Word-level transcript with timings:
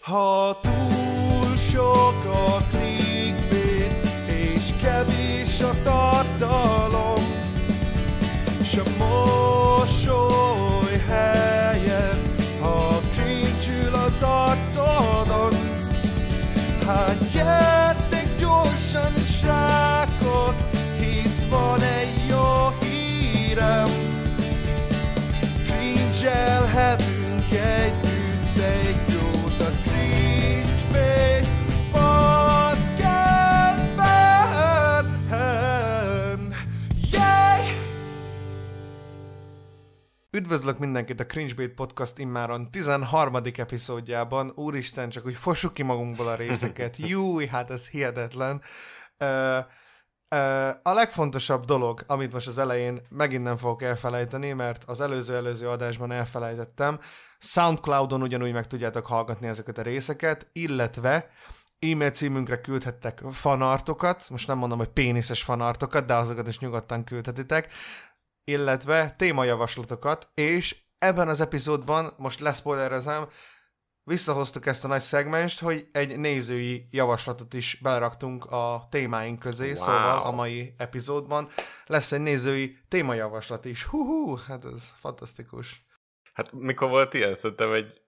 Ha 0.00 0.60
túl 0.60 1.56
sok 1.56 2.24
a 2.24 2.56
clickbait, 2.70 3.92
és 4.26 4.72
kevés 4.80 5.60
a 5.60 5.70
tartalom, 5.84 7.22
s 8.62 8.76
a 8.76 8.82
mosoly 8.98 10.19
Üdvözlök 40.40 40.78
mindenkit 40.78 41.20
a 41.20 41.26
Cringebait 41.26 41.74
Podcast 41.74 42.18
immáron 42.18 42.70
13. 42.70 43.34
epizódjában. 43.56 44.52
Úristen, 44.54 45.08
csak 45.08 45.26
úgy 45.26 45.34
fossuk 45.34 45.74
ki 45.74 45.82
magunkból 45.82 46.28
a 46.28 46.34
részeket. 46.34 46.96
Júj, 47.10 47.46
hát 47.46 47.70
ez 47.70 47.88
hihetetlen. 47.88 48.62
Uh, 49.18 49.58
uh, 50.34 50.68
a 50.82 50.92
legfontosabb 50.92 51.64
dolog, 51.64 52.04
amit 52.06 52.32
most 52.32 52.46
az 52.46 52.58
elején 52.58 53.00
megint 53.08 53.42
nem 53.42 53.56
fogok 53.56 53.82
elfelejteni, 53.82 54.52
mert 54.52 54.84
az 54.84 55.00
előző-előző 55.00 55.68
adásban 55.68 56.12
elfelejtettem, 56.12 56.98
Soundcloudon 57.38 58.22
ugyanúgy 58.22 58.52
meg 58.52 58.66
tudjátok 58.66 59.06
hallgatni 59.06 59.46
ezeket 59.46 59.78
a 59.78 59.82
részeket, 59.82 60.48
illetve 60.52 61.30
e-mail 61.78 62.10
címünkre 62.10 62.60
küldhettek 62.60 63.22
fanartokat, 63.32 64.30
most 64.30 64.46
nem 64.46 64.58
mondom, 64.58 64.78
hogy 64.78 64.88
péniszes 64.88 65.42
fanartokat, 65.42 66.06
de 66.06 66.14
azokat 66.14 66.48
is 66.48 66.58
nyugodtan 66.58 67.04
küldhetitek, 67.04 67.72
illetve 68.50 69.14
témajavaslatokat, 69.16 70.28
és 70.34 70.76
ebben 70.98 71.28
az 71.28 71.40
epizódban, 71.40 72.14
most 72.16 72.40
leszpoilerezem, 72.40 73.28
visszahoztuk 74.02 74.66
ezt 74.66 74.84
a 74.84 74.88
nagy 74.88 75.00
szegmenst, 75.00 75.60
hogy 75.60 75.88
egy 75.92 76.18
nézői 76.18 76.88
javaslatot 76.90 77.54
is 77.54 77.78
beleraktunk 77.82 78.44
a 78.44 78.86
témáink 78.90 79.38
közé, 79.38 79.66
wow. 79.66 79.76
szóval 79.76 80.22
a 80.22 80.30
mai 80.30 80.74
epizódban 80.76 81.48
lesz 81.86 82.12
egy 82.12 82.20
nézői 82.20 82.78
témajavaslat 82.88 83.64
is. 83.64 83.84
Hú, 83.84 84.36
hát 84.36 84.64
ez 84.64 84.94
fantasztikus. 84.98 85.84
Hát 86.32 86.52
mikor 86.52 86.88
volt 86.88 87.14
ilyen? 87.14 87.34
Szerintem 87.34 87.72
egy 87.72 88.00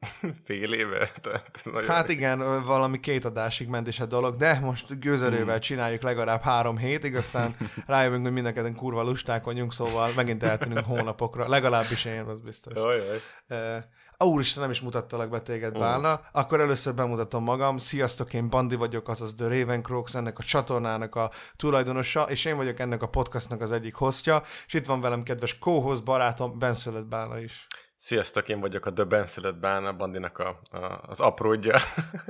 fél 0.44 0.72
éve. 0.72 1.10
Tehát 1.22 1.60
nagyon 1.64 1.88
Hát 1.88 2.08
igen, 2.08 2.64
valami 2.64 3.00
két 3.00 3.24
adásig 3.24 3.68
ment 3.68 3.88
is 3.88 4.00
a 4.00 4.06
dolog, 4.06 4.36
de 4.36 4.58
most 4.60 5.00
gőzerővel 5.00 5.46
Hmm. 5.46 5.60
csináljuk 5.60 6.02
legalább 6.02 6.40
három 6.40 6.76
hétig, 6.76 7.16
aztán 7.16 7.56
rájövünk, 7.86 8.22
hogy 8.22 8.32
mindenketten 8.32 8.74
kurva 8.74 9.02
lusták 9.02 9.44
vagyunk, 9.44 9.72
szóval 9.72 10.12
megint 10.16 10.42
eltűnünk 10.42 10.84
hónapokra, 10.84 11.48
legalábbis 11.48 12.04
én, 12.04 12.20
az 12.20 12.40
biztos. 12.40 12.74
Jaj, 12.74 12.96
jaj. 12.96 13.20
Uh, 14.18 14.28
úristen, 14.28 14.62
nem 14.62 14.70
is 14.70 14.80
mutattalak 14.80 15.30
be 15.30 15.40
téged. 15.40 15.78
Bálna. 15.78 16.20
Akkor 16.32 16.60
először 16.60 16.94
bemutatom 16.94 17.44
magam. 17.44 17.78
Sziasztok, 17.78 18.34
én 18.34 18.48
Bandi 18.48 18.76
vagyok, 18.76 19.08
azaz 19.08 19.34
The 19.34 19.48
Ravencrox, 19.48 20.14
ennek 20.14 20.38
a 20.38 20.42
csatornának 20.42 21.14
a 21.14 21.30
tulajdonosa, 21.56 22.22
és 22.22 22.44
én 22.44 22.56
vagyok 22.56 22.78
ennek 22.78 23.02
a 23.02 23.08
podcastnak 23.08 23.60
az 23.60 23.72
egyik 23.72 23.94
hostja, 23.94 24.42
és 24.66 24.74
itt 24.74 24.86
van 24.86 25.00
velem 25.00 25.22
kedves 25.22 25.58
co 25.58 25.92
barátom, 26.04 26.58
Benszölet 26.58 27.08
Bálna 27.08 27.38
is. 27.38 27.66
Sziasztok, 28.00 28.48
én 28.48 28.60
vagyok 28.60 28.86
a 28.86 28.92
The 28.92 29.04
Benszület 29.04 29.58
Bána, 29.60 29.92
Bandinak 29.92 30.38
a, 30.38 30.60
a, 30.70 31.00
az 31.08 31.20
apródja. 31.20 31.78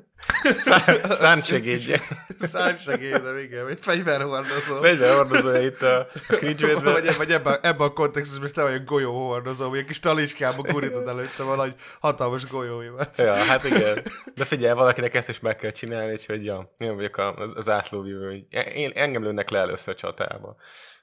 Szá- 0.42 1.12
Szántsegédje. 1.12 2.00
Szánysegédem, 2.38 3.36
igen, 3.38 3.68
egy 3.68 3.78
fegyverhordozó. 3.80 4.80
Fegyverhordozója 4.80 5.60
itt 5.60 5.82
a 5.82 6.06
Vagy, 6.28 6.38
cringe 6.38 7.12
vagy 7.16 7.30
ebben, 7.32 7.58
ebben 7.62 7.86
a 7.86 7.92
kontextusban 7.92 8.46
is 8.46 8.52
te 8.52 8.62
vagy 8.62 8.74
a 8.74 8.78
golyóhordozó, 8.84 9.68
vagy 9.68 9.78
egy 9.78 9.84
kis 9.84 10.00
taliskába 10.00 10.62
gurítod 10.62 11.08
előtte 11.08 11.42
valahogy 11.42 11.74
hatalmas 12.00 12.46
golyóimat. 12.46 13.16
Ja, 13.16 13.34
hát 13.34 13.64
igen. 13.64 13.98
De 14.34 14.44
figyelj, 14.44 14.74
valakinek 14.74 15.14
ezt 15.14 15.28
is 15.28 15.40
meg 15.40 15.56
kell 15.56 15.70
csinálni, 15.70 16.12
úgyhogy 16.12 16.44
ja, 16.44 16.72
én 16.76 16.94
vagyok 16.94 17.16
a- 17.16 17.34
az, 17.36 17.52
az 17.56 17.68
ászlóvívő. 17.68 18.46
Én, 18.74 18.90
engem 18.94 19.22
lőnek 19.22 19.50
le 19.50 19.58
először 19.58 19.94
csatába. 19.94 20.56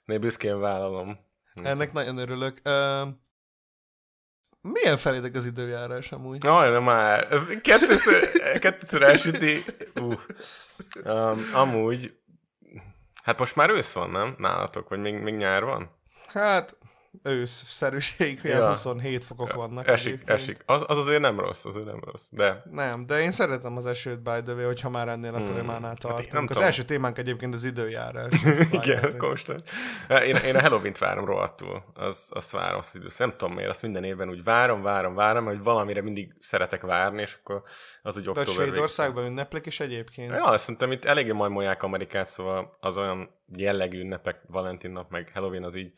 Én 0.06 0.20
büszkén 0.20 0.60
vállalom. 0.60 1.20
Ennek 1.64 1.94
nagyon 1.94 2.18
örülök. 2.18 2.62
Uh, 2.66 3.08
milyen 4.74 4.98
felédek 4.98 5.36
az 5.36 5.46
időjárás 5.46 6.12
amúgy? 6.12 6.44
Jaj, 6.44 6.72
de 6.72 6.80
már. 6.80 7.28
Ez 7.32 7.44
kettőször, 7.62 8.32
kettőször 8.60 9.04
elsüti. 9.04 9.64
Uh. 10.02 10.14
Um, 11.06 11.40
amúgy, 11.54 12.18
hát 13.24 13.40
most 13.40 13.56
már 13.56 13.70
ősz 13.70 13.94
van, 13.94 14.10
nem? 14.10 14.36
Nálatok? 14.38 14.90
Vagy 14.90 15.00
még, 15.00 15.16
még 15.16 15.36
nyár 15.36 15.64
van? 15.64 15.90
Hát, 16.28 16.78
őszszerűség, 17.24 18.40
olyan 18.46 18.60
Ja. 18.60 18.68
27 18.68 19.26
fokok 19.26 19.54
vannak. 19.54 19.88
Esik, 19.88 20.08
egyébként. 20.08 20.30
esik. 20.40 20.64
Az, 20.66 20.84
az 20.88 20.98
azért 20.98 21.22
nem 21.22 21.40
rossz, 21.40 21.66
azért 21.66 21.86
nem 21.86 22.00
rossz. 22.12 22.24
De 22.30 22.62
Nem, 22.72 23.06
de 23.06 23.20
én 23.22 23.32
szeretem 23.32 23.78
az 23.78 23.86
esőt, 23.86 24.22
by 24.22 24.42
the 24.46 24.54
way, 24.54 24.66
hogyha 24.66 24.90
már 24.90 25.08
ennél 25.08 25.34
a 25.34 25.38
Hmm. 25.38 25.54
témánál 25.54 25.82
Hát 25.90 26.00
tartunk. 26.00 26.32
nem 26.32 26.42
az 26.44 26.48
tudom. 26.50 26.64
első 26.64 26.84
témánk 26.84 27.18
egyébként 27.18 27.54
az 27.54 27.64
időjárás. 27.64 28.34
igen, 28.72 29.18
konstant. 29.18 29.70
Én, 30.10 30.36
én 30.36 30.56
a 30.56 30.62
Halloween-t 30.62 30.98
várom 30.98 31.26
rohadtul. 31.26 31.84
Az, 31.94 32.30
azt 32.34 32.52
várom, 32.52 32.78
azt 32.80 32.90
az 32.96 33.00
időszak. 33.00 33.20
Nem 33.28 33.32
tudom 33.38 33.54
miért, 33.54 33.70
azt 33.70 33.82
minden 33.82 34.04
évben 34.04 34.30
úgy 34.30 34.44
várom, 34.44 34.82
várom, 34.82 35.14
várom, 35.16 35.46
hogy 35.46 35.64
valamire 35.64 36.02
mindig 36.02 36.36
szeretek 36.40 36.82
várni, 36.82 37.22
és 37.22 37.38
akkor 37.44 37.64
az 38.02 38.18
úgy 38.18 38.24
De 38.24 38.30
október 38.30 38.56
végén. 38.56 38.72
Svédországban 38.72 39.26
ünneplik 39.26 39.66
is 39.66 39.80
egyébként. 39.80 40.32
Ja, 40.32 40.58
szerintem 40.58 40.92
itt 40.92 41.06
eléggé 41.06 41.32
majmolják 41.32 41.84
Amerikát, 41.84 42.28
szóval 42.28 42.78
az 42.80 42.98
olyan 42.98 43.30
jellegű 43.56 44.00
ünnepek, 44.00 44.42
Valentin 44.48 44.92
nap, 44.92 45.12
meg 45.12 45.32
Halloween 45.34 45.64
az 45.64 45.76
így 45.76 45.94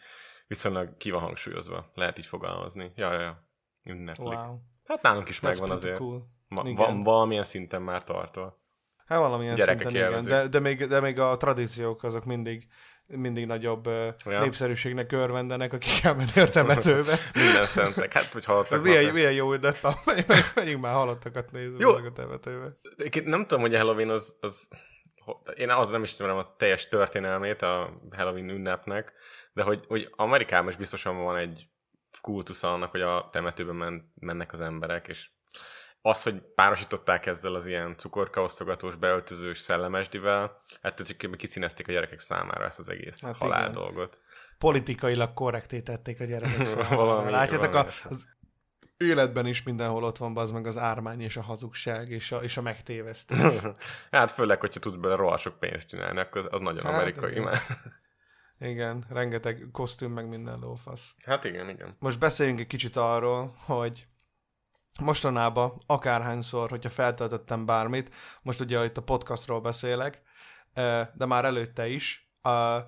viszonylag 0.47 0.97
ki 0.97 1.11
van 1.11 1.21
hangsúlyozva. 1.21 1.91
Lehet 1.93 2.17
így 2.17 2.25
fogalmazni. 2.25 2.91
Ja, 2.95 3.13
ja, 3.13 3.19
ja. 3.21 3.47
Ünneplik. 3.83 4.27
Wow. 4.27 4.59
Hát 4.85 5.01
nálunk 5.01 5.29
is 5.29 5.39
That's 5.39 5.41
megvan 5.41 5.71
azért. 5.71 5.97
Cool. 5.97 6.27
Ma, 6.47 6.61
Igen. 6.61 6.75
van 6.75 7.01
valamilyen 7.03 7.43
szinten 7.43 7.81
már 7.81 8.03
tartva. 8.03 8.65
Hát 9.05 9.19
valamilyen 9.19 9.55
Gyerekek 9.55 9.81
szinten 9.81 9.95
igen, 9.95 10.09
élvezik. 10.09 10.29
de, 10.31 10.47
de, 10.47 10.59
még, 10.59 10.87
de 10.87 10.99
még 10.99 11.19
a 11.19 11.37
tradíciók 11.37 12.03
azok 12.03 12.25
mindig 12.25 12.67
mindig 13.07 13.45
nagyobb 13.45 13.85
Ja. 14.25 14.39
népszerűségnek 14.41 15.11
örvendenek, 15.11 15.73
akik 15.73 16.03
elmenni 16.03 16.41
a 16.41 16.49
temetőbe. 16.49 17.13
Minden 17.33 17.63
szentek. 17.63 18.13
Hát, 18.13 18.33
hogy 18.33 18.45
hallottak. 18.45 18.83
milyen, 18.83 19.03
már- 19.03 19.13
milyen 19.13 19.33
jó 19.33 19.53
ünnep, 19.53 19.77
megyünk 20.55 20.81
már 20.81 20.93
halottakat 20.93 21.51
nézni 21.51 21.79
Jó. 21.79 21.91
a 21.93 22.11
temetőbe. 22.11 22.77
Nem 23.25 23.41
tudom, 23.41 23.61
hogy 23.61 23.75
a 23.75 23.77
Halloween 23.77 24.09
az, 24.09 24.37
az 24.41 24.67
én 25.55 25.69
az 25.69 25.89
nem 25.89 26.03
ismerem 26.03 26.37
a 26.37 26.55
teljes 26.57 26.87
történelmét 26.87 27.61
a 27.61 28.01
Halloween 28.15 28.49
ünnepnek, 28.49 29.13
de 29.57 29.63
hogy, 29.63 29.85
hogy 29.87 30.09
Amerikában 30.15 30.69
is 30.69 30.75
biztosan 30.75 31.23
van 31.23 31.35
egy 31.37 31.67
kultusz 32.21 32.63
annak, 32.63 32.91
hogy 32.91 33.01
a 33.01 33.29
temetőben 33.31 33.75
men, 33.75 34.11
mennek 34.19 34.53
az 34.53 34.61
emberek, 34.61 35.07
és 35.07 35.29
az, 36.01 36.23
hogy 36.23 36.41
párosították 36.55 37.25
ezzel 37.25 37.53
az 37.53 37.65
ilyen 37.67 37.95
cukorkaosztogatós, 37.97 38.95
beöltözős 38.95 39.59
szellemesdivel, 39.59 40.61
hát 40.81 41.01
csak 41.01 41.37
kiszínezték 41.37 41.87
a 41.87 41.91
gyerekek 41.91 42.19
számára 42.19 42.65
ezt 42.65 42.79
az 42.79 42.89
egész 42.89 43.25
Hát 43.25 43.37
halál 43.37 43.61
igen. 43.61 43.71
dolgot. 43.73 44.21
Politikailag 44.57 45.33
korrekté 45.33 45.81
tették 45.81 46.19
a 46.21 46.25
gyerekek 46.25 46.65
számára. 46.75 46.95
Valami- 46.95 47.31
Látjátok, 47.31 47.67
a, 47.67 47.71
valami. 47.71 47.89
az 48.03 48.27
életben 48.97 49.45
is 49.45 49.63
mindenhol 49.63 50.03
ott 50.03 50.17
van 50.17 50.37
az 50.37 50.51
meg 50.51 50.67
az 50.67 50.77
ármány 50.77 51.21
és 51.21 51.37
a 51.37 51.41
hazugság 51.41 52.09
és 52.09 52.31
a, 52.31 52.37
és 52.37 52.57
a 52.57 52.61
megtévesztés. 52.61 53.61
hát 54.11 54.31
főleg, 54.31 54.59
hogyha 54.59 54.79
tudsz 54.79 54.95
belőle 54.95 55.15
rohadt 55.15 55.41
sok 55.41 55.59
pénzt 55.59 55.87
csinálni, 55.87 56.19
akkor 56.19 56.47
az 56.51 56.61
nagyon 56.61 56.85
Hát 56.85 56.93
amerikai 56.99 57.31
igen. 57.31 57.43
már. 57.43 57.61
Igen, 58.59 59.05
rengeteg 59.09 59.69
kosztüm 59.71 60.11
meg 60.11 60.27
minden 60.27 60.59
lófasz. 60.59 61.15
Hát 61.25 61.43
igen, 61.43 61.69
igen. 61.69 61.95
Most 61.99 62.19
beszéljünk 62.19 62.59
egy 62.59 62.67
kicsit 62.67 62.95
arról, 62.95 63.55
hogy 63.65 64.07
mostanában 64.99 65.81
akárhányszor, 65.85 66.69
hogyha 66.69 66.89
feltöltöttem 66.89 67.65
bármit, 67.65 68.15
most 68.41 68.59
ugye 68.59 68.85
itt 68.85 68.97
a 68.97 69.03
podcastról 69.03 69.61
beszélek, 69.61 70.21
de 71.13 71.25
már 71.25 71.45
előtte 71.45 71.87
is, 71.87 72.31
a 72.41 72.79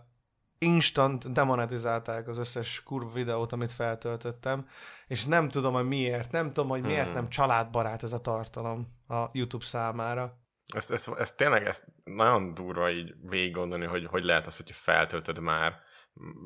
instant 0.57 1.31
demonetizálták 1.31 2.27
az 2.27 2.37
összes 2.37 2.83
kurva 2.83 3.11
videót, 3.11 3.51
amit 3.51 3.71
feltöltöttem, 3.71 4.67
és 5.07 5.25
nem 5.25 5.49
tudom, 5.49 5.73
hogy 5.73 5.87
miért, 5.87 6.31
nem 6.31 6.47
tudom, 6.53 6.69
hogy 6.69 6.81
miért 6.81 7.05
Hmm. 7.05 7.13
nem 7.13 7.29
családbarát 7.29 8.03
ez 8.03 8.13
a 8.13 8.21
tartalom 8.21 8.87
a 9.07 9.25
YouTube 9.31 9.65
számára. 9.65 10.38
Ez, 10.75 10.91
ez, 10.91 11.07
ez 11.17 11.31
tényleg 11.33 11.65
ez 11.67 11.83
nagyon 12.03 12.53
durva 12.53 12.89
így 12.91 13.13
végig 13.29 13.53
gondolni, 13.53 13.85
hogy 13.85 14.05
hogy 14.05 14.23
lehet 14.23 14.47
az, 14.47 14.57
hogyha 14.57 14.73
feltöltöd 14.73 15.39
már. 15.39 15.79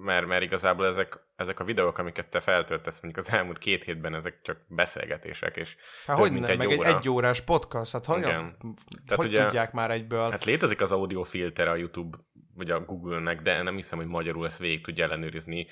Mert, 0.04 0.26
mert 0.26 0.44
igazából 0.44 0.86
ezek, 0.86 1.20
ezek 1.36 1.60
a 1.60 1.64
videók, 1.64 1.98
amiket 1.98 2.30
te 2.30 2.40
feltöltesz, 2.40 3.02
mondjuk 3.02 3.26
az 3.26 3.32
elmúlt 3.34 3.58
két 3.58 3.84
hétben, 3.84 4.16
ezek 4.16 4.42
csak 4.42 4.58
beszélgetések, 4.68 5.56
és 5.58 5.76
Több 6.06 6.16
hogy 6.16 6.32
mint 6.32 6.42
nem, 6.42 6.52
egy 6.52 6.58
meg 6.58 6.72
egy 6.72 6.78
óra. 6.78 6.88
egyórás 6.98 7.42
podcast, 7.42 7.92
hát 7.92 8.06
hogyan, 8.06 8.22
Igen. 8.30 8.56
hogy 8.60 8.74
Tehát 9.08 9.24
ugye- 9.26 9.44
tudják 9.44 9.72
már 9.72 9.92
egyből? 9.92 10.30
hát 10.32 10.44
létezik 10.44 10.82
az 10.82 10.92
audio 10.92 11.24
filter 11.24 11.68
a 11.68 11.76
YouTube, 11.76 12.18
vagy 12.56 12.70
a 12.72 12.80
Google-nek, 12.80 13.42
de 13.42 13.62
nem 13.62 13.76
hiszem, 13.76 13.98
hogy 13.98 14.08
magyarul 14.08 14.46
ezt 14.46 14.58
végig 14.58 14.84
tudja 14.84 15.04
ellenőrizni 15.04 15.68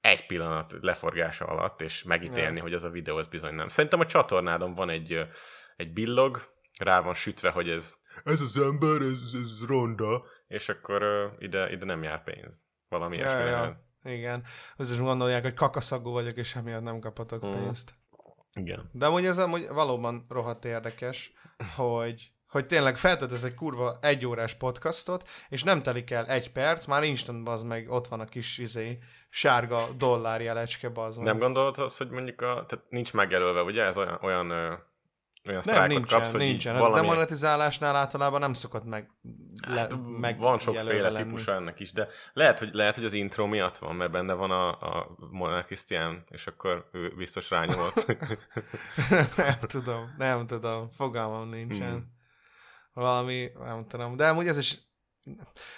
egy 0.00 0.26
pillanat 0.26 0.76
leforgása 0.80 1.44
alatt, 1.44 1.80
és 1.80 2.02
megítélni, 2.02 2.56
Ja. 2.56 2.62
hogy 2.62 2.74
az 2.74 2.84
a 2.84 2.90
videó 2.90 3.16
az 3.16 3.26
bizony 3.26 3.54
nem. 3.54 3.68
Szerintem 3.68 4.00
a 4.00 4.06
csatornádon 4.06 4.74
van 4.74 4.90
egy, 4.90 5.26
egy 5.76 5.92
billog, 5.92 6.52
rá 6.78 7.00
van 7.00 7.14
sütve, 7.14 7.50
hogy 7.50 7.68
ez 7.68 7.94
ez 8.24 8.40
az 8.40 8.56
ember, 8.56 9.00
ez, 9.00 9.32
ez 9.42 9.66
ronda, 9.66 10.24
és 10.46 10.68
akkor 10.68 11.02
uh, 11.02 11.32
ide, 11.42 11.70
ide 11.70 11.84
nem 11.84 12.02
jár 12.02 12.22
pénz. 12.22 12.64
Valami 12.88 13.16
Ja, 13.16 13.22
ilyesmi. 13.24 13.48
ja, 13.50 13.84
igen. 14.14 14.44
Az 14.76 14.90
is 14.90 14.98
gondolják, 14.98 15.42
hogy 15.42 15.54
kakaszagú 15.54 16.10
vagyok, 16.10 16.36
és 16.36 16.54
emiatt 16.54 16.82
nem 16.82 16.98
kaphatok 17.00 17.42
Mhm. 17.42 17.52
pénzt. 17.52 17.94
Igen. 18.52 18.90
De 18.92 19.06
amúgy 19.06 19.24
ez 19.26 19.38
amúgy 19.38 19.66
valóban 19.68 20.26
rohadt 20.28 20.64
érdekes, 20.64 21.32
hogy, 21.76 22.32
hogy 22.48 22.66
tényleg 22.66 22.96
feltöltesz 22.96 23.42
egy 23.42 23.54
kurva 23.54 23.98
egy 24.00 24.26
órás 24.26 24.54
podcastot, 24.54 25.28
és 25.48 25.62
nem 25.62 25.82
telik 25.82 26.10
el 26.10 26.26
egy 26.26 26.52
perc, 26.52 26.86
már 26.86 27.02
instant 27.02 27.44
bazd 27.44 27.66
meg, 27.66 27.90
ott 27.90 28.06
van 28.08 28.20
a 28.20 28.24
kis 28.24 28.58
izé, 28.58 28.98
sárga 29.30 29.88
dollár 29.96 30.40
jelecske 30.40 30.88
bazd 30.88 31.16
meg. 31.18 31.26
Nem 31.26 31.38
gondolod 31.38 31.78
azt, 31.78 31.98
hogy 31.98 32.10
mondjuk 32.10 32.40
a, 32.40 32.64
tehát 32.68 32.84
nincs 32.88 33.12
megjelölve, 33.12 33.62
ugye? 33.62 33.82
Ez 33.84 33.96
olyan, 33.96 34.18
olyan, 34.22 34.50
olyan 35.48 35.62
nem 35.64 35.86
nincsen, 35.86 36.18
kapsz, 36.18 36.30
hogy 36.30 36.40
nincsen. 36.40 36.76
A 36.76 36.78
valami... 36.78 37.06
demonetizálásnál 37.06 37.96
általában 37.96 38.40
nem 38.40 38.52
szokott 38.52 38.84
meg, 38.84 39.10
le, 39.68 39.80
Hát, 39.80 39.96
meg 40.18 40.38
van 40.38 40.58
sokféle 40.58 41.10
lenni. 41.10 41.24
típusa 41.24 41.52
ennek 41.52 41.80
is, 41.80 41.92
de 41.92 42.08
lehet, 42.32 42.58
hogy, 42.58 42.70
lehet, 42.72 42.94
hogy 42.94 43.04
az 43.04 43.12
intro 43.12 43.46
miatt 43.46 43.78
van, 43.78 43.94
mert 43.96 44.10
benne 44.10 44.32
van 44.32 44.50
a, 44.50 44.68
a 44.68 45.16
monarchisztián, 45.30 46.24
és 46.28 46.46
akkor 46.46 46.88
ő 46.92 47.14
biztos 47.16 47.50
rányomott. 47.50 48.06
nem 49.36 49.58
tudom, 49.60 50.14
nem 50.18 50.46
tudom, 50.46 50.88
fogalmam 50.88 51.48
nincsen. 51.48 51.90
Hmm. 51.90 52.12
Valami, 52.92 53.50
nem 53.58 53.86
tudom, 53.86 54.16
de 54.16 54.28
amúgy 54.28 54.46
ez 54.48 54.58
is 54.58 54.78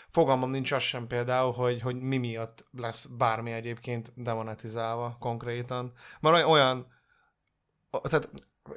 fogalmam 0.09 0.51
nincs 0.51 0.73
az 0.73 0.83
sem 0.83 1.07
például, 1.07 1.53
hogy, 1.53 1.81
hogy 1.81 1.95
mi 1.97 2.17
miatt 2.17 2.69
lesz 2.71 3.07
bármi 3.07 3.53
egyébként 3.53 4.13
demonetizálva 4.15 5.17
konkrétan. 5.21 5.93
Mert 6.21 6.35
olyan- 6.35 6.49
olyan, 6.51 6.87
tehát 8.03 8.31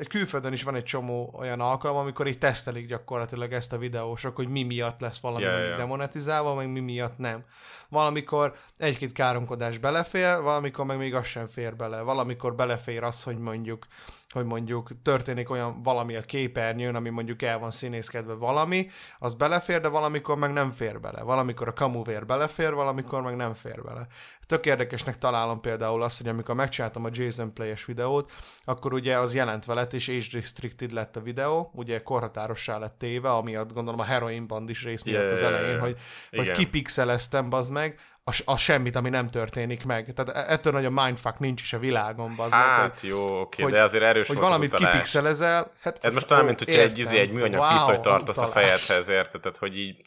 külföldön 0.07 0.53
is 0.53 0.63
van 0.63 0.75
egy 0.75 0.83
csomó 0.83 1.35
olyan 1.37 1.59
alkalom, 1.59 1.97
amikor 1.97 2.27
így 2.27 2.37
tesztelik 2.37 2.87
gyakorlatilag 2.87 3.53
ezt 3.53 3.73
a 3.73 3.77
videósok, 3.77 4.35
hogy 4.35 4.47
mi 4.47 4.63
miatt 4.63 4.99
lesz 4.99 5.19
valami 5.19 5.43
yeah, 5.43 5.69
ja. 5.69 5.75
demonetizálva, 5.75 6.53
meg 6.53 6.71
mi 6.71 6.79
miatt 6.79 7.17
nem. 7.17 7.43
Valamikor 7.89 8.55
egy-két 8.77 9.11
káromkodás 9.11 9.77
belefér, 9.77 10.41
valamikor 10.41 10.85
meg 10.85 10.97
még 10.97 11.15
az 11.15 11.25
sem 11.25 11.47
fér 11.47 11.75
bele. 11.75 12.01
Valamikor 12.01 12.55
belefér 12.55 13.03
az, 13.03 13.23
hogy 13.23 13.37
mondjuk 13.37 13.87
hogy 14.33 14.45
mondjuk 14.45 14.89
történik 15.01 15.49
olyan 15.49 15.83
valami 15.83 16.15
a 16.15 16.21
képernyőn, 16.21 16.95
ami 16.95 17.09
mondjuk 17.09 17.41
el 17.41 17.59
van 17.59 17.71
színészkedve 17.71 18.33
valami, 18.33 18.87
az 19.19 19.33
belefér, 19.33 19.81
de 19.81 19.87
valamikor 19.87 20.37
meg 20.37 20.53
nem 20.53 20.71
fér 20.71 20.99
bele. 20.99 21.21
Valamikor 21.21 21.67
a 21.67 21.73
kamuvér 21.73 22.25
belefér, 22.25 22.73
valamikor 22.73 23.21
meg 23.21 23.35
nem 23.35 23.53
fér 23.53 23.81
bele. 23.83 24.07
Tök 24.45 24.65
érdekesnek 24.65 25.17
találom 25.17 25.61
például 25.61 26.01
azt, 26.01 26.17
hogy 26.17 26.27
amikor 26.27 26.55
megcsináltam 26.55 27.05
a 27.05 27.09
Jason 27.11 27.53
Play-es 27.53 27.85
videót, 27.85 28.31
akkor 28.63 28.93
ugye 28.93 29.19
az 29.19 29.33
jelentve 29.33 29.73
lett, 29.73 29.93
és 29.93 30.09
age 30.09 30.27
restricted 30.31 30.91
lett 30.91 31.15
a 31.15 31.21
videó, 31.21 31.71
ugye 31.73 32.03
korhatárossá 32.03 32.77
lett 32.77 32.97
téve, 32.97 33.31
amiatt 33.31 33.73
gondolom 33.73 33.99
a 33.99 34.03
heroin 34.03 34.47
band 34.47 34.69
is 34.69 34.83
rész 34.83 35.03
miatt 35.03 35.23
Ja, 35.23 35.31
az 35.31 35.41
elején, 35.41 35.79
hogy, 35.79 35.97
hogy 36.29 36.43
Igen. 36.43 36.55
kipixeleztem, 36.55 37.49
bazd 37.49 37.71
meg, 37.71 37.99
a, 38.29 38.51
a 38.51 38.57
semmit, 38.57 38.95
ami 38.95 39.09
nem 39.09 39.27
történik 39.27 39.85
meg. 39.85 40.13
Tehát 40.13 40.35
e- 40.35 40.51
ettől 40.53 40.73
nagy 40.73 40.85
a 40.85 40.89
mindfuck 40.89 41.39
nincs 41.39 41.61
is 41.61 41.73
a 41.73 41.79
világon, 41.79 42.29
meg, 42.29 42.39
hogy, 42.39 42.51
Hát 42.51 43.01
jó, 43.01 43.39
oké, 43.41 43.63
hogy- 43.63 43.71
de 43.71 43.81
azért 43.83 44.03
erős 44.03 44.27
hogy 44.27 44.35
volt 44.35 44.47
az 44.47 44.53
valamit 44.53 44.73
utalás. 44.73 44.93
kipixelezel. 44.93 45.71
Hát, 45.79 46.03
Ez 46.03 46.13
most 46.13 46.31
olyan, 46.31 46.45
mint 46.45 46.59
hogyha 46.59 46.81
egy, 46.81 46.97
izé, 46.99 47.19
egy 47.19 47.31
műanyag 47.31 47.59
Wow, 47.59 47.69
pisztolyt 47.69 47.97
az 47.97 48.03
tartasz 48.03 48.37
a 48.37 48.47
fejedhez, 48.47 49.07
érted? 49.07 49.41
Tehát, 49.41 49.57
hogy 49.57 49.77
így 49.77 50.03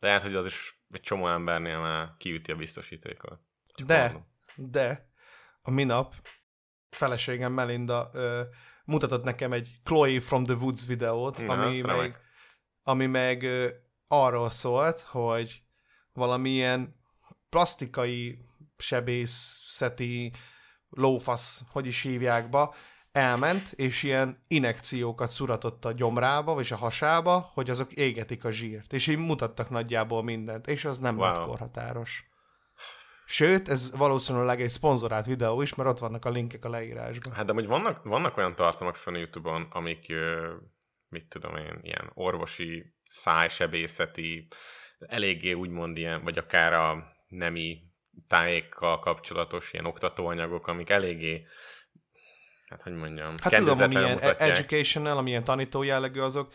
lehet, 0.00 0.22
hogy 0.22 0.34
az 0.34 0.46
is 0.46 0.78
egy 0.90 1.00
csomó 1.00 1.28
embernél 1.28 1.78
már 1.80 2.08
kiüti 2.18 2.50
a 2.52 2.56
biztosítékot. 2.56 3.38
Csak 3.74 3.86
De, 3.86 4.02
mondom. 4.02 4.26
de 4.56 5.08
a 5.62 5.70
minap 5.70 6.14
feleségem 6.90 7.52
Melinda 7.52 8.10
ö, 8.12 8.40
mutatott 8.84 9.24
nekem 9.24 9.52
egy 9.52 9.70
Chloe 9.84 10.20
from 10.20 10.44
the 10.44 10.54
Woods 10.54 10.86
videót, 10.86 11.46
Na, 11.46 11.52
ami, 11.52 11.78
az 11.80 11.84
meg, 11.84 12.18
ami 12.82 13.06
meg 13.06 13.42
ö, 13.42 13.68
arról 14.08 14.50
szólt, 14.50 15.00
hogy 15.00 15.62
valamilyen 16.12 17.02
plastikai 17.54 18.38
sebészeti 18.78 20.32
lófasz, 20.90 21.62
hogy 21.70 21.86
is 21.86 22.02
hívják 22.02 22.48
ba, 22.48 22.74
elment, 23.12 23.72
és 23.72 24.02
ilyen 24.02 24.44
inekciókat 24.48 25.30
szuratott 25.30 25.84
a 25.84 25.92
gyomrába, 25.92 26.54
vagy 26.54 26.68
a 26.70 26.76
hasába, 26.76 27.50
hogy 27.52 27.70
azok 27.70 27.92
égetik 27.92 28.44
a 28.44 28.50
zsírt. 28.50 28.92
És 28.92 29.06
így 29.06 29.18
mutattak 29.18 29.70
nagyjából 29.70 30.22
mindent, 30.22 30.66
és 30.66 30.84
az 30.84 30.98
nem 30.98 31.16
Wow. 31.16 31.26
lett 31.26 31.46
korhatáros. 31.46 32.30
Sőt, 33.26 33.68
ez 33.68 33.96
valószínűleg 33.96 34.60
egy 34.60 34.68
szponzorált 34.68 35.26
videó 35.26 35.62
is, 35.62 35.74
mert 35.74 35.88
ott 35.88 35.98
vannak 35.98 36.24
a 36.24 36.30
linkek 36.30 36.64
a 36.64 36.68
leírásban. 36.68 37.32
Hát 37.32 37.46
de 37.46 37.52
hogy 37.52 37.66
vannak, 37.66 38.04
vannak 38.04 38.36
olyan 38.36 38.54
tartalmak 38.54 38.96
fönn 38.96 39.14
a 39.14 39.18
Youtube-on, 39.18 39.66
amik, 39.70 40.12
mit 41.08 41.28
tudom 41.28 41.56
én, 41.56 41.78
ilyen 41.82 42.10
orvosi, 42.14 42.94
szájsebészeti, 43.04 44.46
eléggé 44.98 45.52
úgymond 45.52 45.96
ilyen, 45.96 46.22
vagy 46.22 46.38
akár 46.38 46.72
a 46.72 47.12
nemi 47.36 47.82
tájékkal 48.28 48.98
kapcsolatos 48.98 49.72
ilyen 49.72 49.84
oktatóanyagok, 49.84 50.66
amik 50.66 50.90
eléggé, 50.90 51.46
hát 52.68 52.82
hogy 52.82 52.92
mondjam, 52.92 53.30
Hát 53.42 53.54
tudom, 53.54 53.80
amilyen 53.80 54.12
mutatják. 54.12 54.40
educational, 54.40 55.16
amilyen 55.16 55.44
tanító 55.44 55.82
jellegű 55.82 56.20
azok, 56.20 56.52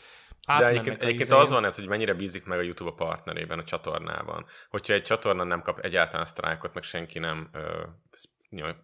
De 0.57 0.67
egyébként, 0.67 1.01
egyébként 1.01 1.29
az 1.29 1.49
van 1.51 1.65
ez, 1.65 1.75
hogy 1.75 1.87
mennyire 1.87 2.13
bízik 2.13 2.45
meg 2.45 2.59
a 2.59 2.61
YouTube 2.61 2.89
a 2.89 2.93
partnerében, 2.93 3.59
a 3.59 3.63
csatornában. 3.63 4.45
Hogyha 4.69 4.93
egy 4.93 5.03
csatorna 5.03 5.43
nem 5.43 5.61
kap 5.61 5.79
egyáltalán 5.79 6.25
sztrájkot, 6.25 6.73
meg 6.73 6.83
senki 6.83 7.19
nem 7.19 7.49
ö, 7.53 7.83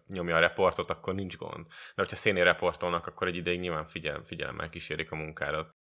nyomja 0.06 0.36
a 0.36 0.40
reportot, 0.40 0.90
akkor 0.90 1.14
nincs 1.14 1.36
gond. 1.36 1.66
De 1.66 2.02
hogyha 2.02 2.16
szénél 2.16 2.44
reportolnak, 2.44 3.06
akkor 3.06 3.26
egy 3.26 3.36
ideig 3.36 3.60
nyilván 3.60 3.86
figyel, 3.86 4.22
figyelemmel 4.24 4.68
kísérik 4.68 5.12
a 5.12 5.16
munkádat. 5.16 5.74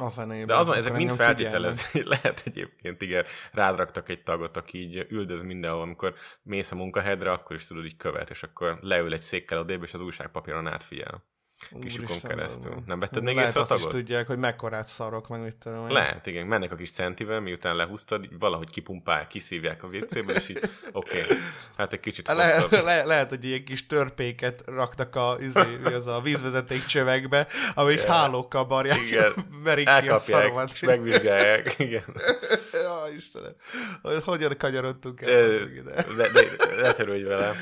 A 0.00 0.10
fenébe. 0.10 0.44
De 0.44 0.56
az 0.56 0.66
van, 0.66 0.76
akkor 0.76 0.86
ezek 0.86 0.96
mind 0.96 1.10
engem 1.10 1.26
feltételez. 1.26 1.90
Lehet 2.14 2.42
egyébként, 2.44 3.02
igen, 3.02 3.24
rád 3.52 3.76
raktak 3.76 4.08
egy 4.08 4.22
tagot, 4.22 4.56
aki 4.56 4.78
így 4.78 5.06
üldöz 5.10 5.42
mindenhol, 5.42 5.82
amikor 5.82 6.14
mész 6.42 6.72
a 6.72 6.74
munkahelyedre, 6.74 7.30
akkor 7.30 7.56
is 7.56 7.66
tudod, 7.66 7.84
így 7.84 7.96
követ, 7.96 8.30
és 8.30 8.42
akkor 8.42 8.78
leül 8.80 9.12
egy 9.12 9.20
székkel 9.20 9.58
odébb, 9.58 9.82
és 9.82 9.94
az 9.94 10.00
újságpapíron 10.00 10.66
átfigyel. 10.66 11.24
Kis 11.80 11.92
lyukon 11.94 12.10
Úristen, 12.10 12.30
keresztül. 12.36 12.72
az- 12.72 12.82
Nem 12.86 13.00
vetted 13.00 13.22
még 13.22 13.34
Lehet 13.34 13.48
észre 13.48 13.60
a 13.60 13.62
azt 13.62 13.72
is 13.72 13.78
tagot? 13.78 13.92
tudják, 13.92 14.26
hogy 14.26 14.38
mekkorát 14.38 14.86
szarok, 14.88 15.28
meg 15.28 15.40
mit 15.42 15.56
tudom 15.56 15.86
én. 15.88 15.92
Lehet, 15.92 16.26
igen. 16.26 16.46
Mennek 16.46 16.72
a 16.72 16.76
kis 16.76 16.90
centivel, 16.90 17.40
miután 17.40 17.76
lehúztad, 17.76 18.38
valahogy 18.38 18.70
kipumpál, 18.70 19.26
kiszívják 19.26 19.82
a 19.82 19.86
WC-ből, 19.86 20.36
és 20.36 20.48
így 20.48 20.60
oké, 20.92 21.20
okay, 21.22 21.36
hát 21.76 21.92
egy 21.92 22.00
kicsit 22.00 22.26
Le, 22.26 22.54
hosszabb. 22.60 22.84
le, 22.84 23.04
lehet, 23.04 23.28
hogy 23.28 23.44
ilyen 23.44 23.64
kis 23.64 23.86
törpéket 23.86 24.62
raktak 24.66 25.16
a, 25.16 25.36
izé, 25.40 25.78
az 25.84 26.06
a 26.06 26.20
vízvezeték 26.20 26.84
csövekbe, 26.86 27.46
amik 27.74 27.96
Igen. 27.96 28.06
hálókkal 28.08 28.64
barják, 28.64 29.00
Igen. 29.00 29.32
merik 29.64 29.88
ki 30.00 30.08
a 30.08 30.18
szaromat. 30.18 30.70
és 30.72 30.80
megvizsgálják, 30.80 31.74
igen. 31.78 32.04
ja, 32.84 33.02
Istenem. 33.16 33.52
Hogy- 34.02 34.22
Hogyan 34.24 34.56
kanyarodtunk 34.58 35.20
el? 35.20 35.28
Ö, 35.30 35.58
hozzá 36.06 36.26
ide? 36.26 36.40
De, 36.40 36.56
de, 36.76 36.80
ne 36.82 36.92
törődj 36.92 37.22
vele. 37.24 37.52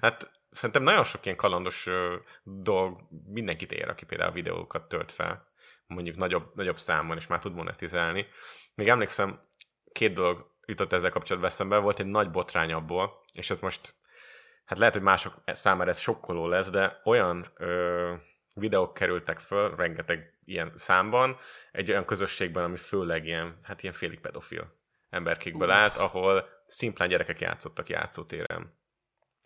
Hát 0.00 0.30
szerintem 0.56 0.82
nagyon 0.82 1.04
sok 1.04 1.24
ilyen 1.24 1.36
kalandos 1.36 1.86
ö, 1.86 2.16
dolog 2.42 3.00
mindenkit 3.26 3.72
ér, 3.72 3.88
aki 3.88 4.04
például 4.04 4.32
videókat 4.32 4.88
tölt 4.88 5.12
fel, 5.12 5.48
mondjuk 5.86 6.16
nagyobb, 6.16 6.54
nagyobb 6.54 6.78
számban, 6.78 7.16
és 7.16 7.26
már 7.26 7.40
tud 7.40 7.54
monetizálni. 7.54 8.26
Még 8.74 8.88
emlékszem, 8.88 9.40
két 9.92 10.12
dolog 10.12 10.50
jutott 10.66 10.92
ezzel 10.92 11.10
kapcsolatban 11.10 11.50
eszembe, 11.50 11.78
volt 11.78 11.98
egy 11.98 12.06
nagy 12.06 12.30
botrány 12.30 12.72
abból, 12.72 13.22
és 13.32 13.50
ez 13.50 13.58
most, 13.58 13.94
hát 14.64 14.78
lehet, 14.78 14.94
hogy 14.94 15.02
mások 15.02 15.34
számára 15.46 15.90
ez 15.90 15.98
sokkoló 15.98 16.46
lesz, 16.46 16.70
de 16.70 17.00
olyan 17.04 17.52
ö, 17.56 18.14
videók 18.54 18.94
kerültek 18.94 19.38
föl, 19.38 19.76
rengeteg 19.76 20.38
ilyen 20.44 20.72
számban, 20.74 21.36
egy 21.72 21.90
olyan 21.90 22.04
közösségben, 22.04 22.64
ami 22.64 22.76
főleg 22.76 23.26
ilyen, 23.26 23.58
hát 23.62 23.82
ilyen 23.82 23.94
félig 23.94 24.20
pedofil 24.20 24.74
emberkékből 25.10 25.70
állt, 25.70 25.96
ahol 25.96 26.48
szimplán 26.66 27.08
gyerekek 27.08 27.40
játszottak 27.40 27.88
játszótéren. 27.88 28.74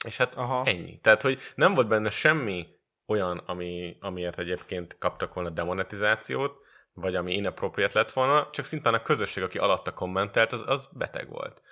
És 0.04 0.16
hát 0.16 0.35
Aha. 0.35 0.64
ennyi. 0.64 0.99
Tehát, 1.00 1.23
hogy 1.23 1.40
nem 1.54 1.75
volt 1.75 1.88
benne 1.88 2.11
semmi 2.11 2.66
olyan, 3.07 3.38
ami, 3.38 3.97
amiért 4.00 4.38
egyébként 4.38 4.99
kaptak 4.99 5.35
volna 5.35 5.50
demonetizációt, 5.50 6.59
vagy 6.92 7.14
ami 7.14 7.35
inappropriate 7.35 7.99
lett 7.99 8.12
volna, 8.12 8.49
csak 8.52 8.64
szintén 8.64 8.95
a 8.95 9.02
közösség, 9.02 9.42
aki 9.42 9.59
alatta 9.59 9.92
kommentelt, 9.92 10.52
az, 10.52 10.62
az 10.66 10.88
beteg 10.92 11.28
volt. 11.28 11.62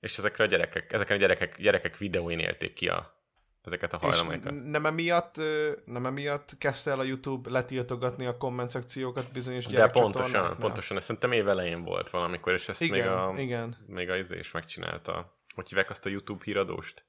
És 0.00 0.18
ezekre 0.18 0.44
a 0.44 0.46
gyerekek, 0.46 0.92
ezeken 0.92 1.16
a 1.16 1.20
gyerekek, 1.20 1.60
gyerekek 1.60 1.96
videóin 1.96 2.38
élték 2.38 2.72
ki 2.72 2.88
a, 2.88 3.16
ezeket 3.64 3.92
a 3.92 3.98
hajlamokat. 3.98 4.52
nem 4.64 4.86
emiatt, 4.86 5.36
nem 5.84 6.06
emiatt 6.06 6.58
kezdte 6.58 6.90
el 6.90 6.98
a 6.98 7.02
YouTube 7.02 7.50
letiltogatni 7.50 8.26
a 8.26 8.36
komment 8.36 8.70
szekciókat 8.70 9.32
bizonyos 9.32 9.66
De 9.66 9.88
pontosan, 9.88 10.56
pontosan, 10.56 10.96
ez 10.96 11.04
szerintem 11.04 11.32
év 11.32 11.48
elején 11.48 11.82
volt 11.82 12.10
valamikor, 12.10 12.52
és 12.52 12.68
ezt 12.68 12.82
Igen, 12.82 12.98
még 12.98 13.06
a, 13.06 13.34
igen. 13.36 13.76
még 13.86 14.10
a 14.10 14.16
izé 14.16 14.38
is 14.38 14.50
megcsinálta. 14.50 15.34
Hogy 15.54 15.68
hívják 15.68 15.90
azt 15.90 16.06
a 16.06 16.08
YouTube 16.08 16.44
híradóst? 16.44 17.04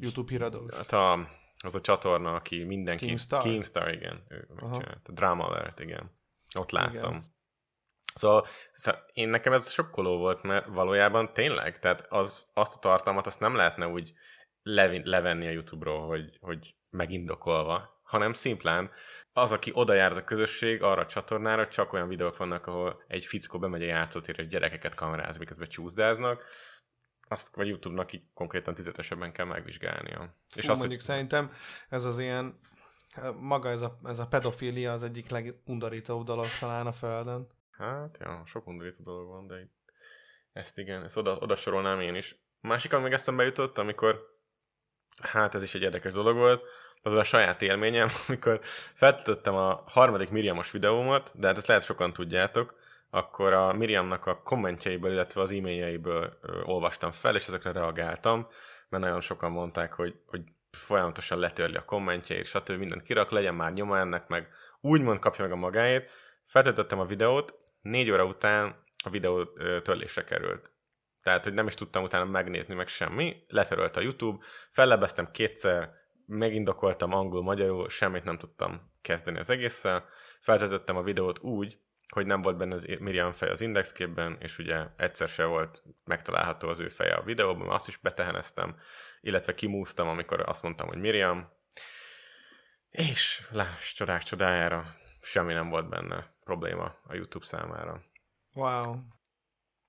YouTube 0.00 0.30
híradós. 0.32 0.74
Hát 0.74 0.92
a, 0.92 1.28
az 1.64 1.74
a 1.74 1.80
csatorna, 1.80 2.34
aki 2.34 2.64
mindenki... 2.64 3.06
Keemstar? 3.06 3.42
Keemstar, 3.42 3.92
igen. 3.92 4.24
Ő 4.28 4.48
megcsinálta. 4.54 5.12
Drama 5.12 5.46
Alert, 5.46 5.80
igen. 5.80 6.10
Ott 6.58 6.70
láttam. 6.70 7.10
Igen. 7.10 7.36
Szóval, 8.14 8.46
szóval 8.72 9.04
én 9.12 9.28
nekem 9.28 9.52
ez 9.52 9.70
sokkoló 9.70 10.18
volt, 10.18 10.42
mert 10.42 10.66
valójában 10.66 11.32
tényleg, 11.32 11.78
tehát 11.78 12.06
az, 12.08 12.50
azt 12.54 12.76
a 12.76 12.78
tartalmat 12.78 13.26
azt 13.26 13.40
nem 13.40 13.54
lehetne 13.54 13.86
úgy 13.86 14.12
levi, 14.62 15.00
levenni 15.04 15.46
a 15.46 15.50
YouTube-ról, 15.50 16.06
hogy, 16.06 16.38
hogy 16.40 16.74
megindokolva, 16.90 18.00
hanem 18.02 18.32
szimplán 18.32 18.90
az, 19.32 19.52
aki 19.52 19.70
oda 19.74 19.94
jár 19.94 20.16
a 20.16 20.24
közösség, 20.24 20.82
arra 20.82 21.00
a 21.00 21.06
csatornára, 21.06 21.68
csak 21.68 21.92
olyan 21.92 22.08
videók 22.08 22.36
vannak, 22.36 22.66
ahol 22.66 23.04
egy 23.06 23.24
fickó 23.24 23.58
bemegy 23.58 23.82
a 23.82 23.86
játszótérre, 23.86 24.42
és 24.42 24.48
gyerekeket 24.48 24.94
kameráz, 24.94 25.38
miközben 25.38 25.68
csúszdáznak, 25.68 26.44
azt 27.28 27.54
vagy 27.54 27.68
YouTube-nak 27.68 28.12
így 28.12 28.22
konkrétan 28.34 28.74
tüzetesebben 28.74 29.32
kell 29.32 29.46
megvizsgálnia. 29.46 30.34
És 30.54 30.64
Hú, 30.64 30.70
azt, 30.70 30.80
mondjuk 30.80 31.00
hogy... 31.00 31.10
szerintem 31.10 31.52
ez 31.88 32.04
az 32.04 32.18
ilyen, 32.18 32.60
maga 33.40 33.68
ez 33.68 33.80
a, 33.80 33.98
ez 34.04 34.18
a 34.18 34.26
pedofília 34.26 34.92
az 34.92 35.02
egyik 35.02 35.28
legundorítóbb 35.28 36.24
dolog 36.24 36.46
talán 36.60 36.86
a 36.86 36.92
Földön. 36.92 37.46
Hát, 37.70 38.16
ja, 38.20 38.42
sok 38.46 38.66
undorító 38.66 39.02
dolog 39.02 39.28
van, 39.28 39.46
de 39.46 39.70
ezt 40.52 40.78
igen, 40.78 41.04
ezt 41.04 41.16
oda, 41.16 41.36
oda 41.36 41.56
sorolnám 41.56 42.00
én 42.00 42.14
is. 42.14 42.36
A 42.60 42.66
másik, 42.66 42.92
ami 42.92 43.02
még 43.02 43.12
eszembe 43.12 43.44
jutott, 43.44 43.78
amikor, 43.78 44.36
hát 45.20 45.54
ez 45.54 45.62
is 45.62 45.74
egy 45.74 45.82
érdekes 45.82 46.12
dolog 46.12 46.36
volt, 46.36 46.62
az 47.02 47.14
a 47.14 47.24
saját 47.24 47.62
élményem, 47.62 48.08
amikor 48.28 48.60
feltöltöttem 48.94 49.54
a 49.54 49.82
harmadik 49.86 50.30
Miriamos 50.30 50.70
videómat, 50.70 51.32
de 51.34 51.46
hát 51.46 51.56
ezt 51.56 51.66
lehet 51.66 51.84
sokan 51.84 52.12
tudjátok, 52.12 52.77
akkor 53.10 53.52
a 53.52 53.72
Miriamnak 53.72 54.26
a 54.26 54.42
kommentjeiből, 54.42 55.12
illetve 55.12 55.40
az 55.40 55.52
e-mailjeiből 55.52 56.38
olvastam 56.64 57.10
fel, 57.10 57.34
és 57.34 57.46
ezekre 57.46 57.72
reagáltam, 57.72 58.46
mert 58.88 59.02
nagyon 59.02 59.20
sokan 59.20 59.50
mondták, 59.50 59.92
hogy, 59.92 60.20
hogy 60.26 60.42
folyamatosan 60.70 61.38
letörli 61.38 61.76
a 61.76 61.84
kommentjeit, 61.84 62.44
stb. 62.44 62.70
mindent 62.70 63.02
kirak, 63.02 63.30
legyen 63.30 63.54
már 63.54 63.72
nyoma 63.72 63.98
ennek, 63.98 64.28
meg 64.28 64.48
úgymond 64.80 65.18
kapja 65.18 65.44
meg 65.44 65.52
a 65.52 65.56
magáét. 65.56 66.10
Feltöltöttem 66.44 66.98
a 66.98 67.06
videót, 67.06 67.54
négy 67.80 68.10
óra 68.10 68.24
után 68.24 68.84
a 69.04 69.10
videó 69.10 69.44
törlésre 69.82 70.24
került. 70.24 70.72
Tehát, 71.22 71.44
hogy 71.44 71.54
nem 71.54 71.66
is 71.66 71.74
tudtam 71.74 72.02
utána 72.02 72.24
megnézni 72.24 72.74
meg 72.74 72.88
semmi, 72.88 73.44
letörölt 73.48 73.96
a 73.96 74.00
YouTube, 74.00 74.44
fellebeztem 74.70 75.30
kétszer, 75.30 75.90
megindokoltam 76.26 77.12
angol-magyarul, 77.12 77.88
semmit 77.88 78.24
nem 78.24 78.38
tudtam 78.38 78.92
kezdeni 79.02 79.38
az 79.38 79.50
egésszel. 79.50 80.04
Feltöltöttem 80.40 80.96
a 80.96 81.02
videót 81.02 81.38
úgy, 81.38 81.78
hogy 82.08 82.26
nem 82.26 82.42
volt 82.42 82.56
benne 82.56 82.74
az 82.74 82.84
Miriam 82.98 83.32
fej 83.32 83.50
az 83.50 83.60
indexképben, 83.60 84.36
és 84.40 84.58
ugye 84.58 84.86
egyszer 84.96 85.28
se 85.28 85.44
volt 85.44 85.82
megtalálható 86.04 86.68
az 86.68 86.78
ő 86.78 86.88
feje 86.88 87.14
a 87.14 87.22
videóban, 87.22 87.68
azt 87.68 87.88
is 87.88 87.96
beteheneztem, 87.96 88.76
illetve 89.20 89.54
kimúztam, 89.54 90.08
amikor 90.08 90.40
azt 90.40 90.62
mondtam, 90.62 90.88
hogy 90.88 90.98
Miriam, 90.98 91.50
és 92.90 93.46
láss, 93.50 93.92
csodák 93.92 94.22
csodájára, 94.22 94.94
semmi 95.20 95.52
nem 95.52 95.68
volt 95.68 95.88
benne 95.88 96.34
probléma 96.44 96.96
a 97.02 97.14
YouTube 97.14 97.44
számára. 97.44 98.02
Wow. 98.54 98.96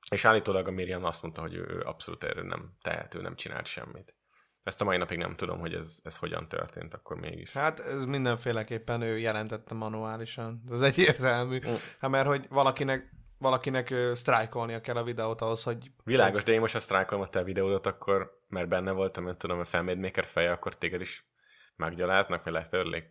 És 0.09 0.25
állítólag 0.25 0.67
a 0.67 0.71
Miriam 0.71 1.03
azt 1.03 1.21
mondta, 1.21 1.41
hogy 1.41 1.53
ő 1.53 1.81
abszolút 1.81 2.23
erről 2.23 2.43
nem 2.43 2.77
tehető, 2.81 3.21
nem 3.21 3.35
csinált 3.35 3.65
semmit. 3.65 4.18
Ezt 4.69 4.81
a 4.81 4.83
mai 4.83 4.97
napig 4.97 5.17
nem 5.17 5.35
tudom, 5.35 5.59
hogy 5.59 5.73
ez, 5.73 5.99
ez 6.03 6.17
hogyan 6.17 6.47
történt 6.47 6.93
akkor 6.93 7.19
mégis. 7.19 7.53
Hát 7.53 7.79
ez 7.79 8.05
mindenféleképpen 8.05 9.01
ő 9.01 9.19
jelentette 9.19 9.73
manuálisan. 9.73 10.61
Ez 10.71 10.81
egyértelmű. 10.81 11.59
Mm. 11.67 11.73
Hát 11.99 12.09
mert 12.09 12.27
hogy 12.27 12.45
valakinek 12.49 13.09
valakinek 13.37 13.93
sztrájkolnia 14.13 14.81
kell 14.81 14.95
a 14.95 15.03
videót 15.03 15.41
ahhoz, 15.41 15.63
hogy... 15.63 15.91
Világos, 16.03 16.43
de 16.43 16.51
én 16.51 16.59
most 16.59 16.73
ha 16.73 16.79
sztrájkolom 16.79 17.23
a 17.23 17.27
te 17.27 17.43
videódat, 17.43 17.85
akkor, 17.85 18.41
mert 18.47 18.67
benne 18.67 18.91
voltam, 18.91 19.23
nem 19.23 19.37
tudom, 19.37 19.59
a 19.59 19.65
Fanmade 19.65 19.99
Maker 19.99 20.25
feje, 20.25 20.51
akkor 20.51 20.75
téged 20.75 21.01
is 21.01 21.25
meggyaláznak, 21.75 22.43
vagy 22.43 22.53
letörlik. 22.53 23.05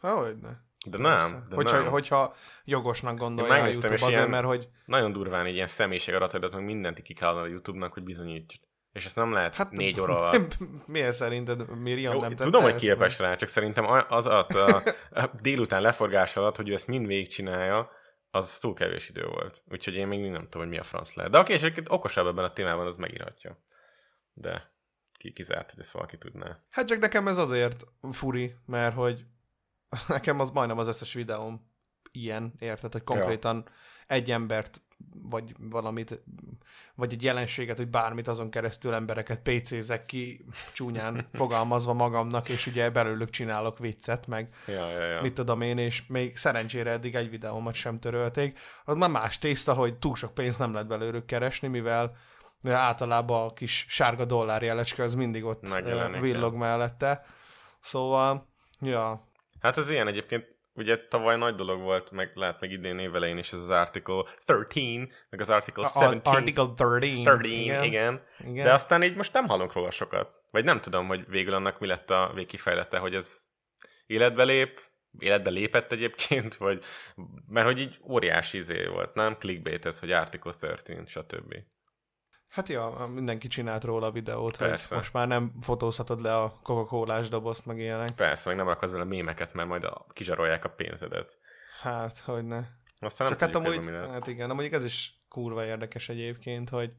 Hogy 0.00 0.36
ne. 0.36 0.50
De 0.86 0.98
nem. 0.98 1.46
De 1.48 1.54
hogyha, 1.54 1.76
nem. 1.76 1.90
hogyha 1.90 2.34
jogosnak 2.64 3.18
gondolja 3.18 3.52
a 3.52 3.66
YouTube 3.66 3.94
azért, 3.94 4.28
mert 4.28 4.46
hogy... 4.46 4.68
Nagyon 4.84 5.12
durván 5.12 5.46
így 5.46 5.54
ilyen 5.54 5.68
személyiség 5.68 6.14
adataidat, 6.14 6.52
meg 6.52 6.64
mindent 6.64 7.02
ki 7.02 7.14
kell 7.14 7.36
a 7.36 7.46
YouTube-nak, 7.46 7.92
hogy 7.92 8.02
bizonyíts. 8.02 8.60
És 8.94 9.04
ezt 9.04 9.16
nem 9.16 9.32
lehet 9.32 9.54
hát, 9.54 9.70
négy 9.70 10.00
óra 10.02 10.18
alatt. 10.18 10.56
Miért 10.86 11.12
szerinted 11.12 11.78
Miriam 11.78 12.18
nem 12.18 12.36
Tudom, 12.36 12.62
hogy 12.62 12.74
képes 12.74 13.18
rá, 13.18 13.34
csak 13.34 13.48
szerintem 13.48 13.86
az 14.08 14.26
alatt 14.26 14.52
a, 14.52 14.82
a 15.10 15.30
délután 15.40 15.82
leforgás 15.82 16.36
alatt, 16.36 16.56
hogy 16.56 16.68
ő 16.68 16.72
ezt 16.72 16.86
mind 16.86 17.06
végigcsinálja, 17.06 17.90
az 18.30 18.58
túl 18.58 18.74
kevés 18.74 19.08
idő 19.08 19.26
volt. 19.26 19.62
Úgyhogy 19.70 19.94
én 19.94 20.06
még 20.06 20.20
nem 20.20 20.42
tudom, 20.42 20.62
hogy 20.62 20.68
mi 20.68 20.78
a 20.78 20.82
franc 20.82 21.14
lehet. 21.14 21.32
De 21.32 21.38
aki 21.38 21.52
esetleg 21.52 21.86
okosabb 21.88 22.26
ebben 22.26 22.44
a 22.44 22.52
témában, 22.52 22.86
az 22.86 22.96
megírhatja. 22.96 23.58
De 24.32 24.72
ki 25.18 25.32
kizárt, 25.32 25.70
hogy 25.70 25.80
ezt 25.80 25.90
valaki 25.90 26.18
tudná. 26.18 26.60
Hát 26.70 26.86
csak 26.86 26.98
nekem 26.98 27.28
ez 27.28 27.38
azért 27.38 27.84
furi, 28.12 28.54
mert 28.66 28.94
hogy 28.94 29.24
nekem 30.08 30.40
az 30.40 30.50
majdnem 30.50 30.78
az 30.78 30.86
összes 30.86 31.12
videóm 31.12 31.72
ilyen, 32.10 32.54
érted, 32.58 32.92
hogy 32.92 33.02
konkrétan 33.02 33.56
ja. 33.56 33.72
egy 34.06 34.30
embert 34.30 34.82
vagy 35.22 35.52
valamit, 35.70 36.22
vagy 36.94 37.12
egy 37.12 37.22
jelenséget, 37.22 37.76
hogy 37.76 37.88
bármit 37.88 38.28
azon 38.28 38.50
keresztül 38.50 38.94
embereket 38.94 39.40
PC-zek 39.42 40.04
ki, 40.04 40.44
csúnyán 40.72 41.28
fogalmazva 41.32 41.92
magamnak, 41.92 42.48
és 42.48 42.66
ugye 42.66 42.90
belőlük 42.90 43.30
csinálok 43.30 43.78
viccet, 43.78 44.26
meg 44.26 44.54
ja, 44.66 44.90
ja, 44.90 45.04
ja. 45.04 45.22
mit 45.22 45.34
tudom 45.34 45.60
én, 45.60 45.78
és 45.78 46.06
még 46.06 46.36
szerencsére 46.36 46.90
eddig 46.90 47.14
egy 47.14 47.30
videómat 47.30 47.74
sem 47.74 47.98
törölték. 47.98 48.58
Az 48.84 48.96
már 48.96 49.10
más 49.10 49.38
tészta, 49.38 49.74
hogy 49.74 49.94
túl 49.94 50.14
sok 50.14 50.34
pénzt 50.34 50.58
nem 50.58 50.72
lehet 50.72 50.88
belőlük 50.88 51.24
keresni, 51.24 51.68
mivel 51.68 52.16
általában 52.62 53.46
a 53.46 53.52
kis 53.52 53.86
sárga 53.88 54.24
dollár 54.24 54.62
jelecske 54.62 55.02
az 55.02 55.14
mindig 55.14 55.44
ott 55.44 55.68
villog 56.20 56.54
mellette. 56.54 57.24
Szóval, 57.80 58.48
ja. 58.80 59.28
Hát 59.60 59.78
ez 59.78 59.90
ilyen 59.90 60.06
egyébként 60.06 60.53
ugye 60.74 61.06
tavaly 61.08 61.36
nagy 61.36 61.54
dolog 61.54 61.80
volt, 61.80 62.10
meg 62.10 62.30
lehet 62.34 62.60
meg 62.60 62.70
idén 62.70 62.98
évelején 62.98 63.38
is 63.38 63.52
ez 63.52 63.58
az 63.58 63.70
Article 63.70 64.22
13, 64.44 65.08
meg 65.30 65.40
az 65.40 65.50
Article 65.50 65.84
17. 65.84 66.26
Article 66.26 66.66
13. 66.76 67.00
13, 67.00 67.50
igen. 67.50 67.84
igen. 67.84 68.22
igen. 68.38 68.64
De 68.64 68.72
aztán 68.72 69.02
így 69.02 69.16
most 69.16 69.32
nem 69.32 69.46
hallunk 69.46 69.72
róla 69.72 69.90
sokat. 69.90 70.42
Vagy 70.50 70.64
nem 70.64 70.80
tudom, 70.80 71.06
hogy 71.06 71.24
végül 71.28 71.54
annak 71.54 71.78
mi 71.78 71.86
lett 71.86 72.10
a 72.10 72.30
végkifejlete, 72.34 72.98
hogy 72.98 73.14
ez 73.14 73.46
életbe 74.06 74.44
lép, 74.44 74.80
életbe 75.18 75.50
lépett 75.50 75.92
egyébként, 75.92 76.54
vagy 76.54 76.84
mert 77.48 77.66
hogy 77.66 77.80
így 77.80 77.98
óriási 78.08 78.58
izé 78.58 78.86
volt, 78.86 79.14
nem? 79.14 79.36
Clickbait 79.36 79.86
ez, 79.86 80.00
hogy 80.00 80.12
Article 80.12 80.52
13, 80.52 81.06
stb. 81.06 81.54
Hát 82.54 82.68
ja, 82.68 83.08
mindenki 83.14 83.48
csinált 83.48 83.84
róla 83.84 84.06
a 84.06 84.10
videót, 84.10 84.56
Persze. 84.56 84.86
hogy 84.88 84.96
most 84.96 85.12
már 85.12 85.26
nem 85.26 85.52
fotózhatod 85.60 86.20
le 86.20 86.36
a 86.36 86.58
coca 86.62 87.20
dobozt, 87.28 87.66
meg 87.66 87.78
ilyenek. 87.78 88.10
Persze, 88.10 88.48
meg 88.48 88.58
nem 88.58 88.68
rakod 88.68 88.90
vele 88.90 89.04
mémeket, 89.04 89.52
mert 89.52 89.68
majd 89.68 89.84
a, 89.84 90.06
kizsarolják 90.12 90.64
a 90.64 90.68
pénzedet. 90.68 91.38
Hát, 91.80 92.18
hogy 92.18 92.44
ne. 92.44 92.60
Aztán 92.98 93.28
Csak 93.28 93.40
hát 93.40 93.54
amúgy, 93.54 93.80
hát 94.10 94.26
igen, 94.26 94.50
amúgy 94.50 94.72
ez 94.72 94.84
is 94.84 95.24
kurva 95.28 95.64
érdekes 95.64 96.08
egyébként, 96.08 96.68
hogy 96.68 96.92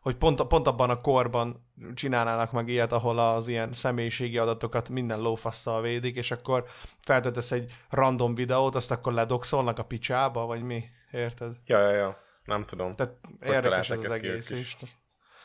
hogy 0.00 0.16
pont, 0.16 0.46
pont 0.46 0.66
abban 0.66 0.90
a 0.90 0.96
korban 0.96 1.70
csinálnának 1.94 2.52
meg 2.52 2.68
ilyet, 2.68 2.92
ahol 2.92 3.18
az 3.18 3.48
ilyen 3.48 3.72
személyiségi 3.72 4.38
adatokat 4.38 4.88
minden 4.88 5.20
lófasszal 5.20 5.82
védik, 5.82 6.16
és 6.16 6.30
akkor 6.30 6.64
feltöltesz 7.00 7.50
egy 7.50 7.72
random 7.90 8.34
videót, 8.34 8.74
azt 8.74 8.90
akkor 8.90 9.12
ledoxolnak 9.12 9.78
a 9.78 9.84
picsába, 9.84 10.46
vagy 10.46 10.62
mi? 10.62 10.84
Érted? 11.10 11.56
Ja, 11.66 11.78
ja, 11.78 11.90
ja. 11.90 12.22
Nem 12.44 12.64
tudom. 12.64 12.92
Tehát 12.92 13.14
érdekes 13.40 13.90
ez 13.90 13.98
az 13.98 14.10
egész 14.10 14.50
is. 14.50 14.76
is. 14.80 14.96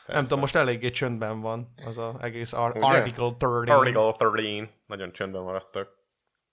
Nem 0.06 0.22
tudom, 0.22 0.38
most 0.38 0.56
eléggé 0.56 0.90
csöndben 0.90 1.40
van 1.40 1.74
az 1.86 1.98
az 1.98 2.14
egész 2.20 2.52
ar- 2.52 2.82
Article 2.82 3.34
13. 3.38 3.78
Article 3.78 4.12
13. 4.12 4.70
Nagyon 4.86 5.12
csöndben 5.12 5.42
maradtak. 5.42 5.88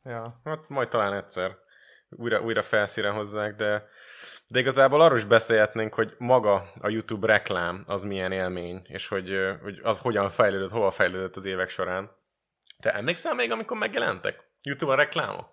Ja. 0.04 0.42
Hát 0.44 0.70
majd 0.70 0.88
talán 0.90 1.14
egyszer 1.14 1.58
újra, 2.10 2.42
újra 2.42 2.62
felszíre 2.62 3.10
hozzák, 3.10 3.56
de, 3.56 3.88
de 4.48 4.60
igazából 4.60 5.02
arról 5.02 5.18
is 5.18 5.26
beszélhetnénk, 5.26 5.94
hogy 5.94 6.16
maga 6.18 6.72
a 6.82 6.90
YouTube 6.90 7.28
reklám 7.28 7.84
az 7.88 8.04
milyen 8.04 8.32
élmény, 8.32 8.82
és 8.84 9.08
hogy, 9.08 9.58
hogy 9.62 9.80
az 9.84 10.00
hogyan 10.00 10.30
fejlődött, 10.30 10.72
hova 10.72 10.92
fejlődött 10.92 11.36
az 11.36 11.46
évek 11.46 11.70
során. 11.70 12.12
Te 12.80 12.94
emlékszel 12.94 13.34
még, 13.34 13.52
amikor 13.52 13.78
megjelentek? 13.78 14.44
YouTube-on 14.62 14.98
reklámok? 14.98 15.50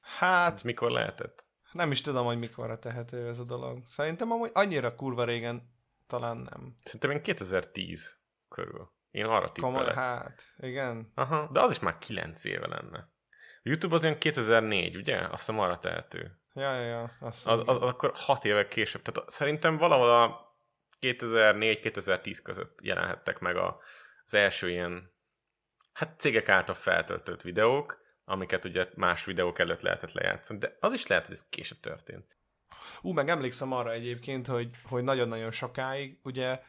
Hát... 0.00 0.52
Ez 0.52 0.62
mikor 0.62 0.90
lehetett? 0.90 1.46
Nem 1.74 1.90
is 1.90 2.00
tudom, 2.00 2.24
hogy 2.24 2.38
mikorra 2.38 2.78
tehető 2.78 3.26
ez 3.28 3.38
a 3.38 3.44
dolog. 3.44 3.82
Szerintem 3.86 4.30
amúgy 4.30 4.50
annyira 4.54 4.94
kurva 4.94 5.24
régen 5.24 5.62
talán 6.06 6.36
nem. 6.36 6.74
Szerintem 6.84 7.10
én 7.10 7.22
2010 7.22 8.18
körül. 8.48 8.92
Én 9.10 9.24
arra 9.24 9.52
tippelek. 9.52 9.76
Komoly, 9.76 9.94
hát, 9.94 10.42
igen. 10.56 11.12
Aha, 11.14 11.48
de 11.52 11.60
az 11.60 11.70
is 11.70 11.78
már 11.78 11.98
9 11.98 12.44
éve 12.44 12.66
lenne. 12.66 12.98
A 13.28 13.60
YouTube 13.62 13.94
az 13.94 14.04
olyan 14.04 14.18
2004, 14.18 14.96
ugye? 14.96 15.18
Azt 15.18 15.30
hiszem 15.30 15.58
arra 15.58 15.78
tehető. 15.78 16.38
Ja, 16.52 16.74
ja, 16.74 16.82
ja. 16.82 17.10
Azt 17.20 17.46
az, 17.46 17.58
az, 17.58 17.76
az, 17.76 17.76
akkor 17.76 18.12
6 18.14 18.44
évek 18.44 18.68
később. 18.68 19.02
Tehát 19.02 19.30
szerintem 19.30 19.76
valahol 19.76 20.22
a 20.22 20.56
2004-2010 21.00 22.38
között 22.42 22.78
jelenhettek 22.82 23.38
meg 23.38 23.56
a, 23.56 23.80
az 24.24 24.34
első 24.34 24.70
ilyen 24.70 25.12
hát 25.92 26.20
cégek 26.20 26.48
által 26.48 26.74
feltöltött 26.74 27.42
videók, 27.42 28.03
amiket 28.24 28.64
ugye 28.64 28.88
más 28.94 29.24
videók 29.24 29.58
előtt 29.58 29.80
lehetett 29.80 30.12
lejátszani, 30.12 30.58
de 30.58 30.76
az 30.80 30.92
is 30.92 31.06
lehet, 31.06 31.26
hogy 31.26 31.34
ez 31.34 31.48
később 31.48 31.80
történt. 31.80 32.36
Ú, 33.02 33.12
meg 33.12 33.28
emlékszem 33.28 33.72
arra 33.72 33.92
egyébként, 33.92 34.46
hogy, 34.46 34.70
hogy 34.84 35.02
nagyon-nagyon 35.02 35.50
sokáig 35.50 36.18
ugye 36.22 36.60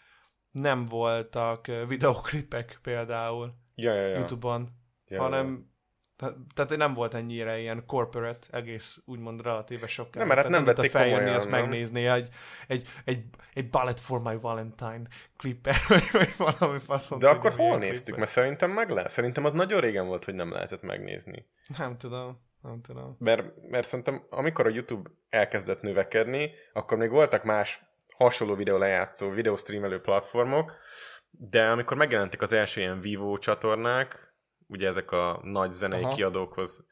nem 0.52 0.86
voltak 0.86 1.66
videoklipek 1.88 2.80
például 2.82 3.54
ja, 3.76 3.94
ja, 3.94 4.08
ja. 4.08 4.18
YouTube-on, 4.18 4.70
ja, 5.08 5.22
hanem 5.22 5.75
Tehát, 6.18 6.36
tehát 6.54 6.78
nem 6.78 6.94
volt 6.94 7.14
ennyire 7.14 7.60
ilyen 7.60 7.86
corporate, 7.86 8.48
egész 8.52 9.02
úgymond 9.06 9.42
relatíve 9.42 9.88
sok. 9.88 10.16
Nem, 10.16 10.28
mert 10.28 10.42
hát 10.42 10.50
nem 10.50 10.66
vették 10.66 10.92
feljönni, 10.92 11.16
komolyan, 11.18 11.38
azt 11.38 11.50
nem? 11.50 11.60
megnézni 11.60 12.06
egy, 12.06 12.30
egy, 12.68 12.88
egy, 13.06 13.24
egy 13.54 13.70
Ballet 13.70 14.00
for 14.00 14.22
my 14.22 14.38
Valentine 14.38 15.02
klipper, 15.38 15.76
vagy, 16.12 16.34
valami 16.38 16.80
faszom. 16.80 17.20
De 17.20 17.30
akkor 17.30 17.54
hol 17.54 17.78
néztük? 17.78 18.04
klipper. 18.04 18.20
Mert 18.20 18.32
szerintem 18.32 18.72
meg 18.72 18.90
lehet. 18.90 19.12
Szerintem 19.12 19.46
az 19.46 19.52
nagyon 19.52 19.80
régen 19.80 20.06
volt, 20.06 20.26
hogy 20.26 20.34
nem 20.34 20.52
lehetett 20.52 20.82
megnézni. 20.82 21.46
Nem 21.78 21.98
tudom, 21.98 22.40
nem 22.62 22.82
tudom. 22.82 23.16
Mert, 23.20 23.70
mert 23.70 23.88
szerintem 23.88 24.26
amikor 24.30 24.66
a 24.66 24.70
YouTube 24.70 25.10
elkezdett 25.30 25.82
növekedni, 25.82 26.52
akkor 26.74 26.98
még 26.98 27.10
voltak 27.10 27.44
más 27.44 27.86
hasonló 28.18 28.56
videó 28.56 28.78
lejátszó, 28.78 29.30
videostreamelő 29.30 30.02
platformok, 30.02 30.74
de 31.32 31.70
amikor 31.70 31.98
megjelentek 31.98 32.42
az 32.42 32.52
első 32.52 32.82
ilyen 32.82 33.00
Vivo 33.00 33.38
csatornák, 33.38 34.35
ugye 34.68 34.88
ezek 34.88 35.12
a 35.12 35.40
nagy 35.44 35.72
zenei 35.72 36.04
Aha. 36.04 36.16
Kiadókhoz 36.16 36.86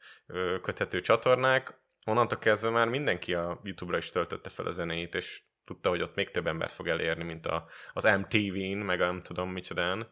köthető 0.62 1.00
csatornák, 1.00 1.78
onnantól 2.04 2.38
kezdve 2.38 2.70
már 2.70 2.88
mindenki 2.88 3.34
a 3.34 3.60
YouTube-ra 3.62 3.98
is 3.98 4.10
töltötte 4.10 4.48
fel 4.48 4.66
a 4.66 4.70
zenéit, 4.70 5.14
és 5.14 5.42
tudta, 5.64 5.88
hogy 5.88 6.02
ott 6.02 6.14
még 6.14 6.30
több 6.30 6.46
embert 6.46 6.72
fog 6.72 6.88
elérni, 6.88 7.24
mint 7.24 7.46
a, 7.46 7.66
az 7.92 8.04
MTV-n, 8.04 8.84
meg 8.84 9.00
a 9.00 9.06
nem 9.06 9.20
tudom 9.20 9.50
micsodán. 9.50 10.10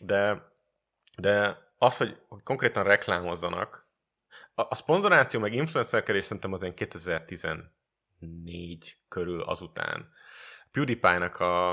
De, 0.00 0.52
de 1.16 1.58
az, 1.78 1.96
hogy, 1.96 2.16
hogy 2.28 2.42
konkrétan 2.42 2.84
reklámozzanak, 2.84 3.82
a, 4.54 4.62
a 4.68 4.74
szponzoráció 4.74 5.40
meg 5.40 5.52
influencerkedés 5.52 6.24
szerintem 6.24 6.52
az 6.52 6.62
ilyen 6.62 6.74
2014 6.74 8.98
körül 9.08 9.42
azután. 9.42 10.12
PewDiePie-nak 10.70 11.40
a, 11.40 11.72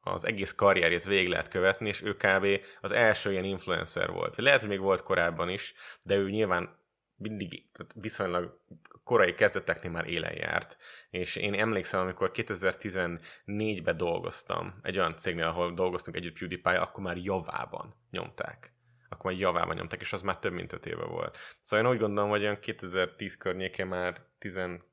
az 0.00 0.24
egész 0.24 0.54
karrierjét 0.54 1.04
végig 1.04 1.28
lehet 1.28 1.48
követni, 1.48 1.88
és 1.88 2.02
ő 2.02 2.14
kb. 2.14 2.46
az 2.80 2.92
első 2.92 3.30
ilyen 3.32 3.44
influencer 3.44 4.10
volt. 4.10 4.36
Lehet, 4.36 4.60
hogy 4.60 4.68
még 4.68 4.80
volt 4.80 5.02
korábban 5.02 5.48
is, 5.48 5.74
de 6.02 6.14
ő 6.14 6.30
nyilván 6.30 6.78
mindig 7.16 7.70
tehát 7.72 7.92
viszonylag 7.94 8.60
korai 9.04 9.34
kezdeteknél 9.34 9.90
már 9.90 10.06
élen 10.06 10.36
járt. 10.36 10.76
És 11.10 11.36
én 11.36 11.54
emlékszem, 11.54 12.00
amikor 12.00 12.30
2014-ben 12.34 13.96
dolgoztam 13.96 14.78
egy 14.82 14.98
olyan 14.98 15.16
cégnél, 15.16 15.46
ahol 15.46 15.74
dolgoztunk 15.74 16.16
együtt 16.16 16.38
PewDiePie, 16.38 16.80
akkor 16.80 17.04
már 17.04 17.16
javában 17.16 17.94
nyomták. 18.10 18.72
Akkor 19.08 19.30
már 19.30 19.40
javában 19.40 19.76
nyomták, 19.76 20.00
és 20.00 20.12
az 20.12 20.22
már 20.22 20.38
több 20.38 20.52
mint 20.52 20.72
5 20.72 20.86
éve 20.86 21.04
volt. 21.04 21.38
Szóval 21.62 21.86
én 21.86 21.92
úgy 21.92 21.98
gondolom, 21.98 22.30
hogy 22.30 22.42
olyan 22.42 22.60
2010 22.60 23.36
környékén 23.36 23.86
már 23.86 24.20
12 24.38 24.84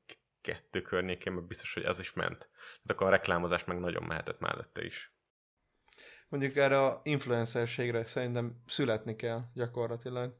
környékén 0.84 1.32
már 1.32 1.42
biztos, 1.42 1.74
hogy 1.74 1.84
az 1.84 2.00
is 2.00 2.12
ment. 2.12 2.38
Tehát 2.38 2.90
akkor 2.90 3.06
a 3.06 3.10
reklámozás 3.10 3.64
meg 3.64 3.78
nagyon 3.78 4.02
mehetett 4.02 4.38
mellette 4.38 4.84
is. 4.84 5.12
Mondjuk 6.28 6.56
erre 6.56 6.82
a 6.82 7.00
influencerségre 7.04 8.04
szerintem 8.04 8.62
születni 8.66 9.16
kell 9.16 9.40
gyakorlatilag. 9.54 10.38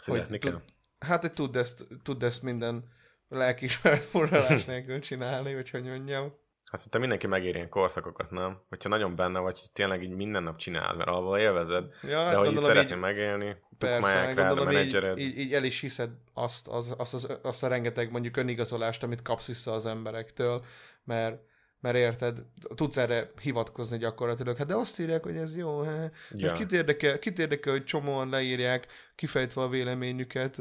Születni 0.00 0.38
kell. 0.38 0.52
tud- 0.52 0.72
Hát, 0.98 1.20
hogy 1.20 1.32
tudd 1.32 1.56
ezt, 1.56 1.86
tudd 2.02 2.24
ezt 2.24 2.42
minden 2.42 2.92
lelkiismeret 3.28 4.02
forralás 4.04 4.64
nélkül 4.74 5.00
csinálni, 5.00 5.54
vagy 5.54 5.70
hogy 5.70 5.84
mondjam. 5.84 6.34
Hát 6.74 6.82
szerintem 6.82 7.08
mindenki 7.08 7.26
megér 7.26 7.54
ilyen 7.54 7.68
korszakokat, 7.68 8.30
nem? 8.30 8.60
Hogyha 8.68 8.88
nagyon 8.88 9.16
benne 9.16 9.38
vagy, 9.38 9.60
hogy 9.60 9.70
tényleg 9.72 10.02
így 10.02 10.14
minden 10.14 10.42
nap 10.42 10.56
csinálod, 10.56 10.96
mert 10.96 11.08
alapból 11.08 11.38
élvezed, 11.38 11.84
Ja, 12.02 12.08
de 12.08 12.16
hát 12.16 12.34
hogy 12.34 12.46
így 12.48 12.54
gondolom 12.54 12.70
szeretnél 12.70 12.96
így, 12.96 13.02
megélni, 13.02 13.56
persze, 13.78 14.24
meg 14.24 14.36
rád 14.36 14.38
a 14.38 14.48
gondolom 14.48 14.70
így, 14.70 14.76
menedzsered. 14.76 15.18
így, 15.18 15.38
így, 15.38 15.52
el 15.54 15.64
is 15.64 15.80
hiszed 15.80 16.10
azt, 16.32 16.68
az, 16.68 16.94
azt, 16.98 17.14
az, 17.14 17.38
azt 17.42 17.62
a 17.62 17.68
rengeteg 17.68 18.10
mondjuk 18.10 18.36
önigazolást, 18.36 19.02
amit 19.02 19.22
kapsz 19.22 19.46
vissza 19.46 19.72
az 19.72 19.86
emberektől, 19.86 20.64
mert 21.04 21.42
mert 21.84 21.96
érted, 21.96 22.42
tudsz 22.74 22.96
erre 22.96 23.30
hivatkozni 23.40 23.98
gyakorlatilag. 23.98 24.56
Hát 24.56 24.66
de 24.66 24.74
azt 24.74 25.00
írják, 25.00 25.22
hogy 25.22 25.36
ez 25.36 25.56
jó, 25.56 25.80
he? 25.80 26.10
Ja. 26.30 26.46
Ja. 26.46 26.52
Kit, 26.52 26.72
érdekel, 26.72 27.18
kit 27.18 27.38
érdekel, 27.38 27.72
hogy 27.72 27.84
csomóan 27.84 28.28
leírják, 28.28 28.86
kifejtve 29.14 29.62
a 29.62 29.68
véleményüket, 29.68 30.58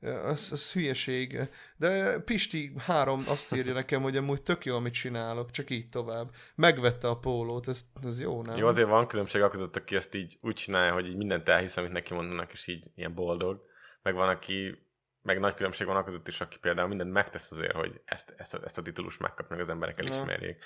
az, 0.00 0.48
az 0.52 0.72
hülyeség. 0.72 1.38
De 1.76 2.20
Pisti 2.20 2.72
három 2.78 3.22
azt 3.28 3.54
írja 3.54 3.72
nekem, 3.72 4.02
hogy 4.02 4.16
amúgy 4.16 4.42
tök 4.42 4.64
jó, 4.64 4.76
amit 4.76 4.92
csinálok, 4.92 5.50
csak 5.50 5.70
így 5.70 5.88
tovább. 5.88 6.30
Megvette 6.54 7.08
a 7.08 7.18
pólót, 7.18 7.68
ez, 7.68 7.84
ez 8.04 8.20
jó, 8.20 8.42
nem? 8.42 8.56
Jó, 8.56 8.66
azért 8.66 8.88
van 8.88 9.06
különbség 9.06 9.42
a 9.42 9.48
között, 9.48 9.76
aki 9.76 9.96
ezt 9.96 10.14
így 10.14 10.38
úgy 10.40 10.54
csinálja, 10.54 10.92
hogy 10.92 11.06
így 11.06 11.16
mindent 11.16 11.48
elhisz, 11.48 11.76
amit 11.76 11.92
neki 11.92 12.14
mondanak, 12.14 12.52
és 12.52 12.66
így 12.66 12.84
ilyen 12.94 13.14
boldog. 13.14 13.64
Meg 14.02 14.14
van, 14.14 14.28
aki, 14.28 14.85
meg 15.26 15.40
nagy 15.40 15.54
különbség 15.54 15.86
van 15.86 16.04
között 16.04 16.28
is, 16.28 16.40
aki 16.40 16.58
például 16.58 16.88
mindent 16.88 17.12
megtesz 17.12 17.50
azért, 17.50 17.74
hogy 17.74 18.00
ezt, 18.04 18.34
ezt, 18.36 18.54
a, 18.54 18.60
ezt 18.64 18.78
a 18.78 18.82
titulust 18.82 19.20
megkap, 19.20 19.48
meg 19.48 19.60
az 19.60 19.68
emberek 19.68 19.98
elismerjék. 19.98 20.64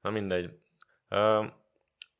Na 0.00 0.10
mindegy. 0.10 0.50
Uh, 1.10 1.46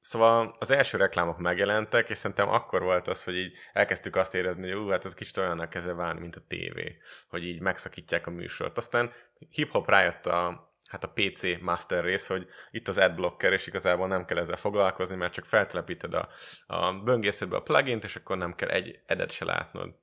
Szóval 0.07 0.57
az 0.59 0.70
első 0.70 0.99
reklámok 0.99 1.38
megjelentek, 1.38 2.11
és 2.11 2.18
szerintem 2.18 2.49
akkor 2.49 2.83
volt 2.83 3.09
az, 3.09 3.25
hogy 3.25 3.37
így 3.37 3.57
elkezdtük 3.73 4.16
azt 4.16 4.35
érezni, 4.35 4.70
hogy 4.70 4.81
ú, 4.81 4.88
hát 4.88 5.05
ez 5.05 5.14
kicsit 5.14 5.37
olyannak 5.37 5.68
kezdve 5.68 5.92
válni, 5.92 6.20
mint 6.20 6.37
a 6.37 6.44
tévé, 6.49 6.97
hogy 7.29 7.44
így 7.44 7.61
megszakítják 7.61 8.27
a 8.27 8.31
műsort. 8.31 8.77
Aztán 8.77 9.12
hip-hop 9.51 9.88
rájött 9.88 10.27
a, 10.27 10.73
hát 10.88 11.05
a 11.05 11.12
PC 11.14 11.61
master 11.61 12.05
rész, 12.05 12.27
hogy 12.27 12.49
itt 12.70 12.88
az 12.88 12.99
adblocker, 12.99 13.53
és 13.53 13.66
igazából 13.66 14.09
nem 14.09 14.25
kell 14.25 14.38
ezzel 14.38 14.57
foglalkozni, 14.57 15.16
mert 15.16 15.33
csak 15.33 15.44
feltelepíted 15.44 16.14
a, 16.14 16.29
a 16.66 16.92
böngészőbe 16.92 17.57
a 17.57 17.62
plugint, 17.62 18.05
és 18.05 18.16
akkor 18.16 18.37
nem 18.37 18.55
kell 18.55 18.68
egy 18.68 19.01
edet 19.07 19.31
se 19.31 19.44
látnod. 19.44 19.94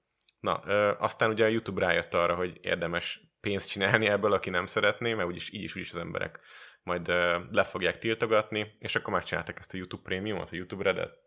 Na, 0.42 0.62
ö, 0.66 0.92
aztán 1.00 1.30
ugye 1.30 1.46
a 1.46 1.48
YouTube 1.48 1.82
rájött 1.86 2.14
arra, 2.14 2.36
hogy 2.36 2.60
érdemes 2.62 3.22
pénzt 3.42 3.70
csinálni 3.70 4.08
ebből, 4.08 4.34
aki 4.34 4.50
nem 4.50 4.66
szeretné, 4.66 5.14
mert 5.14 5.28
úgyis 5.28 5.54
így 5.54 5.64
is 5.64 5.76
úgyis 5.76 5.92
az 5.92 5.98
emberek 6.00 6.40
majd 6.84 7.08
ö, 7.08 7.38
le 7.52 7.64
fogják 7.64 7.98
tiltogatni, 7.98 8.76
és 8.80 8.96
akkor 8.96 9.14
megcsináltak 9.14 9.60
ezt 9.60 9.74
a 9.74 9.78
YouTube 9.78 10.02
Premiumot, 10.04 10.52
a 10.52 10.56
YouTube 10.56 10.84
Redet. 10.84 11.20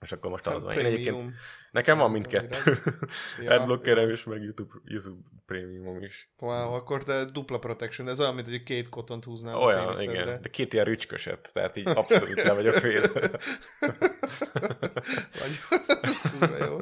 És 0.00 0.12
akkor 0.12 0.30
most 0.30 0.46
az 0.46 0.62
van. 0.62 0.78
Én 0.78 0.84
egyébként, 0.84 1.16
Hát 1.16 1.32
nekem 1.70 1.96
van 1.96 2.10
Nem 2.10 2.12
mindkettő. 2.12 2.78
Ja, 3.42 3.50
Adblockerem 3.60 4.10
is, 4.10 4.24
meg 4.24 4.42
YouTube, 4.42 4.74
YouTube 4.84 5.28
Premiumom 5.46 6.02
is. 6.02 6.32
Wow, 6.38 6.72
akkor 6.72 7.04
te 7.04 7.24
dupla 7.24 7.58
protection, 7.58 8.08
ez 8.08 8.20
olyan, 8.20 8.34
mint 8.34 8.48
hogy 8.48 8.62
két 8.62 8.88
kotont 8.88 9.24
húznál 9.24 9.54
a 9.54 9.58
Olyan, 9.64 9.84
péniszedre. 9.94 10.22
igen. 10.22 10.42
De 10.42 10.48
két 10.48 10.72
ilyen 10.72 10.84
rücsköset, 10.84 11.50
tehát 11.52 11.76
így 11.76 11.88
abszolút 11.88 12.42
le 12.42 12.52
vagyok 12.52 12.80
védve. 12.80 13.20
Vagy, 15.40 15.58
ez 16.02 16.20
kurva 16.30 16.64
jó. 16.64 16.78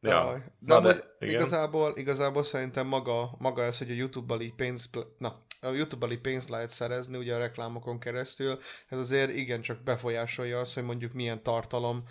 Ja. 0.00 0.32
De 0.58 0.74
Na, 0.74 0.76
amúgy 0.76 1.04
igen. 1.18 1.34
igazából, 1.34 1.92
igazából 1.96 2.42
szerintem 2.42 2.86
maga, 2.86 3.30
maga 3.38 3.62
ez, 3.62 3.78
hogy 3.78 3.90
a 3.90 3.94
YouTube-bal 3.94 4.40
így 4.40 4.54
pénz, 4.54 4.90
na, 5.18 5.42
a 5.60 5.68
YouTube-bal 5.68 6.12
így 6.12 6.20
pénzt 6.20 6.48
lehet 6.48 6.70
szerezni, 6.70 7.16
ugye 7.16 7.34
a 7.34 7.38
reklámokon 7.38 7.98
keresztül, 7.98 8.58
ez 8.88 8.98
azért 8.98 9.34
igencsak 9.34 9.82
befolyásolja 9.82 10.58
azt, 10.58 10.74
hogy 10.74 10.82
mondjuk 10.82 11.12
milyen 11.12 11.42
tartalom 11.42 12.02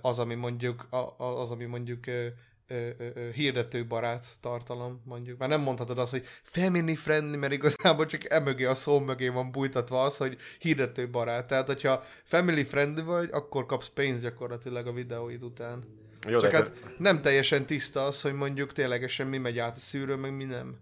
az, 0.00 0.18
ami 0.18 0.34
mondjuk, 0.34 0.86
az, 1.16 1.50
ami 1.50 1.64
mondjuk 1.64 2.06
ö, 2.06 2.26
hirdetőbarát 3.34 4.26
tartalom, 4.40 5.02
mondjuk. 5.04 5.38
Már 5.38 5.48
nem 5.48 5.60
mondhatod 5.60 5.98
azt, 5.98 6.10
hogy 6.10 6.24
family 6.42 6.94
friendly, 6.94 7.36
mert 7.36 7.52
igazából 7.52 8.06
csak 8.06 8.30
emögé 8.30 8.64
a 8.64 8.74
szó 8.74 8.98
mögé 8.98 9.28
van 9.28 9.50
bújtatva 9.50 10.02
az, 10.02 10.16
hogy 10.16 10.36
hirdetőbarát. 10.58 11.46
Tehát, 11.46 11.66
hogyha 11.66 12.02
family 12.24 12.64
friendly 12.64 13.02
vagy, 13.02 13.28
akkor 13.32 13.66
kapsz 13.66 13.88
pénzt 13.88 14.22
gyakorlatilag 14.22 14.86
a 14.86 14.92
videóid 14.92 15.42
után. 15.42 16.02
Jó, 16.26 16.38
Csak 16.38 16.50
hát 16.50 16.72
nem 16.98 17.20
teljesen 17.20 17.66
tiszta 17.66 18.04
az, 18.04 18.20
hogy 18.20 18.32
mondjuk 18.32 18.72
ténylegesen 18.72 19.26
mi 19.26 19.38
megy 19.38 19.58
át 19.58 19.76
a 19.76 19.80
szűrőn, 19.80 20.18
meg 20.18 20.36
mi 20.36 20.44
nem. 20.44 20.78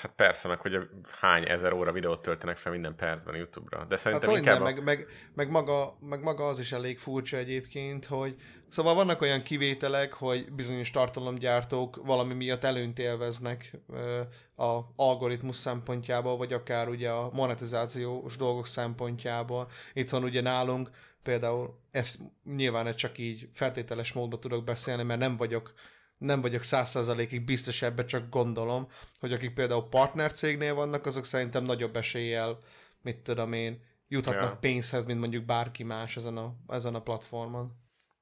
Hát 0.00 0.12
persze, 0.16 0.48
meg 0.48 0.60
hogy 0.60 0.78
hány 1.20 1.48
ezer 1.48 1.72
óra 1.72 1.92
videót 1.92 2.22
töltenek 2.22 2.56
fel 2.56 2.72
minden 2.72 2.94
percben 2.94 3.36
YouTube-ra. 3.36 3.78
De 3.78 3.84
Hát 3.88 3.98
szerintem 3.98 4.28
hogy 4.28 4.38
inkább 4.38 4.54
nem, 4.54 4.62
a... 4.62 4.64
meg, 4.64 4.82
meg, 4.84 5.06
meg, 5.34 5.50
maga, 5.50 5.98
meg 6.00 6.22
maga 6.22 6.46
az 6.46 6.58
is 6.60 6.72
elég 6.72 6.98
furcsa 6.98 7.36
egyébként, 7.36 8.04
hogy 8.04 8.34
szóval 8.68 8.94
vannak 8.94 9.20
olyan 9.20 9.42
kivételek, 9.42 10.12
hogy 10.12 10.52
bizonyos 10.52 10.90
tartalomgyártók 10.90 12.00
valami 12.04 12.34
miatt 12.34 12.64
előnyt 12.64 12.98
élveznek 12.98 13.72
ö, 13.88 14.20
a 14.64 14.80
algoritmus 14.96 15.56
szempontjából, 15.56 16.36
vagy 16.36 16.52
akár 16.52 16.88
ugye 16.88 17.10
a 17.10 17.30
monetizációs 17.32 18.36
dolgok 18.36 18.66
szempontjából. 18.66 19.68
Itthon 19.92 20.24
ugye 20.24 20.40
nálunk 20.40 20.90
például 21.22 21.80
ezt 21.90 22.18
nyilván 22.44 22.94
csak 22.94 23.18
így 23.18 23.48
feltételes 23.52 24.12
módban 24.12 24.40
tudok 24.40 24.64
beszélni, 24.64 25.02
mert 25.02 25.20
nem 25.20 25.36
vagyok 25.36 25.72
nem 26.18 26.40
vagyok 26.40 26.62
száz 26.62 26.90
százalékig 26.90 27.44
biztos 27.44 27.82
ebbe, 27.82 28.04
csak 28.04 28.28
gondolom, 28.28 28.88
hogy 29.20 29.32
akik 29.32 29.54
például 29.54 29.88
partnercégnél 29.88 30.74
vannak, 30.74 31.06
azok 31.06 31.24
szerintem 31.24 31.64
nagyobb 31.64 31.96
eséllyel, 31.96 32.58
mit 33.02 33.16
tudom 33.16 33.52
én, 33.52 33.82
juthatnak 34.08 34.50
Ja. 34.50 34.56
pénzhez, 34.60 35.04
mint 35.04 35.20
mondjuk 35.20 35.44
bárki 35.44 35.82
más 35.82 36.16
ezen 36.16 36.36
a, 36.36 36.54
ezen 36.68 36.94
a 36.94 37.02
platformon. 37.02 37.72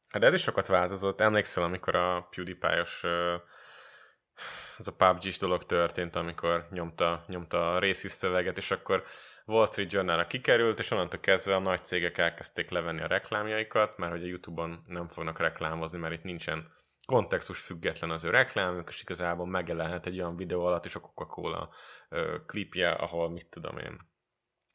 Hát 0.08 0.22
ez 0.22 0.34
is 0.34 0.42
sokat 0.42 0.66
változott. 0.66 1.20
Emlékszel, 1.20 1.62
amikor 1.62 1.94
a 1.94 2.28
PewDiePie-os 2.30 3.04
ez 4.78 4.86
a 4.86 4.92
PUBG-s 4.92 5.38
dolog 5.38 5.64
történt, 5.64 6.16
amikor 6.16 6.66
nyomta, 6.70 7.24
nyomta 7.26 7.74
a 7.74 7.78
részis 7.78 8.12
szöveget, 8.12 8.56
és 8.56 8.70
akkor 8.70 9.04
Wall 9.46 9.66
Street 9.66 9.92
Journal-ra 9.92 10.26
kikerült, 10.26 10.78
és 10.78 10.90
onnantól 10.90 11.20
kezdve 11.20 11.54
a 11.54 11.58
nagy 11.58 11.84
cégek 11.84 12.18
elkezdték 12.18 12.70
levenni 12.70 13.00
a 13.00 13.06
reklámjaikat, 13.06 13.96
mert 13.96 14.12
hogy 14.12 14.22
a 14.22 14.26
YouTube-on 14.26 14.84
nem 14.86 15.08
fognak 15.08 15.38
reklámozni, 15.38 15.98
mert 15.98 16.14
itt 16.14 16.22
nincsen 16.22 16.72
kontextus 17.06 17.60
független 17.60 18.10
az 18.10 18.24
ő 18.24 18.30
reklámjuk, 18.30 18.88
és 18.88 19.02
igazából 19.02 19.46
megjelenhet 19.46 20.06
egy 20.06 20.20
olyan 20.20 20.36
videó 20.36 20.64
alatt 20.64 20.84
is 20.84 20.94
a 20.94 21.00
Coca-Cola 21.00 21.70
klipje, 22.46 22.90
ahol 22.90 23.30
mit 23.30 23.46
tudom 23.46 23.78
én, 23.78 23.98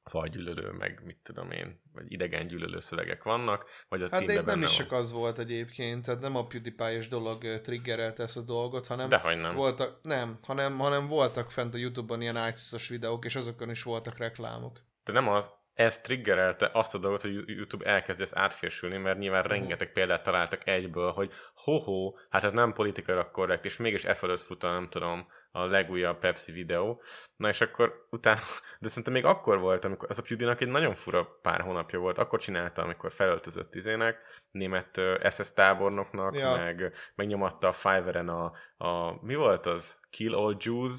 fajgyűlölő, 0.04 0.72
meg 0.72 1.02
mit 1.06 1.18
tudom 1.24 1.52
én, 1.52 1.82
vagy 1.94 2.12
idegen 2.12 2.48
gyűlölő 2.48 2.80
szövegek 2.80 3.24
vannak, 3.24 3.70
vagy 3.90 4.02
a 4.02 4.08
Hát 4.12 4.26
de 4.26 4.42
nem 4.42 4.62
is 4.62 4.76
csak 4.76 4.92
az 4.92 5.12
volt 5.12 5.38
egyébként, 5.38 6.06
tehát 6.06 6.22
nem 6.22 6.36
a 6.36 6.48
PewDiePie-es 6.48 7.08
dolog 7.08 7.44
ö, 7.44 7.60
triggerelte 7.60 8.24
ezt 8.24 8.38
a 8.38 8.42
dolgot, 8.42 8.88
hanem 8.88 9.10
Dehogy 9.10 9.42
nem. 9.42 9.56
voltak, 9.56 10.00
nem, 10.02 10.40
hanem, 10.44 10.78
hanem 10.78 11.08
voltak 11.08 11.52
fent 11.52 11.74
a 11.74 11.78
Youtube-on 11.78 12.22
ilyen 12.22 12.54
isis 12.54 12.88
videók, 12.88 13.26
és 13.26 13.36
azokon 13.36 13.70
is 13.70 13.84
voltak 13.84 14.18
reklámok. 14.18 14.80
De 15.04 15.12
nem 15.12 15.28
az, 15.28 15.50
ez 15.74 16.00
triggerelte 16.00 16.70
azt 16.74 16.96
a 16.96 16.98
dolgot, 16.98 17.22
hogy 17.22 17.44
YouTube 17.46 17.86
elkezdi 17.86 18.22
ezt 18.22 18.36
átfésülni, 18.36 18.98
mert 18.98 19.20
nyilván 19.20 19.44
rengeteg 19.44 19.92
példát 19.92 20.24
találtak 20.24 20.68
egyből, 20.68 21.12
hogy 21.12 21.32
ho-ho, 21.56 22.14
hát 22.30 22.44
ez 22.44 22.52
nem 22.52 22.74
politikailag 22.74 23.32
korrekt, 23.32 23.66
és 23.66 23.78
mégis 23.78 24.06
e 24.06 24.14
fölött 24.14 24.40
fut 24.40 24.64
a, 24.64 24.72
nem 24.72 24.90
tudom, 24.90 25.28
a 25.56 25.66
legújabb 25.66 26.20
Pepsi 26.20 26.52
videó. 26.52 27.02
Na 27.36 27.48
és 27.48 27.62
akkor 27.62 28.08
utána, 28.10 28.40
de 28.80 28.88
szerintem 28.88 29.14
még 29.14 29.26
akkor 29.26 29.60
volt, 29.60 29.86
amikor 29.86 30.10
az 30.10 30.18
a 30.18 30.22
pewdie 30.22 30.56
egy 30.60 30.68
nagyon 30.68 30.94
fura 30.94 31.40
pár 31.42 31.62
hónapja 31.62 32.00
volt, 32.00 32.18
akkor 32.18 32.40
csinálta, 32.40 32.82
amikor 32.82 33.12
felöltözött 33.12 33.76
izének, 33.76 34.18
német 34.52 35.02
SS 35.30 35.54
tábornoknak, 35.54 36.36
Ja. 36.36 36.56
meg 36.56 36.94
megnyomatta 37.16 37.68
a 37.68 37.72
Fiverr-en 37.72 38.30
a, 38.30 38.54
a, 38.78 39.18
mi 39.26 39.36
volt 39.36 39.66
az? 39.66 40.00
Kill 40.10 40.34
All 40.36 40.56
Jews 40.60 40.92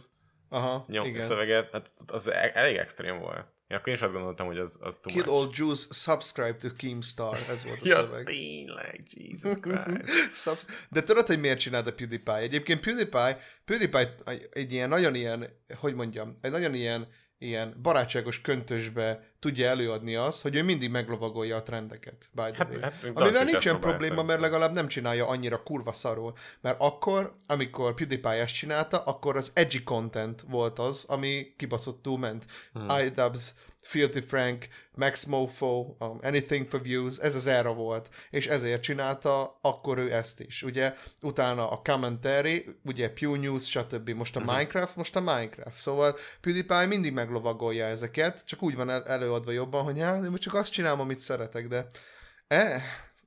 Aha, 0.49 0.85
nyom, 0.89 1.05
igen. 1.07 1.21
szöveget, 1.21 1.71
hát 1.73 1.93
az 2.07 2.29
e- 2.29 2.51
elég 2.55 2.77
extrém 2.77 3.19
volt. 3.19 3.47
Én 3.75 3.81
akkor 3.81 3.89
én 3.93 3.99
is 3.99 4.03
azt 4.05 4.13
gondoltam, 4.13 4.47
hogy 4.47 4.59
az, 4.59 4.77
az 4.81 4.99
Kill 5.03 5.23
all 5.23 5.51
Jews, 5.53 5.87
subscribe 5.91 6.57
to 6.57 6.69
Keemstar, 6.77 7.39
ez 7.49 7.65
volt 7.65 7.83
a 7.83 7.87
Ja, 7.87 7.97
szöveg. 7.97 8.25
tényleg, 8.25 9.03
Jesus 9.11 9.55
Christ. 9.61 10.67
De 10.91 11.03
tudod, 11.03 11.27
hogy 11.27 11.41
miért 11.41 11.59
csináld 11.59 11.87
a 11.87 11.93
PewDiePie? 11.93 12.35
Egyébként 12.37 12.81
PewDiePie, 12.81 13.39
PewDiePie 13.65 14.15
egy 14.51 14.73
ilyen 14.73 14.89
nagyon 14.89 15.15
ilyen, 15.15 15.61
hogy 15.77 15.95
mondjam, 15.95 16.39
egy 16.41 16.51
nagyon 16.51 16.75
ilyen, 16.75 17.09
ilyen 17.39 17.75
barátságos 17.83 18.41
köntösbe 18.41 19.29
tudja 19.39 19.69
előadni 19.69 20.15
azt, 20.15 20.43
hogy 20.43 20.55
ő 20.55 20.63
mindig 20.63 20.91
meglovagolja 20.91 21.57
a 21.57 21.63
trendeket. 21.63 22.29
By 22.33 22.43
the 22.43 22.57
Hát- 22.57 22.71
way. 22.71 22.81
hát, 22.81 22.95
Amivel 23.15 23.45
nincsen 23.45 23.81
probléma, 23.81 24.23
mert 24.23 24.41
legalább 24.41 24.73
nem 24.73 24.89
csinálja 24.89 25.27
annyira 25.27 25.63
kurva 25.63 25.93
szarul. 25.93 26.33
Mert 26.61 26.77
akkor, 26.81 27.35
amikor 27.47 27.95
PewDiePie 27.95 28.31
ezt 28.33 28.55
csinálta, 28.55 29.03
akkor 29.03 29.37
az 29.37 29.51
edgy 29.55 29.83
content 29.83 30.45
volt 30.49 30.79
az, 30.79 31.05
ami 31.09 31.55
kibaszottul 31.57 32.19
ment. 32.19 32.45
Hmm. 32.73 32.89
iDubbbz, 33.05 33.55
Filthy 33.85 34.21
Frank, 34.21 34.67
Max 34.95 35.25
Mofo, 35.25 35.95
um, 35.99 36.19
Anything 36.23 36.67
for 36.67 36.83
Views, 36.83 37.19
ez 37.19 37.35
az 37.35 37.47
era 37.47 37.73
volt, 37.73 38.09
és 38.31 38.47
ezért 38.47 38.83
csinálta 38.83 39.59
akkor 39.61 39.99
ő 39.99 40.13
ezt 40.13 40.41
is. 40.41 40.63
Ugye 40.63 40.95
utána 41.23 41.71
a 41.71 41.81
commentary, 41.85 42.67
ugye 42.85 43.11
Pew 43.11 43.35
News, 43.35 43.71
stb. 43.71 44.11
Most 44.11 44.37
a 44.37 44.41
Mhm. 44.41 44.49
Minecraft, 44.51 44.97
most 44.97 45.17
a 45.17 45.21
Minecraft. 45.21 45.77
Szóval 45.77 46.17
PewDiePie 46.41 46.87
mindig 46.87 47.13
meglovagolja 47.13 47.85
ezeket, 47.87 48.43
csak 48.47 48.63
úgy 48.63 48.75
van 48.75 48.91
el- 48.91 49.05
előadva 49.07 49.51
jobban, 49.51 49.83
hogy 49.85 49.99
hát, 50.01 50.25
én 50.25 50.35
csak 50.35 50.55
azt 50.55 50.73
csinálom, 50.73 51.01
amit 51.01 51.19
szeretek, 51.19 51.69
de 51.69 51.87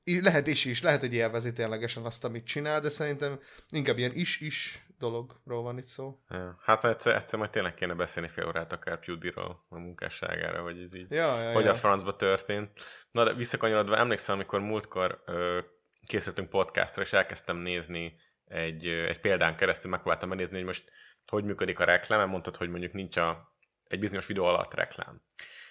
í- 0.03 0.21
lehet 0.23 0.47
is 0.47 0.65
is, 0.65 0.81
lehet, 0.81 0.99
hogy 0.99 1.13
élvezi 1.13 1.53
ténylegesen 1.53 2.03
azt, 2.03 2.23
amit 2.23 2.45
csinál, 2.45 2.81
de 2.81 2.89
szerintem 2.89 3.39
inkább 3.69 3.97
ilyen 3.97 4.11
is-is 4.15 4.85
dologról 4.97 5.61
van 5.61 5.77
itt 5.77 5.83
szó. 5.83 6.19
Hát 6.59 6.85
egyszer, 6.85 7.15
egyszer 7.15 7.39
majd 7.39 7.51
tényleg 7.51 7.73
kéne 7.73 7.93
beszélni 7.93 8.29
fél 8.29 8.47
órát 8.47 8.73
akár 8.73 8.99
pewdie 8.99 9.31
a 9.69 9.77
munkásságára, 9.77 10.61
hogy 10.61 10.79
ez 10.79 10.93
így, 10.93 11.11
Ja, 11.11 11.41
ja, 11.41 11.53
hogy 11.53 11.65
ja. 11.65 11.71
a 11.71 11.75
francba 11.75 12.15
történt. 12.15 12.71
Na 13.11 13.23
de 13.23 13.33
visszakanyarodva, 13.33 13.97
emlékszem, 13.97 14.35
amikor 14.35 14.59
múltkor 14.59 15.21
ö, 15.25 15.59
készültünk 16.05 16.49
podcastra, 16.49 17.01
és 17.01 17.13
elkezdtem 17.13 17.57
nézni 17.57 18.15
egy, 18.45 18.87
egy 18.87 19.19
példán 19.19 19.55
keresztül, 19.55 19.91
megpróbáltam 19.91 20.29
megnézni, 20.29 20.55
hogy 20.55 20.65
most 20.65 20.91
hogy 21.25 21.43
működik 21.43 21.79
a 21.79 21.83
reklám, 21.83 22.29
mondtad, 22.29 22.55
hogy 22.55 22.69
mondjuk 22.69 22.93
nincs 22.93 23.17
a, 23.17 23.53
egy 23.87 23.99
bizonyos 23.99 24.25
videó 24.25 24.45
alatt 24.45 24.73
reklám. 24.73 25.21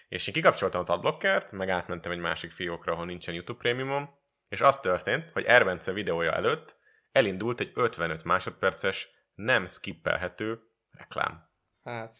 És 0.08 0.26
én 0.26 0.34
kikapcsoltam 0.34 0.80
az 0.80 0.90
adblockert, 0.90 1.52
meg 1.52 1.68
átmentem 1.68 2.12
egy 2.12 2.18
másik 2.18 2.50
fiókra, 2.50 2.92
ahol 2.92 3.06
nincsen 3.06 3.34
YouTube 3.34 3.58
prémiumom, 3.58 4.18
és 4.48 4.60
az 4.60 4.80
történt, 4.80 5.30
hogy 5.32 5.44
Erbence 5.44 5.92
videója 5.92 6.32
előtt 6.32 6.76
elindult 7.12 7.60
egy 7.60 7.70
55 7.74 8.24
másodperces, 8.24 9.08
nem 9.36 9.66
skippelhető 9.66 10.60
reklám. 10.90 11.50
Hát, 11.82 12.16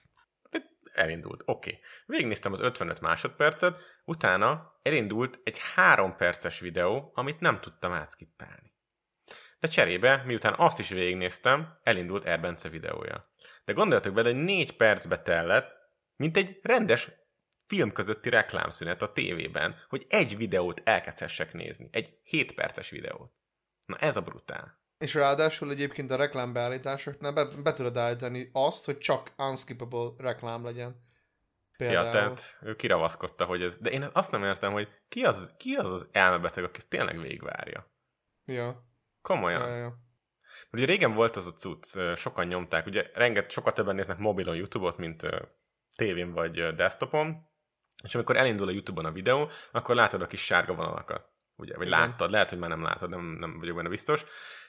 Elindult, 0.92 1.42
oké. 1.44 1.70
Okay. 1.70 1.83
Végignéztem 2.07 2.52
az 2.52 2.61
55 2.61 3.00
másodpercet, 3.00 3.81
utána 4.05 4.79
elindult 4.83 5.40
egy 5.44 5.59
3 5.74 6.16
perces 6.16 6.61
videó, 6.61 7.11
amit 7.14 7.40
nem 7.40 7.61
tudtam 7.61 7.92
átskippelni. 7.92 8.74
De 9.59 9.68
cserébe, 9.68 10.22
miután 10.26 10.55
azt 10.57 10.79
is 10.79 10.88
végignéztem, 10.88 11.79
elindult 11.83 12.24
Erbence 12.24 12.68
videója. 12.68 13.33
De 13.64 13.72
gondoljatok 13.72 14.14
bele, 14.14 14.29
hogy 14.29 14.44
4 14.44 14.76
percbe 14.76 15.22
tellett, 15.22 15.74
mint 16.16 16.37
egy 16.37 16.59
rendes 16.62 17.11
film 17.66 17.92
közötti 17.92 18.29
reklámszünet 18.29 19.02
a 19.02 19.12
tévében, 19.12 19.76
hogy 19.88 20.07
egy 20.09 20.37
videót 20.37 20.81
elkezdhessek 20.85 21.52
nézni. 21.52 21.88
Egy 21.92 22.18
7 22.22 22.55
perces 22.55 22.90
videót. 22.90 23.33
Na 23.87 23.96
ez 23.96 24.16
a 24.16 24.20
brutál. 24.20 24.81
És 24.98 25.14
ráadásul 25.14 25.70
egyébként 25.70 26.11
a 26.11 26.16
reklámbeállításoknál 26.16 27.32
be, 27.32 27.46
be 27.62 27.72
tudod 27.72 27.96
állítani 27.96 28.50
azt, 28.52 28.85
hogy 28.85 28.98
csak 28.98 29.32
unskippable 29.37 30.11
reklám 30.18 30.64
legyen. 30.64 31.04
Például. 31.76 32.04
Ja, 32.04 32.11
tehát 32.11 32.59
ő 32.62 32.76
kiravaszkodta, 32.76 33.44
hogy 33.44 33.62
ez... 33.62 33.78
De 33.78 33.90
én 33.90 34.09
azt 34.12 34.30
nem 34.30 34.44
értem, 34.44 34.72
hogy 34.72 34.88
ki 35.09 35.24
az 35.24 35.54
ki 35.56 35.74
az, 35.74 35.90
az 35.90 36.09
elmebeteg, 36.12 36.64
aki 36.64 36.76
ezt 36.78 36.88
tényleg 36.88 37.20
végvárja. 37.20 37.90
Ja, 38.44 38.85
Komolyan. 39.22 39.68
ja, 39.68 39.76
ja. 39.76 39.98
Ugye 40.72 40.85
régen 40.85 41.12
volt 41.12 41.37
az 41.37 41.46
a 41.46 41.52
cucc, 41.52 41.98
sokan 42.16 42.46
nyomták, 42.46 42.87
ugye 42.87 43.11
renget, 43.14 43.50
sokat 43.50 43.74
többen 43.74 43.94
néznek 43.94 44.18
mobilon 44.18 44.56
YouTube-ot, 44.56 44.96
mint 44.96 45.22
tévén 45.96 46.32
vagy 46.32 46.74
desktopon, 46.74 47.48
és 48.02 48.14
amikor 48.14 48.37
elindul 48.37 48.68
a 48.68 48.70
YouTube-on 48.70 49.04
a 49.04 49.12
videó, 49.12 49.50
akkor 49.72 49.94
látod 49.94 50.22
a 50.22 50.26
kis 50.26 50.44
sárga 50.44 50.74
vonalakat. 50.74 51.28
Ugye, 51.56 51.76
vagy 51.76 51.87
Igen. 51.87 51.98
láttad, 52.00 52.30
lehet, 52.30 52.50
hogy 52.50 52.59
már 52.59 52.70
nem 52.70 52.82
látod, 52.82 53.11
nem, 53.11 53.20
nem 53.20 53.56
vagyok 53.59 53.76
benne 53.76 53.88
biztos. 53.88 54.24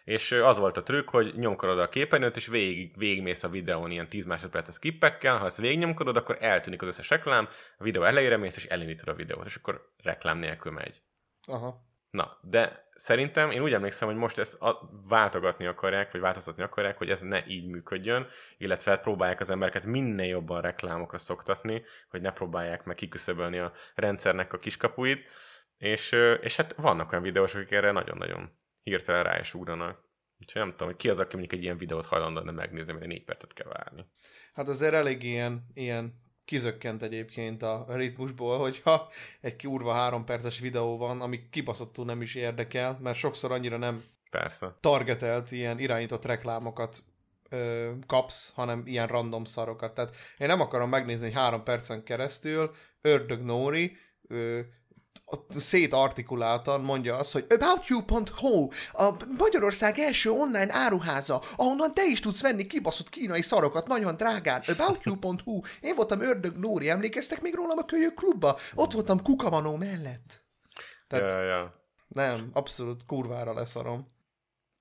És 0.08 0.32
az 0.32 0.58
volt 0.58 0.78
a 0.78 0.84
trükk, 0.84 1.10
hogy 1.10 1.34
nyomkodod 1.36 1.80
a 1.80 1.88
képernyőt, 1.88 2.36
és 2.36 2.48
végig, 2.48 2.98
végigmész 2.98 3.44
a 3.44 3.50
videón 3.50 3.92
ilyen 3.92 4.10
10 4.10 4.26
másodperces 4.26 4.76
skippekkel, 4.76 5.38
ha 5.38 5.46
ezt 5.46 5.58
végignyomkodod, 5.58 6.18
akkor 6.18 6.38
eltűnik 6.40 6.82
az 6.82 6.88
összes 6.88 7.10
reklám, 7.10 7.48
a 7.78 7.84
videó 7.84 8.04
elejére 8.04 8.38
mész, 8.38 8.58
és 8.58 8.66
elindítod 8.66 9.08
a 9.08 9.14
videót, 9.14 9.46
és 9.46 9.56
akkor 9.56 9.92
reklám 10.04 10.38
nélkül 10.38 10.72
megy. 10.72 11.02
Aha. 11.48 11.86
Na, 12.10 12.38
de 12.42 12.90
szerintem 12.96 13.52
én 13.52 13.62
úgy 13.62 13.74
emlékszem, 13.74 14.08
hogy 14.08 14.18
most 14.18 14.38
ezt 14.38 14.62
a, 14.62 14.90
váltogatni 15.08 15.66
akarják, 15.66 16.12
vagy 16.12 16.22
változtatni 16.22 16.64
akarják, 16.64 16.98
hogy 16.98 17.10
ez 17.10 17.22
ne 17.22 17.46
így 17.48 17.68
működjön, 17.68 18.28
illetve 18.58 18.98
próbálják 18.98 19.40
az 19.40 19.50
embereket 19.50 19.86
minél 19.86 20.28
jobban 20.28 20.62
reklámokra 20.62 21.18
szoktatni, 21.18 21.84
hogy 22.10 22.22
ne 22.22 22.32
próbálják 22.32 22.84
meg 22.84 22.96
kiküszöbölni 22.96 23.58
a 23.58 23.72
rendszernek 23.96 24.54
a 24.54 24.60
kiskapuit, 24.60 25.30
és, 25.78 26.12
és 26.42 26.56
hát 26.56 26.76
vannak 26.78 27.12
olyan 27.12 27.24
videós, 27.24 27.56
akik 27.56 27.72
erre 27.72 27.92
nagyon-nagyon 27.92 28.52
hirtelen 28.88 29.24
rá 29.24 29.40
is 29.40 29.54
ugranak. 29.54 30.06
Úgyhogy 30.40 30.62
nem 30.62 30.72
tudom, 30.72 30.88
hogy 30.88 30.98
ki 30.98 31.10
az, 31.10 31.20
aki 31.20 31.36
mondjuk 31.36 31.60
egy 31.60 31.64
ilyen 31.64 31.78
videót 31.78 32.06
hajlandó 32.06 32.42
de 32.42 32.52
megnézni, 32.52 32.94
mert 32.94 33.06
négy 33.06 33.24
percet 33.24 33.54
kell 33.54 33.68
várni. 33.68 34.06
Hát 34.54 34.68
azért 34.68 34.94
elég 34.94 35.24
ilyen, 35.24 35.66
ilyen 35.74 36.26
kizökkent 36.46 37.02
egyébként 37.02 37.62
a 37.64 37.86
ritmusból, 37.88 38.58
hogyha 38.58 39.10
egy 39.42 39.62
kurva 39.62 39.94
három 39.94 40.26
perces 40.26 40.60
videó 40.60 40.98
van, 40.98 41.22
ami 41.22 41.50
kibaszottul 41.50 42.06
nem 42.06 42.22
is 42.22 42.36
érdekel, 42.36 42.98
mert 43.02 43.18
sokszor 43.18 43.52
annyira 43.52 43.78
nem 43.78 44.04
Persze. 44.30 44.78
targetelt 44.80 45.52
ilyen 45.52 45.80
irányított 45.80 46.26
reklámokat 46.26 47.04
ö, 47.50 47.92
kapsz, 48.08 48.52
hanem 48.54 48.84
ilyen 48.86 49.08
random 49.08 49.44
szarokat. 49.44 49.94
Tehát 49.94 50.16
én 50.38 50.48
nem 50.48 50.62
akarom 50.62 50.90
megnézni, 50.90 51.26
hogy 51.26 51.36
három 51.36 51.64
percen 51.64 52.04
keresztül 52.04 52.72
Ördög 53.02 53.42
Nóri 53.42 53.98
ö, 54.28 54.60
szétartikuláltan 55.58 56.82
mondja 56.82 57.18
azt, 57.18 57.32
hogy 57.32 57.46
aboutyou.hu, 57.50 58.68
a 58.92 59.14
Magyarország 59.38 60.00
első 60.00 60.30
online 60.30 60.74
áruháza, 60.74 61.42
ahonnan 61.56 61.94
te 61.94 62.06
is 62.06 62.20
tudsz 62.20 62.42
venni 62.42 62.68
kibaszott 62.68 63.10
kínai 63.10 63.42
szarokat 63.42 63.88
nagyon 63.88 64.16
drágán. 64.16 64.62
Aboutyou.hu, 64.68 65.62
én 65.82 65.96
voltam 65.96 66.22
Ördög 66.22 66.58
Nóri, 66.58 66.90
emlékeztek 66.90 67.42
még 67.42 67.56
rólam 67.56 67.78
a 67.78 67.86
kölyök 67.86 68.14
klubba? 68.14 68.58
Ott 68.76 68.92
voltam 68.92 69.22
Kukamanó 69.22 69.76
mellett. 69.76 70.46
Tehát 71.08 71.32
Ja, 71.32 71.42
ja. 71.42 71.74
nem, 72.08 72.50
abszolút 72.54 73.06
kurvára 73.06 73.54
leszarom. 73.54 74.16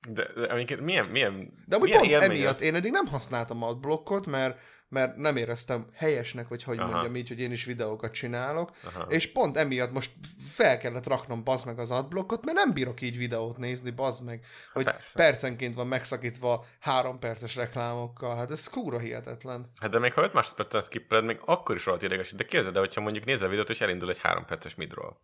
De, 0.09 0.33
de 0.35 0.49
egyébként 0.49 0.81
milyen, 0.81 1.07
milyen, 1.07 1.65
De 1.67 1.77
amúgy 1.77 1.89
milyen 1.89 2.21
pont 2.21 2.23
emiatt 2.23 2.55
az? 2.55 2.61
én 2.61 2.75
eddig 2.75 2.91
nem 2.91 3.07
használtam 3.07 3.63
a 3.63 3.75
blokkot, 3.75 4.27
mert, 4.27 4.59
mert 4.89 5.17
nem 5.17 5.37
éreztem 5.37 5.87
helyesnek, 5.95 6.49
vagy 6.49 6.63
hogy 6.63 6.79
Aha. 6.79 6.91
mondjam 6.91 7.17
így, 7.17 7.29
hogy 7.29 7.41
én 7.41 7.53
is 7.53 7.65
videókat 7.65 8.13
csinálok, 8.13 8.71
Aha. 8.85 9.07
és 9.09 9.33
pont 9.33 9.57
emiatt 9.57 9.93
most 9.93 10.11
fel 10.53 10.79
kellett 10.79 11.07
raknom 11.07 11.45
bazd 11.45 11.67
meg 11.67 11.79
az 11.79 11.91
adblokkot, 11.91 12.45
mert 12.45 12.57
nem 12.57 12.73
bírok 12.73 13.01
így 13.01 13.17
videót 13.17 13.59
nézni, 13.59 13.91
bazd 13.91 14.25
meg, 14.25 14.45
hogy 14.73 14.85
Persze. 14.85 15.11
percenként 15.15 15.75
van 15.75 15.87
megszakítva 15.87 16.65
három 16.81 17.19
perces 17.19 17.57
reklámokkal, 17.57 18.37
hát 18.37 18.51
ez 18.51 18.69
kúra 18.69 18.99
hihetetlen. 18.99 19.69
Hát 19.81 19.91
de 19.91 19.99
még 19.99 20.13
ha 20.13 20.23
5 20.23 20.33
másodpercen 20.33 20.81
skippeled, 20.81 21.25
még 21.25 21.39
akkor 21.45 21.77
is 21.77 21.85
rohadt 21.85 22.03
ideges. 22.03 22.33
De 22.33 22.45
képzeld 22.45 22.75
el, 22.75 22.81
hogyha 22.81 23.01
mondjuk 23.01 23.25
nézel 23.25 23.47
a 23.47 23.51
videót, 23.51 23.71
és 23.71 23.81
elindul 23.81 24.11
egy 24.11 24.19
3 24.19 24.45
perces 24.45 24.75
midról. 24.75 25.21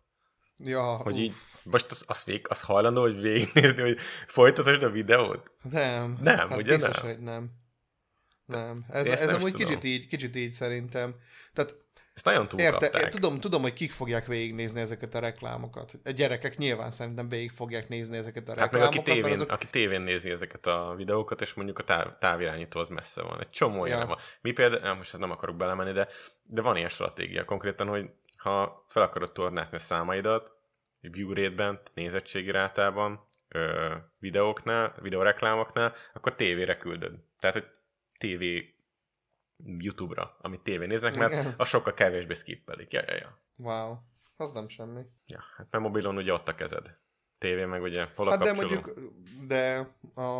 Ja, 0.57 0.83
Hogy 0.83 1.13
uff, 1.13 1.19
így, 1.19 1.33
most 1.63 1.91
az, 1.91 2.03
az, 2.07 2.23
vég, 2.23 2.45
az 2.49 2.61
hajlandó, 2.61 3.01
hogy 3.01 3.21
végignézni, 3.21 3.81
hogy 3.81 3.97
folytatod 4.27 4.83
a 4.83 4.89
videót? 4.89 5.51
nem. 5.61 6.17
Nem, 6.21 6.49
hát 6.49 6.57
ugye 6.57 6.75
biztos, 6.75 6.95
nem? 6.95 7.05
hogy 7.05 7.19
nem. 7.19 7.61
Nem. 8.45 8.85
Ez, 8.89 9.05
Én 9.05 9.11
ez 9.11 9.25
nem 9.25 9.35
amúgy 9.35 9.53
kicsit 9.53 9.83
így, 9.83 10.07
kicsit 10.07 10.35
így 10.35 10.51
szerintem. 10.51 11.15
Tehát 11.53 11.75
Ezt 12.13 12.25
nagyon 12.25 12.47
túlkapták. 12.47 12.93
Érte, 12.93 13.09
tudom, 13.09 13.39
tudom, 13.39 13.61
hogy 13.61 13.73
kik 13.73 13.91
fogják 13.91 14.25
végignézni 14.25 14.81
ezeket 14.81 15.15
a 15.15 15.19
reklámokat. 15.19 15.99
A 16.03 16.09
gyerekek 16.09 16.57
nyilván 16.57 16.91
szerintem 16.91 17.29
végig 17.29 17.51
fogják 17.51 17.87
nézni 17.87 18.17
ezeket 18.17 18.49
a 18.49 18.59
Hát 18.59 18.71
meg 18.71 18.81
reklámokat. 18.81 18.99
aki 18.99 19.11
tévén, 19.11 19.33
azok... 19.33 19.51
aki 19.51 19.67
tévén 19.67 20.01
nézi 20.01 20.29
ezeket 20.29 20.65
a 20.65 20.93
videókat, 20.97 21.41
és 21.41 21.53
mondjuk 21.53 21.79
a 21.79 21.83
táv, 21.83 22.17
távirányító 22.19 22.79
az 22.79 22.87
messze 22.87 23.21
van. 23.21 23.39
Egy 23.39 23.49
csomó 23.49 23.85
Ja. 23.85 24.05
van. 24.05 24.17
Mi 24.41 24.51
például, 24.51 24.95
most 24.95 25.11
hát 25.11 25.21
nem 25.21 25.31
akarok 25.31 25.55
belemenni, 25.55 25.91
de, 25.91 26.07
de 26.47 26.61
van 26.61 26.75
ilyen 26.75 26.89
stratégia 26.89 27.45
konkrétan, 27.45 27.87
hogy 27.87 28.09
ha 28.37 28.85
fel 28.87 29.03
akarod 29.03 29.31
tornázni 29.31 29.77
a 29.77 29.79
számaidat, 29.79 30.51
view 31.01 31.33
rate-ben, 31.33 31.79
nézettségi 31.93 32.51
rátában, 32.51 33.27
ö, 33.47 33.95
videóknál, 34.19 34.95
videóreklámoknál, 35.01 35.93
akkor 36.13 36.35
tévére 36.35 36.77
küldöd. 36.77 37.11
Tehát, 37.39 37.55
hogy 37.55 37.65
tévé 38.23 38.75
YouTube-ra, 39.65 40.37
amit 40.41 40.61
tévén 40.61 40.87
néznek, 40.87 41.15
mert 41.15 41.59
az 41.59 41.67
sokkal 41.67 41.93
kevésbé 41.93 42.33
skippelik. 42.33 42.91
Ja, 42.91 43.01
ja, 43.07 43.15
ja. 43.15 43.39
Wow, 43.57 43.97
az 44.35 44.51
nem 44.51 44.67
semmi. 44.67 45.01
ja. 45.25 45.43
Hát 45.57 45.67
mert 45.71 45.83
mobilon 45.83 46.17
ugye 46.17 46.33
ott 46.33 46.47
a 46.47 46.55
kezed. 46.55 46.97
Tévén 47.37 47.67
meg 47.67 47.81
ugye 47.81 48.07
hol 48.15 48.27
a 48.27 48.29
Hát 48.29 48.41
de 48.41 48.53
mondjuk, 48.53 48.93
de 49.47 49.77
a, 50.13 50.39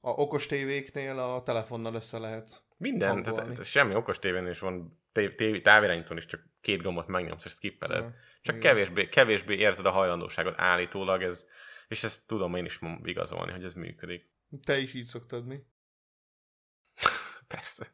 a 0.00 0.10
okos 0.10 0.46
tévéknél 0.46 1.18
a 1.18 1.42
telefonnal 1.42 1.94
össze 1.94 2.18
lehet. 2.18 2.62
Minden, 2.76 3.08
hangolni. 3.08 3.36
tehát 3.36 3.64
semmi 3.64 3.94
okos 3.94 4.18
tévén 4.18 4.46
is 4.46 4.58
van, 4.58 5.02
tév, 5.12 5.34
tév, 5.34 5.62
távirányítón 5.62 6.16
is 6.16 6.26
csak 6.26 6.48
két 6.60 6.82
gombot 6.82 7.06
megnyomsz, 7.06 7.44
és 7.44 7.52
skippeled. 7.52 8.02
Ja, 8.02 8.14
csak 8.40 8.56
igen. 8.56 8.70
kevésbé, 8.70 9.08
kevésbé 9.08 9.56
érzed 9.56 9.86
a 9.86 9.90
hajlandóságot 9.90 10.54
állítólag, 10.56 11.22
ez, 11.22 11.46
és 11.88 12.04
ezt 12.04 12.26
tudom 12.26 12.54
én 12.54 12.64
is 12.64 12.80
igazolni, 13.02 13.52
hogy 13.52 13.64
ez 13.64 13.74
működik. 13.74 14.30
Te 14.64 14.78
is 14.78 14.94
így 14.94 15.04
szoktad 15.04 15.46
mi? 15.46 15.62
Persze. 17.50 17.86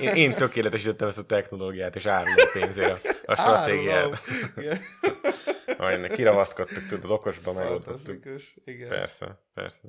Én, 0.00 0.14
én 0.14 0.34
tökéletesítettem 0.34 1.08
ezt 1.08 1.18
a 1.18 1.26
technológiát, 1.26 1.96
és 1.96 2.06
árulom 2.06 2.50
pénzért 2.52 3.06
a, 3.06 3.32
a 3.32 3.36
stratégiát. 3.36 3.96
Árulom. 3.96 4.18
Igen. 4.56 4.80
Majd 5.78 6.12
kiravaszkodtuk, 6.12 6.86
tudod, 6.86 7.10
okosba 7.10 7.52
megoldottuk. 7.52 8.24
Igen. 8.64 8.88
Persze, 8.88 9.44
persze. 9.54 9.88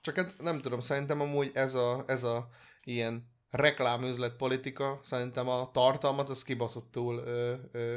Csak 0.00 0.16
hát 0.16 0.34
nem 0.38 0.60
tudom, 0.60 0.80
szerintem 0.80 1.20
amúgy 1.20 1.50
ez 1.54 1.74
a, 1.74 2.04
ez 2.06 2.24
a 2.24 2.48
ilyen 2.82 3.30
reklámüzlet 3.50 4.36
politika, 4.36 5.00
szerintem 5.02 5.48
a 5.48 5.70
tartalmat 5.70 6.28
az 6.28 6.42
kibaszottul, 6.42 7.18
ö, 7.18 7.54
ö, 7.72 7.96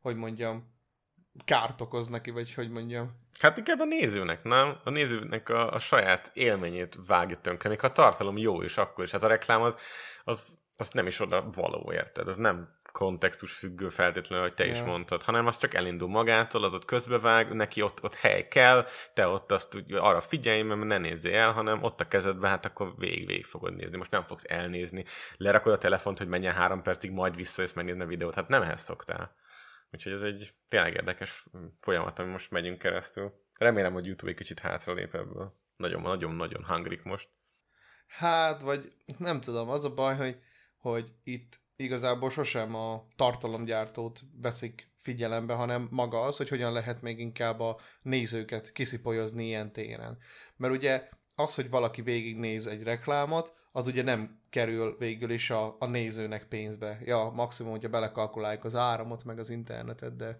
hogy 0.00 0.16
mondjam, 0.16 0.75
kárt 1.44 1.80
okoz 1.80 2.08
neki, 2.08 2.30
vagy 2.30 2.54
hogy 2.54 2.70
mondjam. 2.70 3.24
Hát 3.40 3.56
inkább 3.56 3.80
a 3.80 3.84
nézőnek, 3.84 4.42
nem? 4.42 4.76
A 4.84 4.90
nézőnek 4.90 5.48
a, 5.48 5.72
a 5.72 5.78
saját 5.78 6.30
élményét 6.34 6.98
vágja 7.06 7.36
tönkre, 7.36 7.68
még 7.68 7.80
ha 7.80 7.86
a 7.86 7.92
tartalom 7.92 8.36
jó 8.36 8.62
is, 8.62 8.76
akkor 8.76 9.04
is. 9.04 9.10
Hát 9.10 9.22
a 9.22 9.26
reklám 9.26 9.62
az, 9.62 9.76
az, 10.24 10.58
az 10.76 10.88
nem 10.88 11.06
is 11.06 11.20
oda 11.20 11.50
való, 11.54 11.92
érted? 11.92 12.28
Az 12.28 12.36
nem 12.36 12.74
kontextus 12.92 13.52
függő 13.52 13.88
feltétlenül, 13.88 14.44
hogy 14.44 14.54
te 14.54 14.66
is 14.66 14.78
Ja. 14.78 14.84
mondtad, 14.84 15.22
hanem 15.22 15.46
az 15.46 15.56
csak 15.56 15.74
elindul 15.74 16.08
magától, 16.08 16.64
az 16.64 16.74
ott 16.74 16.84
közbevág, 16.84 17.52
neki 17.52 17.82
ott, 17.82 18.02
ott 18.02 18.14
hely 18.14 18.48
kell, 18.48 18.86
te 19.14 19.26
ott 19.26 19.52
azt 19.52 19.74
úgy 19.74 19.92
arra 19.92 20.20
figyelj, 20.20 20.62
mert 20.62 20.84
ne 20.84 20.98
nézzél 20.98 21.34
el, 21.34 21.52
hanem 21.52 21.82
ott 21.82 22.00
a 22.00 22.08
kezedben, 22.08 22.50
hát 22.50 22.64
akkor 22.64 22.94
végig, 22.98 23.26
végig 23.26 23.44
fogod 23.44 23.74
nézni. 23.74 23.96
Most 23.96 24.10
nem 24.10 24.24
fogsz 24.26 24.44
elnézni, 24.48 25.04
lerakod 25.36 25.72
a 25.72 25.78
telefont, 25.78 26.18
hogy 26.18 26.28
menjen 26.28 26.54
három 26.54 26.82
percig, 26.82 27.10
majd 27.10 27.36
visszajössz 27.36 27.72
megnézni 27.72 28.02
a 28.02 28.06
videót. 28.06 28.34
Hát 28.34 28.48
nem 28.48 28.62
ehhez 28.62 28.82
szoktál. 28.82 29.34
Úgyhogy 29.96 30.12
ez 30.12 30.22
egy 30.22 30.54
tényleg 30.68 30.94
érdekes 30.94 31.46
folyamat, 31.80 32.18
ami 32.18 32.30
most 32.30 32.50
megyünk 32.50 32.78
keresztül. 32.78 33.32
Remélem, 33.54 33.92
hogy 33.92 34.06
YouTube 34.06 34.30
egy 34.30 34.36
kicsit 34.36 34.58
hátralép 34.58 35.14
ebből. 35.14 35.60
Nagyon, 35.76 36.02
nagyon, 36.02 36.34
nagyon 36.34 36.64
hangrik 36.64 37.02
most. 37.02 37.28
Hát, 38.06 38.62
vagy 38.62 38.92
nem 39.18 39.40
tudom, 39.40 39.68
az 39.68 39.84
a 39.84 39.94
baj, 39.94 40.16
hogy, 40.16 40.38
hogy 40.76 41.12
itt 41.24 41.60
igazából 41.76 42.30
sosem 42.30 42.74
a 42.74 43.06
tartalomgyártót 43.16 44.20
veszik 44.40 44.90
figyelembe, 44.98 45.54
hanem 45.54 45.88
maga 45.90 46.20
az, 46.20 46.36
hogy 46.36 46.48
hogyan 46.48 46.72
lehet 46.72 47.02
még 47.02 47.18
inkább 47.18 47.60
a 47.60 47.78
nézőket 48.02 48.72
kiszipolyozni 48.72 49.44
ilyen 49.44 49.72
téren. 49.72 50.18
Mert 50.56 50.74
ugye 50.74 51.08
az, 51.34 51.54
hogy 51.54 51.70
valaki 51.70 52.02
végignéz 52.02 52.66
egy 52.66 52.82
reklámot, 52.82 53.54
az 53.72 53.86
ugye 53.86 54.02
nem 54.02 54.40
kerül 54.56 54.96
végül 54.98 55.30
is 55.30 55.50
a, 55.50 55.76
a 55.78 55.86
nézőnek 55.86 56.44
pénzbe. 56.48 56.98
Ja, 57.04 57.30
maximum, 57.34 57.70
hogyha 57.70 57.88
belekalkuláljuk 57.88 58.64
az 58.64 58.74
áramot, 58.74 59.24
meg 59.24 59.38
az 59.38 59.50
internetet, 59.50 60.16
de 60.16 60.38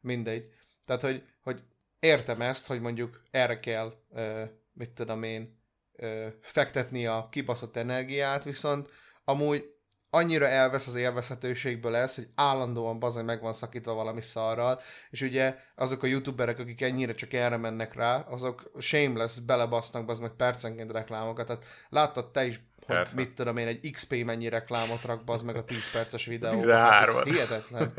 mindegy. 0.00 0.44
Tehát, 0.84 1.02
hogy, 1.02 1.22
hogy 1.42 1.62
értem 1.98 2.40
ezt, 2.40 2.66
hogy 2.66 2.80
mondjuk 2.80 3.22
erre 3.30 3.60
kell, 3.60 3.92
ö, 4.14 4.44
mit 4.72 4.90
tudom 4.90 5.22
én, 5.22 5.60
ö, 5.92 6.26
fektetni 6.40 7.06
a 7.06 7.28
kibaszott 7.30 7.76
energiát, 7.76 8.44
viszont 8.44 8.88
amúgy 9.24 9.64
annyira 10.10 10.46
elvesz 10.46 10.86
az 10.86 10.94
élvezhetőségből 10.94 11.96
ez, 11.96 12.14
hogy 12.14 12.28
állandóan 12.34 12.98
bazony 12.98 13.24
meg 13.24 13.40
van 13.40 13.52
szakítva 13.52 13.94
valami 13.94 14.20
szarral, 14.20 14.80
és 15.10 15.20
ugye 15.20 15.56
azok 15.74 16.02
a 16.02 16.06
youtuberek, 16.06 16.58
akik 16.58 16.80
ennyire 16.80 17.14
csak 17.14 17.32
erre 17.32 17.56
mennek 17.56 17.94
rá, 17.94 18.20
azok 18.20 18.70
shameless 18.78 19.38
belebasznak 19.38 20.08
az 20.08 20.18
meg 20.18 20.30
percenként 20.30 20.92
reklámokat, 20.92 21.46
tehát 21.46 21.64
láttad 21.88 22.30
te 22.30 22.46
is, 22.46 22.60
hogy 22.86 22.96
Persze. 22.96 23.14
mit 23.14 23.34
tudom 23.34 23.56
én, 23.56 23.66
egy 23.66 23.90
XP 23.90 24.24
mennyi 24.24 24.48
reklámot 24.48 25.02
rak 25.02 25.24
bazd 25.24 25.44
meg 25.44 25.56
a 25.56 25.64
10 25.64 25.90
perces 25.90 26.26
videóban. 26.26 26.76
Hát 26.76 27.08
ez 27.08 27.14
13-at. 27.14 27.22
hihetetlen. 27.24 27.92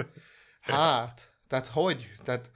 Hát, 0.62 1.32
tehát 1.48 1.67
hogy? 1.67 2.12
Tehát 2.24 2.52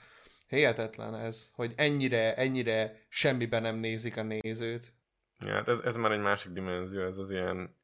hihetetlen 0.48 1.16
ez, 1.16 1.52
hogy 1.54 1.74
ennyire, 1.76 2.36
ennyire 2.36 3.00
semmiben 3.10 3.62
nem 3.62 3.76
nézik 3.76 4.18
a 4.18 4.24
nézőt. 4.24 4.94
Ja, 5.40 5.54
hát 5.54 5.68
ez, 5.68 5.80
ez 5.80 5.96
már 5.96 6.12
egy 6.12 6.20
másik 6.20 6.52
dimenzió, 6.52 7.02
ez 7.02 7.18
az 7.18 7.32
ilyen 7.32 7.76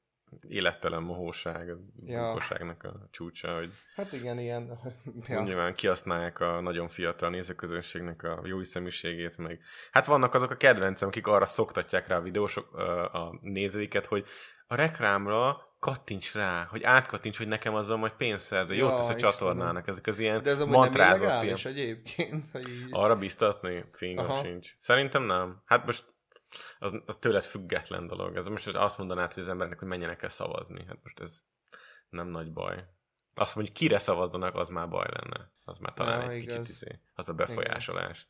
élettelen 0.47 1.01
mohóság, 1.01 1.69
a 1.69 1.77
Ja. 2.05 2.21
bunkóságnak 2.23 2.83
a 2.83 3.07
csúcsa, 3.11 3.55
hogy 3.55 3.71
Hát 3.95 4.13
igen, 4.13 4.39
ilyen. 4.39 4.79
ja. 5.27 5.41
Nyilván 5.43 5.73
kihasználják 5.75 6.39
a 6.39 6.61
nagyon 6.61 6.89
fiatal 6.89 7.29
nézőközönségnek 7.29 8.23
a 8.23 8.41
jó 8.43 8.57
hiszeműségét, 8.57 9.37
meg 9.37 9.59
hát 9.91 10.05
vannak 10.05 10.33
azok 10.33 10.51
a 10.51 10.55
kedvencem, 10.57 11.07
akik 11.07 11.27
arra 11.27 11.45
szoktatják 11.45 12.07
rá 12.07 12.17
a 12.17 12.21
videósok, 12.21 12.73
a 13.13 13.37
nézőiket, 13.41 14.05
hogy 14.05 14.25
a 14.67 14.75
reklámra 14.75 15.69
kattints 15.79 16.33
rá, 16.33 16.67
hogy 16.69 16.83
átkattints, 16.83 17.37
hogy 17.37 17.47
nekem 17.47 17.75
azzal 17.75 17.97
majd 17.97 18.11
pénzt 18.11 18.45
szerző, 18.45 18.73
jót 18.73 18.89
Ja, 18.89 18.95
tesz 18.95 19.07
a 19.07 19.13
Istenem. 19.13 19.31
csatornának, 19.33 19.87
ezek 19.87 20.07
az 20.07 20.19
ilyen 20.19 20.41
De 20.41 20.49
ez 20.49 20.59
mantrázott 20.59 21.43
ilyen. 21.43 21.57
egyébként. 21.63 22.45
Hogy 22.51 22.69
így... 22.69 22.87
Arra 22.91 23.15
biztatni? 23.15 23.85
Fingom 23.91 24.43
sincs. 24.43 24.75
Szerintem 24.79 25.23
nem. 25.23 25.61
Hát 25.65 25.85
most 25.85 26.10
az, 26.79 27.01
az 27.05 27.17
tőled 27.17 27.43
független 27.43 28.07
dolog. 28.07 28.35
Ez 28.35 28.47
most 28.47 28.67
azt 28.67 28.97
mondanád 28.97 29.33
hogy 29.33 29.43
az 29.43 29.49
embernek, 29.49 29.79
hogy 29.79 29.87
menjenek 29.87 30.21
el 30.21 30.29
szavazni. 30.29 30.85
Hát 30.87 30.99
most 31.03 31.19
ez 31.19 31.39
nem 32.09 32.27
nagy 32.27 32.51
baj. 32.53 32.85
Azt 33.33 33.55
mondjuk, 33.55 33.75
kire 33.75 33.99
szavazzanak, 33.99 34.55
az 34.55 34.69
már 34.69 34.89
baj 34.89 35.07
lenne. 35.09 35.51
Az 35.63 35.77
már 35.77 35.93
talán 35.93 36.21
Ja, 36.21 36.29
egy 36.29 36.41
igaz. 36.41 36.53
kicsit 36.53 36.69
izé, 36.69 36.99
az 37.13 37.25
már 37.25 37.35
befolyásolás. 37.35 38.27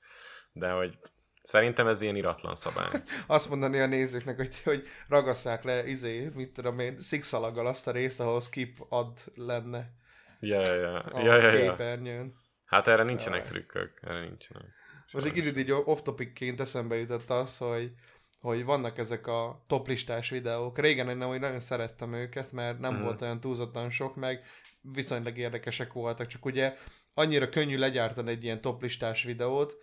De 0.51 0.71
hogy 0.71 0.99
szerintem 1.41 1.87
ez 1.87 2.01
ilyen 2.01 2.15
iratlan 2.15 2.55
szabály. 2.55 2.89
Azt 3.27 3.49
mondani 3.49 3.79
a 3.79 3.85
nézőknek, 3.85 4.35
hogy, 4.35 4.61
hogy 4.63 4.87
ragasszák 5.07 5.63
le, 5.63 5.87
izé, 5.87 6.29
mit 6.33 6.53
tudom 6.53 6.79
én, 6.79 6.99
szikszalaggal 6.99 7.67
azt 7.67 7.87
a 7.87 7.91
részt, 7.91 8.19
ahol 8.19 8.41
skip 8.41 8.77
ad 8.89 9.17
lenne 9.35 9.99
Ja, 10.41 10.61
ja, 10.61 10.73
ja. 10.73 10.99
a 10.99 11.19
ja, 11.19 11.35
ja, 11.37 12.03
ja. 12.03 12.31
Hát 12.65 12.87
erre 12.87 13.03
nincsenek 13.03 13.39
Jaj. 13.39 13.49
trükkök. 13.49 13.99
Erre 14.01 14.21
nincsenek. 14.21 14.80
Most 15.11 15.25
egy 15.25 15.31
kicsit 15.31 15.57
így 15.57 15.71
off-topicként 15.71 16.59
eszembe 16.59 16.95
jutott 16.95 17.29
az, 17.29 17.57
hogy, 17.57 17.91
hogy 18.41 18.65
vannak 18.65 18.97
ezek 18.97 19.27
a 19.27 19.63
toplistás 19.67 20.29
videók. 20.29 20.79
Régen 20.79 21.09
én 21.09 21.21
hogy 21.21 21.39
nagyon 21.39 21.59
szerettem 21.59 22.13
őket, 22.13 22.51
mert 22.51 22.79
nem 22.79 22.93
Mhm. 22.93 23.03
volt 23.03 23.21
olyan 23.21 23.39
túlzottan 23.39 23.89
sok, 23.89 24.15
meg 24.15 24.43
viszonylag 24.81 25.37
érdekesek 25.37 25.93
voltak, 25.93 26.27
csak 26.27 26.45
ugye 26.45 26.75
annyira 27.13 27.49
könnyű 27.49 27.77
legyártani 27.77 28.29
egy 28.29 28.43
ilyen 28.43 28.61
toplistás 28.61 29.23
videót, 29.23 29.77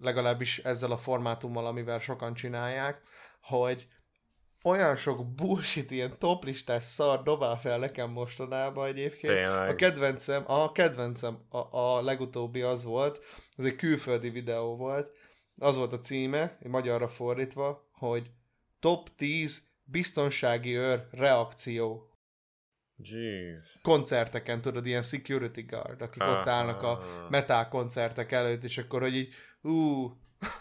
legalábbis 0.00 0.58
ezzel 0.58 0.90
a 0.90 0.96
formátummal, 0.96 1.66
amivel 1.66 1.98
sokan 1.98 2.34
csinálják, 2.34 3.02
hogy 3.40 3.86
olyan 4.64 4.96
sok 4.96 5.34
bullshit, 5.34 5.90
ilyen 5.90 6.18
toplistás 6.18 6.84
szar 6.84 7.22
dobál 7.22 7.56
fel 7.58 7.78
nekem 7.78 8.10
mostanában 8.10 8.86
egyébként. 8.86 9.32
Tényleg. 9.32 9.68
A 9.68 9.74
kedvencem, 9.74 10.42
a 10.46 10.72
kedvencem, 10.72 11.38
a, 11.48 11.76
a 11.78 12.02
legutóbbi 12.02 12.62
az 12.62 12.84
volt, 12.84 13.24
ez 13.56 13.64
egy 13.64 13.76
külföldi 13.76 14.30
videó 14.30 14.76
volt, 14.76 15.10
az 15.60 15.76
volt 15.76 15.92
a 15.92 15.98
címe, 15.98 16.56
magyarra 16.66 17.08
fordítva, 17.08 17.88
hogy 17.92 18.30
top 18.80 19.08
10 19.16 19.66
biztonsági 19.84 20.76
őr 20.76 21.06
reakció 21.10 22.08
Jeez. 22.96 23.78
koncerteken, 23.82 24.60
tudod, 24.60 24.86
ilyen 24.86 25.02
security 25.02 25.60
guard, 25.60 26.02
akik 26.02 26.22
ott 26.22 26.46
állnak 26.46 26.82
a 26.82 26.98
Ah. 26.98 27.30
metal 27.30 27.68
koncertek 27.68 28.32
előtt, 28.32 28.64
és 28.64 28.78
akkor, 28.78 29.00
hogy 29.00 29.16
így, 29.16 29.32
ú, 29.62 30.06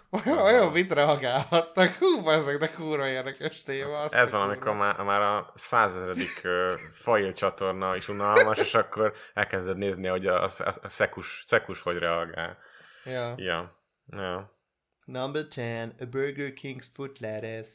olyan, 0.09 0.37
olyan 0.37 0.71
mit 0.71 0.91
reagálhattak, 0.91 1.93
hú, 1.93 2.29
ezeknek 2.29 2.73
kurva 2.73 3.07
érdekes 3.07 3.63
téma. 3.63 3.99
azt 3.99 4.13
Ez 4.13 4.31
van, 4.31 4.41
amikor 4.41 4.75
már, 4.75 5.01
már 5.01 5.21
a 5.21 5.51
százezredik 5.55 6.39
ö, 6.43 6.73
fail 6.91 7.31
csatorna 7.31 7.95
is 7.95 8.07
unalmas, 8.07 8.57
és 8.57 8.73
akkor 8.73 9.13
elkezded 9.33 9.77
nézni, 9.77 10.07
hogy 10.07 10.27
a, 10.27 10.43
a, 10.43 10.49
a 10.81 10.89
szekus, 10.89 11.43
szekus 11.47 11.81
hogy 11.81 11.97
reagál. 11.97 12.57
Ja. 13.05 13.33
Ja. 13.37 13.81
ja. 14.05 14.57
Number 15.05 15.47
10, 15.47 15.93
a 15.99 16.05
Burger 16.05 16.53
King's 16.61 16.85
foot 16.93 17.19
lettuce. 17.19 17.71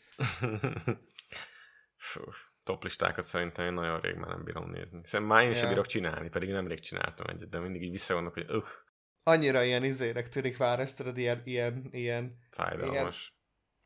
Fú. 1.96 2.20
toplistákat 2.64 3.24
szerintem 3.24 3.64
én 3.66 3.72
nagyon 3.72 4.00
rég 4.00 4.14
már 4.14 4.30
nem 4.30 4.44
bírom 4.44 4.70
nézni. 4.70 5.00
Szerintem 5.04 5.24
már 5.37 5.42
én 5.42 5.48
Ja. 5.48 5.54
sem 5.54 5.68
bírok 5.68 5.87
csinálni, 5.87 6.28
pedig 6.28 6.50
nemrég 6.50 6.80
csináltam 6.80 7.26
egyet, 7.26 7.48
de 7.48 7.58
mindig 7.58 7.82
így 7.82 7.90
visszagondolok, 7.90 8.34
hogy 8.38 8.46
öh, 8.48 8.64
Annyira 9.22 9.62
ilyen 9.62 9.85
izének 9.85 10.28
tűnik 10.28 10.59
már 10.59 10.81
ezt, 10.81 10.96
tudod, 10.96 11.18
ilyen, 11.18 11.42
ilyen, 11.44 11.88
ilyen, 11.90 12.38
fájdalmas. 12.50 13.38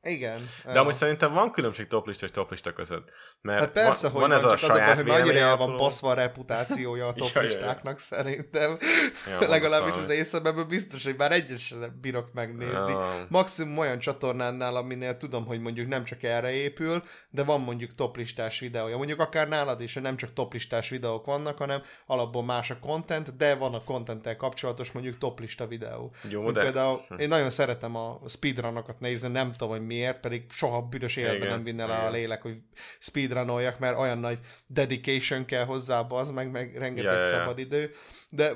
Igen. 0.03 0.49
De 0.65 0.79
amúgy 0.79 0.95
szerintem 0.95 1.33
van 1.33 1.51
különbség 1.51 1.87
toplista 1.87 2.27
és 2.27 2.31
toplista 2.31 2.73
között. 2.73 3.09
Mert 3.41 3.61
Hát 3.61 3.71
persze, 3.71 4.09
van, 4.09 4.13
hogy 4.13 4.21
van 4.21 4.33
ez 4.33 4.45
a 4.45 4.57
csak 4.57 4.57
az 4.57 4.63
a 4.63 4.67
baj, 4.69 4.79
saját 4.79 4.97
hogy 4.97 5.07
mennyire 5.07 5.41
el 5.41 5.57
van 5.57 5.77
baszva 5.77 6.11
a 6.11 6.15
reputációja 6.15 7.07
a 7.07 7.13
toplistáknak 7.23 7.99
szerintem. 7.99 8.79
Ja, 9.27 9.39
van 9.39 9.49
Legalábbis 9.49 9.97
az 9.97 10.03
az 10.03 10.09
én 10.09 10.25
szememben 10.25 10.69
biztos, 10.69 11.05
hogy 11.05 11.15
már 11.17 11.33
egyes 11.33 11.67
sem 11.67 11.99
bírok 12.01 12.33
megnézni. 12.33 12.91
Ja. 12.91 13.27
Maximum 13.29 13.79
olyan 13.79 13.99
csatornánál, 13.99 14.77
aminél 14.77 15.17
tudom, 15.17 15.47
hogy 15.47 15.61
mondjuk 15.61 15.89
nem 15.89 16.05
csak 16.05 16.23
erre 16.23 16.51
épül, 16.51 17.03
de 17.31 17.45
van 17.45 17.61
mondjuk 17.61 17.95
toplistás 17.95 18.59
videója. 18.59 18.97
Mondjuk 18.97 19.21
akár 19.21 19.49
nálad 19.49 19.81
is, 19.81 19.95
hogy 19.95 20.03
nem 20.03 20.17
csak 20.17 20.33
toplistás 20.33 20.89
videók 20.89 21.27
vannak, 21.27 21.59
hanem 21.59 21.83
alapból 22.07 22.45
más 22.45 22.71
a 22.71 22.79
content, 22.79 23.37
de 23.37 23.55
van 23.55 23.75
a 23.75 23.83
contenttel 23.85 24.37
kapcsolatos 24.37 24.93
mondjuk 24.93 25.19
toplista 25.19 25.67
videó. 25.67 26.15
Jó, 26.31 26.43
Mint 26.43 26.55
de... 26.55 26.61
Például 26.61 27.01
én 27.17 27.29
nagyon 27.29 27.51
szeretem 27.51 27.97
a 27.97 28.21
speedrunokat 28.29 29.01
nézni, 29.01 29.29
nem 29.29 29.53
tudom, 29.53 29.69
hogy 29.69 29.87
miért, 29.93 30.21
pedig 30.21 30.43
soha 30.51 30.83
büdös 30.83 31.17
életben 31.17 31.49
nem 31.49 31.63
vinne 31.63 31.87
le 31.87 31.95
a 31.95 32.11
lélek, 32.11 32.43
hogy 32.43 32.57
speedrunoljak, 32.99 33.79
mert 33.79 33.99
olyan 33.99 34.19
nagy 34.19 34.39
dedication 34.67 35.45
kell 35.45 35.65
hozzá, 35.65 36.01
az 36.01 36.31
meg, 36.31 36.51
meg 36.51 36.77
rengeteg 36.77 37.13
Ja, 37.13 37.19
ja, 37.19 37.27
ja. 37.27 37.39
szabad 37.39 37.59
idő. 37.59 37.91
De 38.31 38.53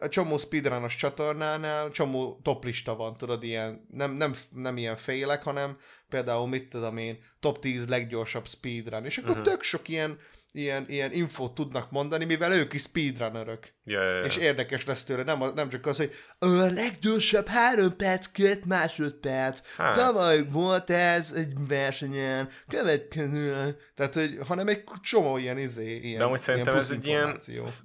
a 0.00 0.08
csomó 0.08 0.38
speedrunos 0.38 0.96
csatornánál 0.96 1.90
csomó 1.90 2.40
toplista 2.42 2.96
van, 2.96 3.16
tudod, 3.16 3.42
ilyen, 3.42 3.86
nem, 3.90 4.12
nem, 4.12 4.34
nem 4.50 4.76
ilyen 4.76 4.96
félek, 4.96 5.42
hanem 5.42 5.78
például, 6.08 6.48
mit 6.48 6.68
tudom 6.68 6.96
én, 6.96 7.18
top 7.40 7.58
10 7.58 7.88
leggyorsabb 7.88 8.46
speedrun, 8.46 9.04
és 9.04 9.18
akkor 9.18 9.30
uh-huh. 9.30 9.44
tök 9.44 9.62
sok 9.62 9.88
ilyen, 9.88 10.18
ilyen, 10.52 10.84
ilyen 10.88 11.12
infót 11.12 11.54
tudnak 11.54 11.90
mondani, 11.90 12.24
mivel 12.24 12.52
ők 12.52 12.72
is 12.72 12.82
speedrunnerök. 12.82 13.72
Ja, 13.84 14.02
ja, 14.02 14.16
ja. 14.16 14.24
És 14.24 14.36
érdekes 14.36 14.84
lesz 14.84 15.04
tőle, 15.04 15.22
nem, 15.22 15.52
nem 15.54 15.68
csak 15.68 15.86
az, 15.86 15.96
hogy 15.96 16.12
a 16.38 16.46
leggyorsabb 16.46 17.46
3 17.46 17.96
perc, 17.96 18.26
2 18.26 18.60
másodperc, 18.66 19.62
Hát. 19.76 19.96
tavaly 19.96 20.48
volt 20.48 20.90
ez 20.90 21.32
egy 21.32 21.52
versenyen, 21.68 22.48
következő, 22.68 23.76
tehát, 23.94 24.14
hogy, 24.14 24.38
hanem 24.46 24.68
egy 24.68 24.84
csomó 25.02 25.36
ilyen 25.36 25.58
izé, 25.58 25.96
ilyen, 25.96 26.18
De 26.18 26.24
amúgy 26.24 26.38
szerintem 26.38 26.72
ilyen 26.72 26.84
ez 26.84 26.90
egy 26.90 27.08
ilyen 27.08 27.40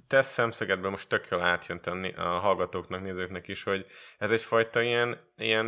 tesz 0.08 0.32
szemszögedben 0.32 0.90
most 0.90 1.08
tök 1.08 1.26
jól 1.30 1.42
átjön 1.42 1.80
a, 1.84 2.20
a 2.20 2.38
hallgatóknak, 2.38 3.02
nézőknek 3.02 3.48
is, 3.48 3.62
hogy 3.62 3.86
ez 4.18 4.30
egyfajta 4.30 4.82
ilyen, 4.82 5.18
ilyen, 5.36 5.66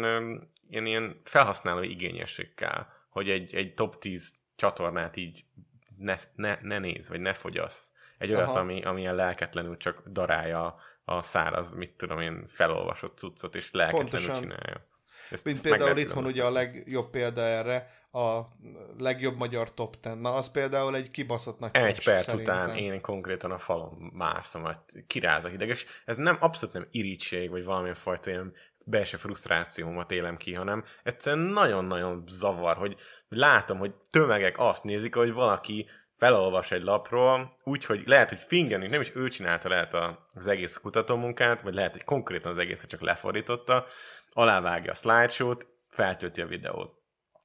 ilyen, 0.68 0.86
ilyen 0.86 1.20
felhasználó 1.24 1.82
igényesség 1.82 2.54
kell, 2.54 2.86
hogy 3.10 3.30
egy, 3.30 3.54
egy 3.54 3.74
top 3.74 3.98
10 3.98 4.32
csatornát 4.56 5.16
így 5.16 5.44
ne, 5.98 6.16
ne, 6.34 6.58
ne 6.62 6.78
néz, 6.78 7.08
vagy 7.08 7.20
ne 7.20 7.32
fogyasz. 7.32 7.92
Egy 8.18 8.30
olyat, 8.30 8.48
Aha. 8.48 8.58
ami, 8.58 8.82
ami 8.82 9.00
ilyen 9.00 9.14
lelketlenül 9.14 9.76
csak 9.76 10.02
darálja 10.08 10.76
a 11.04 11.22
száraz, 11.22 11.74
mit 11.74 11.90
tudom 11.96 12.20
én, 12.20 12.44
felolvasott 12.48 13.18
cuccot, 13.18 13.54
és 13.54 13.70
lelketlenül 13.70 14.10
Pontosan. 14.10 14.40
csinálja. 14.42 14.86
Ezt, 15.30 15.44
Mint 15.44 15.56
ezt 15.56 15.68
például 15.68 15.96
itthon 15.96 16.24
ugye 16.24 16.44
a 16.44 16.50
legjobb 16.50 17.10
példa 17.10 17.40
erre, 17.40 17.90
a 18.12 18.40
legjobb 18.98 19.36
magyar 19.36 19.74
top 19.74 20.00
10. 20.00 20.14
Na, 20.14 20.34
az 20.34 20.50
például 20.50 20.96
egy 20.96 21.10
kibaszott 21.10 21.58
nagy 21.58 21.70
Egy 21.72 22.04
perc 22.04 22.24
szerintem. 22.24 22.54
után 22.64 22.76
én 22.76 23.00
konkrétan 23.00 23.50
a 23.50 23.58
falon 23.58 24.10
mászom, 24.14 24.64
hát 24.64 24.92
kiráz 25.06 25.44
a 25.44 25.48
hideg, 25.48 25.68
és 25.68 25.86
ez 26.04 26.16
nem 26.16 26.36
abszolút 26.40 26.74
nem 26.74 26.86
irítség, 26.90 27.50
vagy 27.50 27.64
valamilyen 27.64 27.94
fajta 27.94 28.30
ilyen 28.30 28.54
belső 28.84 29.16
frusztrációmat 29.16 30.10
élem 30.10 30.36
ki, 30.36 30.54
hanem 30.54 30.84
egyszerűen 31.02 31.46
nagyon-nagyon 31.46 32.24
zavar, 32.28 32.76
hogy 32.76 32.96
látom, 33.28 33.78
hogy 33.78 33.94
tömegek 34.10 34.54
azt 34.58 34.82
nézik, 34.84 35.14
hogy 35.14 35.32
valaki 35.32 35.88
felolvas 36.16 36.70
egy 36.70 36.82
lapról, 36.82 37.52
úgyhogy 37.64 38.02
lehet, 38.06 38.28
hogy 38.28 38.40
fingerünk, 38.40 38.90
nem 38.90 39.00
is 39.00 39.12
ő 39.14 39.28
csinálta 39.28 39.68
lehet 39.68 39.94
a- 39.94 40.26
az 40.34 40.46
egész 40.46 40.76
kutatómunkát, 40.76 41.60
vagy 41.62 41.74
lehet, 41.74 41.92
hogy 41.92 42.04
konkrétan 42.04 42.50
az 42.50 42.58
egészet 42.58 42.88
csak 42.90 43.00
lefordította, 43.00 43.86
alávágja 44.32 44.90
a 44.90 44.94
slideshow-t, 44.94 45.66
feltölti 45.90 46.40
a 46.40 46.46
videót 46.46 46.94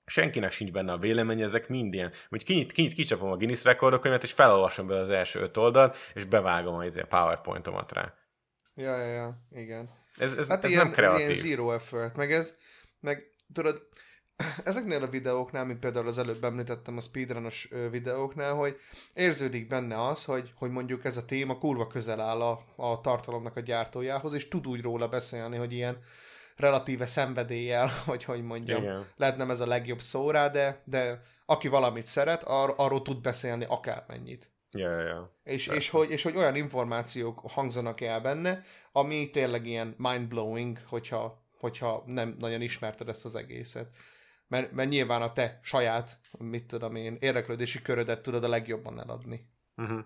senkinek 0.06 0.52
sincs 0.52 0.72
benne 0.72 0.91
a 0.91 0.98
vélemény, 0.98 1.41
ezek 1.41 1.67
mind 1.67 1.94
ilyen, 1.94 2.12
hogy 2.30 2.44
kinyit, 2.44 2.72
kinyit, 2.72 2.94
kicsapom 2.94 3.32
a 3.32 3.36
Guinness 3.36 3.63
rekordokkönyvet, 3.63 4.24
és 4.24 4.32
felolvasom 4.32 4.88
be 4.88 4.96
az 4.96 5.10
első 5.10 5.39
öt 5.39 5.58
oldalt, 5.58 5.98
és 6.13 6.26
bevágom 6.26 6.76
a 6.76 6.86
izé, 6.86 7.02
PowerPointomat 7.10 7.91
rá. 7.91 8.13
Ja, 8.76 8.98
ja, 8.98 9.12
ja, 9.13 9.41
igen. 9.50 9.89
Ez, 10.17 10.34
ez, 10.34 10.48
Hát 10.48 10.63
ez 10.63 10.70
ilyen, 10.70 10.84
nem 10.84 10.94
kreatív. 10.94 11.20
ilyen 11.20 11.34
zero 11.34 11.72
effort, 11.72 12.15
meg 12.17 12.32
ez, 12.32 12.58
meg 13.00 13.24
tudod, 13.54 13.88
ezeknél 14.63 15.04
a 15.04 15.10
videóknál, 15.10 15.65
mint 15.65 15.80
például 15.80 16.08
az 16.08 16.17
előbb 16.17 16.43
említettem 16.43 16.97
a 16.97 17.01
speedrunos 17.01 17.69
videóknál, 17.91 18.56
hogy 18.56 18.77
érződik 19.13 19.67
benne 19.67 20.06
az, 20.08 20.25
hogy, 20.25 20.51
hogy 20.56 20.71
mondjuk 20.71 21.06
ez 21.06 21.17
a 21.17 21.25
téma 21.25 21.58
kurva 21.58 21.88
közel 21.88 22.21
áll 22.21 22.41
a, 22.41 22.60
a 22.75 23.01
tartalomnak 23.01 23.56
a 23.56 23.60
gyártójához, 23.60 24.34
és 24.34 24.47
tud 24.47 24.67
úgy 24.67 24.82
róla 24.82 25.08
beszélni, 25.08 25.58
hogy 25.58 25.73
ilyen 25.73 25.97
relatíve 26.56 27.06
szenvedéllyel, 27.06 27.89
hogy 28.06 28.23
hogy 28.23 28.43
mondjam, 28.43 28.82
Igen. 28.82 29.06
lehet 29.15 29.38
nem 29.38 29.49
ez 29.49 29.60
a 29.60 29.67
legjobb 29.67 29.99
szó 29.99 30.32
rá, 30.32 30.47
de, 30.47 30.82
de 30.86 31.21
aki 31.45 31.67
valamit 31.67 32.06
szeret, 32.06 32.43
ar- 32.43 32.80
arról 32.80 33.01
tud 33.01 33.21
beszélni 33.21 33.65
akármennyit. 33.67 34.51
Ja, 34.71 34.99
ja. 34.99 35.36
És, 35.43 35.65
Persze. 35.65 35.80
és, 35.80 35.89
hogy, 35.89 36.10
és 36.10 36.23
hogy 36.23 36.36
olyan 36.36 36.56
információk 36.56 37.39
hangzanak 37.39 38.01
el 38.01 38.21
benne, 38.21 38.62
ami 38.91 39.30
tényleg 39.30 39.65
ilyen 39.65 39.95
mind-blowing, 39.97 40.77
hogyha, 40.88 41.45
hogyha 41.58 42.04
nem 42.06 42.36
nagyon 42.39 42.62
ismerted 42.62 43.10
ezt 43.10 43.25
az 43.25 43.36
egészet. 43.36 43.89
Mert, 44.52 44.72
mert 44.72 44.90
nyilván 44.90 45.22
a 45.22 45.34
te 45.34 45.60
saját, 45.62 46.18
mit 46.38 46.66
tudom 46.66 46.96
én, 46.96 47.18
érdeklődési 47.20 47.82
körödet 47.82 48.22
tudod 48.22 48.44
a 48.44 48.48
legjobban 48.48 49.00
eladni. 49.00 49.50
Uh-huh. 49.76 50.00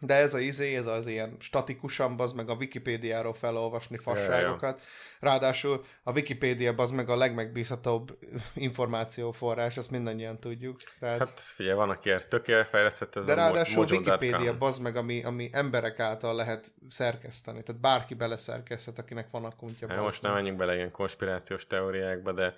De 0.00 0.14
ez 0.14 0.34
a 0.34 0.38
izé, 0.38 0.76
ez 0.76 0.86
az 0.86 1.06
ilyen 1.06 1.36
statikusan, 1.38 2.20
az 2.20 2.32
meg 2.32 2.48
a 2.48 2.54
Wikipédiáról 2.54 3.34
felolvasni 3.34 3.96
fasságokat. 3.96 4.82
Ráadásul 5.20 5.84
a 6.02 6.12
Wikipédia 6.12 6.74
az 6.76 6.90
meg 6.90 7.08
a 7.08 7.16
legmegbízhatóbb 7.16 8.18
információforrás, 8.54 9.76
ezt 9.76 9.90
mindannyian 9.90 10.40
tudjuk. 10.40 10.80
Tehát... 10.98 11.18
Hát 11.18 11.40
figyelj, 11.40 11.76
van, 11.76 11.90
aki 11.90 12.10
ezt 12.10 12.40
fejlesztett, 12.68 13.16
ez 13.16 13.24
De 13.24 13.32
a 13.32 13.34
ráadásul 13.34 13.84
Mojo.com. 13.84 13.96
Wikipédia 13.98 14.58
bazd 14.58 14.82
meg, 14.82 14.96
ami, 14.96 15.24
ami 15.24 15.48
emberek 15.52 15.98
által 15.98 16.34
lehet 16.34 16.72
szerkeszteni. 16.88 17.62
Tehát 17.62 17.80
bárki 17.80 18.14
beleszerkeszthet, 18.14 18.98
akinek 18.98 19.30
van 19.30 19.44
a 19.44 19.50
kuntya. 19.56 19.88
Hát 19.88 20.00
most 20.00 20.22
nem 20.22 20.32
menjünk 20.32 20.58
bele 20.58 20.74
ilyen 20.74 20.90
konspirációs 20.90 21.66
teóriákba, 21.66 22.32
de, 22.32 22.54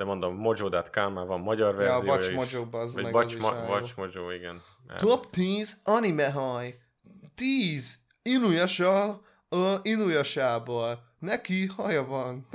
de 0.00 0.06
mondom, 0.06 0.34
Mojo.com 0.34 1.12
már 1.12 1.26
van 1.26 1.40
magyar 1.40 1.80
Ja, 1.80 1.94
a 1.94 2.02
verziója 2.02 2.44
is. 2.44 2.52
Mojo, 2.52 2.70
Vagy 2.70 3.02
meg, 3.02 3.14
Watch, 3.14 3.36
az 3.44 3.44
álló. 3.44 3.72
Watch 3.72 3.96
Mojo, 3.96 4.30
igen. 4.30 4.62
Top 4.96 5.30
10 5.30 5.80
anime 5.84 6.30
haj. 6.30 6.78
10 7.34 7.98
Inuyasha 8.22 9.22
a 9.48 9.78
Inuyasából. 9.82 10.98
Neki 11.18 11.66
haja 11.66 12.04
van. 12.04 12.46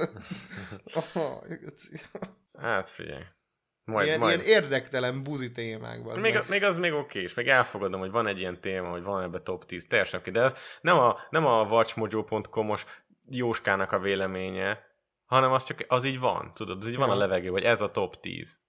Hát 2.58 2.90
figyelj. 2.90 3.24
Majd, 3.84 4.08
ilyen, 4.08 4.20
majd. 4.20 4.42
ilyen 4.42 4.62
érdektelen 4.64 5.24
buzi 5.24 5.52
témák. 5.52 6.04
bazd 6.04 6.22
Még, 6.22 6.34
meg. 6.34 6.50
még 6.50 6.64
az 6.64 6.78
még 6.78 6.94
oké, 6.94 7.22
és 7.22 7.34
még 7.34 7.48
elfogadom, 7.48 8.00
hogy 8.00 8.12
van 8.12 8.28
egy 8.28 8.40
ilyen 8.40 8.62
téma, 8.62 8.90
hogy 8.90 9.04
van 9.04 9.24
ebbe 9.24 9.42
top 9.42 9.66
10, 9.66 9.88
teljesen 9.88 10.20
oké, 10.20 10.32
de 10.32 10.42
ez 10.42 10.54
nem 10.82 10.98
a, 10.98 11.18
nem 11.30 11.46
a 11.46 11.64
watchmojo.com-os 11.64 12.86
Jóskának 13.30 13.92
a 13.92 14.00
véleménye, 14.00 14.95
hanem 15.26 15.52
az 15.52 15.64
csak, 15.64 15.86
az 15.88 16.04
így 16.04 16.20
van, 16.20 16.54
tudod, 16.54 16.78
az 16.78 16.88
így 16.88 16.96
van 16.96 17.08
Ja. 17.08 17.14
a 17.14 17.18
levegő, 17.18 17.50
vagy 17.50 17.64
ez 17.64 17.82
a 17.82 17.92
top 17.92 18.20
10. 18.20 18.60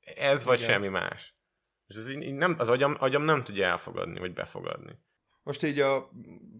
Ez 0.00 0.44
vagy 0.44 0.58
Igen. 0.58 0.70
semmi 0.70 0.88
más. 0.88 1.34
És 1.86 1.96
ez 1.96 2.10
így, 2.10 2.22
így 2.22 2.34
nem, 2.34 2.54
az 2.58 2.68
agyam, 2.68 2.96
agyam 2.98 3.22
nem 3.22 3.44
tudja 3.44 3.66
elfogadni, 3.66 4.18
vagy 4.18 4.32
befogadni. 4.32 4.98
Most 5.42 5.62
így 5.62 5.80
a, 5.80 6.10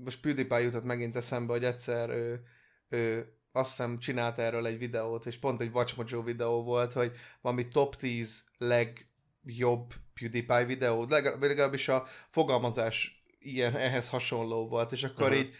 most 0.04 0.20
PewDiePie 0.20 0.60
jutott 0.60 0.84
megint 0.84 1.16
eszembe, 1.16 1.52
hogy 1.52 1.64
egyszer 1.64 2.08
ő, 2.10 2.42
ő 2.88 3.30
azt 3.52 3.68
hiszem 3.70 3.98
csinált 3.98 4.38
erről 4.38 4.66
egy 4.66 4.78
videót, 4.78 5.26
és 5.26 5.38
pont 5.38 5.60
egy 5.60 5.70
Watch 5.72 5.96
Mojo 5.96 6.22
videó 6.22 6.62
volt, 6.64 6.92
hogy 6.92 7.12
valami 7.40 7.68
top 7.68 7.96
10 7.96 8.44
legjobb 8.58 9.92
PewDiePie 10.14 10.64
videó, 10.64 11.06
legalább, 11.08 11.42
legalábbis 11.42 11.88
a 11.88 12.06
fogalmazás 12.30 13.24
ilyen, 13.38 13.76
ehhez 13.76 14.08
hasonló 14.08 14.68
volt, 14.68 14.92
és 14.92 15.04
akkor 15.04 15.30
Mhm. 15.30 15.38
így, 15.38 15.54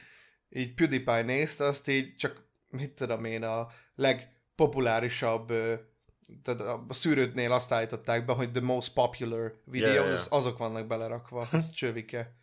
így 0.49 0.75
PewDiePie 0.75 1.23
nézte, 1.23 1.65
azt 1.65 1.89
így 1.89 2.17
csak, 2.17 2.46
mit 2.69 2.93
tudom 2.93 3.25
én, 3.25 3.43
a 3.43 3.67
legpopulárisabb 3.95 5.53
tehát 6.43 6.61
a 6.61 6.87
szűrődnél 6.89 7.53
azt 7.53 7.73
állították 7.73 8.25
be, 8.25 8.33
hogy 8.33 8.51
the 8.51 8.61
most 8.61 8.93
popular 8.93 9.61
videos, 9.65 9.95
ja. 9.95 10.03
az- 10.03 10.27
azok 10.31 10.59
vannak 10.59 10.87
belerakva, 10.87 11.49
az 11.53 11.71
csövike. 11.71 12.35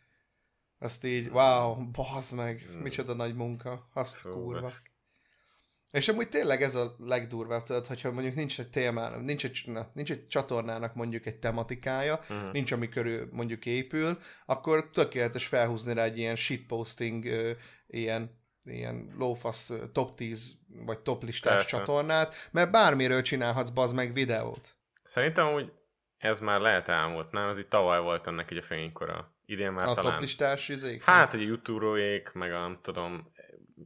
Azt 0.80 1.06
így, 1.06 1.28
wow, 1.28 1.92
bazd 1.92 2.36
meg, 2.36 2.70
micsoda 2.82 3.14
nagy 3.14 3.36
munka, 3.36 3.90
azt 3.94 4.16
Fú, 4.16 4.30
kurva. 4.30 4.66
ez- 4.68 4.82
És 5.92 6.08
amúgy 6.08 6.30
tényleg 6.30 6.62
ez 6.62 6.76
a 6.76 6.96
legdurvább, 6.98 7.64
tudod, 7.64 7.88
hogyha 7.88 8.12
mondjuk 8.12 8.36
nincs 8.36 8.60
egy 8.60 8.70
témának, 8.70 9.22
nincs 9.24 9.46
egy, 9.46 9.62
na, 9.66 9.90
nincs 9.94 10.12
egy 10.12 10.28
csatornának 10.28 10.96
mondjuk 10.96 11.26
egy 11.26 11.40
tematikája, 11.40 12.20
Mhm. 12.30 12.50
nincs 12.52 12.72
ami 12.72 12.90
körül 12.90 13.28
mondjuk 13.32 13.66
épül, 13.66 14.18
akkor 14.46 14.90
tökéletes 14.90 15.46
felhúzni 15.46 15.94
rá 15.94 16.04
egy 16.04 16.18
ilyen 16.18 16.36
shitposting, 16.36 17.26
ö, 17.26 17.52
ilyen, 17.88 18.42
ilyen 18.66 19.14
lófasz 19.18 19.72
top 19.92 20.16
10 20.16 20.58
vagy 20.86 21.00
top 21.00 21.24
listás 21.24 21.54
Persze. 21.54 21.78
csatornát, 21.78 22.50
mert 22.52 22.72
bármiről 22.72 23.22
csinálhatsz 23.22 23.70
bazd 23.70 23.96
meg 23.96 24.14
videót. 24.14 24.76
Szerintem 25.04 25.54
úgy 25.54 25.72
ez 26.18 26.40
már 26.40 26.60
lehet 26.60 26.88
elmúlt, 26.88 27.32
nem? 27.32 27.50
Ez 27.50 27.58
itt 27.58 27.70
tavaly 27.70 28.02
volt 28.02 28.28
ennek 28.28 28.52
egy 28.52 28.58
a 28.58 28.62
fénykora. 28.62 29.34
Idén 29.46 29.72
már 29.72 29.88
A 29.88 29.94
talán... 29.94 30.12
toplistás 30.12 30.70
izék? 30.70 31.04
Hát, 31.04 31.32
hogy 31.32 31.42
a 31.42 31.46
youtube 31.46 32.22
meg 32.34 32.54
a, 32.54 32.60
nem 32.60 32.80
tudom, 32.82 33.34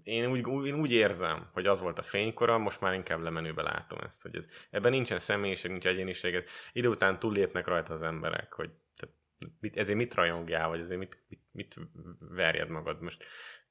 én 0.03 0.25
úgy, 0.25 0.67
én 0.67 0.79
úgy 0.79 0.91
érzem, 0.91 1.49
hogy 1.53 1.65
az 1.65 1.79
volt 1.79 1.99
a 1.99 2.03
fénykora, 2.03 2.57
most 2.57 2.81
már 2.81 2.93
inkább 2.93 3.21
lemenőbe 3.21 3.61
látom 3.61 3.99
ezt, 3.99 4.21
hogy 4.21 4.35
ez, 4.35 4.47
ebben 4.69 4.91
nincsen 4.91 5.19
személyiség, 5.19 5.71
nincs 5.71 5.87
egyéniség, 5.87 6.43
idő 6.71 6.87
után 6.87 7.19
túllépnek 7.19 7.67
rajta 7.67 7.93
az 7.93 8.01
emberek, 8.01 8.53
hogy 8.53 8.69
tehát, 8.95 9.15
mit, 9.59 9.77
ezért 9.77 9.97
mit 9.97 10.13
rajongjál, 10.13 10.67
vagy 10.67 10.79
ezért 10.79 10.99
mit, 10.99 11.23
mit, 11.27 11.41
mit 11.51 11.75
verjed 12.19 12.69
magad. 12.69 13.01
Most 13.01 13.23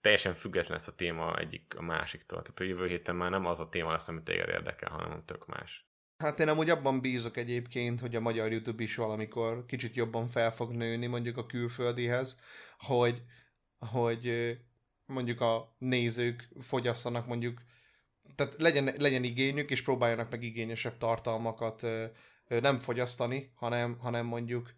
teljesen 0.06 0.34
független 0.34 0.78
ez 0.78 0.88
a 0.88 0.94
téma 0.94 1.38
egyik 1.38 1.74
a 1.76 1.82
másiktól. 1.82 2.42
Tehát 2.42 2.60
a 2.60 2.64
jövő 2.64 2.86
héten 2.86 3.16
már 3.16 3.30
nem 3.30 3.46
az 3.46 3.60
a 3.60 3.68
téma 3.68 3.90
lesz, 3.90 4.08
amit 4.08 4.22
téged 4.22 4.48
érdekel, 4.48 4.90
hanem 4.90 5.24
tök 5.24 5.46
más. 5.46 5.86
Hát 6.18 6.40
én 6.40 6.48
amúgy 6.48 6.70
abban 6.70 7.00
bízok 7.00 7.36
egyébként, 7.36 8.00
hogy 8.00 8.14
a 8.16 8.20
magyar 8.20 8.52
YouTube 8.52 8.82
is 8.82 8.94
valamikor 8.94 9.66
kicsit 9.66 9.94
jobban 9.94 10.26
fel 10.26 10.52
fog 10.52 10.72
nőni 10.72 11.06
mondjuk 11.06 11.36
a 11.36 11.46
külföldihez, 11.46 12.40
hogy, 12.78 13.22
hogy 13.78 14.56
mondjuk 15.06 15.40
a 15.40 15.74
nézők 15.78 16.48
fogyasszanak 16.60 17.26
mondjuk, 17.26 17.62
tehát 18.34 18.54
legyen, 18.58 18.94
legyen 18.98 19.24
igényük, 19.24 19.70
és 19.70 19.82
próbáljanak 19.82 20.30
meg 20.30 20.42
igényesebb 20.42 20.96
tartalmakat 20.98 21.86
nem 22.48 22.78
fogyasztani, 22.78 23.52
hanem, 23.54 23.98
hanem 23.98 24.26
mondjuk 24.26 24.74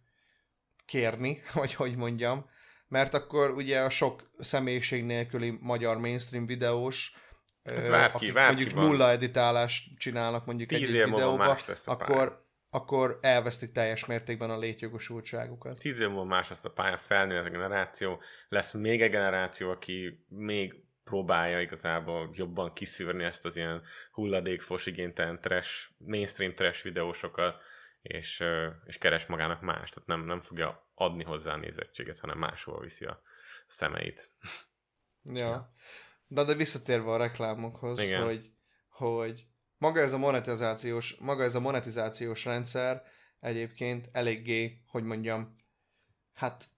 kérni, 0.85 1.41
vagy 1.55 1.75
hogy 1.75 1.97
mondjam, 1.97 2.47
mert 2.89 3.15
akkor 3.15 3.51
ugye 3.51 3.81
a 3.81 3.91
sok 3.91 4.31
személyiség 4.39 5.05
nélküli 5.05 5.59
magyar 5.61 5.97
mainstream 5.97 6.47
videós, 6.47 7.13
hát 7.65 8.17
ki, 8.17 8.29
akik 8.29 8.33
mondjuk 8.33 8.69
ki 8.69 8.75
nulla 8.75 9.11
editálást 9.11 9.99
csinálnak 9.99 10.47
mondjuk 10.47 10.69
Tíz 10.69 10.95
egy 10.95 11.05
videóba, 11.05 11.57
akkor, 11.85 12.47
akkor 12.71 13.19
elvesztik 13.23 13.73
teljes 13.73 14.07
mértékben 14.07 14.51
a 14.51 14.59
létjogosultságukat. 14.59 15.79
Tíz 15.79 16.01
év 16.01 16.09
múlva 16.09 16.25
más 16.25 16.49
lesz 16.49 16.65
a 16.65 16.71
pálya, 16.71 16.99
felnő 16.99 17.37
ez 17.37 17.45
a 17.45 17.51
generáció, 17.51 18.21
lesz 18.49 18.73
még 18.73 19.03
egy 19.03 19.11
generáció, 19.11 19.71
aki 19.71 20.25
még 20.29 20.83
próbálja 21.05 21.61
igazából 21.61 22.31
jobban 22.33 22.73
kiszűrni 22.73 23.25
ezt 23.25 23.45
az 23.45 23.57
ilyen 23.57 23.83
hulladékfos, 24.13 24.87
igénytelen 24.87 25.41
trash, 25.41 25.89
mainstream 25.99 26.55
trash 26.55 26.85
videósokat, 26.85 27.63
és, 28.03 28.45
és 28.85 28.99
keres 28.99 29.27
magának 29.27 29.61
más, 29.61 29.91
tehát 29.91 30.09
nem, 30.09 30.25
nem 30.25 30.41
fogja 30.41 30.88
adni 30.99 31.25
hozzá 31.25 31.53
a 31.53 31.57
nézettséget, 31.57 32.19
hanem 32.19 32.39
máshol 32.39 32.81
viszi 32.81 33.05
a 33.05 33.23
szemeit. 33.67 34.31
Ja. 35.23 35.73
De, 36.27 36.45
de 36.45 36.55
visszatérve 36.55 37.11
a 37.11 37.17
reklámokhoz, 37.17 38.01
Igen. 38.01 38.25
hogy, 38.25 38.53
hogy 38.89 39.47
maga 39.79 40.01
ez 40.01 40.13
a 40.13 40.19
monetizációs, 40.19 41.17
maga 41.21 41.43
ez 41.43 41.55
a 41.55 41.61
monetizációs 41.61 42.45
rendszer 42.45 43.03
egyébként 43.41 44.09
eléggé, 44.13 44.83
hogy 44.87 45.05
mondjam, 45.05 45.57
hát 46.33 46.69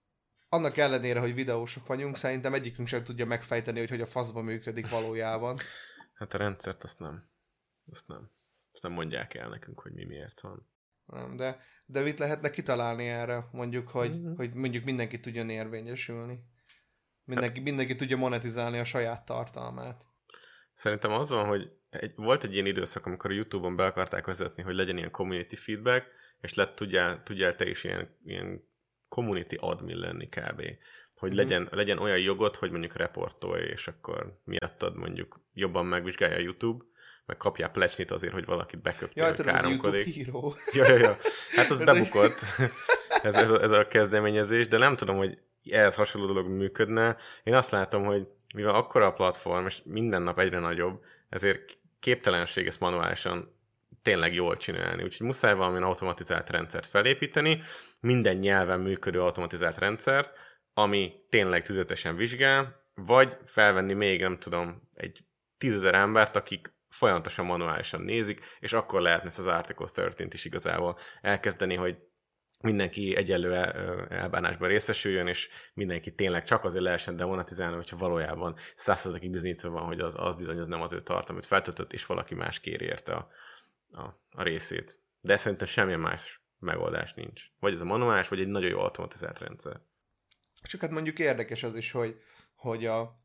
annak 0.49 0.77
ellenére, 0.77 1.19
hogy 1.19 1.33
videósok 1.33 1.87
vagyunk, 1.87 2.17
szerintem 2.17 2.53
egyikünk 2.53 2.87
sem 2.87 3.03
tudja 3.03 3.25
megfejteni, 3.25 3.79
hogy 3.79 3.89
hogy 3.89 4.01
a 4.01 4.05
faszba 4.05 4.41
működik 4.41 4.89
valójában. 4.89 5.57
Hát 6.13 6.33
a 6.33 6.37
rendszert 6.37 6.83
azt 6.83 6.99
nem. 6.99 7.29
Azt 7.91 8.07
nem. 8.07 8.31
Azt 8.73 8.83
nem 8.83 8.91
mondják 8.91 9.33
el 9.33 9.49
nekünk, 9.49 9.79
hogy 9.79 9.93
mi 9.93 10.05
miért 10.05 10.41
van. 10.41 10.69
Nem, 11.05 11.35
de, 11.35 11.59
de 11.85 12.01
mit 12.01 12.19
lehetne 12.19 12.49
kitalálni 12.49 13.07
erre, 13.07 13.47
mondjuk, 13.51 13.89
hogy, 13.89 14.21
Mhm. 14.21 14.35
hogy 14.35 14.53
mondjuk 14.53 14.83
mindenki 14.83 15.19
tudjon 15.19 15.49
érvényesülni. 15.49 16.39
Mindenki, 17.23 17.59
mindenki 17.59 17.95
tudja 17.95 18.17
monetizálni 18.17 18.79
a 18.79 18.83
saját 18.83 19.25
tartalmát. 19.25 20.01
Szerintem 20.73 21.11
az 21.11 21.29
van, 21.29 21.47
hogy 21.47 21.71
egy, 21.89 22.11
volt 22.15 22.43
egy 22.43 22.53
ilyen 22.53 22.65
időszak, 22.65 23.05
amikor 23.05 23.29
a 23.29 23.33
Youtube-on 23.33 23.75
be 23.75 23.85
akarták 23.85 24.25
vezetni, 24.25 24.63
hogy 24.63 24.75
legyen 24.75 24.97
ilyen 24.97 25.11
community 25.11 25.55
feedback, 25.55 26.05
és 26.41 26.53
lett, 26.53 26.75
tudjál, 26.75 27.23
tudjál 27.23 27.55
te 27.55 27.69
is 27.69 27.83
ilyen, 27.83 28.17
ilyen 28.25 28.63
community 29.09 29.55
admin 29.59 29.97
lenni 29.97 30.27
kb. 30.29 30.61
Hogy 31.15 31.29
Mhm. 31.29 31.37
legyen, 31.39 31.67
legyen 31.71 31.97
olyan 31.97 32.19
jogod, 32.19 32.55
hogy 32.55 32.71
mondjuk 32.71 32.95
reportolj, 32.95 33.63
és 33.63 33.87
akkor 33.87 34.41
miattad 34.43 34.95
mondjuk 34.95 35.39
jobban 35.53 35.85
megvizsgálja 35.85 36.35
a 36.35 36.39
YouTube, 36.39 36.85
meg 37.31 37.39
kapjál 37.39 37.69
plecsnit 37.69 38.11
azért, 38.11 38.33
hogy 38.33 38.45
valakit 38.45 38.81
beköptél, 38.81 39.23
Jaj, 39.23 39.35
hogy 39.35 39.45
káromkodik. 39.45 40.15
Ja, 40.71 40.87
ja, 40.87 40.97
ja. 40.97 41.17
Hát 41.51 41.69
az 41.69 41.79
Ez 41.79 41.85
bebukott, 41.85 42.39
ez, 43.23 43.35
ez, 43.35 43.49
a, 43.49 43.61
ez 43.61 43.71
a 43.71 43.87
kezdeményezés, 43.87 44.67
de 44.67 44.77
nem 44.77 44.95
tudom, 44.95 45.17
hogy 45.17 45.37
ehhez 45.71 45.95
hasonló 45.95 46.27
dolog 46.27 46.47
működne. 46.47 47.17
Én 47.43 47.53
azt 47.53 47.71
látom, 47.71 48.03
hogy 48.03 48.27
mivel 48.55 48.75
akkora 48.75 49.05
a 49.05 49.13
platform, 49.13 49.65
és 49.65 49.81
minden 49.83 50.21
nap 50.21 50.39
egyre 50.39 50.59
nagyobb, 50.59 51.03
ezért 51.29 51.77
képtelenség 51.99 52.67
ezt 52.67 52.79
manuálisan 52.79 53.55
tényleg 54.01 54.33
jól 54.33 54.57
csinálni. 54.57 55.03
Úgyhogy 55.03 55.25
muszáj 55.25 55.53
valamilyen 55.53 55.83
automatizált 55.83 56.49
rendszert 56.49 56.85
felépíteni, 56.85 57.61
minden 57.99 58.35
nyelven 58.35 58.79
működő 58.79 59.21
automatizált 59.21 59.77
rendszert, 59.77 60.37
ami 60.73 61.13
tényleg 61.29 61.63
tüzetesen 61.63 62.15
vizsgál, 62.15 62.75
vagy 62.95 63.37
felvenni 63.45 63.93
még, 63.93 64.21
nem 64.21 64.37
tudom, 64.37 64.89
egy 64.93 65.23
tízezer 65.57 65.95
embert, 65.95 66.35
akik 66.35 66.73
folyamatosan 66.91 67.45
manuálisan 67.45 68.01
nézik, 68.01 68.45
és 68.59 68.73
akkor 68.73 69.01
lehetne 69.01 69.27
ezt 69.27 69.39
az 69.39 69.47
Article 69.47 69.85
13-t 69.95 70.29
is 70.31 70.45
igazából 70.45 70.97
elkezdeni, 71.21 71.75
hogy 71.75 71.97
mindenki 72.61 73.15
egyenlő 73.15 73.53
el- 73.53 74.07
elbánásban 74.09 74.67
részesüljön, 74.67 75.27
és 75.27 75.49
mindenki 75.73 76.15
tényleg 76.15 76.43
csak 76.43 76.63
azért 76.63 76.83
lehessen 76.83 77.15
demonetizálni, 77.15 77.75
hogyha 77.75 77.97
valójában 77.97 78.55
százszerzekig 78.75 79.31
bizonyítva 79.31 79.69
van, 79.69 79.85
hogy 79.85 79.99
az, 79.99 80.15
az 80.17 80.35
bizony 80.35 80.59
az 80.59 80.67
nem 80.67 80.81
az 80.81 80.93
ő 80.93 80.99
tartalmat 80.99 81.45
feltöltött, 81.45 81.93
és 81.93 82.05
valaki 82.05 82.35
más 82.35 82.59
kéri 82.59 82.85
érte 82.85 83.13
a, 83.13 83.29
a, 83.91 84.01
a 84.31 84.43
részét. 84.43 84.99
De 85.21 85.37
szerintem 85.37 85.67
semmilyen 85.67 85.99
más 85.99 86.41
megoldás 86.59 87.13
nincs. 87.13 87.43
Vagy 87.59 87.73
ez 87.73 87.81
a 87.81 87.85
manuális, 87.85 88.27
vagy 88.27 88.39
egy 88.39 88.47
nagyon 88.47 88.69
jó 88.69 88.79
automatizált 88.79 89.39
rendszer. 89.39 89.81
Csak 90.61 90.81
hát 90.81 90.91
mondjuk 90.91 91.19
érdekes 91.19 91.63
az 91.63 91.75
is, 91.75 91.91
hogy, 91.91 92.15
hogy 92.55 92.85
a, 92.85 93.19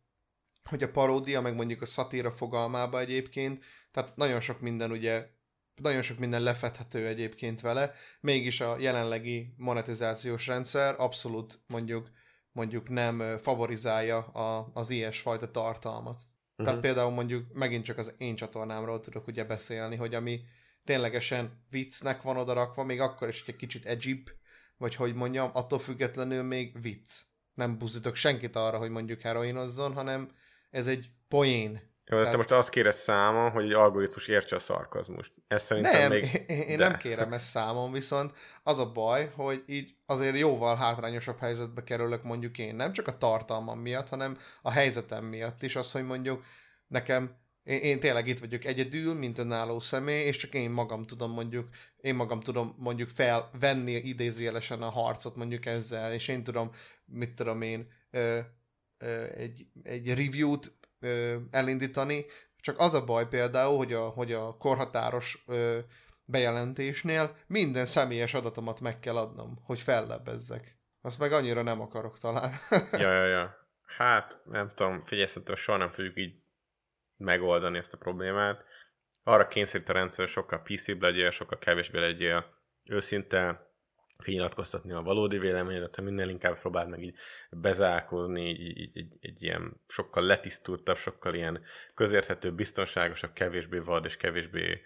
hogy 0.69 0.83
a 0.83 0.91
paródia, 0.91 1.41
meg 1.41 1.55
mondjuk 1.55 1.83
a 1.83 1.87
szatíra 1.87 2.33
fogalmába 2.33 3.01
egyébként, 3.01 3.65
tehát 3.91 4.17
nagyon 4.17 4.41
sok 4.41 4.61
minden 4.61 4.91
ugye, 4.91 5.27
nagyon 5.83 6.03
sok 6.03 6.19
minden 6.19 6.43
lefedhető 6.43 7.07
egyébként 7.07 7.61
vele, 7.61 7.93
mégis 8.21 8.61
a 8.61 8.79
jelenlegi 8.79 9.55
monetizációs 9.57 10.47
rendszer 10.47 10.95
abszolút 10.99 11.61
mondjuk 11.67 12.11
mondjuk 12.57 12.89
nem 12.89 13.39
favorizálja 13.43 14.19
a, 14.19 14.71
az 14.75 14.91
ilyesfajta 14.91 15.51
tartalmat. 15.51 16.21
Tehát 16.57 16.73
Mhm. 16.73 16.81
például 16.81 17.11
mondjuk 17.11 17.53
megint 17.53 17.85
csak 17.85 17.99
az 17.99 18.15
én 18.19 18.35
csatornámról 18.35 19.01
tudok 19.01 19.27
ugye 19.27 19.45
beszélni, 19.45 19.97
hogy 19.97 20.15
ami 20.15 20.41
ténylegesen 20.85 21.65
viccnek 21.71 22.23
van 22.23 22.37
odarakva, 22.37 22.85
még 22.85 23.01
akkor 23.01 23.29
is, 23.29 23.41
hogy 23.45 23.55
egy 23.55 23.61
kicsit 23.61 23.85
egyip, 23.85 24.31
vagy 24.77 24.95
hogy 24.95 25.15
mondjam, 25.15 25.51
attól 25.53 25.79
függetlenül 25.79 26.43
még 26.43 26.81
vicc. 26.81 27.11
Nem 27.55 27.79
buzdítok 27.79 28.15
senkit 28.15 28.57
arra, 28.57 28.79
hogy 28.79 28.91
mondjuk 28.91 29.21
heroinozzon, 29.21 29.95
hanem 29.95 30.31
ez 30.71 30.87
egy 30.87 31.11
poén. 31.29 31.71
Jó, 32.09 32.17
de 32.17 32.25
te 32.25 32.31
Tehát- 32.31 32.37
most 32.37 32.51
azt 32.51 32.69
kéred 32.69 32.93
számon, 32.93 33.51
hogy 33.51 33.65
egy 33.65 33.73
algoritmus 33.73 34.29
értse 34.29 34.57
a 34.57 34.59
szarkazmust. 34.59 35.33
Ez 35.47 35.63
szerintem 35.63 36.01
Nem, 36.01 36.11
még... 36.11 36.45
én, 36.47 36.77
de. 36.77 36.89
nem 36.89 36.97
kérem 36.97 37.33
ezt 37.33 37.47
számon, 37.49 37.93
viszont 37.93 38.33
az 38.63 38.79
a 38.79 38.93
baj, 38.93 39.31
hogy 39.35 39.63
így 39.67 39.95
azért 40.07 40.39
jóval 40.39 40.77
hátrányosabb 40.77 41.39
helyzetbe 41.39 41.85
kerülök 41.85 42.23
mondjuk 42.23 42.59
én, 42.59 42.75
nem 42.75 42.93
csak 42.93 43.07
a 43.09 43.19
tartalmam 43.19 43.79
miatt, 43.79 44.09
hanem 44.09 44.39
a 44.63 44.71
helyzetem 44.71 45.25
miatt 45.25 45.63
is, 45.63 45.77
az, 45.77 45.93
hogy 45.93 46.05
mondjuk 46.05 46.45
nekem 46.87 47.37
én, 47.63 47.81
én 47.81 48.01
tényleg 48.01 48.27
itt 48.27 48.39
vagyok 48.39 48.65
egyedül, 48.65 49.15
mint 49.15 49.39
önálló 49.39 49.81
személy, 49.81 50.25
és 50.25 50.37
csak 50.37 50.55
én 50.55 50.71
magam 50.71 51.07
tudom 51.07 51.31
mondjuk, 51.33 51.69
én 51.97 52.15
magam 52.15 52.41
tudom 52.41 52.75
mondjuk 52.79 53.09
felvenni 53.09 53.93
idézőjelesen 53.93 54.83
a 54.83 54.91
harcot 54.91 55.37
mondjuk 55.37 55.67
ezzel, 55.67 56.13
és 56.13 56.29
én 56.29 56.45
tudom, 56.45 56.71
mit 57.05 57.35
tudom 57.35 57.63
én, 57.63 57.89
egy, 59.37 59.67
egy 59.83 60.09
review-t 60.09 60.73
elindítani, 61.51 62.25
csak 62.61 62.79
az 62.79 62.95
a 62.95 63.05
baj 63.05 63.29
például, 63.29 63.77
hogy 63.77 63.93
a, 63.93 64.09
hogy 64.09 64.33
a 64.33 64.57
korhatáros 64.57 65.45
bejelentésnél 66.25 67.37
minden 67.47 67.87
személyes 67.87 68.35
adatomat 68.35 68.81
meg 68.81 68.99
kell 68.99 69.17
adnom, 69.17 69.59
hogy 69.63 69.81
fellebbezzek. 69.81 70.79
Azt 71.01 71.19
meg 71.19 71.33
annyira 71.33 71.63
nem 71.63 71.81
akarok 71.81 72.19
talán. 72.19 72.53
ja, 72.93 73.13
ja, 73.13 73.27
ja. 73.27 73.57
Hát, 73.97 74.41
nem 74.45 74.73
tudom, 74.75 75.05
figyelj, 75.05 75.27
szerintem 75.27 75.55
soha 75.55 75.79
nem 75.79 75.91
fogjuk 75.91 76.19
így 76.19 76.35
megoldani 77.17 77.79
ezt 77.79 77.93
a 77.93 77.99
problémát. 77.99 78.65
Arra 79.23 79.47
kényszerít 79.47 79.89
a 79.89 79.93
rendszer, 79.93 80.29
sokkal 80.29 80.63
PC-bb 80.63 81.03
legyél, 81.03 81.31
sokkal 81.31 81.59
kevésbé 81.59 81.99
legyél 81.99 82.45
őszinte, 82.85 83.66
kinyilatkoztatni 84.25 84.93
a 84.93 85.03
valódi 85.03 85.39
véleményedet, 85.39 85.91
te 85.91 86.03
minél 86.03 86.29
inkább 86.29 86.59
próbáld 86.59 86.89
meg 86.89 87.03
így 87.03 87.17
bezárkózni, 87.51 88.49
így, 88.49 88.79
így, 88.79 88.97
így, 88.97 89.13
egy, 89.21 89.43
ilyen 89.43 89.81
sokkal 89.89 90.25
letisztultabb, 90.25 90.97
sokkal 90.97 91.35
ilyen 91.35 91.63
közérthető, 91.95 92.53
biztonságosabb, 92.53 93.33
kevésbé 93.33 93.79
vad 93.79 94.05
és 94.05 94.17
kevésbé 94.17 94.83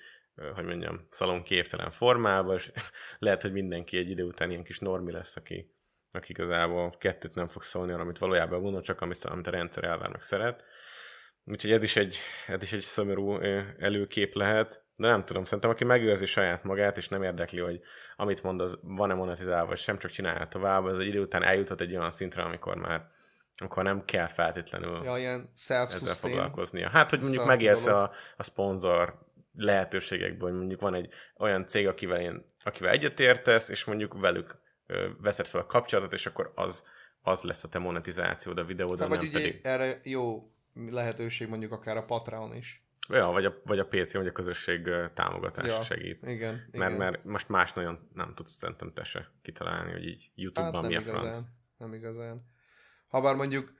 hogy 0.54 0.64
mondjam, 0.64 1.06
szalonképtelen 1.10 1.90
formában, 1.90 2.54
és 2.54 2.70
lehet, 3.18 3.42
hogy 3.42 3.52
mindenki 3.52 3.96
egy 3.96 4.10
idő 4.10 4.24
után 4.24 4.50
ilyen 4.50 4.64
kis 4.64 4.78
normi 4.78 5.12
lesz, 5.12 5.36
aki, 5.36 5.74
aki 6.12 6.30
igazából 6.30 6.94
kettőt 6.98 7.34
nem 7.34 7.48
fog 7.48 7.62
szólni 7.62 7.92
arra, 7.92 8.02
amit 8.02 8.18
valójában 8.18 8.62
gondol, 8.62 8.80
csak 8.80 9.00
amit, 9.00 9.24
amit 9.24 9.46
a 9.46 9.50
rendszer 9.50 9.84
elvár 9.84 10.10
meg 10.10 10.20
szeret. 10.20 10.64
Úgyhogy 11.44 11.72
ez 11.72 11.82
is 11.82 11.96
egy, 11.96 12.18
ez 12.46 12.62
is 12.62 12.72
egy 12.72 12.80
szomorú 12.80 13.34
előkép 13.78 14.34
lehet, 14.34 14.84
De 15.00 15.06
nem 15.06 15.24
tudom, 15.24 15.44
szerintem 15.44 15.70
aki 15.70 15.84
megőrzi 15.84 16.26
saját 16.26 16.64
magát, 16.64 16.96
és 16.96 17.08
nem 17.08 17.22
érdekli, 17.22 17.60
hogy 17.60 17.80
amit 18.16 18.42
mond, 18.42 18.60
az 18.60 18.78
van-e 18.82 19.14
monetizálva, 19.14 19.68
vagy 19.68 19.78
sem, 19.78 19.98
csak 19.98 20.10
csinálja 20.10 20.46
tovább, 20.46 20.84
az 20.84 20.98
egy 20.98 21.06
idő 21.06 21.20
után 21.20 21.42
eljutott 21.42 21.80
egy 21.80 21.96
olyan 21.96 22.10
szintre, 22.10 22.42
amikor 22.42 22.76
már 22.76 23.08
amikor 23.56 23.82
nem 23.82 24.04
kell 24.04 24.26
feltétlenül 24.26 25.04
Ja, 25.04 25.18
ilyen 25.18 25.50
ezzel 25.68 26.14
foglalkoznia. 26.14 26.88
Hát, 26.88 27.10
hogy 27.10 27.20
mondjuk 27.20 27.44
megélsz 27.44 27.86
a, 27.86 28.12
a 28.36 28.42
szponzor 28.42 29.18
lehetőségekből, 29.54 30.48
hogy 30.48 30.58
mondjuk 30.58 30.80
van 30.80 30.94
egy 30.94 31.12
olyan 31.38 31.66
cég, 31.66 31.88
akivel, 31.88 32.20
én, 32.20 32.44
akivel 32.64 32.92
egyetértesz, 32.92 33.68
és 33.68 33.84
mondjuk 33.84 34.20
velük 34.20 34.58
ö, 34.86 35.08
veszed 35.20 35.46
fel 35.46 35.60
a 35.60 35.66
kapcsolatot, 35.66 36.12
és 36.12 36.26
akkor 36.26 36.52
az, 36.54 36.84
az 37.22 37.42
lesz 37.42 37.64
a 37.64 37.68
te 37.68 37.78
monetizációd 37.78 38.58
a 38.58 38.64
videódon, 38.64 38.96
De 38.96 39.06
vagy 39.06 39.18
nem 39.18 39.26
ugye 39.26 39.38
pedig... 39.38 39.60
erre 39.62 40.00
jó 40.02 40.50
lehetőség 40.74 41.48
mondjuk 41.48 41.72
akár 41.72 41.96
a 41.96 42.04
Patreon 42.04 42.54
is. 42.54 42.79
Ja, 43.10 43.26
vagy 43.26 43.44
a, 43.44 43.60
vagy 43.64 43.78
a 43.78 43.86
PC, 43.86 44.12
vagy 44.12 44.26
a 44.26 44.32
közösség 44.32 44.88
támogatás 45.14 45.66
Ja, 45.66 45.82
segít. 45.82 46.26
Igen, 46.26 46.54
Mert, 46.54 46.92
igen. 46.92 46.92
mert 46.92 47.24
most 47.24 47.48
más 47.48 47.72
nagyon 47.72 48.10
nem 48.14 48.34
tudsz 48.34 48.52
szerintem 48.52 48.92
te 48.92 49.04
se 49.04 49.30
kitalálni, 49.42 49.92
hogy 49.92 50.06
így 50.06 50.30
YouTube-ban 50.34 50.82
hát 50.82 50.90
mi 50.90 50.96
a 50.96 51.02
franc. 51.02 51.24
igazán, 51.24 51.44
nem 51.76 51.94
igazán. 51.94 52.44
Habár 53.08 53.34
mondjuk 53.34 53.72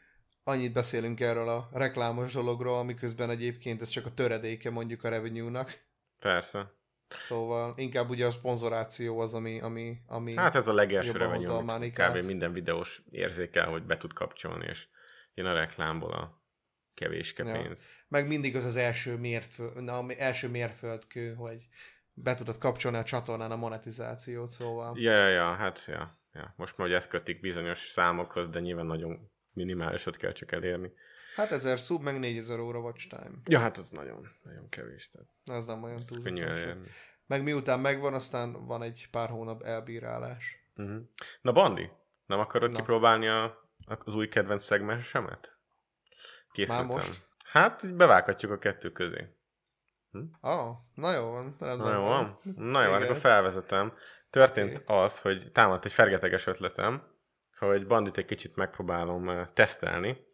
annyit 0.44 0.72
beszélünk 0.72 1.20
erről 1.20 1.48
a 1.48 1.68
reklámos 1.72 2.32
dologról, 2.32 2.78
amiközben 2.78 3.30
egyébként 3.30 3.80
ez 3.80 3.88
csak 3.88 4.06
a 4.06 4.14
töredéke 4.14 4.70
mondjuk 4.70 5.04
a 5.04 5.08
revenue-nak. 5.08 5.78
Persze. 6.18 6.72
Szóval 7.08 7.74
inkább 7.76 8.08
ugye 8.08 8.26
a 8.26 8.30
szponzoráció 8.30 9.18
az, 9.18 9.34
ami, 9.34 9.60
ami, 9.60 9.96
ami 10.06 10.34
Hát 10.34 10.54
ez 10.54 10.68
a 10.68 10.72
legelső 10.72 11.12
revenue, 11.12 11.52
amit 11.56 11.98
kb. 11.98 12.24
minden 12.24 12.52
videós 12.52 13.02
érzékel, 13.10 13.66
hogy 13.70 13.82
be 13.82 13.96
tud 13.96 14.12
kapcsolni, 14.12 14.66
és 14.66 14.86
jön 15.34 15.46
a 15.46 15.52
reklámból 15.52 16.12
a 16.12 16.39
kevéske 17.01 17.44
Ja. 17.44 17.62
pénz. 17.62 17.86
meg 18.09 18.26
mindig 18.26 18.57
az 18.57 18.64
az 18.64 18.76
első, 18.76 19.16
mértföld, 19.16 19.82
na, 19.82 20.12
első 20.12 20.48
mérföldkő, 20.48 21.34
hogy 21.34 21.66
be 22.12 22.34
tudod 22.34 22.59
kapcsolni 22.59 22.96
a 22.98 23.03
csatornán 23.03 23.51
a 23.51 23.57
monetizációt, 23.57 24.48
szóval. 24.48 24.98
Ja, 24.98 25.12
ja, 25.12 25.28
ja, 25.28 25.55
hát 25.55 25.84
ja, 25.86 26.18
ja. 26.32 26.55
Most 26.57 26.76
már, 26.76 26.86
hogy 26.86 26.96
ezt 26.96 27.09
kötik 27.09 27.40
bizonyos 27.40 27.78
számokhoz, 27.78 28.48
de 28.48 28.61
nyilván 28.61 28.86
nagyon 28.86 29.30
minimálisat 29.53 30.16
kell 30.16 30.32
csak 30.32 30.53
elérni. 30.53 30.92
Hát 31.36 31.51
1000 31.51 31.78
sub, 31.78 32.03
meg 32.03 32.18
4000 32.18 32.59
óra 32.59 32.78
watch 32.78 33.09
time. 33.09 33.36
Ja, 33.44 33.59
hát 33.59 33.76
az 33.76 33.90
nagyon, 33.90 34.28
nagyon 34.42 34.68
kevés. 34.68 35.09
Tehát 35.09 35.28
Ez 35.44 35.66
nem 35.66 35.82
olyan 35.82 35.98
elérni. 36.24 36.88
Meg 37.26 37.42
miután 37.42 37.80
megvan, 37.80 38.14
aztán 38.14 38.66
van 38.66 38.82
egy 38.82 39.09
pár 39.11 39.28
hónap 39.28 39.62
elbírálás. 39.62 40.64
Uh-huh. 40.76 41.01
Na, 41.40 41.53
Bandi, 41.53 41.90
nem 42.26 42.38
akarod 42.38 42.70
Na. 42.70 42.76
kipróbálni 42.76 43.26
a, 43.28 43.68
az 43.86 44.14
új 44.14 44.28
kedvenc 44.28 44.62
szegmensemet? 44.62 45.59
Készültem. 46.53 46.86
most? 46.86 47.28
Hát, 47.44 47.96
bevághatjuk 47.96 48.53
a 48.53 48.59
kettő 48.59 48.92
közé. 48.92 49.28
Ah, 50.40 50.76
na 50.94 51.12
jó 51.12 51.30
van, 51.30 51.57
rendben 51.61 51.86
Na 51.86 51.94
jó, 51.94 52.03
van? 52.03 52.40
Na 52.57 52.82
jó, 52.82 52.88
Igen. 52.88 53.03
akkor 53.03 53.16
felvezetem. 53.16 53.92
Történt 54.30 54.82
az, 54.86 55.18
hogy 55.18 55.53
támadt 55.53 55.84
egy 55.84 55.92
fergeteges 55.92 56.46
ötletem, 56.46 57.03
hogy 57.59 57.86
Bandit 57.86 58.16
egy 58.16 58.24
kicsit 58.24 58.57
megpróbálom 58.57 59.48
tesztelni 59.55 60.26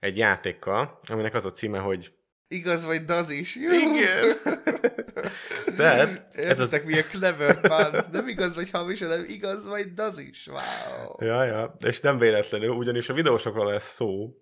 egy 0.00 0.16
játékkal, 0.16 0.98
aminek 1.08 1.34
az 1.34 1.44
a 1.44 1.50
címe, 1.50 1.78
hogy 1.78 2.14
Igaz 2.52 2.84
vagy 2.84 3.04
daz 3.04 3.30
is? 3.30 3.56
Jó. 3.56 3.72
Igen. 3.72 4.36
Tehát 5.76 6.30
ez 6.32 6.60
az... 6.60 6.72
Értitek, 6.72 6.84
milyen 6.84 7.04
clever 7.10 7.60
pán. 7.60 8.08
Nem 8.12 8.28
igaz 8.28 8.54
vagy 8.54 8.70
hamis, 8.70 9.00
hanem 9.00 9.24
igaz 9.28 9.66
vagy 9.66 9.94
daz 9.94 10.18
is. 10.18 10.46
Wow. 10.46 11.28
Ja, 11.28 11.44
ja, 11.44 11.76
és 11.80 12.00
nem 12.00 12.18
véletlenül, 12.18 12.68
ugyanis 12.68 13.08
a 13.08 13.14
videósokról 13.14 13.66
lesz 13.66 13.94
szó. 13.94 14.34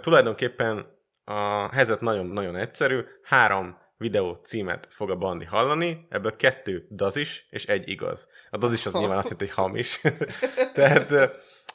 Tulajdonképpen 0.00 0.86
a 1.24 1.68
helyzet 1.72 2.00
nagyon-nagyon 2.00 2.56
egyszerű. 2.56 3.00
Három 3.22 3.78
videó 3.96 4.34
címet 4.34 4.86
fog 4.90 5.10
a 5.10 5.16
Bandi 5.16 5.44
hallani, 5.44 6.06
ebből 6.10 6.36
kettő 6.36 6.86
dazis, 6.90 7.46
és 7.50 7.66
egy 7.66 7.88
igaz. 7.88 8.28
A 8.50 8.56
dazis 8.56 8.86
az 8.86 8.92
nyilván 8.92 9.18
azt 9.18 9.30
jelenti, 9.30 9.46
hogy 9.46 9.64
hamis. 9.64 10.00
Tehát 10.74 11.12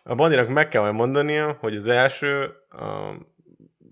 a 0.03 0.15
Bandinak 0.15 0.47
meg 0.47 0.67
kell 0.67 0.81
majd 0.81 0.93
mondania, 0.93 1.57
hogy 1.59 1.75
az 1.75 1.87
első, 1.87 2.53
uh, 2.71 2.79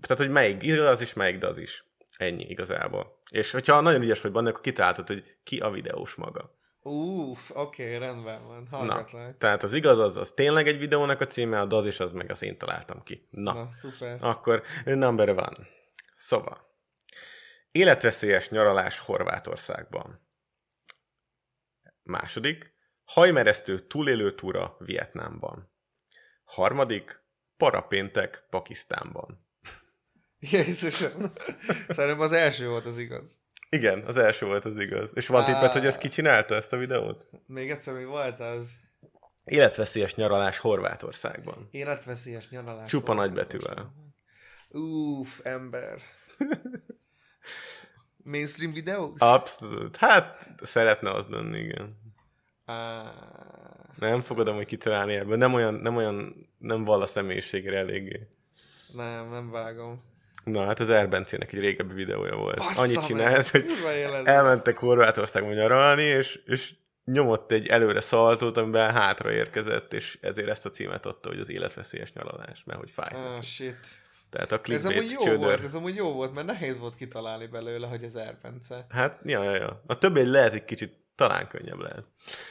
tehát 0.00 0.16
hogy 0.16 0.30
melyik 0.30 0.62
igaz, 0.62 1.00
és 1.00 1.12
melyik 1.12 1.38
dazis. 1.38 1.84
Ennyi 2.16 2.44
igazából. 2.48 3.22
És 3.30 3.50
hogyha 3.50 3.80
nagyon 3.80 4.02
ügyes 4.02 4.20
vagy 4.20 4.32
Bandi, 4.32 4.50
akkor 4.50 4.62
kitaláltad, 4.62 5.06
hogy 5.06 5.24
ki 5.44 5.58
a 5.58 5.70
videós 5.70 6.14
maga. 6.14 6.58
Uff, 6.82 7.50
oké, 7.50 7.84
okay, 7.84 7.98
rendben 7.98 8.46
van. 8.46 8.68
Na, 8.70 8.76
Hallgatlak. 8.76 9.38
tehát 9.38 9.62
az 9.62 9.72
igaz 9.72 9.98
az, 9.98 10.16
az 10.16 10.32
tényleg 10.32 10.68
egy 10.68 10.78
videónak 10.78 11.20
a 11.20 11.26
címe, 11.26 11.60
a 11.60 11.64
dazis 11.64 12.00
az 12.00 12.12
meg 12.12 12.30
az 12.30 12.42
én 12.42 12.58
találtam 12.58 13.02
ki. 13.02 13.26
Na, 13.30 13.52
Na, 13.52 13.72
szuper. 13.72 14.16
akkor 14.20 14.62
number 14.84 15.28
one. 15.28 15.66
Szóval, 16.16 16.74
életveszélyes 17.70 18.48
nyaralás 18.48 18.98
Horvátországban. 18.98 20.28
Második, 22.02 22.74
hajmeresztő 23.04 23.78
túlélő 23.78 24.34
túra 24.34 24.76
Vietnámban. 24.78 25.72
Harmadik, 26.44 27.22
parapéntek 27.56 28.46
Pakisztánban. 28.50 29.46
Jézusom. 30.38 31.32
Szerintem 31.88 32.20
az 32.20 32.32
első 32.32 32.68
volt 32.68 32.86
az 32.86 32.98
igaz. 32.98 33.39
Igen, 33.70 34.02
az 34.06 34.16
első 34.16 34.46
volt 34.46 34.64
az 34.64 34.78
igaz. 34.78 35.12
És 35.14 35.26
van 35.26 35.44
tippet, 35.44 35.72
hogy 35.72 35.86
ez 35.86 35.96
ki 35.96 36.08
csinálta 36.08 36.54
ezt 36.54 36.72
a 36.72 36.76
videót? 36.76 37.24
Még 37.46 37.70
egyszer, 37.70 37.94
mi 37.94 38.04
volt 38.04 38.40
az? 38.40 38.72
Életveszélyes 39.44 40.14
nyaralás 40.14 40.58
Horvátországban. 40.58 41.68
Életveszélyes 41.70 42.48
nyaralás. 42.48 42.90
Csupa 42.90 43.14
nagybetűvel. 43.14 43.92
Uff, 44.68 45.38
ember. 45.42 45.98
Mainstream 48.24 48.72
videós? 48.72 49.18
Abszolút. 49.18 49.96
Hát, 49.96 50.50
szeretne 50.62 51.10
az 51.10 51.26
lenni, 51.26 51.58
igen. 51.58 51.98
Á, 52.64 53.02
Nem 53.98 54.20
fogadom, 54.20 54.54
hogy 54.56 54.66
kitalálni 54.66 55.14
ebből. 55.14 55.36
Nem 55.36 55.54
olyan, 55.54 55.74
nem 55.74 55.96
olyan, 55.96 56.48
nem 56.58 56.84
val 56.84 57.02
a 57.02 57.06
személyiségre 57.06 57.78
eléggé. 57.78 58.26
nem, 58.94 59.28
nem 59.28 59.50
vágom. 59.50 60.02
Na, 60.44 60.64
hát 60.64 60.80
az 60.80 60.90
Erbencének 60.90 61.52
egy 61.52 61.58
régebbi 61.58 61.94
videója 61.94 62.36
volt. 62.36 62.56
Bassza 62.58 62.80
Annyit 62.80 63.06
csinált, 63.06 63.48
hogy 63.48 63.66
elmentek 64.24 64.78
Horvátországba 64.78 65.52
nyaralni, 65.52 66.02
és, 66.02 66.40
és 66.46 66.74
nyomott 67.04 67.50
egy 67.52 67.66
előre 67.66 68.00
szaltót, 68.00 68.56
amiben 68.56 68.92
hátra 68.92 69.32
érkezett, 69.32 69.92
és 69.92 70.18
ezért 70.20 70.48
ezt 70.48 70.66
a 70.66 70.70
címet 70.70 71.06
adta, 71.06 71.28
hogy 71.28 71.38
az 71.38 71.50
életveszélyes 71.50 72.12
nyaralás, 72.12 72.62
mert 72.64 72.78
hogy 72.78 72.90
fáj. 72.90 73.34
Ah, 73.36 73.42
shit. 73.42 73.76
Tehát 74.30 74.52
a 74.52 74.60
Ez 74.68 74.84
amúgy 74.84 74.96
clickbait 74.96 75.10
jó 75.10 75.36
volt, 75.36 75.50
csődör. 75.50 75.64
ez 75.64 75.74
amúgy 75.74 75.94
jó 75.94 76.12
volt, 76.12 76.34
mert 76.34 76.46
nehéz 76.46 76.78
volt 76.78 76.94
kitalálni 76.94 77.46
belőle, 77.46 77.86
hogy 77.86 78.02
ez 78.02 78.14
Erbence. 78.14 78.86
Hát, 78.88 79.20
ja, 79.24 79.42
ja, 79.42 79.54
ja. 79.54 79.82
A 79.86 79.98
többi 79.98 80.26
lehet 80.30 80.52
egy 80.52 80.64
kicsit, 80.64 80.96
talán 81.14 81.48
könnyebb 81.48 81.78
lehet. 81.78 82.04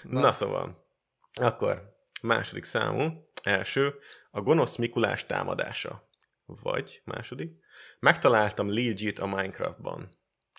Na, 0.04 0.12
Na. 0.12 0.20
Na 0.20 0.32
szóval, 0.32 0.86
akkor 1.34 1.98
második 2.22 2.64
számú, 2.64 3.30
első, 3.44 3.96
a 4.32 4.42
gonosz 4.42 4.76
Mikulás 4.76 5.26
támadása. 5.26 6.10
Vagy, 6.46 7.02
második, 7.06 7.59
megtaláltam 8.00 8.74
Legit 8.74 9.20
a 9.20 9.26
Minecraftban. 9.26 10.10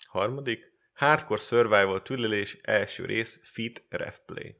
Harmadik, 0.07 0.59
Hardcore 0.93 1.41
Survival 1.41 2.01
túlélés 2.01 2.57
első 2.61 3.05
rész 3.05 3.39
Fit 3.43 3.83
Refplay. 3.89 4.55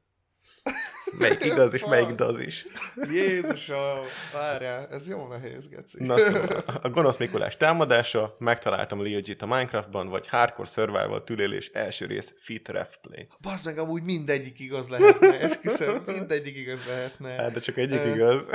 Melyik 1.18 1.45
igaz 1.45 1.74
és 1.74 1.86
melyik 1.86 2.16
daz 2.16 2.39
is. 2.39 2.66
Jézusom, 3.12 3.99
várjál, 4.34 4.88
ez 4.88 5.09
jó 5.09 5.28
nehéz, 5.28 5.70
geci. 5.70 6.03
Na 6.03 6.18
szóval, 6.18 6.64
a 6.82 6.89
gonosz 6.89 7.18
Mikulás 7.18 7.57
támadása, 7.57 8.36
megtaláltam 8.39 9.01
Legit 9.01 9.41
a 9.41 9.45
Minecraftban, 9.45 10.07
vagy 10.07 10.28
Hardcore 10.28 10.70
Survival 10.70 11.24
túlélés 11.24 11.70
első 11.74 12.05
rész 12.05 12.34
Fit 12.39 12.68
Refplay. 12.68 13.28
Bazd 13.41 13.66
meg, 13.66 13.78
amúgy 13.78 14.03
mindegyik 14.03 14.59
igaz 14.59 14.89
lehetne, 14.89 15.39
esküszöm, 15.39 16.03
mindegyik 16.05 16.57
igaz 16.57 16.86
lehetne. 16.88 17.30
Hát, 17.30 17.53
de 17.53 17.59
csak 17.59 17.78
egyik 17.78 18.16
igaz. 18.16 18.49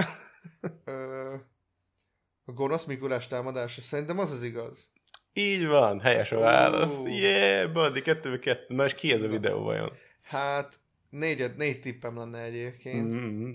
A 2.49 2.53
gonosz 2.53 2.85
Mikulás 2.85 3.27
támadása, 3.27 3.81
szerintem 3.81 4.19
az 4.19 4.31
az 4.31 4.43
igaz. 4.43 4.89
Így 5.33 5.67
van, 5.67 6.01
helyes 6.01 6.33
a 6.33 6.39
válasz. 6.39 6.99
Ú. 6.99 7.07
Yeah, 7.07 7.73
buddy, 7.73 8.03
kettő 8.03 8.39
kettő. 8.39 8.75
Na 8.75 8.85
és 8.85 8.95
ki 8.95 9.13
ez 9.13 9.23
a 9.23 9.29
videó 9.29 9.63
vajon? 9.63 9.91
Hát, 10.23 10.79
négyed, 11.11 11.57
négy 11.57 11.81
tippem 11.81 12.17
lenne 12.17 12.39
egyébként. 12.43 13.13
Mm, 13.13 13.53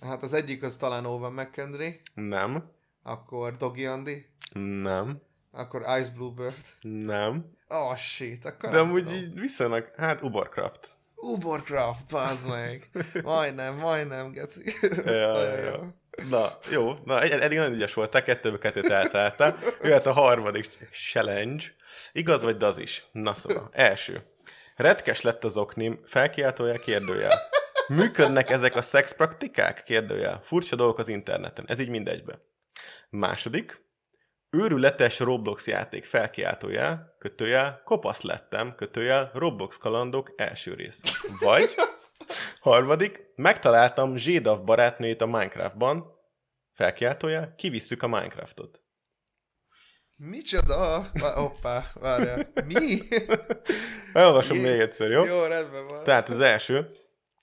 Hát 0.00 0.22
az 0.22 0.32
egyik 0.32 0.62
az 0.62 0.76
talán 0.76 1.06
Owen 1.06 1.32
McKendry, 1.32 2.00
nem, 2.14 2.70
akkor 3.02 3.56
Doggy 3.56 3.84
Andy, 3.84 4.26
nem, 4.82 5.20
akkor 5.50 5.80
Ice 6.00 6.10
Bluebird. 6.16 6.64
nem. 6.80 7.50
Oh 7.68 7.96
shit, 7.96 8.44
akkor 8.44 8.70
De 8.70 8.78
amúgy 8.78 9.04
tudom. 9.04 9.18
így 9.18 9.40
viszonylag, 9.40 9.92
hát 9.96 10.22
Ubercraft. 10.22 10.92
Ubercraft, 11.14 12.06
bazd 12.10 12.48
meg. 12.48 12.90
Majdnem, 13.22 13.76
majdnem, 13.76 14.32
geci. 14.32 14.60
Ja, 15.04 15.12
ja, 15.42 15.56
ja. 15.58 15.94
Na, 16.30 16.58
jó, 16.70 16.94
na, 17.04 17.20
ed- 17.20 17.42
eddig 17.42 17.58
nagyon 17.58 17.72
ügyes 17.72 17.94
voltál, 17.94 18.22
kettőből 18.22 18.58
kettőt 18.58 18.90
eltaláltál. 18.90 19.58
Jöhet 19.82 20.06
a 20.06 20.12
harmadik 20.12 20.68
challenge. 20.92 21.64
Igaz 22.12 22.42
vagy 22.42 22.62
az 22.62 22.78
is? 22.78 23.04
Na 23.12 23.34
szóval, 23.34 23.68
első. 23.72 24.22
Retkes 24.76 25.20
lett 25.20 25.44
az 25.44 25.56
oknim, 25.56 26.00
felkiáltója 26.04 26.78
kérdőjel. 26.78 27.38
Működnek 27.88 28.50
ezek 28.50 28.76
a 28.76 28.82
szexpraktikák? 28.82 29.82
Kérdőjel. 29.84 30.40
Furcsa 30.42 30.76
dolgok 30.76 30.98
az 30.98 31.08
interneten. 31.08 31.64
Ez 31.68 31.78
így 31.78 31.88
mindegybe. 31.88 32.40
Második. 33.10 33.86
Őrületes 34.50 35.18
Roblox 35.18 35.66
játék 35.66 36.04
felkiáltójel, 36.04 37.16
kötőjel, 37.18 37.82
kopasz 37.84 38.22
lettem, 38.22 38.74
kötőjel, 38.74 39.30
Roblox 39.34 39.76
kalandok 39.76 40.32
első 40.36 40.74
rész. 40.74 41.00
Vagy, 41.40 41.74
harmadik, 42.60 43.20
megtaláltam 43.34 44.16
Zsédav 44.16 44.64
barátnőjét 44.64 45.20
a 45.20 45.26
Minecraftban, 45.26 46.04
felkiáltójel, 46.72 47.54
kivisszük 47.56 48.02
a 48.02 48.06
Minecraftot. 48.06 48.82
Micsoda? 50.16 51.10
Hoppá, 51.34 51.84
várjál. 51.94 52.52
Mi? 52.64 52.98
Elolvasom 54.12 54.56
Jé. 54.56 54.62
még 54.62 54.80
egyszer, 54.80 55.10
jó? 55.10 55.24
Jó, 55.24 55.44
rendben 55.44 55.84
van. 55.84 56.04
Tehát 56.04 56.28
az 56.28 56.40
első, 56.40 56.90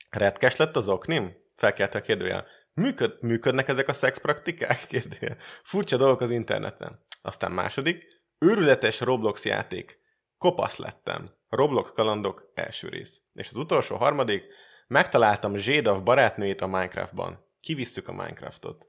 retkes 0.10 0.56
lett 0.56 0.76
az 0.76 0.88
oknim? 0.88 1.36
Felkelte 1.56 1.98
a 1.98 2.02
kérdőjel. 2.02 2.48
Működ, 2.74 3.18
működnek 3.22 3.68
ezek 3.68 3.88
a 3.88 3.94
szexpraktikák? 3.94 4.86
Kérdőjel. 4.88 5.38
Furcsa 5.64 5.98
dolgok 5.98 6.22
az 6.22 6.32
interneten. 6.32 7.06
Aztán 7.22 7.52
második, 7.52 8.06
őrületes 8.40 9.00
Roblox 9.00 9.46
játék. 9.46 10.00
Kopasz 10.38 10.78
lettem. 10.78 11.30
Roblox 11.50 11.92
kalandok 11.92 12.52
első 12.54 12.88
rész. 12.88 13.22
És 13.34 13.48
az 13.48 13.56
utolsó 13.56 13.96
harmadik, 13.96 14.44
megtaláltam 14.88 15.58
Zsédav 15.58 16.04
barátnőjét 16.04 16.62
a 16.62 16.68
Minecraftban. 16.68 17.46
Kivisszük 17.60 18.08
a 18.08 18.12
Minecraftot. 18.12 18.88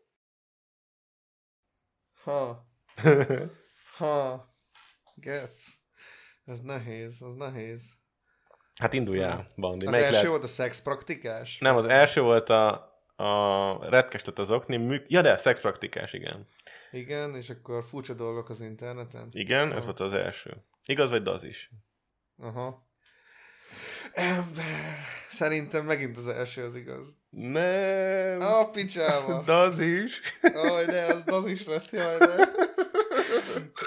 Ha, 2.22 2.66
ha. 3.98 4.48
Gec. 5.14 5.60
Ez 6.44 6.60
nehéz, 6.60 7.22
az 7.22 7.34
nehéz. 7.34 7.92
Hát 8.78 8.92
induljál, 8.92 9.52
Bandi. 9.56 9.86
Az 9.86 9.90
Melyik 9.90 10.06
első 10.06 10.16
lehet? 10.16 10.30
volt 10.30 10.44
a 10.44 10.46
szexpraktikás? 10.46 11.58
Nem, 11.58 11.76
az 11.76 11.84
első 11.84 12.20
volt 12.20 12.48
a, 12.48 12.70
a 13.16 13.88
retkes 13.88 14.24
lett 14.24 14.38
az 14.38 14.50
oknim. 14.50 14.82
Mű... 14.82 15.02
Ja, 15.06 15.22
de 15.22 15.36
szexpraktikás, 15.36 16.12
igen. 16.12 16.48
Igen, 16.90 17.34
és 17.34 17.50
akkor 17.50 17.84
furcsa 17.84 18.14
dolgok 18.14 18.48
az 18.48 18.60
interneten. 18.60 19.28
Igen, 19.30 19.68
ez 19.68 19.76
Aha. 19.76 19.84
volt 19.84 20.00
az 20.00 20.12
első. 20.12 20.64
Igaz 20.84 21.10
vagy 21.10 21.28
az 21.28 21.42
is? 21.42 21.70
Aha. 22.38 22.85
Ember. 24.12 24.98
Szerintem 25.28 25.84
megint 25.84 26.16
az 26.16 26.28
első 26.28 26.64
az 26.64 26.76
igaz. 26.76 27.06
Nem. 27.30 28.38
A 28.40 28.70
picsába. 28.70 29.42
De 29.42 29.52
az 29.52 29.78
is. 29.78 30.20
Aj, 30.42 30.84
ne, 30.84 31.04
az, 31.04 31.22
az 31.26 31.46
is 31.46 31.66
lett, 31.66 31.90
jaj, 31.90 32.16
ne. 32.18 32.34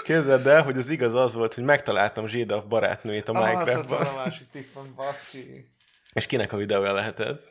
Képzeld 0.02 0.46
el, 0.46 0.62
hogy 0.62 0.78
az 0.78 0.88
igaz 0.88 1.14
az 1.14 1.34
volt, 1.34 1.54
hogy 1.54 1.64
megtaláltam 1.64 2.26
Zsédav 2.26 2.66
barátnőjét 2.66 3.28
a 3.28 3.32
Ah, 3.32 3.48
Minecraftban. 3.48 3.98
volna 4.02 4.10
a 4.20 4.24
másik 4.24 4.50
tippem, 4.50 4.92
baszki. 4.96 5.70
És 6.12 6.26
kinek 6.26 6.52
a 6.52 6.56
videója 6.56 6.92
lehet 6.92 7.20
ez? 7.20 7.48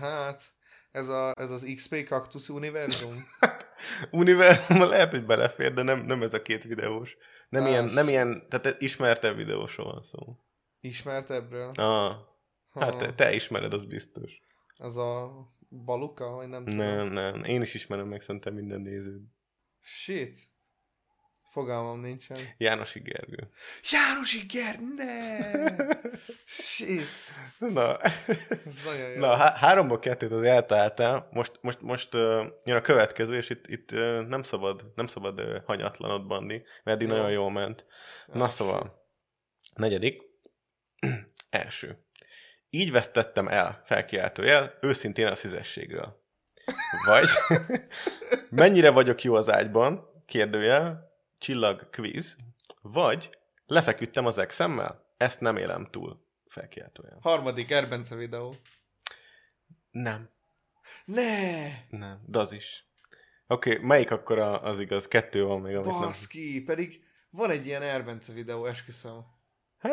Hát, 0.00 0.40
ez, 0.92 1.08
a, 1.08 1.32
ez 1.36 1.50
az 1.50 1.72
XP 1.76 1.94
Cactus 2.08 2.48
univerzum. 2.48 3.26
Univerzumban 4.10 4.88
lehet, 4.88 5.10
hogy 5.10 5.24
belefér, 5.24 5.72
de 5.74 5.82
nem, 5.82 5.98
nem 5.98 6.22
ez 6.22 6.34
a 6.34 6.42
két 6.42 6.64
videós. 6.64 7.16
Nem, 7.48 7.62
Ah, 7.62 7.68
ilyen, 7.70 7.84
nem 7.84 8.08
ilyen, 8.08 8.46
tehát 8.48 8.76
ismertebb 8.78 9.36
videósról 9.36 9.92
van 9.92 10.02
szó. 10.02 10.36
Ismertebbről? 10.84 11.70
Ah, 11.74 12.16
hát 12.72 12.98
te, 12.98 13.14
te 13.14 13.34
ismered, 13.34 13.72
az 13.72 13.84
biztos. 13.84 14.40
Az 14.76 14.96
a 14.96 15.30
Baluka, 15.68 16.30
vagy 16.30 16.48
nem 16.48 16.64
tudom. 16.64 16.78
Nem, 16.78 17.08
nem, 17.08 17.44
én 17.44 17.62
is 17.62 17.74
ismerem 17.74 18.06
meg 18.08 18.20
szerintem 18.20 18.54
minden 18.54 18.80
néződ. 18.80 19.20
Shit. 19.80 20.36
Fogalmam 21.50 22.00
nincsen. 22.00 22.38
Jánosi 22.58 23.00
Gergő. 23.00 23.48
János 23.90 24.34
Iger, 24.34 24.78
ne! 24.96 25.40
Shit. 26.46 27.06
Na, 27.58 27.96
Ez 27.98 28.84
nagyon 28.84 29.10
jó. 29.10 29.18
Na, 29.20 29.36
há- 29.36 29.56
háromból 29.56 29.98
kettőt 29.98 30.32
az 30.32 30.42
eltaláltál, 30.42 31.28
most, 31.32 31.58
most, 31.60 31.80
most 31.80 32.14
uh, 32.14 32.46
jön 32.64 32.76
a 32.76 32.80
következő, 32.80 33.36
és 33.36 33.50
itt, 33.50 33.66
itt 33.66 33.92
uh, 33.92 34.26
nem 34.26 34.42
szabad, 34.42 34.92
nem 34.94 35.06
szabad 35.06 35.40
uh, 35.40 35.64
hanyatlanod, 35.64 36.26
Bandi, 36.26 36.56
mert 36.84 36.96
eddig 36.96 37.08
Jó. 37.08 37.14
nagyon 37.14 37.30
jól 37.30 37.50
ment. 37.50 37.86
Na 38.26 38.44
Ah, 38.44 38.50
szóval, 38.50 39.06
negyedik, 39.74 40.22
első. 41.50 42.04
Így 42.70 42.90
vesztettem 42.90 43.48
el, 43.48 43.82
felkiáltójel, 43.84 44.78
őszintén 44.80 45.26
a 45.26 45.34
szüzességről. 45.34 46.20
Vagy, 47.06 47.28
mennyire 48.50 48.90
vagyok 48.90 49.22
jó 49.22 49.34
az 49.34 49.50
ágyban, 49.50 50.22
kérdőjel, 50.26 51.12
csillag 51.38 51.90
quiz, 51.90 52.36
vagy 52.82 53.38
lefeküdtem 53.66 54.26
az 54.26 54.38
exemmel, 54.38 55.14
ezt 55.16 55.40
nem 55.40 55.56
élem 55.56 55.88
túl, 55.90 56.26
felkiáltójel. 56.48 57.18
Harmadik 57.20 57.70
Erbence 57.70 58.14
videó. 58.14 58.54
Nem. 59.90 60.30
Ne! 61.04 61.68
Nem, 61.88 62.22
de 62.26 62.38
az 62.38 62.52
is. 62.52 62.86
Oké, 63.46 63.72
okay, 63.72 63.86
melyik 63.86 64.10
akkor 64.10 64.38
a, 64.38 64.62
az 64.62 64.78
igaz? 64.78 65.08
Kettő 65.08 65.44
van 65.44 65.60
még, 65.60 65.74
amit 65.74 65.90
nem... 65.90 66.00
Baszki, 66.00 66.62
pedig 66.62 67.04
van 67.30 67.50
egy 67.50 67.66
ilyen 67.66 67.82
Erbence 67.82 68.32
videó, 68.32 68.64
esküszöm. 68.64 69.24
Hát, 69.78 69.92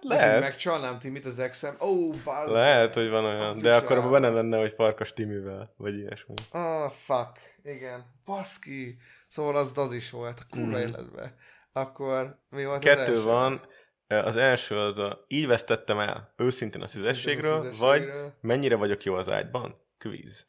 Lehet. 0.00 0.32
Hogy 0.32 0.40
megcsalnám 0.40 0.98
Timit 0.98 1.24
az 1.24 1.38
exem. 1.38 1.76
Ó, 1.80 1.86
oh, 1.86 2.14
bazd 2.24 2.52
Lehet, 2.52 2.94
hogy 2.94 3.08
van 3.08 3.24
olyan. 3.24 3.58
A 3.58 3.60
De 3.60 3.76
akkor 3.76 3.96
abban 3.96 4.10
benne 4.10 4.28
lenne, 4.28 4.58
hogy 4.58 4.72
Farkas 4.72 5.12
Timivel, 5.12 5.74
vagy 5.76 5.94
ilyesmi. 5.98 6.34
Ah, 6.50 6.90
fuck. 6.90 7.40
Igen. 7.62 8.04
Baszki. 8.24 8.98
Szóval 9.28 9.56
az 9.56 9.72
az 9.78 9.92
is 9.92 10.10
volt, 10.10 10.40
a 10.40 10.44
kurva 10.50 10.66
Mhm. 10.78 10.86
életben. 10.86 11.36
Akkor 11.72 12.38
mi 12.48 12.64
volt 12.64 12.78
az 12.78 12.84
Kettő 12.84 13.12
első? 13.12 13.22
van. 13.22 13.66
Az 14.08 14.36
első 14.36 14.78
az 14.78 14.98
a 14.98 15.24
így 15.28 15.46
vesztettem 15.46 15.98
el 15.98 16.32
őszintén 16.36 16.82
a 16.82 16.86
szüzességről, 16.86 17.76
vagy 17.76 18.08
mennyire 18.40 18.76
vagyok 18.76 19.02
jó 19.04 19.14
az 19.14 19.30
ágyban? 19.30 19.80
Quiz. 19.98 20.44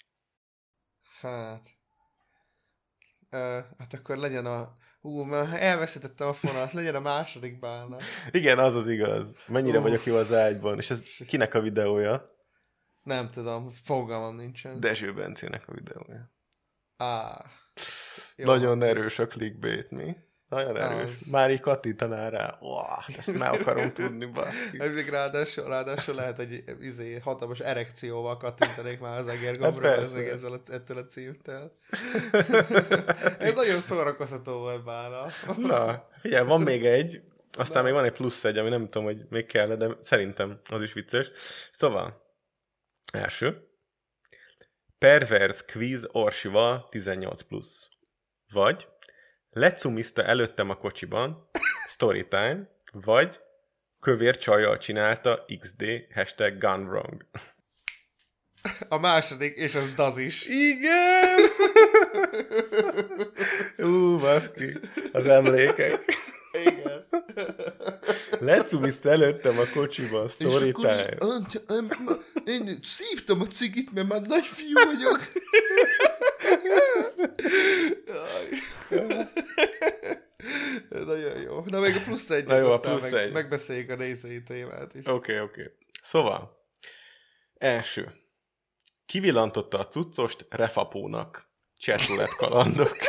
Hát... 1.21 1.61
Ö, 3.29 3.59
hát 3.77 3.93
akkor 3.93 4.17
legyen 4.17 4.45
a... 4.45 4.73
Hú, 5.01 5.21
mert 5.21 5.53
elveszítettem 5.53 6.27
a 6.27 6.33
fonat, 6.33 6.73
legyen 6.73 6.95
a 6.95 6.99
második 6.99 7.59
bálna. 7.59 7.97
Igen, 8.31 8.59
az 8.59 8.75
az 8.75 8.87
igaz. 8.87 9.35
Mennyire 9.47 9.77
Uff. 9.77 9.83
vagyok 9.83 10.03
jó 10.05 10.15
az 10.15 10.33
ágyban. 10.33 10.77
És 10.77 10.89
ez 10.89 11.03
kinek 11.27 11.53
a 11.53 11.59
videója? 11.59 12.35
Nem 13.03 13.29
tudom, 13.29 13.69
fogalmam 13.69 14.35
nincsen. 14.35 14.79
Dezső 14.79 15.13
Bencének 15.13 15.67
a 15.67 15.73
videója. 15.73 16.31
Á. 16.97 17.45
Nagyon 18.35 18.67
hangzik. 18.67 18.89
erős 18.89 19.19
a 19.19 19.27
clickbait, 19.27 19.91
mi? 19.91 20.15
Nagyon 20.49 20.77
erős. 20.77 21.09
Az. 21.09 21.27
Már 21.31 21.51
így 21.51 21.59
kattintaná 21.59 22.29
rá. 22.29 22.57
Uá, 22.61 23.05
ezt 23.17 23.37
meg 23.37 23.53
akarom 23.53 23.93
tudni, 23.93 24.25
baszki. 24.25 24.77
Még 24.93 25.09
ráadásul, 25.09 25.67
ráadásul 25.67 26.15
lehet, 26.15 26.37
hogy 26.37 26.63
izé, 26.81 27.19
hatalmas 27.19 27.59
erekcióval 27.59 28.37
kattintanék 28.37 28.99
már 28.99 29.17
az 29.17 29.25
Hát 29.25 29.35
egérgombra 29.35 29.81
persze. 29.81 30.31
ezzel, 30.31 30.51
a, 30.51 30.59
ettől 30.71 30.97
a 30.97 31.05
címtől. 31.05 31.71
Ez 33.39 33.53
nagyon 33.53 33.79
szórakoztató 33.79 34.57
volt 34.57 34.83
bána. 34.83 35.25
Na, 35.57 36.07
figyelj, 36.19 36.45
van 36.47 36.61
még 36.61 36.85
egy, 36.85 37.21
aztán 37.51 37.77
Na. 37.77 37.83
még 37.83 37.93
van 37.93 38.05
egy 38.05 38.13
plusz 38.13 38.43
egy, 38.43 38.57
ami 38.57 38.69
nem 38.69 38.83
tudom, 38.83 39.03
hogy 39.03 39.25
még 39.29 39.45
kell, 39.45 39.75
de 39.75 39.89
szerintem 40.01 40.59
az 40.69 40.81
is 40.81 40.93
vicces. 40.93 41.31
Szóval, 41.71 42.21
első. 43.13 43.67
Pervers 44.97 45.65
quiz 45.65 46.07
Orsival 46.11 46.87
18 46.89 47.41
plusz. 47.41 47.87
Vagy 48.51 48.87
lecumizta 49.58 50.24
előttem 50.24 50.70
a 50.70 50.76
kocsiban, 50.76 51.49
storytime, 51.88 52.70
vagy 52.91 53.39
kövér 53.99 54.38
csajjal 54.38 54.78
csinálta 54.78 55.45
XD, 55.60 55.84
hashtag 56.14 56.58
gone 56.58 56.84
wrong. 56.89 57.26
A 58.89 58.97
második, 58.97 59.55
és 59.55 59.76
az 59.76 59.93
Daz 59.93 60.18
is. 60.18 60.45
Igen! 60.45 61.39
Ú, 63.78 64.18
baszki, 64.18 64.74
az 65.12 65.26
emlékek. 65.26 66.03
Igen. 66.66 67.08
Lecumizta 68.39 69.10
előttem 69.10 69.60
a 69.60 69.64
kocsiban, 69.74 70.26
És 70.26 70.32
story 70.32 70.70
akkor 70.70 70.86
time. 70.86 71.01
így, 71.01 71.16
"Ant- 71.20 71.64
em- 71.68 71.99
ma- 71.99 72.18
én 72.45 72.80
szívtam 72.84 73.41
a 73.41 73.45
cigit, 73.45 73.93
mert 73.93 74.08
már 74.08 74.22
nagy 74.22 74.45
fiú 74.45 74.74
vagyok. 74.86 75.22
Nagyon 80.89 81.41
jó. 81.41 81.63
Na 81.65 81.79
még 81.79 81.95
a 81.95 82.01
plusz 82.01 82.29
egyet, 82.29 82.47
Na 82.47 82.57
jó, 82.57 82.69
a 82.69 82.73
aztán 82.73 82.97
plusz 82.97 83.11
meg, 83.11 83.21
egy. 83.21 83.31
megbeszéljük 83.31 83.89
a 83.89 83.95
nézői 83.95 84.43
témát 84.43 84.95
is. 84.95 85.05
Oké, 85.05 85.11
okay, 85.11 85.39
oké. 85.39 85.61
Okay. 85.61 85.73
Szóval, 86.01 86.65
első. 87.57 88.11
Kivillantotta 89.05 89.79
a 89.79 89.88
cuccost 89.88 90.45
refapónak. 90.49 91.49
Csetulet 91.77 92.35
kalandok. 92.35 92.97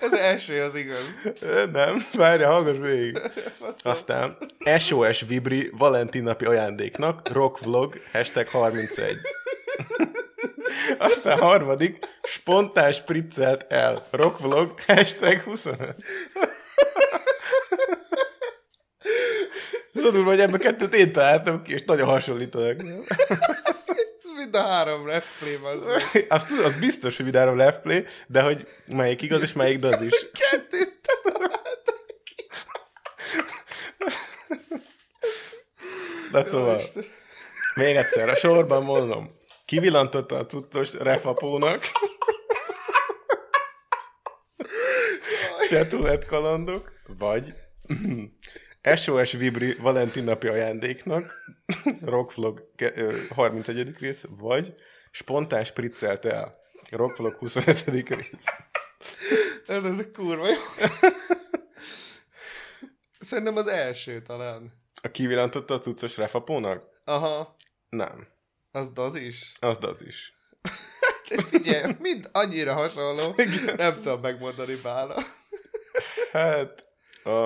Ez 0.00 0.12
első 0.12 0.62
az 0.62 0.74
igaz. 0.74 1.10
Nem, 1.72 2.06
várja, 2.12 2.48
hallgass 2.48 2.76
végig. 2.76 3.20
Aztán 3.82 4.36
SOS 4.78 5.20
Vibri 5.20 5.70
Valentin 5.72 6.22
napi 6.22 6.44
ajándéknak, 6.44 7.28
rock 7.28 7.60
vlog, 7.60 8.00
hashtag 8.12 8.46
31. 8.46 9.16
Aztán 10.98 11.38
harmadik, 11.38 11.98
spontán 12.22 12.92
spriccelt 12.92 13.64
el, 13.68 14.06
rock 14.10 14.40
vlog, 14.40 14.80
hashtag 14.86 15.40
25. 15.40 15.96
Tudod, 19.92 20.24
hogy 20.24 20.40
ebbe 20.40 20.58
kettőt 20.58 20.94
én 20.94 21.12
találtam 21.12 21.62
ki, 21.62 21.72
és 21.72 21.82
nagyon 21.84 22.08
hasonlítanak. 22.08 22.80
Ez 22.80 24.30
mind 24.36 24.54
a 24.54 24.62
három 24.62 25.06
replay, 25.06 25.58
az 25.62 26.02
az, 26.28 26.44
tud- 26.44 26.64
az 26.64 26.74
biztos, 26.74 27.16
hogy 27.16 27.24
videóra 27.24 27.54
left 27.54 27.80
play, 27.80 28.06
de 28.26 28.42
hogy 28.42 28.68
melyik 28.86 29.22
igaz 29.22 29.42
és 29.42 29.52
melyik 29.52 29.78
daz 29.78 30.00
is. 30.00 30.26
Kettőt 30.32 31.00
találtak 31.22 32.04
ki. 32.24 32.46
De 36.32 36.42
szóval, 36.42 36.82
még 37.74 37.96
egyszer, 37.96 38.28
a 38.28 38.34
sorban 38.34 38.82
mondom. 38.82 39.37
Kivillantotta 39.68 40.38
a 40.38 40.46
cuccos 40.46 40.92
refapónak. 40.94 41.82
Chatulett 45.68 46.24
kalandok, 46.24 46.92
vagy 47.18 47.54
SOS 48.94 49.32
Vibri 49.32 49.74
Valentin 49.80 50.24
napi 50.24 50.46
ajándéknak, 50.48 51.32
Rockvlog 52.00 52.70
ke- 52.76 52.96
ö, 52.96 53.12
31. 53.28 53.96
rész, 53.98 54.24
vagy 54.28 54.74
spontán 55.10 55.64
spriccelt 55.64 56.24
el, 56.24 56.60
Rockvlog 56.90 57.32
25. 57.34 57.84
rész. 58.08 58.44
Hát 59.66 59.84
ez 59.84 59.98
a 59.98 60.10
kurva 60.12 60.48
jó. 60.48 60.54
Szerintem 63.20 63.56
az 63.56 63.66
első 63.66 64.22
talán. 64.22 64.72
A 65.02 65.10
kivillantotta 65.10 65.74
a 65.74 65.78
cuccos 65.78 66.16
refapónak? 66.16 66.84
Aha, 67.04 67.56
Nem. 67.88 68.36
Az 68.72 68.90
az 68.94 69.14
is. 69.14 69.56
Az 69.60 69.78
az 69.80 70.02
is. 70.06 70.32
Te 71.28 71.42
Figyelj, 71.42 71.94
mind 71.98 72.30
annyira 72.32 72.72
hasonló. 72.74 73.34
Nem 73.76 73.94
tudom 74.00 74.20
megmondani 74.20 74.74
bála. 74.82 75.22
Hát, 76.32 76.84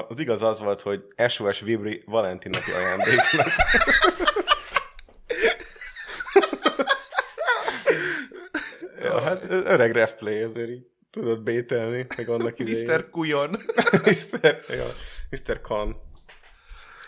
az 0.08 0.18
igaz 0.18 0.42
az 0.42 0.58
volt, 0.58 0.80
hogy 0.80 1.04
SOS 1.28 1.60
Vibri 1.60 2.02
Valentin 2.06 2.50
napi 2.50 2.70
ajándéknak. 2.70 3.46
ja, 9.00 9.20
hát 9.20 9.42
öreg 9.48 9.92
refplay 9.92 10.42
azért 10.42 10.68
így 10.68 10.86
tudod 11.10 11.42
bételni, 11.42 12.06
meg 12.16 12.28
annak 12.28 12.58
idején. 12.58 12.86
Mr. 12.86 13.10
Kujon. 13.10 13.50
Mr. 14.04 14.64
Ja, 14.68 14.86
Mr. 15.30 15.60
Khan. 15.60 15.96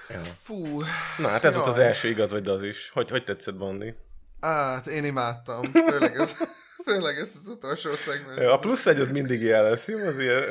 Ja. 0.09 0.21
Fú. 0.43 0.83
Na, 1.19 1.29
hát 1.29 1.45
ez 1.45 1.55
volt 1.55 1.67
az 1.67 1.77
Jaj. 1.77 1.87
első 1.87 2.09
igaz, 2.09 2.31
vagy 2.31 2.49
az 2.49 2.63
is. 2.63 2.91
Hogy, 2.91 3.11
hogy 3.11 3.25
tetszett, 3.25 3.57
Bandi? 3.57 3.95
Hát, 4.45 4.87
én 4.87 5.05
imádtam. 5.05 5.63
Főleg 5.89 6.17
ez, 6.17 6.35
főleg 6.87 7.19
ez 7.19 7.31
az 7.43 7.49
utolsó 7.49 7.91
szegment. 7.91 8.39
Ja, 8.39 8.53
a 8.53 8.59
plusz 8.59 8.87
egy 8.87 9.01
az 9.01 9.11
mindig 9.11 9.43
ilyen 9.43 9.63
lesz, 9.63 9.87
jó? 9.89 9.99
Az 9.99 10.19
ilyen 10.19 10.43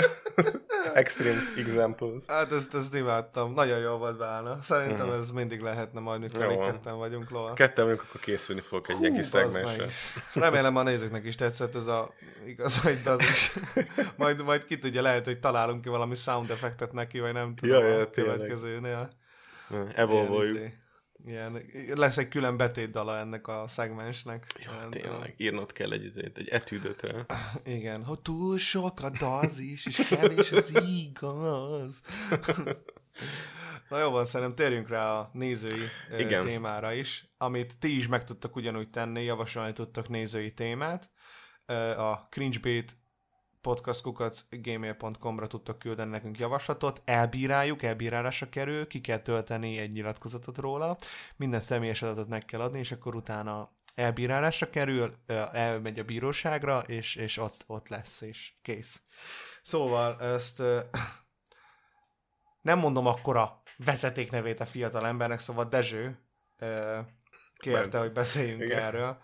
extreme 0.93 1.41
examples. 1.57 2.23
Hát 2.27 2.51
ezt, 2.51 2.75
ezt 2.75 2.95
imádtam. 2.95 3.53
Nagyon 3.53 3.79
jó 3.79 3.95
volt 3.97 4.17
bálna. 4.17 4.61
Szerintem 4.61 5.07
Mhm. 5.07 5.17
ez 5.17 5.31
mindig 5.31 5.59
lehetne 5.61 5.99
majd, 5.99 6.19
mikor 6.19 6.47
mi 6.47 6.55
ketten 6.55 6.97
vagyunk 6.97 7.29
lova. 7.29 7.53
Ketten 7.53 7.83
vagyunk, 7.83 8.03
akkor 8.07 8.19
készülni 8.21 8.61
fogok 8.61 8.89
egy 8.89 8.99
ilyen 9.01 9.13
kis 9.13 9.25
szegmensre. 9.25 9.87
Remélem 10.33 10.75
a 10.75 10.83
nézőknek 10.83 11.25
is 11.25 11.35
tetszett 11.35 11.75
ez 11.75 11.85
a 11.85 12.13
igaz, 12.45 12.81
hogy 12.81 13.01
az 13.05 13.19
is. 13.19 13.51
majd, 14.17 14.43
majd 14.43 14.65
ki 14.65 14.77
tudja, 14.77 15.01
lehet, 15.01 15.25
hogy 15.25 15.39
találunk 15.39 15.81
ki 15.81 15.89
valami 15.89 16.15
sound 16.15 16.49
effektet 16.49 16.91
neki, 16.91 17.19
vagy 17.19 17.33
nem 17.33 17.55
tudom 17.55 17.81
Ja, 17.83 17.87
ja, 17.87 17.99
a 18.01 18.09
következőnél. 18.09 19.09
Evolvoljuk. 19.95 20.57
Ilyen, 21.25 21.61
lesz 21.93 22.17
egy 22.17 22.27
külön 22.27 22.57
betétdala 22.57 23.17
ennek 23.17 23.47
a 23.47 23.67
szegmensnek. 23.67 24.45
Ja, 24.63 24.71
tudom. 24.71 24.91
tényleg, 24.91 25.33
írnod 25.37 25.71
kell 25.71 25.91
egy, 25.91 26.03
izét, 26.03 26.37
egy 26.37 26.47
etűdöt 26.47 27.01
rá. 27.01 27.25
Igen, 27.63 28.03
hogy 28.03 28.19
túl 28.19 28.57
sok 28.57 29.01
a 29.01 29.09
dazis, 29.09 29.85
és 29.85 29.95
kevés 29.95 30.51
az 30.51 30.73
igaz. 30.85 32.01
Na 33.89 33.99
jó 33.99 34.09
van, 34.09 34.25
szerintem 34.25 34.55
térjünk 34.55 34.89
rá 34.89 35.19
a 35.19 35.29
nézői 35.33 35.87
Igen. 36.17 36.45
témára 36.45 36.93
is, 36.93 37.33
amit 37.37 37.79
ti 37.79 37.97
is 37.97 38.07
meg 38.07 38.23
tudtak 38.23 38.55
ugyanúgy 38.55 38.89
tenni, 38.89 39.23
javasolni 39.23 39.73
tudtak 39.73 40.07
nézői 40.07 40.53
témát. 40.53 41.11
A 41.97 42.27
cringebait 42.29 42.97
podcastkukac.gmail.com-ra 43.63 45.47
tudtak 45.47 45.79
küldeni 45.79 46.09
nekünk 46.09 46.39
javaslatot, 46.39 47.01
elbíráljuk, 47.05 47.83
elbírálásra 47.83 48.49
kerül, 48.49 48.87
ki 48.87 49.01
kell 49.01 49.19
tölteni 49.19 49.77
egy 49.77 49.91
nyilatkozatot 49.91 50.57
róla, 50.57 50.95
minden 51.35 51.59
személyes 51.59 52.01
adatot 52.01 52.27
meg 52.27 52.45
kell 52.45 52.61
adni, 52.61 52.79
és 52.79 52.91
akkor 52.91 53.15
utána 53.15 53.71
elbírálásra 53.95 54.69
kerül, 54.69 55.13
elmegy 55.51 55.99
a 55.99 56.03
bíróságra, 56.03 56.79
és, 56.79 57.15
és 57.15 57.37
ott, 57.37 57.63
ott 57.67 57.87
lesz, 57.87 58.21
és 58.21 58.53
kész. 58.61 59.01
Szóval 59.61 60.21
ezt 60.21 60.63
nem 62.61 62.79
mondom 62.79 63.07
akkora 63.07 63.61
vezetéknevét 63.77 64.59
a 64.59 64.65
fiatal 64.65 65.07
embernek, 65.07 65.39
szóval 65.39 65.65
Dezső 65.65 66.19
kérte, 67.57 67.81
Bence. 67.81 67.99
hogy 67.99 68.11
beszéljünk 68.11 68.61
Igen. 68.61 68.79
erről, 68.79 69.17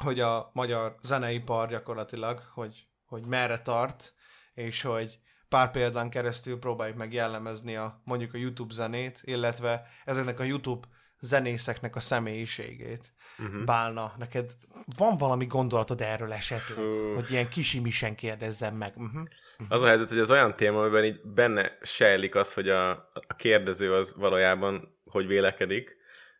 hogy 0.00 0.20
a 0.20 0.50
magyar 0.52 0.96
zeneipar 1.02 1.68
gyakorlatilag, 1.68 2.42
hogy, 2.54 2.86
hogy 3.06 3.22
merre 3.22 3.58
tart, 3.58 4.14
és 4.54 4.82
hogy 4.82 5.18
pár 5.48 5.70
példán 5.70 6.10
keresztül 6.10 6.58
próbáljuk 6.58 6.96
meg 6.96 7.12
jellemezni 7.12 7.76
a, 7.76 8.00
mondjuk 8.04 8.34
a 8.34 8.38
YouTube 8.38 8.74
zenét, 8.74 9.20
illetve 9.22 9.86
ezeknek 10.04 10.40
a 10.40 10.44
YouTube 10.44 10.86
zenészeknek 11.20 11.96
a 11.96 12.00
személyiségét. 12.00 13.12
Uh-huh. 13.38 13.64
Bálna, 13.64 14.12
neked 14.18 14.52
van 14.96 15.16
valami 15.16 15.46
gondolatod 15.46 16.00
erről 16.00 16.32
esetleg? 16.32 16.78
Hú. 16.78 17.14
Hogy 17.14 17.30
ilyen 17.30 17.48
kisimisen 17.48 18.14
kérdezzem 18.14 18.74
meg. 18.74 18.92
Uh-huh. 18.96 19.28
Az 19.68 19.82
a 19.82 19.86
helyzet, 19.86 20.08
hogy 20.08 20.18
az 20.18 20.30
olyan 20.30 20.56
téma, 20.56 20.80
amiben 20.80 21.04
így 21.04 21.20
benne 21.24 21.78
sejlik 21.82 22.34
az, 22.34 22.54
hogy 22.54 22.68
a, 22.68 22.90
a 23.12 23.34
kérdező 23.36 23.92
az 23.94 24.14
valójában 24.16 24.98
hogy 25.10 25.26
vélekedik, 25.26 25.96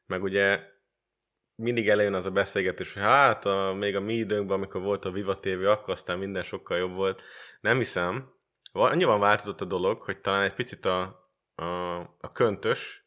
meg 0.06 0.22
ugye 0.22 0.60
mindig 1.56 1.88
előjön 1.88 2.14
az 2.14 2.26
a 2.26 2.30
beszélgetés, 2.30 2.92
hogy 2.92 3.02
hát 3.02 3.44
a, 3.46 3.74
még 3.74 3.96
a 3.96 4.00
mi 4.00 4.14
időnkben, 4.14 4.56
amikor 4.56 4.80
volt 4.80 5.04
a 5.04 5.10
Viva 5.10 5.40
TV, 5.40 5.64
akkor 5.66 5.94
aztán 5.94 6.18
minden 6.18 6.42
sokkal 6.42 6.78
jobb 6.78 6.94
volt. 6.94 7.22
Nem 7.60 7.76
hiszem. 7.78 8.34
Annyiban 8.72 9.20
változott 9.20 9.60
a 9.60 9.64
dolog, 9.64 10.02
hogy 10.02 10.20
talán 10.20 10.42
egy 10.42 10.54
picit 10.54 10.84
a, 10.84 11.30
a, 11.54 11.96
a 11.98 12.32
köntös, 12.32 13.04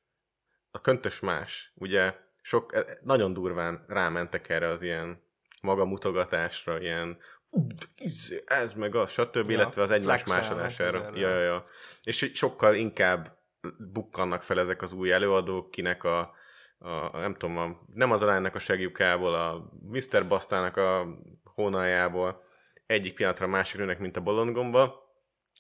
a 0.72 0.82
köntös 0.82 1.20
más. 1.20 1.72
Ugye 1.76 2.16
sok, 2.41 2.76
e- 2.76 3.00
nagyon 3.04 3.34
durván 3.34 3.86
rámentek 3.88 4.50
erre 4.50 4.68
az 4.68 4.82
ilyen 4.82 5.24
magamutogatásra, 5.62 6.82
ilyen 6.82 7.18
"Ú, 7.50 7.68
de 7.68 7.86
izé, 7.97 8.43
ez 8.45 8.74
meg 8.74 8.95
az, 8.95 9.12
stb., 9.12 9.50
Ja, 9.50 9.56
illetve 9.56 9.82
az 9.82 9.91
egymás 9.91 10.24
másolására. 10.26 11.12
Ja, 11.14 11.30
ja, 11.30 11.39
ja. 11.39 11.66
És 12.04 12.32
sokkal 12.34 12.76
inkább 12.76 13.38
bukkannak 13.78 14.43
fel 14.43 14.60
ezek 14.60 14.82
az 14.82 14.91
új 14.91 15.12
előadók, 15.12 15.72
kinek 15.72 16.04
a, 16.04 16.34
a 16.80 17.17
nem 17.17 17.34
tudom, 17.34 17.57
a, 17.57 17.80
nem 17.93 18.11
az 18.11 18.21
alánynak 18.21 18.55
a 18.55 18.59
segjukából, 18.59 19.34
a 19.34 19.69
Mr. 19.89 20.27
Bastának 20.27 20.77
a 20.77 21.07
hónaljából 21.43 22.43
egyik 22.86 23.13
pillanatra 23.13 23.45
a 23.45 23.49
másiknak, 23.49 23.99
mint 23.99 24.17
a 24.17 24.21
bolondgomba, 24.21 25.07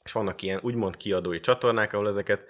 és 0.03 0.11
vannak 0.11 0.41
ilyen 0.41 0.59
úgymond 0.61 0.97
kiadói 0.97 1.39
csatornák, 1.39 1.93
ahol 1.93 2.07
ezeket 2.07 2.45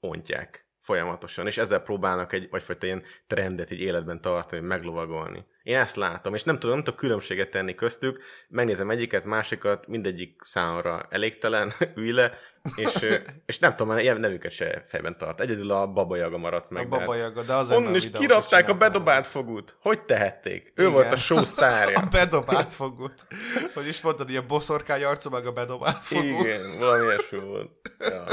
ontják 0.00 0.68
folyamatosan, 0.80 1.46
és 1.46 1.58
ezzel 1.58 1.82
próbálnak 1.82 2.32
egy 2.32 2.50
vagyfajta 2.50 2.86
ilyen 2.86 3.02
trendet 3.26 3.70
így 3.70 3.80
életben 3.80 4.20
tartani, 4.20 4.66
meglovagolni. 4.66 5.46
Én 5.64 5.76
ezt 5.76 5.96
látom, 5.96 6.34
és 6.34 6.42
nem 6.42 6.58
tudom, 6.58 6.74
nem 6.74 6.84
tudok 6.84 6.98
különbséget 7.00 7.50
tenni 7.50 7.74
köztük, 7.74 8.22
megnézem 8.48 8.90
egyiket, 8.90 9.24
másikat, 9.24 9.86
mindegyik 9.86 10.40
számomra 10.44 11.06
elégtelen, 11.10 11.72
ülj 11.96 12.12
le, 12.12 12.32
és, 12.76 13.06
és 13.46 13.58
nem 13.58 13.74
tudom, 13.74 13.98
ilyen 13.98 14.20
nevüket 14.20 14.52
se 14.52 14.84
fejben 14.86 15.18
tart. 15.18 15.40
Egyedül 15.40 15.70
a 15.70 15.86
Baba 15.86 16.16
Yaga 16.16 16.38
maradt 16.38 16.70
meg. 16.70 16.92
A 16.92 16.96
hát- 16.96 17.06
Baba 17.06 17.18
Yaga, 17.18 17.42
de 17.42 17.54
az 17.54 17.70
Onnan 17.70 17.94
is 17.94 18.10
kirapták 18.10 18.68
a 18.68 18.74
bedobált 18.74 19.26
fogút. 19.26 19.76
Hogy 19.80 20.02
tehették? 20.02 20.72
Ő 20.74 20.82
Igen. 20.82 20.92
volt 20.92 21.12
a 21.12 21.16
show 21.16 21.44
sztárja. 21.44 22.00
A 22.04 22.08
bedobált 22.10 22.72
fogút. 22.72 23.26
Hogy 23.74 23.86
is 23.86 24.00
mondtad, 24.00 24.26
hogy 24.26 24.36
a 24.36 24.46
boszorkány 24.46 25.04
arca 25.04 25.30
meg 25.30 25.46
a 25.46 25.52
bedobált 25.52 26.04
fogút. 26.04 26.40
Igen, 26.40 26.78
valami 26.78 27.04
ilyesmi 27.04 27.38
volt. 27.38 27.70
Ja. 27.98 28.24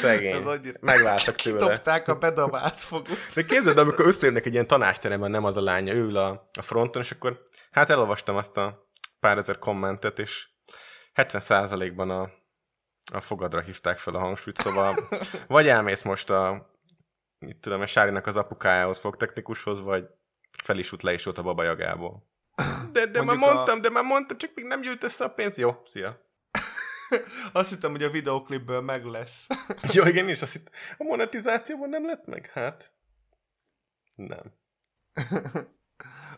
Szegény. 0.00 0.34
Ez 0.34 0.46
annyira... 0.46 0.78
Megláttak 0.80 1.36
tőle. 1.36 1.58
Kitopták 1.58 2.08
a 2.08 2.14
bedobált 2.14 2.80
fogút. 2.80 3.18
De 3.34 3.44
képzeld, 3.44 3.78
amikor 3.78 4.06
összejönnek 4.06 4.46
egy 4.46 4.52
ilyen 4.52 4.66
tanásteremben, 4.66 5.30
nem 5.30 5.44
az 5.44 5.56
a 5.56 5.60
lánya, 5.60 5.94
ül 5.94 6.16
a, 6.16 6.29
a 6.58 6.62
fronton, 6.62 7.02
és 7.02 7.10
akkor 7.10 7.44
hát 7.70 7.90
elolvastam 7.90 8.36
azt 8.36 8.56
a 8.56 8.88
pár 9.20 9.38
ezer 9.38 9.58
kommentet, 9.58 10.18
és 10.18 10.48
70%-ban 11.14 12.10
a, 12.10 12.30
a 13.12 13.20
fogadra 13.20 13.60
hívták 13.60 13.98
fel 13.98 14.14
a 14.14 14.18
hangsúlyt, 14.18 14.58
szóval 14.58 14.94
vagy 15.46 15.68
elmész 15.68 16.02
most 16.02 16.30
a, 16.30 16.70
mit 17.38 17.56
tudom, 17.56 17.80
a 17.80 17.86
Sárinak 17.86 18.26
az 18.26 18.36
apukájához, 18.36 18.98
fogtechnikushoz, 18.98 19.80
vagy 19.80 20.06
fel 20.64 20.78
is 20.78 20.92
út 20.92 21.02
le 21.02 21.12
is 21.12 21.26
ott 21.26 21.38
a 21.38 21.42
Baba 21.42 21.62
Jagából. 21.62 22.28
De, 22.92 23.06
de 23.06 23.22
már 23.22 23.36
Mondjuk 23.36 23.50
a- 23.50 23.54
mondtam, 23.54 23.80
de 23.80 23.90
már 23.90 24.04
mondtam, 24.04 24.38
csak 24.38 24.50
még 24.54 24.64
nem 24.64 24.80
gyűlt 24.80 25.02
össze 25.02 25.24
a 25.24 25.30
pénz. 25.30 25.56
Jó, 25.56 25.82
szia. 25.84 26.28
Azt 27.52 27.68
hittem, 27.68 27.90
hogy 27.90 28.02
a 28.02 28.10
videoklipből 28.10 28.80
meg 28.80 29.04
lesz. 29.04 29.46
Jó, 29.94 30.04
igen, 30.04 30.28
és 30.28 30.42
azt 30.42 30.54
itt 30.54 30.70
a 30.98 31.04
monetizációban 31.04 31.88
nem 31.88 32.06
lett 32.06 32.26
meg? 32.26 32.50
Hát, 32.52 32.92
nem. 34.14 34.52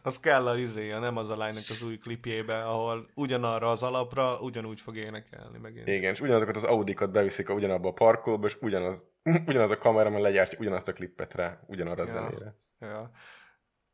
Az 0.02 0.20
kell 0.20 0.46
a 0.48 0.56
izéja, 0.56 0.98
nem 0.98 1.16
az 1.16 1.28
a 1.28 1.36
lánynak 1.36 1.62
az 1.68 1.82
új 1.82 1.98
klipjébe, 1.98 2.64
ahol 2.64 3.10
ugyanarra 3.14 3.70
az 3.70 3.82
alapra 3.82 4.40
ugyanúgy 4.40 4.80
fog 4.80 4.96
énekelni 4.96 5.58
megint. 5.58 5.88
Igen, 5.88 6.12
és 6.12 6.20
ugyanazokat 6.20 6.56
az 6.56 6.64
Audikat 6.64 7.10
beviszik 7.10 7.48
a 7.48 7.54
ugyanabba 7.54 7.88
a 7.88 7.92
parkolóba, 7.92 8.46
és 8.46 8.56
ugyanaz, 8.60 9.04
ugyanaz 9.46 9.70
a 9.70 9.78
kamera, 9.78 10.10
mert 10.10 10.22
legyártja 10.22 10.58
ugyanazt 10.58 10.88
a 10.88 10.92
klippet 10.92 11.34
rá, 11.34 11.60
ugyanarra 11.66 12.02
a 12.02 12.06
Ja. 12.06 12.12
zenére. 12.12 12.54
Ja. 12.78 13.10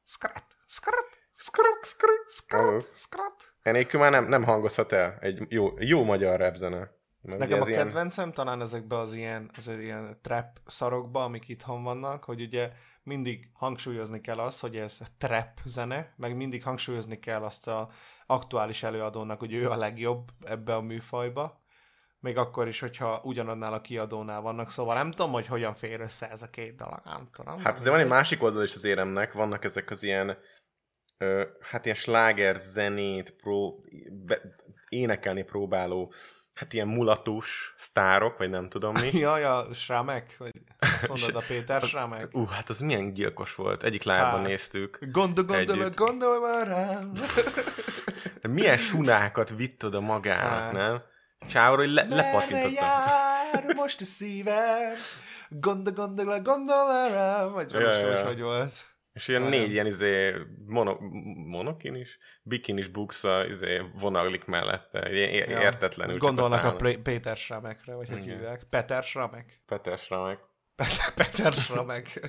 Skrat. 0.04 0.44
skrat, 0.66 1.18
skrat, 1.34 1.84
skrat, 1.84 2.24
skrat, 2.28 2.82
skrat. 2.96 3.54
Enélkül 3.62 4.00
már 4.00 4.10
nem, 4.10 4.24
nem 4.24 4.44
hangozhat 4.44 4.92
el 4.92 5.18
egy 5.20 5.42
jó, 5.48 5.74
jó 5.78 6.04
magyar 6.04 6.40
rap 6.40 6.54
zene. 6.56 6.96
Mert 7.22 7.38
Nekem 7.38 7.58
a 7.58 7.60
ez 7.60 7.68
ilyen- 7.68 7.84
kedvencem 7.84 8.32
talán 8.32 8.60
ezekbe 8.60 8.98
az 8.98 9.14
ilyen, 9.14 9.50
az 9.56 9.68
ilyen 9.68 10.18
trap 10.22 10.58
szarokba, 10.66 11.24
amik 11.24 11.48
itthon 11.48 11.82
vannak, 11.82 12.24
hogy 12.24 12.40
ugye 12.40 12.70
mindig 13.02 13.50
hangsúlyozni 13.52 14.20
kell 14.20 14.38
azt, 14.38 14.60
hogy 14.60 14.76
ez 14.76 14.98
trap 15.18 15.60
zene, 15.64 16.14
meg 16.16 16.36
mindig 16.36 16.62
hangsúlyozni 16.62 17.18
kell 17.18 17.42
azt 17.42 17.68
a 17.68 17.88
aktuális 18.26 18.82
előadónak, 18.82 19.38
hogy 19.38 19.52
ő 19.52 19.70
a 19.70 19.76
legjobb 19.76 20.28
ebbe 20.44 20.74
a 20.74 20.80
műfajba, 20.80 21.60
még 22.20 22.36
akkor 22.36 22.68
is, 22.68 22.80
hogyha 22.80 23.20
ugyanannál 23.24 23.72
a 23.72 23.80
kiadónál 23.80 24.40
vannak, 24.40 24.70
szóval 24.70 24.94
nem 24.94 25.10
tudom, 25.10 25.32
hogy 25.32 25.46
hogyan 25.46 25.74
fér 25.74 26.00
össze 26.00 26.30
ez 26.30 26.42
a 26.42 26.50
két 26.50 26.76
dolog, 26.76 27.00
nem 27.04 27.28
tudom. 27.32 27.58
Hát 27.58 27.74
azért 27.76 27.90
van 27.90 28.00
egy 28.00 28.08
másik 28.08 28.42
oldal 28.42 28.62
is 28.62 28.74
az 28.74 28.84
éremnek, 28.84 29.32
vannak 29.32 29.64
ezek 29.64 29.90
az 29.90 30.02
ilyen, 30.02 30.38
ö, 31.18 31.44
hát 31.60 31.84
ilyen 31.84 31.96
sláger 31.96 32.54
zenét 32.56 33.36
pró, 33.36 33.84
be, 34.26 34.40
énekelni 34.88 35.42
próbáló, 35.42 36.12
hát 36.58 36.72
ilyen 36.72 36.86
mulatus 36.88 37.74
sztárok, 37.76 38.38
vagy 38.38 38.50
nem 38.50 38.68
tudom 38.68 38.92
mi. 39.00 39.18
Jaj, 39.18 39.44
a 39.44 39.66
Srámek? 39.74 40.34
Vagy 40.38 40.50
azt 40.78 41.08
mondod, 41.20 41.34
a 41.34 41.42
Péter 41.46 41.82
Srámek? 41.82 42.28
Ú, 42.36 42.44
hát 42.46 42.68
az 42.68 42.78
milyen 42.78 43.12
gyilkos 43.12 43.54
volt. 43.54 43.82
Egyik 43.82 44.02
live-ban 44.04 44.38
Hát. 44.38 44.46
néztük. 44.46 44.98
Gondol, 45.00 45.44
gondol, 45.44 45.82
Együtt. 45.84 45.98
rám! 46.64 47.12
De 48.42 48.48
milyen 48.48 48.76
sunákat 48.76 49.50
vitt 49.56 49.84
oda 49.84 50.00
magának, 50.00 50.58
Hát. 50.62 50.72
nem? 50.72 51.02
Csávra, 51.48 51.76
hogy 51.76 51.90
le, 51.92 52.04
Merre 52.04 52.22
lepattintotta. 52.22 52.70
jár 52.70 53.74
most 53.74 54.00
a 54.00 54.04
szívem? 54.04 54.92
Gondol, 55.48 55.92
gondol, 55.92 56.40
gondol 56.40 57.08
rám! 57.08 57.50
Vagy 57.50 57.72
Ja, 57.72 57.80
most 57.86 58.00
ja, 58.00 58.08
ja. 58.08 58.26
hogy 58.26 58.40
volt? 58.40 58.72
És 59.18 59.28
ilyen 59.28 59.42
Nagyon. 59.42 59.58
négy 59.60 59.72
ilyen 59.72 59.86
izé, 59.86 60.34
mono, 60.66 60.96
monokinis, 61.46 62.18
bikinis 62.42 62.86
buksa 62.88 63.46
izé, 63.46 63.82
vonaglik 64.00 64.44
mellette. 64.44 65.10
Ilyen 65.12 65.50
Ja. 65.50 65.60
értetlenül. 65.60 66.18
Gondolnak 66.18 66.64
a. 66.64 66.76
Pré- 66.76 66.98
Péter 66.98 67.36
Srámekre, 67.36 67.94
vagy 67.94 68.08
hogy 68.08 68.22
Igen. 68.22 68.36
hívják? 68.36 68.62
Peter 68.70 69.02
Srámek? 69.02 69.62
Peter 69.66 69.98
Sramek. 69.98 70.38
Peter, 70.76 71.14
Peter 71.14 71.52
Srámek. 71.52 72.20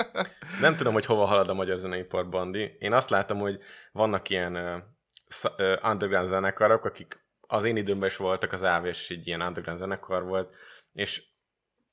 Nem 0.60 0.76
tudom, 0.76 0.92
hogy 0.92 1.04
hova 1.04 1.24
halad 1.24 1.48
a 1.48 1.54
magyar 1.54 1.76
zeneipar, 1.78 2.28
Bandi. 2.28 2.76
Én 2.78 2.92
azt 2.92 3.10
látom, 3.10 3.38
hogy 3.38 3.58
vannak 3.92 4.28
ilyen 4.28 4.56
uh, 4.56 5.90
underground 5.90 6.28
zenekarok, 6.28 6.84
akik 6.84 7.26
az 7.40 7.64
én 7.64 7.76
időmben 7.76 8.08
is 8.08 8.16
voltak, 8.16 8.52
az 8.52 8.62
AV 8.62 8.86
és 8.86 9.10
egy 9.10 9.26
ilyen 9.26 9.40
underground 9.42 9.80
zenekar 9.80 10.24
volt, 10.24 10.54
és 10.92 11.22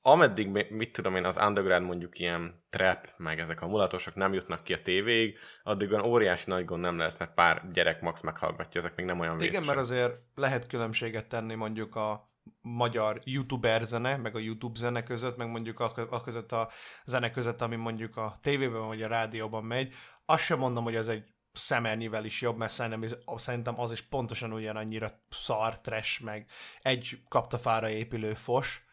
ameddig, 0.06 0.48
mi- 0.48 0.66
mit 0.70 0.92
tudom 0.92 1.16
én, 1.16 1.24
az 1.24 1.36
underground 1.36 1.86
mondjuk 1.86 2.18
ilyen 2.18 2.64
trap, 2.70 3.08
meg 3.16 3.40
ezek 3.40 3.62
a 3.62 3.66
mulatosok 3.66 4.14
nem 4.14 4.32
jutnak 4.32 4.64
ki 4.64 4.72
a 4.72 4.82
tévéig, 4.82 5.38
addig 5.62 5.90
olyan 5.92 6.04
óriási 6.04 6.50
nagy 6.50 6.64
gond 6.64 6.82
nem 6.82 6.98
lesz, 6.98 7.18
mert 7.18 7.34
pár 7.34 7.70
gyerek 7.72 8.00
max 8.00 8.20
meghallgatja, 8.20 8.80
ezek 8.80 8.96
még 8.96 9.06
nem 9.06 9.20
olyan 9.20 9.34
Igen, 9.34 9.46
vészesek. 9.46 9.66
mert 9.66 9.78
azért 9.78 10.14
lehet 10.34 10.66
különbséget 10.66 11.28
tenni 11.28 11.54
mondjuk 11.54 11.94
a 11.96 12.30
magyar 12.60 13.20
youtuber 13.24 13.82
zene, 13.82 14.16
meg 14.16 14.34
a 14.34 14.38
YouTube 14.38 14.78
zene 14.78 15.02
között, 15.02 15.36
meg 15.36 15.48
mondjuk 15.48 15.80
a, 15.80 15.92
a 16.10 16.22
között 16.22 16.52
a 16.52 16.70
zene 17.04 17.30
között, 17.30 17.60
ami 17.62 17.76
mondjuk 17.76 18.16
a 18.16 18.38
tévében 18.42 18.86
vagy 18.86 19.02
a 19.02 19.08
rádióban 19.08 19.64
megy. 19.64 19.94
Azt 20.24 20.42
sem 20.42 20.58
mondom, 20.58 20.84
hogy 20.84 20.96
ez 20.96 21.08
egy 21.08 21.24
szemernyivel 21.52 22.24
is 22.24 22.40
jobb, 22.40 22.56
mert 22.56 22.72
szerintem, 22.72 23.18
szerintem 23.36 23.80
az 23.80 23.92
is 23.92 24.02
pontosan 24.02 24.52
ugyanannyira 24.52 25.12
szar, 25.30 25.80
trash, 25.80 26.22
meg 26.22 26.46
egy 26.82 27.18
kaptafára 27.28 27.88
épülő 27.88 28.34
fos, 28.34 28.85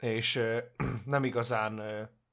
és 0.00 0.40
nem 1.04 1.24
igazán 1.24 1.82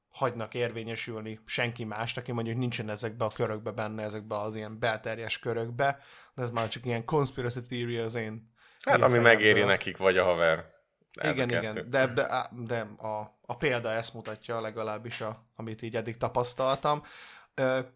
hagynak 0.10 0.54
érvényesülni 0.54 1.40
senki 1.46 1.84
mást, 1.84 2.18
aki 2.18 2.32
mondjuk 2.32 2.58
nincsen 2.58 2.90
ezekbe 2.90 3.26
a 3.26 3.32
körökbe 3.36 3.72
benne, 3.72 4.04
ezekbe 4.04 4.40
az 4.40 4.56
ilyen 4.56 4.80
belterjes 4.80 5.40
körökbe, 5.40 6.00
de 6.36 6.42
ez 6.42 6.50
már 6.50 6.68
csak 6.68 6.86
ilyen 6.86 7.06
conspiracy 7.06 7.62
theory 7.62 7.98
az 7.98 8.16
én 8.16 8.56
Hát 8.82 9.02
ami 9.02 9.18
megéri 9.18 9.64
nekik, 9.64 9.98
vagy 9.98 10.18
a 10.18 10.24
haver. 10.24 10.76
Ez 11.14 11.38
igen, 11.38 11.50
a 11.50 11.58
igen, 11.58 11.90
de, 11.90 12.08
de, 12.08 12.50
de 12.52 12.80
a, 12.98 13.40
a 13.46 13.58
példa 13.58 13.92
ezt 13.92 14.14
mutatja, 14.14 14.62
legalábbis 14.62 15.22
a, 15.22 15.48
amit 15.56 15.82
így 15.82 15.96
eddig 15.96 16.18
tapasztaltam. 16.18 17.04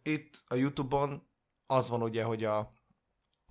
Itt 0.03 0.33
a 0.47 0.55
Youtube-on 0.55 1.27
az 1.65 1.89
van 1.89 2.01
ugye, 2.01 2.23
hogy 2.23 2.43
a, 2.43 2.57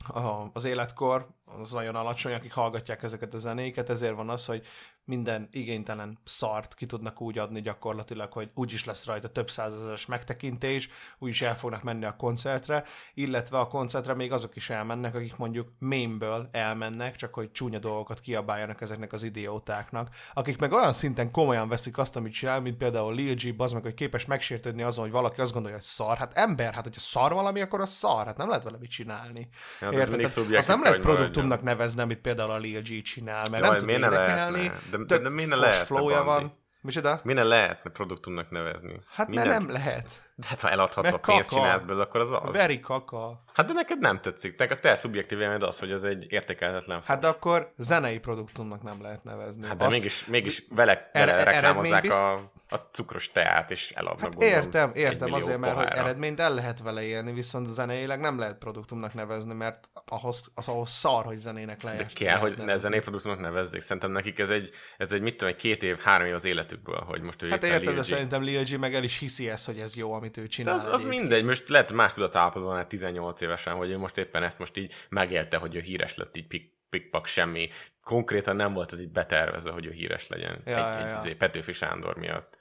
a, 0.08 0.50
az 0.52 0.64
életkor 0.64 1.28
az 1.44 1.72
nagyon 1.72 1.94
alacsony, 1.94 2.32
akik 2.32 2.52
hallgatják 2.52 3.02
ezeket 3.02 3.34
a 3.34 3.38
zenéket, 3.38 3.90
ezért 3.90 4.14
van 4.14 4.28
az, 4.28 4.46
hogy 4.46 4.66
minden 5.04 5.48
igénytelen 5.52 6.18
szart 6.24 6.74
ki 6.74 6.86
tudnak 6.86 7.20
úgy 7.20 7.38
adni 7.38 7.60
gyakorlatilag, 7.60 8.32
hogy 8.32 8.50
úgyis 8.54 8.84
lesz 8.84 9.06
rajta 9.06 9.28
több 9.28 9.50
százezeres 9.50 10.06
megtekintés, 10.06 10.88
úgyis 11.18 11.42
el 11.42 11.56
fognak 11.56 11.82
menni 11.82 12.04
a 12.04 12.16
koncertre, 12.16 12.84
illetve 13.14 13.58
a 13.58 13.66
koncertre 13.66 14.14
még 14.14 14.32
azok 14.32 14.56
is 14.56 14.70
elmennek, 14.70 15.14
akik 15.14 15.36
mondjuk 15.36 15.68
mémből 15.78 16.48
elmennek, 16.52 17.16
csak 17.16 17.34
hogy 17.34 17.52
csúnya 17.52 17.78
dolgokat 17.78 18.20
kiabáljanak 18.20 18.80
ezeknek 18.80 19.12
az 19.12 19.22
idiótáknak, 19.22 20.14
akik 20.34 20.58
meg 20.58 20.72
olyan 20.72 20.92
szinten 20.92 21.30
komolyan 21.30 21.68
veszik 21.68 21.98
azt, 21.98 22.16
amit 22.16 22.32
csinál, 22.32 22.60
mint 22.60 22.76
például 22.76 23.14
Lil 23.14 23.34
G, 23.34 23.54
az 23.60 23.72
meg, 23.72 23.82
hogy 23.82 23.94
képes 23.94 24.24
megsértődni 24.24 24.82
azon, 24.82 25.04
hogy 25.04 25.12
valaki 25.12 25.40
azt 25.40 25.52
gondolja, 25.52 25.76
hogy 25.76 25.86
szar. 25.86 26.16
Hát 26.16 26.38
ember, 26.38 26.74
hát 26.74 26.84
hogyha 26.84 27.00
szar 27.00 27.32
valami, 27.32 27.60
akkor 27.60 27.80
az 27.80 27.90
szar, 27.90 28.26
hát 28.26 28.36
nem 28.36 28.48
lehet 28.48 28.64
vele 28.64 28.76
mit 28.80 28.90
csinálni. 28.90 29.48
Ja, 29.80 29.90
Érted? 29.90 30.24
Azt 30.54 30.68
nem 30.68 30.82
lehet 30.82 31.00
produktumnak 31.00 31.62
nevezni, 31.62 32.00
amit 32.00 32.18
például 32.18 32.50
a 32.50 32.58
Lil 32.58 32.80
G 32.80 33.02
csinál, 33.02 33.46
mert 33.50 33.64
Jaj, 33.64 33.70
nem 33.70 33.78
tud 33.78 33.88
énekelni? 33.88 34.72
De- 34.90 35.04
de- 35.04 35.18
de 35.18 35.30
fos 35.56 35.58
lehetne, 35.58 35.84
flowja 35.84 36.22
van. 36.22 36.52
Micsoda? 36.80 37.20
Mi 37.24 37.32
ne 37.32 37.42
lehetne 37.42 37.90
produktumnak 37.90 38.50
nevezni? 38.50 39.00
Hát 39.06 39.28
mert 39.28 39.48
nem 39.48 39.70
lehet. 39.70 40.29
De 40.40 40.46
hát 40.46 40.60
ha 40.60 40.70
eladható 40.70 41.10
Mert 41.10 41.24
pénzt 41.26 41.48
kaka. 41.48 41.60
csinálsz 41.62 41.82
belőle, 41.82 42.02
akkor 42.04 42.20
az 42.20 42.32
az. 42.32 42.52
Veri 42.52 42.80
kaka. 42.80 43.42
Hát 43.52 43.66
de 43.66 43.72
neked 43.72 43.98
nem 43.98 44.20
tetszik. 44.20 44.58
Neked 44.58 44.76
a 44.76 44.80
te 44.80 44.94
szubjektív 44.94 45.40
élmény 45.40 45.60
az, 45.62 45.78
hogy 45.78 45.90
ez 45.90 46.02
egy 46.02 46.26
értékelhetetlen 46.28 47.02
Hát 47.04 47.20
de 47.20 47.26
akkor 47.28 47.72
zenei 47.76 48.18
produktumnak 48.18 48.82
nem 48.82 49.02
lehet 49.02 49.24
nevezni. 49.24 49.66
Hát 49.66 49.76
de 49.76 49.84
Azt- 49.84 49.92
mégis, 49.92 50.26
mégis 50.26 50.64
vele, 50.74 51.10
Er- 51.12 51.26
vele 51.28 51.44
reklámozzák 51.44 52.04
eredménybizt- 52.04 52.52
a, 52.68 52.74
a 52.76 52.88
cukros 52.92 53.30
teát, 53.32 53.70
és 53.70 53.90
eladnak 53.90 54.20
Hát 54.20 54.34
gondolom, 54.34 54.54
értem, 54.54 54.90
értem 54.94 55.32
azért, 55.32 55.58
mert 55.58 55.74
hogy 55.74 55.86
eredményt 55.86 56.40
el 56.40 56.54
lehet 56.54 56.82
vele 56.82 57.02
élni, 57.02 57.32
viszont 57.32 57.66
zeneileg 57.66 58.20
nem 58.20 58.38
lehet 58.38 58.58
produktumnak 58.58 59.14
nevezni, 59.14 59.54
mert 59.54 59.90
ahhoz, 60.06 60.42
az 60.54 60.68
ahhoz 60.68 60.90
szar, 60.90 61.24
hogy 61.24 61.36
zenének 61.38 61.82
De 61.82 61.88
lehet. 61.90 62.12
kell, 62.12 62.36
hogy 62.38 62.56
ne 62.56 62.76
zenéproduktumnak 62.76 63.40
nevezzék. 63.40 63.80
Szerintem 63.80 64.10
nekik 64.10 64.38
ez 64.38 64.50
egy, 64.50 64.70
ez 64.96 65.12
egy 65.12 65.20
mit 65.20 65.36
tudom, 65.36 65.48
egy 65.54 65.60
két 65.60 65.82
év, 65.82 65.98
három 65.98 66.26
év 66.26 66.34
az 66.34 66.44
életükből, 66.44 67.00
hogy 67.06 67.20
most 67.20 67.42
ő 67.42 67.48
Hát 67.48 67.64
érted, 67.64 67.94
de 67.94 68.02
szerintem 68.02 68.42
Lil 68.42 68.62
G 68.62 68.78
meg 68.78 68.94
el 68.94 69.02
is 69.04 69.18
hiszi 69.18 69.48
ezt, 69.48 69.66
hogy 69.66 69.78
ez 69.78 69.96
jó, 69.96 70.12
amit 70.12 70.29
ő 70.36 70.42
De 70.42 70.48
csinál. 70.48 70.74
az, 70.74 70.86
az 70.86 70.92
egyébként. 71.00 71.20
mindegy, 71.20 71.44
most 71.44 71.68
lehet, 71.68 71.92
más 71.92 72.14
tudatállapotban 72.14 72.74
van 72.74 72.88
18 72.88 73.40
évesen, 73.40 73.74
hogy 73.74 73.90
ő 73.90 73.98
most 73.98 74.16
éppen 74.18 74.42
ezt 74.42 74.58
most 74.58 74.76
így 74.76 74.92
megélte, 75.08 75.56
hogy 75.56 75.74
ő 75.76 75.80
híres 75.80 76.16
lett 76.16 76.36
így 76.36 76.46
pik, 76.46 76.78
pikpak 76.90 77.26
semmi. 77.26 77.68
Konkrétan 78.04 78.56
nem 78.56 78.72
volt 78.72 78.92
ez 78.92 79.00
így 79.00 79.12
betervezve, 79.12 79.70
hogy 79.70 79.86
ő 79.86 79.90
híres 79.90 80.28
legyen. 80.28 80.62
Ja, 80.64 80.94
egy, 80.96 81.00
ja, 81.00 81.06
ja. 81.08 81.16
izé, 81.16 81.34
Petőfi 81.34 81.72
Sándor 81.72 82.16
miatt. 82.16 82.58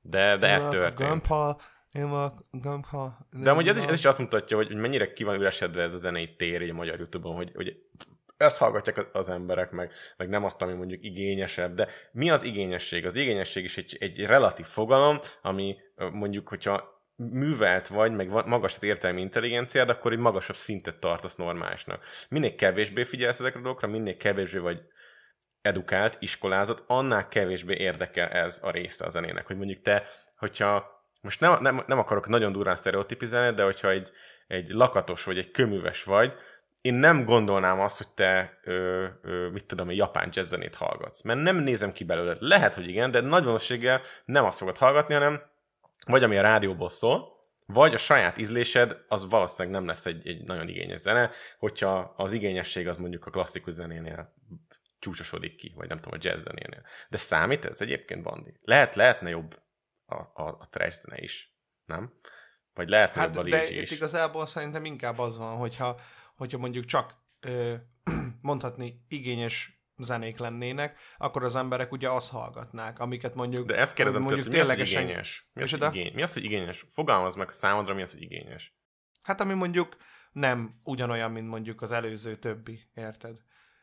De, 0.00 0.36
de 0.36 0.46
ez 0.48 0.62
Én 0.62 0.68
a 0.68 0.70
történt. 0.70 1.08
Gampa, 1.08 1.60
én 1.92 2.04
a 2.04 2.34
Gampa. 2.50 3.18
De 3.30 3.50
amúgy 3.50 3.68
ez 3.68 3.76
is, 3.76 3.84
ez 3.84 3.98
is 3.98 4.04
azt 4.04 4.18
mutatja, 4.18 4.56
hogy 4.56 4.74
mennyire 4.74 5.12
ki 5.12 5.24
van 5.24 5.34
üresedve 5.34 5.82
ez 5.82 5.94
a 5.94 5.98
zenei 5.98 6.34
tér 6.36 6.62
így 6.62 6.70
a 6.70 6.74
magyar 6.74 6.98
Youtube-on, 6.98 7.34
hogy, 7.34 7.50
hogy 7.54 7.76
ezt 8.36 8.58
hallgatják 8.58 8.96
az- 8.96 9.08
az 9.12 9.28
emberek, 9.28 9.70
meg, 9.70 9.92
meg 10.16 10.28
nem 10.28 10.44
azt, 10.44 10.62
ami 10.62 10.72
mondjuk 10.72 11.04
igényesebb. 11.04 11.74
De 11.74 11.88
mi 12.12 12.30
az 12.30 12.42
igényesség? 12.42 13.06
Az 13.06 13.14
igényesség 13.14 13.64
is 13.64 13.76
egy, 13.76 13.96
egy 14.00 14.26
relatív 14.26 14.66
fogalom, 14.66 15.18
ami 15.42 15.76
mondjuk, 16.12 16.48
hogyha 16.48 16.95
művelt 17.16 17.88
vagy, 17.88 18.12
meg 18.12 18.46
magas 18.46 18.76
az 18.76 18.82
értelmi 18.82 19.20
intelligenciád, 19.20 19.90
akkor 19.90 20.12
egy 20.12 20.18
magasabb 20.18 20.56
szintet 20.56 20.98
tartasz 20.98 21.36
normálisnak. 21.36 22.04
Minél 22.28 22.54
kevésbé 22.54 23.04
figyelsz 23.04 23.40
ezekre 23.40 23.58
a 23.58 23.62
dolgokra, 23.62 23.88
minél 23.88 24.16
kevésbé 24.16 24.58
vagy 24.58 24.80
edukált, 25.62 26.16
iskolázott, 26.20 26.84
annál 26.86 27.28
kevésbé 27.28 27.76
érdekel 27.76 28.28
ez 28.28 28.60
a 28.62 28.70
része 28.70 29.04
a 29.04 29.10
zenének. 29.10 29.46
Hogy 29.46 29.56
mondjuk 29.56 29.82
te, 29.82 30.06
hogyha 30.36 31.04
most 31.22 31.40
nem, 31.40 31.62
nem, 31.62 31.84
nem 31.86 31.98
akarok 31.98 32.28
nagyon 32.28 32.52
durván 32.52 32.76
sztereotipizálni, 32.76 33.54
de 33.54 33.62
hogyha 33.62 33.90
egy, 33.90 34.10
egy 34.46 34.68
lakatos 34.68 35.24
vagy 35.24 35.38
egy 35.38 35.50
köműves 35.50 36.04
vagy, 36.04 36.34
én 36.80 36.94
nem 36.94 37.24
gondolnám 37.24 37.80
azt, 37.80 37.96
hogy 37.96 38.08
te, 38.08 38.58
ö, 38.64 39.06
ö, 39.22 39.48
mit 39.48 39.64
tudom, 39.64 39.88
egy 39.88 39.96
japán 39.96 40.28
jazzzenét 40.32 40.74
hallgatsz. 40.74 41.22
Mert 41.22 41.40
nem 41.40 41.56
nézem 41.56 41.92
ki 41.92 42.04
belőle. 42.04 42.36
Lehet, 42.38 42.74
hogy 42.74 42.88
igen, 42.88 43.10
de 43.10 43.20
nagy 43.20 43.44
valószínűséggel 43.44 44.00
nem 44.24 44.44
azt 44.44 44.58
fogod 44.58 44.76
hallgatni, 44.76 45.14
hanem 45.14 45.42
vagy 46.06 46.22
ami 46.22 46.36
a 46.36 46.42
rádióból 46.42 46.88
szól, 46.88 47.34
vagy 47.66 47.94
a 47.94 47.98
saját 47.98 48.38
ízlésed, 48.38 48.96
az 49.08 49.28
valószínűleg 49.28 49.78
nem 49.78 49.86
lesz 49.86 50.06
egy, 50.06 50.28
egy 50.28 50.44
nagyon 50.44 50.68
igényes 50.68 51.00
zene, 51.00 51.30
hogyha 51.58 52.14
az 52.16 52.32
igényesség 52.32 52.88
az 52.88 52.96
mondjuk 52.96 53.26
a 53.26 53.30
klasszikus 53.30 53.74
zenénél 53.74 54.34
csúcsosodik 54.98 55.54
ki, 55.56 55.72
vagy 55.74 55.88
nem 55.88 56.00
tudom, 56.00 56.18
a 56.20 56.26
jazz 56.26 56.42
zenénél. 56.42 56.82
De 57.08 57.16
számít 57.16 57.64
ez 57.64 57.80
egyébként, 57.80 58.22
Bandi? 58.22 58.54
Lehet, 58.62 58.94
lehetne 58.94 59.28
jobb 59.30 59.62
a, 60.06 60.14
a, 60.14 60.56
a 60.58 60.68
trash 60.70 61.00
zene 61.00 61.22
is, 61.22 61.56
nem? 61.84 62.12
Vagy 62.74 62.88
lehetne 62.88 63.22
jobb 63.22 63.36
a 63.36 63.36
Hát, 63.36 63.48
de 63.48 63.64
G 63.66 63.70
itt 63.70 63.82
is. 63.82 63.90
igazából 63.90 64.46
szerintem 64.46 64.84
inkább 64.84 65.18
az 65.18 65.38
van, 65.38 65.56
hogyha, 65.56 66.00
hogyha 66.36 66.58
mondjuk 66.58 66.84
csak 66.84 67.14
ö, 67.40 67.74
mondhatni 68.42 69.04
igényes 69.08 69.75
zenék 69.98 70.38
lennének, 70.38 70.98
akkor 71.16 71.44
az 71.44 71.56
emberek 71.56 71.92
ugye 71.92 72.10
azt 72.10 72.30
hallgatnák, 72.30 72.98
amiket 72.98 73.34
mondjuk 73.34 73.66
De 73.66 73.76
ezt 73.76 73.94
kérdezem 73.94 74.22
mondjuk 74.22 74.48
tőled, 74.48 74.66
hogy 74.66 74.76
mi 74.76 74.82
az, 74.82 74.92
hogy 74.92 75.02
igényes? 75.02 75.48
Mi 75.52 75.62
az, 75.62 75.70
hogy 75.70 75.94
igény? 75.94 76.12
mi 76.14 76.22
az, 76.22 76.32
hogy 76.32 76.44
igényes? 76.44 76.86
Fogalmaz 76.90 77.34
meg 77.34 77.50
számodra, 77.50 77.94
mi 77.94 78.02
az, 78.02 78.12
hogy 78.12 78.22
igényes? 78.22 78.74
Hát 79.22 79.40
ami 79.40 79.54
mondjuk 79.54 79.96
nem 80.32 80.80
ugyanolyan, 80.84 81.30
mint 81.30 81.48
mondjuk 81.48 81.82
az 81.82 81.92
előző 81.92 82.36
többi, 82.36 82.80
érted? 82.94 83.36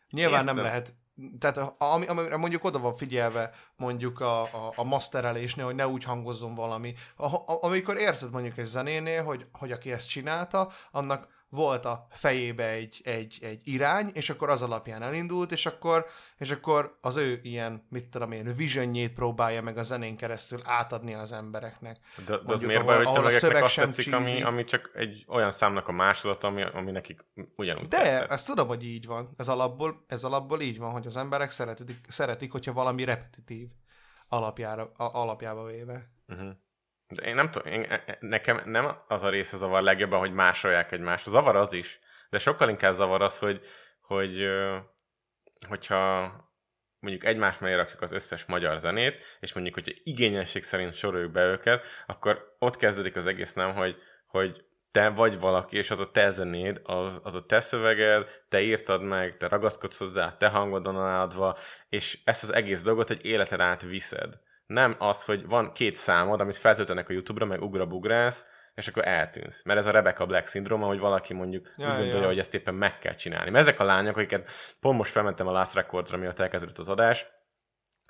Nyilván 0.09 0.39
Értem. 0.39 0.55
nem 0.55 0.64
lehet 0.64 0.95
tehát 1.39 1.76
ami, 1.78 2.05
amire 2.07 2.38
mondjuk 2.38 2.64
oda 2.64 2.80
van 2.80 2.95
figyelve 2.95 3.51
mondjuk 3.76 4.20
a, 4.20 4.41
a, 4.41 4.74
a 4.76 4.84
masterelésnél, 4.84 5.66
hogy 5.66 5.76
ne 5.76 5.88
úgy 5.88 6.03
hangozzon 6.03 6.55
valami. 6.55 6.93
A, 7.16 7.36
a, 7.36 7.64
amikor 7.64 7.97
érzed 7.97 8.32
mondjuk 8.32 8.57
egy 8.57 8.66
zenénél, 8.66 9.24
hogy, 9.24 9.45
hogy 9.51 9.72
aki 9.72 9.91
ezt 9.91 10.09
csinálta, 10.09 10.72
annak 10.91 11.28
volt 11.54 11.86
a 11.86 12.08
fejébe 12.10 12.68
egy, 12.68 13.01
egy, 13.04 13.38
egy 13.41 13.62
irány, 13.64 14.12
és 14.14 14.30
akkor 14.30 14.49
az 14.49 14.62
alapján 14.62 15.01
elindult, 15.01 15.51
és 15.51 15.66
akkor, 15.66 16.06
és 16.38 16.51
akkor 16.51 16.97
az 17.01 17.16
ő 17.16 17.39
ilyen, 17.43 17.88
mit 17.89 18.06
tudom 18.06 18.32
én, 18.32 18.54
visionjét 18.56 19.14
próbálja 19.14 19.62
meg 19.62 19.78
a 19.78 19.82
zenén 19.82 20.18
keresztül 20.18 20.62
átadni 20.64 21.14
az 21.14 21.32
embereknek. 21.32 21.97
De, 22.16 22.24
de 22.26 22.32
Mondjuk, 22.32 22.54
az 22.54 22.62
miért 22.62 22.86
baj, 22.86 23.04
hogy 23.04 23.14
tömegeknek 23.14 23.64
azt 23.64 23.76
tetszik, 23.76 24.14
ami, 24.14 24.41
ami 24.41 24.64
csak 24.64 24.91
egy 24.93 25.26
olyan 25.28 25.51
számnak 25.51 25.88
a 25.88 25.91
másolat, 25.91 26.43
ami, 26.43 26.64
ami 26.64 26.91
nekik 26.91 27.26
ugyanúgy 27.56 27.88
De 27.88 27.97
tetszett. 27.97 28.32
ezt 28.32 28.47
tudom, 28.47 28.68
hogy 28.68 28.84
így 28.84 29.06
van. 29.06 29.34
Ez 29.38 29.47
alapból, 29.47 29.95
ez 30.08 30.24
alapból 30.24 30.62
így 30.62 30.78
van, 30.78 30.91
hogy 30.91 31.06
az 31.06 31.18
emberek 31.18 31.51
szeretik, 31.51 32.06
szeretik 32.08 32.51
hogyha 32.51 32.74
valami 32.74 33.04
repetitív 33.04 33.68
alapjára, 34.28 34.91
a, 34.97 35.04
alapjába 35.04 35.66
véve. 35.66 36.12
Uh-huh. 36.28 36.51
De 37.14 37.24
én 37.24 37.36
nem 37.36 37.51
tudom, 37.51 37.74
én, 37.74 37.86
e, 37.89 38.03
e, 38.05 38.18
nekem 38.20 38.61
nem 38.66 38.97
az 39.07 39.24
a 39.24 39.30
része 39.30 39.57
zavar 39.57 39.82
legjobban, 39.82 40.20
hogy 40.20 40.34
másolják 40.34 40.91
egymást. 40.91 41.30
Zavar 41.30 41.55
az 41.55 41.74
is, 41.74 41.99
de 42.30 42.38
sokkal 42.38 42.70
inkább 42.70 42.93
zavar 42.93 43.22
az, 43.22 43.39
hogy, 43.39 43.61
hogy 44.01 44.47
hogyha 45.68 46.32
mondjuk 46.99 47.26
egymás 47.26 47.57
mellé 47.57 47.76
rakjuk 47.76 48.01
az 48.01 48.11
összes 48.11 48.45
magyar 48.45 48.80
zenét, 48.80 49.24
és 49.39 49.53
mondjuk, 49.53 49.76
hogyha 49.76 49.99
igényesség 50.03 50.64
szerint 50.64 50.95
soroljuk 50.95 51.32
be 51.32 51.43
őket, 51.43 51.86
akkor 52.05 52.55
ott 52.59 52.78
kezdődik 52.78 53.16
az 53.16 53.26
egész 53.26 53.53
nem, 53.53 53.74
hogy, 53.74 53.95
hogy 54.26 54.66
te 54.91 55.09
vagy 55.09 55.39
valaki, 55.39 55.78
és 55.78 55.91
az 55.91 55.99
a 55.99 56.11
te 56.11 56.30
zenéd, 56.30 56.82
az, 56.84 57.20
az 57.24 57.36
a 57.36 57.45
te 57.45 57.61
szöveged, 57.61 58.43
te 58.49 58.61
írtad 58.61 59.01
meg, 59.01 59.38
te 59.38 59.47
ragaszkodsz 59.47 59.97
hozzá, 59.97 60.38
te 60.38 60.47
hangodon 60.47 60.95
adva, 60.95 61.57
és 61.89 62.20
ezt 62.24 62.43
az 62.43 62.53
egész 62.53 62.82
dolgot 62.82 63.09
egy 63.09 63.26
életen 63.26 63.59
át 63.59 63.82
viszed 63.82 64.39
nem 64.74 64.96
az, 65.00 65.24
hogy 65.24 65.48
van 65.48 65.72
két 65.72 65.96
számod, 65.96 66.42
amit 66.42 66.58
feltöltenek 66.58 67.10
a 67.10 67.14
YouTube-ra, 67.14 67.46
meg 67.46 67.62
ugrabugrász, 67.62 68.46
és 68.76 68.88
akkor 68.88 69.08
eltűnsz. 69.08 69.64
Mert 69.64 69.80
ez 69.80 69.86
a 69.86 69.92
Rebecca 69.92 70.26
Black 70.26 70.48
szindróma, 70.48 70.86
hogy 70.86 71.00
valaki 71.00 71.34
mondjuk 71.34 71.74
ja, 71.78 71.88
úgy 71.88 71.94
gondolja, 71.94 72.22
ja. 72.22 72.28
hogy 72.28 72.40
ezt 72.40 72.54
éppen 72.54 72.74
meg 72.74 73.00
kell 73.00 73.16
csinálni. 73.16 73.50
Mert 73.50 73.68
ezek 73.68 73.80
a 73.80 73.84
lányok, 73.84 74.18
akiket 74.18 74.52
pont 74.80 74.98
most 74.98 75.12
felmentem 75.12 75.48
a 75.48 75.52
Last 75.52 75.74
Records-ra, 75.74 76.18
miatt 76.18 76.40
elkezdődött 76.40 76.78
az 76.78 76.90
adás, 76.90 77.26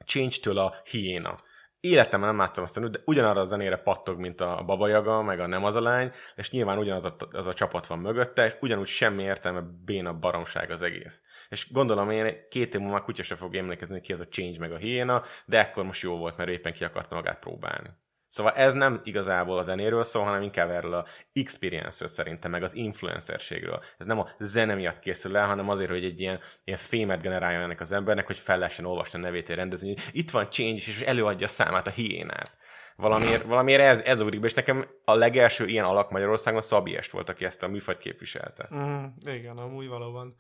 Change-től 0.06 0.58
a 0.58 0.76
hiéna 0.84 1.36
életemben 1.84 2.30
nem 2.30 2.38
láttam 2.38 2.64
azt 2.64 2.78
a 2.78 2.88
de 2.88 3.00
ugyanarra 3.06 3.42
a 3.42 3.46
zenére 3.46 3.78
pattog, 3.78 4.20
mint 4.20 4.42
a 4.42 4.64
babajaga, 4.66 5.22
meg 5.22 5.40
a 5.40 5.48
nem 5.48 5.64
az 5.64 5.76
a 5.76 5.82
lány, 5.82 6.12
és 6.36 6.52
nyilván 6.52 6.78
ugyanaz 6.78 7.06
a, 7.06 7.16
az 7.32 7.48
a 7.48 7.54
csapat 7.54 7.88
van 7.88 8.00
mögötte, 8.00 8.46
és 8.46 8.56
ugyanúgy 8.62 8.88
semmi 8.88 9.24
értelme 9.24 9.62
béna 9.86 10.14
baromság 10.14 10.72
az 10.72 10.82
egész. 10.82 11.22
És 11.50 11.72
gondolom 11.72 12.10
én 12.10 12.48
két 12.50 12.76
év 12.76 12.82
múlva 12.82 13.02
kutya 13.02 13.24
se 13.24 13.36
fog 13.36 13.56
emlékezni, 13.56 14.02
ki 14.02 14.14
az 14.14 14.20
a 14.20 14.28
Change 14.28 14.60
meg 14.60 14.72
a 14.72 14.78
hiéna, 14.78 15.24
de 15.46 15.60
ekkor 15.60 15.84
most 15.84 16.02
jó 16.02 16.18
volt, 16.18 16.38
mert 16.38 16.50
éppen 16.50 16.74
ki 16.74 16.84
akarta 16.84 17.16
magát 17.16 17.40
próbálni. 17.40 17.90
Szóval 18.34 18.52
ez 18.52 18.74
nem 18.74 19.02
igazából 19.04 19.58
a 19.58 19.62
zenéről 19.62 20.04
szól, 20.04 20.24
hanem 20.24 20.42
inkább 20.42 20.70
erről 20.70 20.94
a 20.94 21.06
experience-ről 21.34 22.08
szerintem, 22.08 22.52
meg 22.52 22.64
az 22.64 22.76
influencerségről. 22.76 23.84
Ez 23.98 24.06
nem 24.06 24.20
a 24.20 24.30
zene 24.40 24.76
miatt 24.76 25.00
készül 25.00 25.38
el, 25.38 25.48
hanem 25.48 25.70
azért, 25.70 25.90
hogy 25.90 26.04
egy 26.04 26.20
ilyen, 26.20 26.40
ilyen 26.64 26.80
fémet 26.80 27.22
generálja 27.22 27.60
ennek 27.60 27.80
az 27.80 27.92
embernek, 27.92 28.26
hogy 28.26 28.38
fel 28.38 28.58
lehessen 28.58 28.86
olvasni 28.86 29.20
a 29.20 29.22
nevét 29.22 29.50
egy 29.50 29.56
rendezni. 29.56 29.96
Itt 30.12 30.32
van 30.32 30.50
Change, 30.50 30.76
és 30.76 31.02
előadja 31.02 31.46
a 31.46 31.50
számát 31.50 31.88
a 31.88 31.90
hiénát. 31.90 32.58
Valamiért, 32.96 33.44
valamiért 33.44 33.82
ez, 33.82 34.02
ez 34.02 34.22
ugrik 34.22 34.40
be, 34.40 34.48
és 34.48 34.54
nekem 34.54 34.88
a 35.06 35.14
legelső 35.14 35.66
ilyen 35.66 35.86
alak 35.86 36.12
Magyarországon 36.12 36.62
Szabi 36.62 36.96
Est 36.96 37.12
volt, 37.12 37.30
aki 37.30 37.46
ezt 37.46 37.64
a 37.64 37.68
műfajt 37.68 37.98
képviselte. 37.98 38.70
Mm, 38.76 39.06
igen, 39.26 39.58
amúgy 39.58 39.88
valóban. 39.88 40.36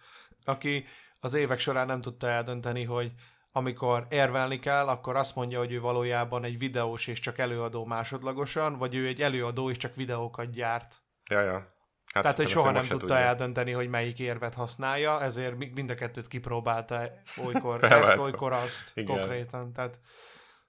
Aki 0.45 0.85
az 1.19 1.33
évek 1.33 1.59
során 1.59 1.87
nem 1.87 2.01
tudta 2.01 2.27
eldönteni, 2.27 2.83
hogy 2.83 3.11
amikor 3.55 4.07
érvelni 4.09 4.59
kell, 4.59 4.87
akkor 4.87 5.15
azt 5.15 5.35
mondja, 5.35 5.57
hogy 5.59 5.71
ő 5.71 5.79
valójában 5.79 6.43
egy 6.43 6.57
videós 6.57 7.07
és 7.07 7.19
csak 7.19 7.37
előadó 7.37 7.85
másodlagosan, 7.85 8.77
vagy 8.77 8.95
ő 8.95 9.07
egy 9.07 9.21
előadó 9.21 9.69
és 9.69 9.77
csak 9.77 9.95
videókat 9.95 10.51
gyárt. 10.51 11.03
Ja, 11.29 11.41
ja. 11.41 11.71
Hát 12.13 12.23
Tehát, 12.23 12.37
hogy 12.37 12.47
soha 12.47 12.71
nem 12.71 12.81
tudta 12.81 12.97
tudja. 12.97 13.15
eldönteni, 13.15 13.71
hogy 13.71 13.89
melyik 13.89 14.19
érvet 14.19 14.53
használja, 14.53 15.21
ezért 15.21 15.73
mind 15.73 15.89
a 15.89 15.95
kettőt 15.95 16.27
kipróbálta 16.27 17.09
olykor 17.45 17.83
ezt, 17.93 18.17
olykor 18.17 18.51
azt 18.51 18.91
Igen. 18.93 19.15
konkrétan. 19.15 19.73
Tehát 19.73 19.99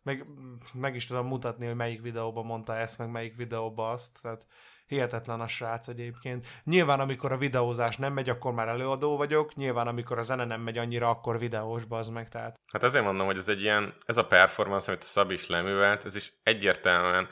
meg, 0.03 0.27
meg 0.73 0.95
is 0.95 1.07
tudom 1.07 1.27
mutatni, 1.27 1.67
hogy 1.67 1.75
melyik 1.75 2.03
videóban 2.03 2.45
mondta 2.45 2.77
ezt, 2.77 2.99
meg 2.99 3.11
melyik 3.11 3.37
videóban 3.37 3.93
azt. 3.93 4.19
Tehát 4.23 4.47
Hihetetlen 4.95 5.41
a 5.41 5.49
srác 5.49 5.89
egyébként. 5.89 6.47
Nyilván, 6.65 7.01
amikor 7.01 7.33
a 7.33 7.37
videózás 7.37 7.97
nem 7.97 8.13
megy, 8.13 8.29
akkor 8.29 8.53
már 8.53 8.69
előadó 8.69 9.17
vagyok, 9.17 9.55
nyilván, 9.55 9.87
amikor 9.87 10.19
a 10.19 10.23
zene 10.23 10.45
nem 10.45 10.61
megy 10.61 10.79
annyira, 10.79 11.09
akkor 11.09 11.39
videós 11.39 11.83
az 11.89 12.09
meg, 12.09 12.29
tehát. 12.29 12.59
Hát 12.73 12.83
ezért 12.83 13.05
mondom, 13.05 13.27
hogy 13.27 13.37
ez 13.37 13.49
egy 13.49 13.61
ilyen, 13.61 13.95
ez 14.05 14.17
a 14.17 14.27
performance, 14.27 14.91
amit 14.91 15.03
a 15.03 15.07
Szab 15.07 15.31
is 15.31 15.49
leművelt, 15.49 16.05
ez 16.05 16.17
is 16.17 16.33
egyértelműen 16.43 17.29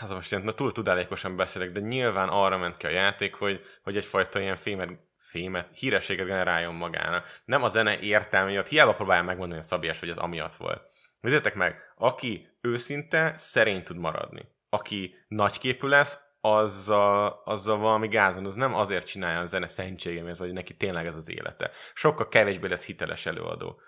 az 0.00 0.10
most 0.10 0.32
ilyen, 0.32 0.44
na, 0.44 0.52
túl 0.52 0.72
tudálékosan 0.72 1.36
beszélek, 1.36 1.72
de 1.72 1.80
nyilván 1.80 2.28
arra 2.28 2.58
ment 2.58 2.76
ki 2.76 2.86
a 2.86 2.90
játék, 2.90 3.34
hogy, 3.34 3.60
hogy 3.82 3.96
egyfajta 3.96 4.40
ilyen 4.40 4.56
fémet, 4.56 4.90
fémet, 5.18 5.68
hírességet 5.74 6.26
generáljon 6.26 6.74
magának. 6.74 7.28
Nem 7.44 7.62
a 7.62 7.68
zene 7.68 7.98
értelme 7.98 8.50
miatt, 8.50 8.68
hiába 8.68 8.94
próbálja 8.94 9.22
megmondani 9.22 9.60
a 9.60 9.64
Szabiás, 9.64 10.00
hogy 10.00 10.08
ez 10.08 10.16
amiatt 10.16 10.54
volt. 10.54 10.82
Nézzétek 11.20 11.54
meg, 11.54 11.76
aki 11.96 12.48
őszinte, 12.60 13.32
szerény 13.36 13.82
tud 13.82 13.96
maradni. 13.96 14.48
Aki 14.68 15.14
nagyképű 15.28 15.86
lesz, 15.86 16.18
azzal, 16.44 17.42
azzal 17.44 17.78
valami 17.78 18.08
gázon, 18.08 18.46
az 18.46 18.54
nem 18.54 18.74
azért 18.74 19.06
csinálja 19.06 19.40
a 19.40 19.46
zene 19.46 19.66
szentségemért, 19.66 20.38
vagy 20.38 20.52
neki 20.52 20.76
tényleg 20.76 21.06
ez 21.06 21.16
az 21.16 21.30
élete. 21.30 21.70
Sokkal 21.94 22.28
kevésbé 22.28 22.68
lesz 22.68 22.84
hiteles 22.84 23.26
előadó, 23.26 23.80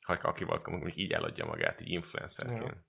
ha 0.00 0.18
akivel 0.22 0.60
mondjuk 0.64 0.96
így 0.96 1.12
eladja 1.12 1.44
magát, 1.44 1.80
így 1.80 1.90
influencerként. 1.90 2.84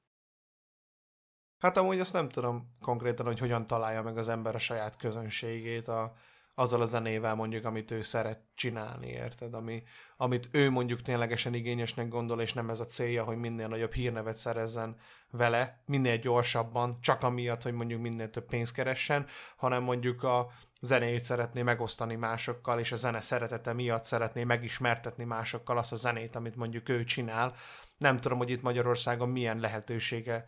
Hát 1.57 1.77
amúgy 1.77 1.99
azt 1.99 2.13
nem 2.13 2.29
tudom 2.29 2.75
konkrétan, 2.81 3.25
hogy 3.25 3.39
hogyan 3.39 3.65
találja 3.65 4.01
meg 4.01 4.17
az 4.17 4.27
ember 4.27 4.55
a 4.55 4.59
saját 4.59 4.97
közönségét 4.97 5.87
a, 5.87 6.15
azzal 6.55 6.81
a 6.81 6.85
zenével 6.85 7.35
mondjuk, 7.35 7.65
amit 7.65 7.91
ő 7.91 8.01
szeret 8.01 8.41
csinálni, 8.55 9.07
érted? 9.07 9.53
Ami, 9.53 9.83
amit 10.17 10.49
ő 10.51 10.69
mondjuk 10.69 11.01
ténylegesen 11.01 11.53
igényesnek 11.53 12.07
gondol, 12.07 12.41
és 12.41 12.53
nem 12.53 12.69
ez 12.69 12.79
a 12.79 12.85
célja, 12.85 13.23
hogy 13.23 13.37
minél 13.37 13.67
nagyobb 13.67 13.93
hírnevet 13.93 14.37
szerezzen 14.37 14.95
vele, 15.31 15.81
minél 15.85 16.17
gyorsabban, 16.17 17.01
csak 17.01 17.23
amiatt, 17.23 17.61
hogy 17.61 17.73
mondjuk 17.73 18.01
minél 18.01 18.29
több 18.29 18.45
pénzt 18.45 18.73
keressen, 18.73 19.25
hanem 19.55 19.83
mondjuk 19.83 20.23
a 20.23 20.47
zenét 20.81 21.23
szeretné 21.23 21.61
megosztani 21.61 22.15
másokkal, 22.15 22.79
és 22.79 22.91
a 22.91 22.95
zene 22.95 23.21
szeretete 23.21 23.73
miatt 23.73 24.05
szeretné 24.05 24.43
megismertetni 24.43 25.23
másokkal 25.23 25.77
azt 25.77 25.91
a 25.91 25.95
zenét, 25.95 26.35
amit 26.35 26.55
mondjuk 26.55 26.89
ő 26.89 27.03
csinál. 27.03 27.55
Nem 27.97 28.19
tudom, 28.19 28.37
hogy 28.37 28.49
itt 28.49 28.61
Magyarországon 28.61 29.29
milyen 29.29 29.59
lehetősége 29.59 30.45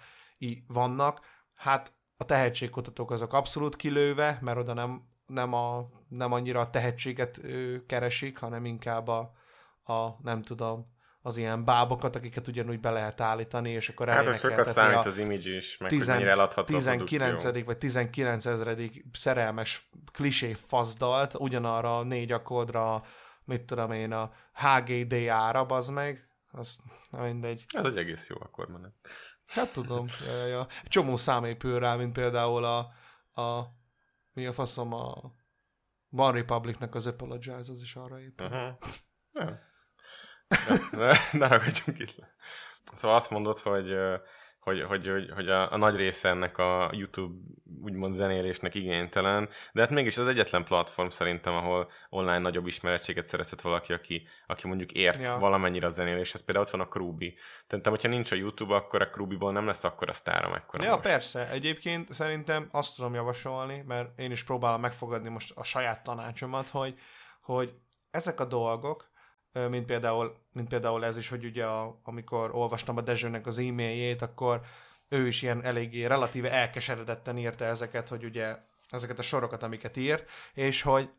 vannak. 0.68 1.20
Hát 1.55 1.93
a 2.18 2.26
tehetségkutatók 2.26 3.12
azok 3.12 3.34
abszolút 3.34 3.76
kilőve, 3.76 4.38
mert 4.41 4.58
oda 4.58 4.74
nem 4.74 5.16
nem, 5.28 5.53
a, 5.53 5.89
nem 6.09 6.32
annyira 6.32 6.59
a 6.59 6.69
tehetséget 6.69 7.41
keresik, 7.88 8.38
hanem 8.38 8.65
inkább 8.65 9.07
a, 9.07 9.32
a, 9.84 10.21
nem 10.23 10.41
tudom, 10.41 10.95
az 11.21 11.38
ilyen 11.38 11.65
bábokat, 11.65 12.15
akiket 12.15 12.47
ugyanúgy 12.47 12.80
be 12.80 12.89
lehet 12.89 13.21
állítani, 13.21 13.69
és 13.69 13.89
akkor 13.89 14.07
Hát, 14.07 14.25
hogy 14.25 14.39
sokat 14.39 14.65
számít 14.65 15.05
az 15.05 15.17
image 15.17 15.55
is, 15.55 15.78
meg 15.78 15.89
tizen, 15.89 16.17
hogy 16.17 16.28
eladható 16.28 16.75
19. 16.75 17.43
a 17.43 17.63
vagy 17.65 17.78
19 17.78 18.45
ezredik 18.45 19.05
szerelmes 19.13 19.89
klisé 20.11 20.53
faszdalt, 20.53 21.34
ugyanarra 21.38 21.97
a 21.97 22.03
négy 22.03 22.32
akkordra, 22.32 23.03
mit 23.43 23.61
tudom 23.61 23.91
én, 23.91 24.11
a 24.11 24.32
HGD-ára, 24.53 25.61
az 25.61 25.88
meg, 25.88 26.30
az 26.51 26.78
mindegy. 27.11 27.65
Ez 27.67 27.86
egy 27.86 27.97
egész 27.97 28.30
jó 28.30 28.36
akkordmenet. 28.39 28.93
Hát 29.47 29.73
tudom, 29.73 30.07
ja, 30.25 30.45
ja. 30.45 30.67
Csomó 30.84 31.15
szám 31.15 31.45
épül 31.45 31.80
rá, 31.80 31.95
mint 31.95 32.13
például 32.13 32.63
a, 32.63 32.78
a 33.41 33.75
mi 34.38 34.45
a 34.45 34.53
faszom 34.53 34.93
a 34.93 35.33
One 36.09 36.31
Republicnek 36.31 36.95
az 36.95 37.07
Apologize, 37.07 37.71
az 37.71 37.81
is 37.81 37.95
arra 37.95 38.19
épül. 38.19 38.45
Uh-huh. 38.45 38.77
Ne, 39.31 40.77
ne, 40.91 41.17
ne 41.31 41.47
ragadjunk 41.47 41.99
itt 41.99 42.15
le. 42.15 42.35
Szóval 42.93 43.17
azt 43.17 43.29
mondod, 43.29 43.59
hogy 43.59 43.93
hogy, 44.68 44.84
hogy, 44.84 45.07
hogy, 45.07 45.32
hogy 45.36 45.49
a, 45.49 45.72
a 45.72 45.78
nagy 45.78 45.95
része 45.95 46.30
ennek 46.30 46.57
a 46.57 46.89
YouTube 46.93 47.34
úgymond 47.82 48.13
zenélésnek 48.13 48.76
igénytelen, 48.76 49.49
de 49.74 49.82
hát 49.82 49.89
mégis 49.89 50.18
az 50.18 50.28
egyetlen 50.28 50.63
platform 50.63 51.07
szerintem, 51.07 51.53
ahol 51.53 51.89
online 52.09 52.38
nagyobb 52.38 52.68
ismerettséget 52.68 53.26
szerezhet 53.26 53.61
valaki, 53.61 53.93
aki, 53.93 54.28
aki 54.47 54.68
mondjuk 54.68 54.91
ért 54.91 55.22
ja. 55.22 55.38
valamennyire 55.38 55.86
a 55.86 55.89
zenéléshez. 55.89 56.43
Például 56.43 56.65
ott 56.65 56.72
van 56.72 56.82
a 56.82 56.88
Krubi. 56.88 57.38
Tehát 57.68 57.88
hogyha 57.88 58.07
nincs 58.07 58.32
a 58.32 58.36
YouTube, 58.36 58.76
akkor 58.76 59.01
a 59.01 59.09
Krubiból 59.09 59.51
nem 59.51 59.65
lesz 59.65 59.84
akkor 59.84 60.09
a 60.09 60.13
sztára 60.13 60.49
mekkora 60.49 60.84
Ja, 60.84 60.89
most. 60.89 61.01
persze. 61.01 61.49
Egyébként 61.49 62.13
szerintem 62.13 62.68
azt 62.72 62.95
tudom 62.95 63.13
javasolni, 63.13 63.84
mert 63.88 64.20
én 64.20 64.32
is 64.32 64.43
próbálom 64.43 64.82
megfogadni 64.82 65.30
most 65.30 65.51
a 65.55 65.63
saját 65.63 66.03
tanácsomat, 66.03 66.70
hogy, 66.70 66.93
hogy 67.41 67.74
ezek 68.11 68.39
a 68.39 68.45
dolgok, 68.45 69.07
mint 69.70 69.86
például, 69.86 70.36
mint 70.53 70.70
például 70.70 71.05
ez 71.05 71.18
is, 71.18 71.30
hogy 71.30 71.45
ugye 71.45 71.66
a, 71.66 71.99
amikor 72.03 72.55
olvastam 72.55 72.97
a 72.97 73.01
Dezsőnek 73.01 73.47
az 73.47 73.58
e-mailjét, 73.58 74.22
akkor 74.22 74.62
ő 75.10 75.28
is 75.28 75.41
ilyen 75.41 75.64
eléggé 75.64 76.05
relatíve 76.05 76.51
elkeseredetten 76.51 77.38
írta 77.38 77.66
ezeket, 77.66 78.10
hogy 78.10 78.24
ugye 78.24 78.58
ezeket 78.89 79.20
a 79.20 79.22
sorokat, 79.22 79.64
amiket 79.64 79.97
írt, 79.97 80.30
és 80.53 80.82
hogy 80.82 81.10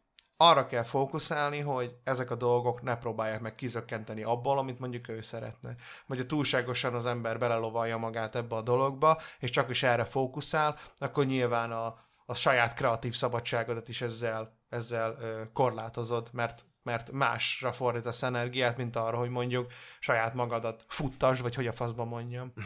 arra 0.41 0.67
kell 0.67 0.83
fókuszálni, 0.83 1.61
hogy 1.61 1.97
ezek 2.05 2.31
a 2.31 2.35
dolgok 2.35 2.83
ne 2.83 2.97
próbálják 2.97 3.41
meg 3.41 3.55
kizökkenteni 3.55 4.23
abból, 4.23 4.59
amit 4.59 4.79
mondjuk 4.79 5.09
ő 5.09 5.21
szeretne. 5.21 5.75
Vagy 6.07 6.19
ha 6.19 6.27
túlságosan 6.27 6.95
az 6.95 7.07
ember 7.07 7.39
belelovalja 7.39 7.97
magát 7.97 8.35
ebbe 8.35 8.57
a 8.57 8.63
dologba, 8.63 9.21
és 9.39 9.51
csak 9.51 9.71
is 9.71 9.83
erre 9.83 10.05
fókuszál, 10.05 10.77
akkor 10.97 11.27
nyilván 11.27 11.73
a, 11.73 11.87
a 12.27 12.35
saját 12.35 12.75
kreatív 12.75 13.15
szabadságodat 13.15 13.89
is 13.89 14.01
ezzel, 14.01 14.59
ezzel 14.69 15.17
ö, 15.21 15.43
korlátozod, 15.53 16.29
mert 16.33 16.65
mert 16.89 17.13
másra 17.13 17.73
fordítasz 17.73 18.23
energiát, 18.23 18.77
mint 18.77 18.97
arra, 18.97 19.17
hogy 19.17 19.31
mondjuk 19.31 19.73
saját 19.99 20.35
magadat 20.35 20.85
futtas, 20.89 21.41
vagy 21.41 21.55
hogy 21.55 21.67
a 21.67 21.73
faszban 21.73 22.09
mondjam. 22.09 22.53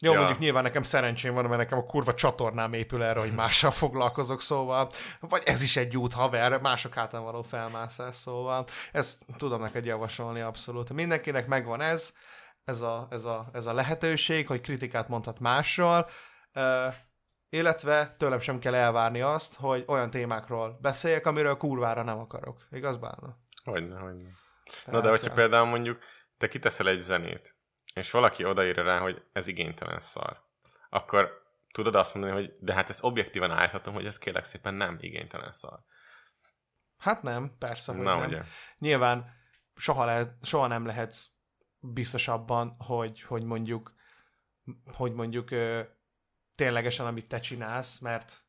Jó, 0.00 0.12
ja. 0.12 0.18
mondjuk 0.18 0.38
nyilván 0.38 0.62
nekem 0.62 0.82
szerencsém 0.82 1.34
van, 1.34 1.44
mert 1.44 1.56
nekem 1.56 1.78
a 1.78 1.86
kurva 1.86 2.14
csatornám 2.14 2.72
épül 2.72 3.02
erre, 3.02 3.20
hogy 3.20 3.34
mással 3.34 3.70
foglalkozok, 3.82 4.40
szóval, 4.40 4.90
vagy 5.20 5.42
ez 5.44 5.62
is 5.62 5.76
egy 5.76 5.96
út 5.96 6.12
haver, 6.12 6.60
mások 6.60 6.94
hátán 6.94 7.22
való 7.22 7.42
felmászás, 7.42 8.16
szóval 8.16 8.64
ezt 8.92 9.24
tudom 9.36 9.60
neked 9.60 9.84
javasolni 9.84 10.40
abszolút. 10.40 10.92
Mindenkinek 10.92 11.46
megvan 11.46 11.80
ez, 11.80 12.12
ez 12.64 12.80
a, 12.80 13.06
ez 13.10 13.24
a, 13.24 13.46
ez 13.52 13.66
a 13.66 13.72
lehetőség, 13.72 14.46
hogy 14.46 14.60
kritikát 14.60 15.08
mondhat 15.08 15.40
másról, 15.40 16.08
illetve 17.54 18.14
tőlem 18.18 18.40
sem 18.40 18.58
kell 18.58 18.74
elvárni 18.74 19.20
azt, 19.20 19.54
hogy 19.56 19.84
olyan 19.86 20.10
témákról 20.10 20.78
beszéljek, 20.80 21.26
amiről 21.26 21.56
kurvára 21.56 22.02
nem 22.02 22.18
akarok. 22.18 22.66
Igaz, 22.70 22.96
Bálna? 22.96 23.36
Hogyne, 23.64 23.98
hogyne. 23.98 24.28
Tehát, 24.64 24.90
Na 24.90 25.00
de 25.00 25.08
hogyha 25.08 25.34
például 25.34 25.66
mondjuk 25.66 26.02
te 26.38 26.48
kiteszel 26.48 26.88
egy 26.88 27.00
zenét, 27.00 27.56
és 27.94 28.10
valaki 28.10 28.44
odaírja 28.44 28.82
rá, 28.82 28.98
hogy 28.98 29.22
ez 29.32 29.46
igénytelen 29.46 30.00
szar, 30.00 30.42
akkor 30.90 31.42
tudod 31.72 31.94
azt 31.94 32.14
mondani, 32.14 32.34
hogy 32.34 32.54
de 32.60 32.74
hát 32.74 32.88
ezt 32.88 33.04
objektíven 33.04 33.50
állíthatom, 33.50 33.94
hogy 33.94 34.06
ez 34.06 34.18
kérlek 34.18 34.44
szépen 34.44 34.74
nem 34.74 34.96
igénytelen 35.00 35.52
szar. 35.52 35.78
Hát 36.98 37.22
nem, 37.22 37.56
persze, 37.58 37.92
hogy 37.92 38.02
Na, 38.02 38.18
nem. 38.18 38.28
Ugye. 38.28 38.42
Nyilván 38.78 39.34
soha, 39.76 40.04
lehet, 40.04 40.32
soha 40.42 40.66
nem 40.66 40.86
lehetsz 40.86 41.28
biztos 41.78 42.28
abban, 42.28 42.76
hogy, 42.78 43.22
hogy 43.22 43.44
mondjuk 43.44 43.94
hogy 44.92 45.12
mondjuk 45.12 45.50
ténylegesen, 46.54 47.06
amit 47.06 47.28
te 47.28 47.40
csinálsz, 47.40 47.98
mert 47.98 48.44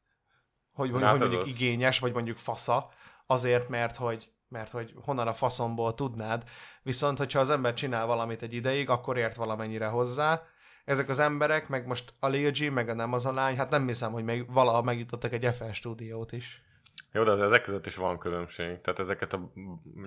hogy, 0.73 0.91
hogy, 0.91 1.03
hogy 1.03 1.19
mondjuk 1.19 1.47
igényes, 1.47 1.99
vagy 1.99 2.13
mondjuk 2.13 2.37
fasza, 2.37 2.91
azért, 3.25 3.69
mert 3.69 3.95
hogy, 3.95 4.29
mert 4.47 4.71
hogy 4.71 4.93
honnan 5.03 5.27
a 5.27 5.33
faszomból 5.33 5.93
tudnád, 5.93 6.43
viszont 6.83 7.17
hogyha 7.17 7.39
az 7.39 7.49
ember 7.49 7.73
csinál 7.73 8.05
valamit 8.05 8.41
egy 8.41 8.53
ideig, 8.53 8.89
akkor 8.89 9.17
ért 9.17 9.35
valamennyire 9.35 9.87
hozzá, 9.87 10.41
ezek 10.85 11.09
az 11.09 11.19
emberek, 11.19 11.67
meg 11.67 11.87
most 11.87 12.13
a 12.19 12.27
Lil 12.27 12.51
G, 12.51 12.71
meg 12.71 12.89
a 12.89 12.93
nem 12.93 13.13
az 13.13 13.25
a 13.25 13.33
lány, 13.33 13.57
hát 13.57 13.69
nem 13.69 13.87
hiszem, 13.87 14.11
hogy 14.11 14.23
még 14.23 14.51
valaha 14.53 14.81
megjutottak 14.81 15.33
egy 15.33 15.55
FL 15.55 15.71
stúdiót 15.71 16.31
is. 16.31 16.63
Jó, 17.11 17.23
de 17.23 17.31
az 17.31 17.41
ezek 17.41 17.61
között 17.61 17.85
is 17.85 17.95
van 17.95 18.17
különbség. 18.17 18.81
Tehát 18.81 18.99
ezeket 18.99 19.33
a 19.33 19.51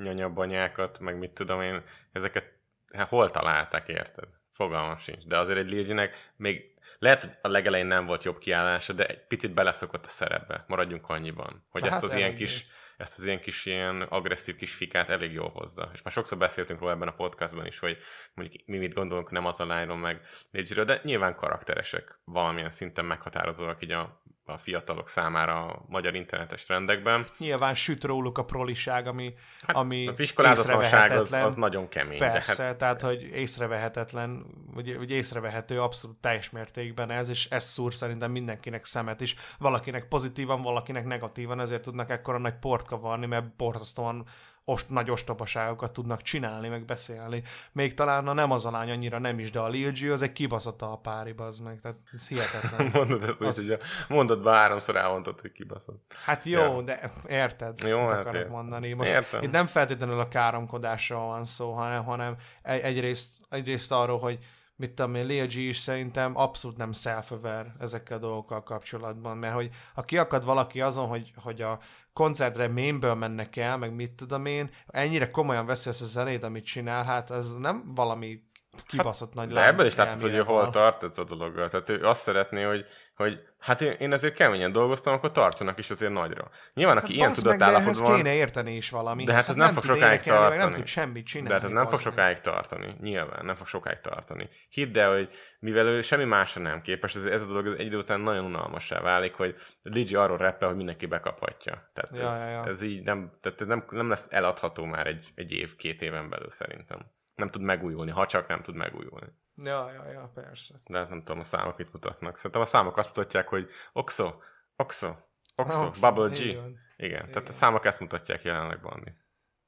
nyanyabanyákat, 0.02 0.98
meg 0.98 1.18
mit 1.18 1.30
tudom 1.30 1.60
én, 1.60 1.82
ezeket 2.12 2.52
hát 2.92 3.08
hol 3.08 3.30
találták, 3.30 3.88
érted? 3.88 4.28
Fogalmam 4.50 4.96
sincs. 4.96 5.24
De 5.24 5.38
azért 5.38 5.58
egy 5.58 5.70
Lil 5.70 6.10
még 6.36 6.77
lehet, 6.98 7.38
a 7.42 7.48
legelején 7.48 7.86
nem 7.86 8.06
volt 8.06 8.24
jobb 8.24 8.38
kiállása, 8.38 8.92
de 8.92 9.06
egy 9.06 9.26
picit 9.26 9.54
beleszokott 9.54 10.04
a 10.04 10.08
szerepbe. 10.08 10.64
Maradjunk 10.66 11.08
annyiban. 11.08 11.66
Hogy 11.70 11.82
hát 11.82 11.94
ezt 11.94 12.02
az 12.02 12.14
ilyen 12.14 12.34
kis, 12.34 12.66
ezt 12.96 13.18
az 13.18 13.24
ilyen 13.24 13.40
kis 13.40 13.66
ilyen 13.66 14.02
agresszív 14.02 14.56
kis 14.56 14.74
fikát 14.74 15.08
elég 15.08 15.32
jól 15.32 15.50
hozza. 15.50 15.90
És 15.92 16.02
már 16.02 16.12
sokszor 16.12 16.38
beszéltünk 16.38 16.80
róla 16.80 16.92
ebben 16.92 17.08
a 17.08 17.14
podcastban 17.14 17.66
is, 17.66 17.78
hogy 17.78 17.98
mondjuk 18.34 18.62
mi 18.66 18.78
mit 18.78 18.94
gondolunk 18.94 19.30
nem 19.30 19.46
az 19.46 19.60
a 19.60 19.66
lányról 19.66 19.96
meg 19.96 20.20
Légyről, 20.50 20.84
de 20.84 21.00
nyilván 21.02 21.34
karakteresek 21.34 22.20
valamilyen 22.24 22.70
szinten 22.70 23.04
meghatározóak 23.04 23.82
így 23.82 23.92
a 23.92 24.22
a 24.48 24.56
fiatalok 24.56 25.08
számára 25.08 25.64
a 25.64 25.84
magyar 25.88 26.14
internetes 26.14 26.64
trendekben. 26.64 27.26
Nyilván 27.38 27.74
süt 27.74 28.04
róluk 28.04 28.38
a 28.38 28.44
proliság, 28.44 29.06
ami, 29.06 29.34
hát, 29.66 29.76
ami 29.76 30.08
Az 30.08 30.20
iskolázatlanság 30.20 31.10
az, 31.10 31.32
az 31.32 31.54
nagyon 31.54 31.88
kemény. 31.88 32.18
Persze, 32.18 32.56
de 32.56 32.68
hát... 32.68 32.76
tehát 32.76 33.00
hogy 33.00 33.22
észrevehetetlen, 33.22 34.46
vagy, 34.74 34.96
vagy 34.96 35.10
észrevehető 35.10 35.80
abszolút 35.80 36.16
teljes 36.16 36.50
mértékben 36.50 37.10
ez, 37.10 37.28
és 37.28 37.46
ez 37.50 37.64
szúr 37.64 37.94
szerintem 37.94 38.30
mindenkinek 38.30 38.84
szemet 38.84 39.20
is. 39.20 39.34
Valakinek 39.58 40.08
pozitívan, 40.08 40.62
valakinek 40.62 41.04
negatívan, 41.04 41.60
ezért 41.60 41.82
tudnak 41.82 42.10
ekkora 42.10 42.38
nagy 42.38 42.58
port 42.58 42.86
kavarni, 42.86 43.26
mert 43.26 43.56
borzasztóan 43.56 44.26
ost, 44.68 44.88
nagy 44.88 45.10
ostobaságokat 45.10 45.92
tudnak 45.92 46.22
csinálni, 46.22 46.68
meg 46.68 46.84
beszélni. 46.84 47.42
Még 47.72 47.94
talán 47.94 48.28
a 48.28 48.32
nem 48.32 48.50
az 48.50 48.64
a 48.64 48.70
lány 48.70 48.90
annyira 48.90 49.18
nem 49.18 49.38
is, 49.38 49.50
de 49.50 49.58
a 49.58 49.68
Lil 49.68 49.92
G 49.92 50.10
az 50.10 50.22
egy 50.22 50.32
kibaszott 50.32 50.82
a 50.82 50.98
pári, 51.02 51.34
az 51.36 51.58
meg, 51.58 51.78
tehát 51.80 51.96
ez 52.12 52.28
hihetetlen. 52.28 52.90
Mondod 52.94 53.22
ezt 53.22 53.40
az... 53.40 53.58
úgy, 53.58 53.68
hogy 53.68 53.80
mondatban 54.08 54.54
háromszor 54.54 54.96
elmondtad, 54.96 55.40
hogy 55.40 55.52
kibaszott. 55.52 56.14
Hát 56.24 56.44
jó, 56.44 56.60
ja. 56.60 56.82
de 56.82 57.12
érted, 57.28 57.82
jó, 57.86 58.06
hát 58.06 58.20
akarok 58.20 58.42
ér. 58.42 58.48
mondani. 58.48 58.92
Most 58.92 59.10
Értem. 59.10 59.42
itt 59.42 59.50
nem 59.50 59.66
feltétlenül 59.66 60.20
a 60.20 60.28
káromkodásról 60.28 61.26
van 61.26 61.44
szó, 61.44 61.72
hanem, 61.72 62.04
hanem 62.04 62.36
egyrészt, 62.62 63.36
egyrészt 63.48 63.92
arról, 63.92 64.18
hogy 64.18 64.38
mit 64.78 64.92
tudom 64.92 65.14
én, 65.14 65.26
Lil 65.26 65.46
G 65.46 65.54
is 65.54 65.78
szerintem 65.78 66.36
abszolút 66.36 66.76
nem 66.76 66.92
self 66.92 67.32
ezekkel 67.78 68.16
a 68.16 68.20
dolgokkal 68.20 68.62
kapcsolatban, 68.62 69.36
mert 69.36 69.54
hogy 69.54 69.70
ha 69.94 70.02
kiakad 70.02 70.44
valaki 70.44 70.80
azon, 70.80 71.08
hogy, 71.08 71.32
hogy 71.36 71.62
a 71.62 71.78
koncertre 72.18 72.68
mémből 72.68 73.14
mennek 73.14 73.56
el, 73.56 73.76
meg 73.76 73.94
mit 73.94 74.12
tudom 74.12 74.46
én, 74.46 74.70
ennyire 74.86 75.30
komolyan 75.30 75.66
veszi 75.66 75.88
ezt 75.88 76.02
a 76.02 76.04
zenét, 76.04 76.42
amit 76.42 76.64
csinál, 76.64 77.04
hát 77.04 77.30
ez 77.30 77.56
nem 77.58 77.92
valami 77.94 78.42
kibaszott 78.86 79.34
hát, 79.34 79.44
nagy 79.44 79.54
De 79.54 79.66
ebből 79.66 79.86
is 79.86 79.94
látod, 79.94 80.20
hogy 80.20 80.38
hol 80.38 80.70
tart 80.70 81.02
ez 81.02 81.18
a 81.18 81.24
dologgal. 81.24 81.68
Tehát 81.68 81.88
ő 81.88 82.04
azt 82.04 82.22
szeretné, 82.22 82.62
hogy 82.62 82.86
hogy 83.18 83.40
hát 83.58 83.80
én 83.80 84.12
ezért 84.12 84.34
keményen 84.34 84.72
dolgoztam, 84.72 85.14
akkor 85.14 85.32
tartsanak 85.32 85.78
is 85.78 85.90
azért 85.90 86.12
nagyra. 86.12 86.50
Nyilván, 86.74 86.96
aki 86.96 87.06
hát 87.06 87.16
ilyen 87.16 87.32
tudatállapotban 87.32 88.02
van... 88.02 88.16
kéne 88.16 88.34
érteni 88.34 88.76
is 88.76 88.90
valami. 88.90 89.24
De 89.24 89.32
hát 89.32 89.48
ez 89.48 89.54
nem, 89.54 89.64
nem 89.64 89.74
fog 89.74 89.84
sokáig 89.84 90.22
tartani. 90.22 90.56
Nem 90.56 90.72
tud 90.72 90.86
semmit 90.86 91.26
csinálni. 91.26 91.48
De 91.48 91.54
hát 91.54 91.64
ez 91.64 91.70
nem 91.70 91.86
fog 91.86 92.00
sokáig 92.00 92.38
tartani. 92.40 92.96
Nyilván, 93.00 93.44
nem 93.44 93.54
fog 93.54 93.66
sokáig 93.66 94.00
tartani. 94.00 94.48
Hidd 94.68 94.98
el, 94.98 95.12
hogy 95.12 95.30
mivel 95.58 95.86
ő 95.86 96.00
semmi 96.00 96.24
másra 96.24 96.62
nem 96.62 96.80
képes, 96.80 97.14
ez, 97.14 97.24
ez 97.24 97.42
a 97.42 97.46
dolog 97.46 97.66
egy 97.66 97.86
idő 97.86 97.96
után 97.96 98.20
nagyon 98.20 98.44
unalmassá 98.44 99.00
válik, 99.00 99.34
hogy 99.34 99.54
Ligi 99.82 100.14
arról 100.14 100.38
reppel, 100.38 100.68
hogy 100.68 100.76
mindenki 100.76 101.06
bekaphatja. 101.06 101.90
Tehát 101.92 102.18
ja, 102.18 102.22
ez, 102.22 102.48
ja, 102.48 102.52
ja. 102.52 102.66
ez 102.66 102.82
így 102.82 103.02
nem, 103.02 103.30
tehát 103.40 103.66
nem, 103.66 103.84
nem 103.90 104.08
lesz 104.08 104.26
eladható 104.30 104.84
már 104.84 105.06
egy, 105.06 105.28
egy 105.34 105.52
év, 105.52 105.76
két 105.76 106.02
éven 106.02 106.28
belül 106.28 106.50
szerintem. 106.50 106.98
Nem 107.38 107.50
tud 107.50 107.62
megújulni, 107.62 108.10
ha 108.10 108.26
csak 108.26 108.48
nem 108.48 108.62
tud 108.62 108.74
megújulni. 108.74 109.26
Ja, 109.54 109.92
ja, 109.92 110.10
ja, 110.10 110.30
persze. 110.34 110.74
De 110.84 111.04
nem 111.04 111.18
tudom, 111.18 111.40
a 111.40 111.44
számok 111.44 111.76
mit 111.76 111.92
mutatnak. 111.92 112.36
Szerintem 112.36 112.60
a 112.60 112.64
számok 112.64 112.96
azt 112.96 113.08
mutatják, 113.08 113.48
hogy 113.48 113.70
Oxo, 113.92 114.34
Oxo, 114.76 115.14
Oxo, 115.54 115.86
Oxo 115.86 116.08
Bubble 116.08 116.28
G. 116.28 116.38
Igen, 116.38 116.78
Igen, 116.96 117.30
tehát 117.30 117.48
a 117.48 117.52
számok 117.52 117.84
ezt 117.84 118.00
mutatják 118.00 118.42
jelenleg, 118.42 118.80
Bandi. 118.80 119.12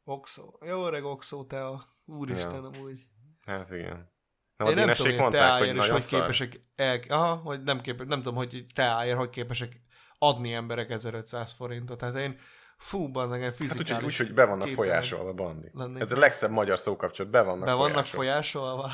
Oxo. 0.05 0.53
Jó 0.61 0.87
öreg 0.87 1.05
Oxo, 1.05 1.45
te 1.45 1.67
a 1.67 1.83
úristen 2.05 2.63
ja. 2.63 2.67
amúgy. 2.67 3.07
Hát 3.47 3.71
igen. 3.71 4.13
Nem, 4.57 4.69
Én 4.69 4.75
nem 4.75 4.93
tudom, 4.95 5.19
hogy 5.19 5.31
te 5.31 5.59
hogy, 5.59 5.89
hogy 5.89 6.07
képesek 6.07 6.61
el, 6.77 7.01
aha, 7.09 7.35
hogy 7.35 7.63
nem, 7.63 7.81
képes, 7.81 8.07
nem 8.07 8.23
tudom, 8.23 8.35
hogy 8.35 8.67
te 8.75 9.15
hogy 9.15 9.31
képesek 9.31 9.81
adni 10.19 10.53
emberek 10.53 10.91
1500 10.91 11.53
forintot. 11.53 11.99
Tehát 11.99 12.17
én 12.17 12.39
Fú, 12.81 13.11
az 13.13 13.33
engem 13.33 13.53
fizikális... 13.53 13.91
Hát 13.91 14.03
úgy, 14.03 14.17
hogy 14.17 14.35
be 14.35 14.45
vannak 14.45 14.69
folyásolva, 14.69 15.33
Bandi. 15.33 15.71
Lennék. 15.73 16.01
Ez 16.01 16.13
a 16.13 16.19
legszebb 16.19 16.51
magyar 16.51 16.79
szókapcsolat, 16.79 17.33
be 17.33 17.43
vannak 17.43 17.65
be 17.65 17.73
vannak 17.73 18.07
folyásolva. 18.07 18.91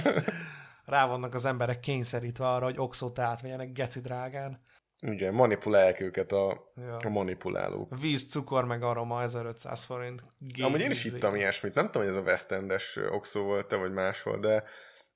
Rá 0.84 1.06
vannak 1.06 1.34
az 1.34 1.44
emberek 1.44 1.80
kényszerítve 1.80 2.48
arra, 2.48 2.64
hogy 2.64 2.78
oxót 2.78 3.18
átvegyenek 3.18 3.72
geci 3.72 4.00
drágán. 4.00 4.62
Ugye, 5.06 5.30
manipulálják 5.30 6.00
őket 6.00 6.32
a, 6.32 6.72
ja. 6.76 6.96
a 6.96 7.08
manipulálók. 7.08 7.98
Víz, 8.00 8.30
cukor, 8.30 8.64
meg 8.64 8.82
aroma 8.82 9.22
1500 9.22 9.84
forint. 9.84 10.24
Gé- 10.38 10.64
Amúgy 10.64 10.80
én 10.80 10.90
is 10.90 11.02
hittam 11.02 11.34
ilyesmit. 11.34 11.74
Nem 11.74 11.86
tudom, 11.86 12.02
hogy 12.02 12.16
ez 12.16 12.20
a 12.20 12.24
West 12.24 12.50
Endes 12.50 12.98
oxó 13.10 13.42
volt-e, 13.42 13.76
vagy 13.76 13.92
más 13.92 14.22
volt, 14.22 14.40
de 14.40 14.64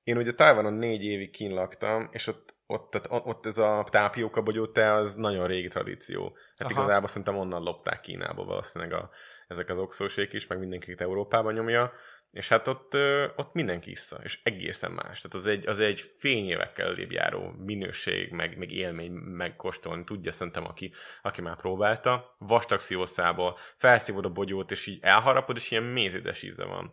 én 0.02 0.16
ugye 0.16 0.32
Tájvanon 0.32 0.74
négy 0.74 1.04
évig 1.04 1.30
kínlaktam, 1.30 2.08
és 2.12 2.26
ott 2.26 2.53
ott, 2.66 2.90
tehát 2.90 3.26
ott 3.26 3.46
ez 3.46 3.58
a 3.58 3.86
tápióka 3.90 4.70
te 4.72 4.92
az 4.92 5.14
nagyon 5.14 5.46
régi 5.46 5.68
tradíció. 5.68 6.36
Hát 6.56 6.70
Aha. 6.70 6.80
igazából 6.80 7.08
szerintem 7.08 7.36
onnan 7.36 7.62
lopták 7.62 8.00
Kínába 8.00 8.44
valószínűleg 8.44 8.94
a, 8.94 9.10
ezek 9.48 9.68
az 9.68 9.78
oxósék 9.78 10.32
is, 10.32 10.46
meg 10.46 10.58
mindenki 10.58 10.94
Európában 10.98 11.52
nyomja, 11.52 11.92
és 12.34 12.48
hát 12.48 12.68
ott, 12.68 12.96
ott 13.36 13.52
mindenki 13.52 13.90
issza, 13.90 14.20
és 14.22 14.40
egészen 14.42 14.90
más. 14.90 15.20
Tehát 15.20 15.34
az 15.34 15.46
egy, 15.46 15.66
az 15.66 15.80
egy 15.80 16.00
fényévekkel 16.18 16.92
lébb 16.92 17.10
járó 17.10 17.54
minőség, 17.58 18.30
meg, 18.30 18.58
meg 18.58 18.70
élmény 18.70 19.12
megkóstolni 19.12 20.04
tudja 20.04 20.32
szerintem, 20.32 20.64
aki, 20.64 20.92
aki 21.22 21.40
már 21.40 21.56
próbálta. 21.56 22.34
Vastag 22.38 22.78
szívószából 22.78 23.56
felszívod 23.76 24.24
a 24.24 24.28
bogyót, 24.28 24.70
és 24.70 24.86
így 24.86 24.98
elharapod, 25.02 25.56
és 25.56 25.70
ilyen 25.70 25.82
mézédes 25.82 26.42
íze 26.42 26.64
van. 26.64 26.92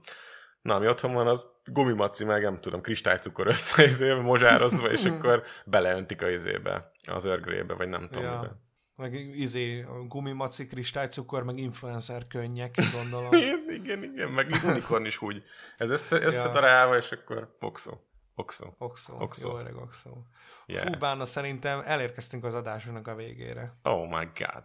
Na, 0.61 0.75
ami 0.75 0.87
otthon 0.87 1.13
van, 1.13 1.27
az 1.27 1.45
gumimaci, 1.65 2.25
meg 2.25 2.41
nem 2.41 2.59
tudom, 2.59 2.81
kristálycukor 2.81 3.47
össze 3.47 4.15
mozsározva, 4.21 4.91
és 4.91 5.05
akkor 5.05 5.43
beleöntik 5.65 6.21
a 6.21 6.29
izébe, 6.29 6.91
az 7.07 7.25
örgrébe, 7.25 7.73
vagy 7.73 7.89
nem 7.89 8.07
tudom, 8.09 8.23
ja. 8.23 8.39
mibe. 8.39 8.55
Meg 8.95 9.13
izé, 9.13 9.85
gumimaci, 10.07 10.67
kristálycukor, 10.67 11.43
meg 11.43 11.57
influencer 11.57 12.27
könnyek, 12.27 12.75
gondolom. 12.97 13.33
igen, 13.33 13.65
igen, 13.69 14.03
igen, 14.03 14.29
meg 14.29 14.51
unikorn 14.63 15.05
is 15.05 15.21
úgy. 15.21 15.43
Ez 15.77 15.89
össze, 15.89 16.21
összetarálva, 16.21 16.97
és 16.97 17.11
akkor 17.11 17.55
boxol. 17.59 18.09
Oxo. 18.35 18.73
Oxo. 18.77 19.13
Oxo. 19.19 19.49
Jó 19.49 19.57
öreg 19.57 19.75
Oxo. 19.75 20.09
Yeah. 20.65 20.87
Fú, 20.87 20.97
bána, 20.97 21.25
szerintem 21.25 21.81
elérkeztünk 21.85 22.43
az 22.43 22.53
adásunknak 22.53 23.07
a 23.07 23.15
végére. 23.15 23.73
Oh 23.83 24.09
my 24.09 24.29
god. 24.39 24.63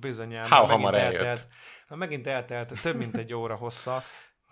Bizonyám. 0.00 0.50
How 0.50 0.66
hamar 0.66 0.94
eljött. 0.94 1.22
eltelt, 1.22 1.48
megint 1.88 2.26
eltelt 2.26 2.82
több 2.82 2.96
mint 2.96 3.16
egy 3.16 3.34
óra 3.34 3.54
hossza. 3.54 4.02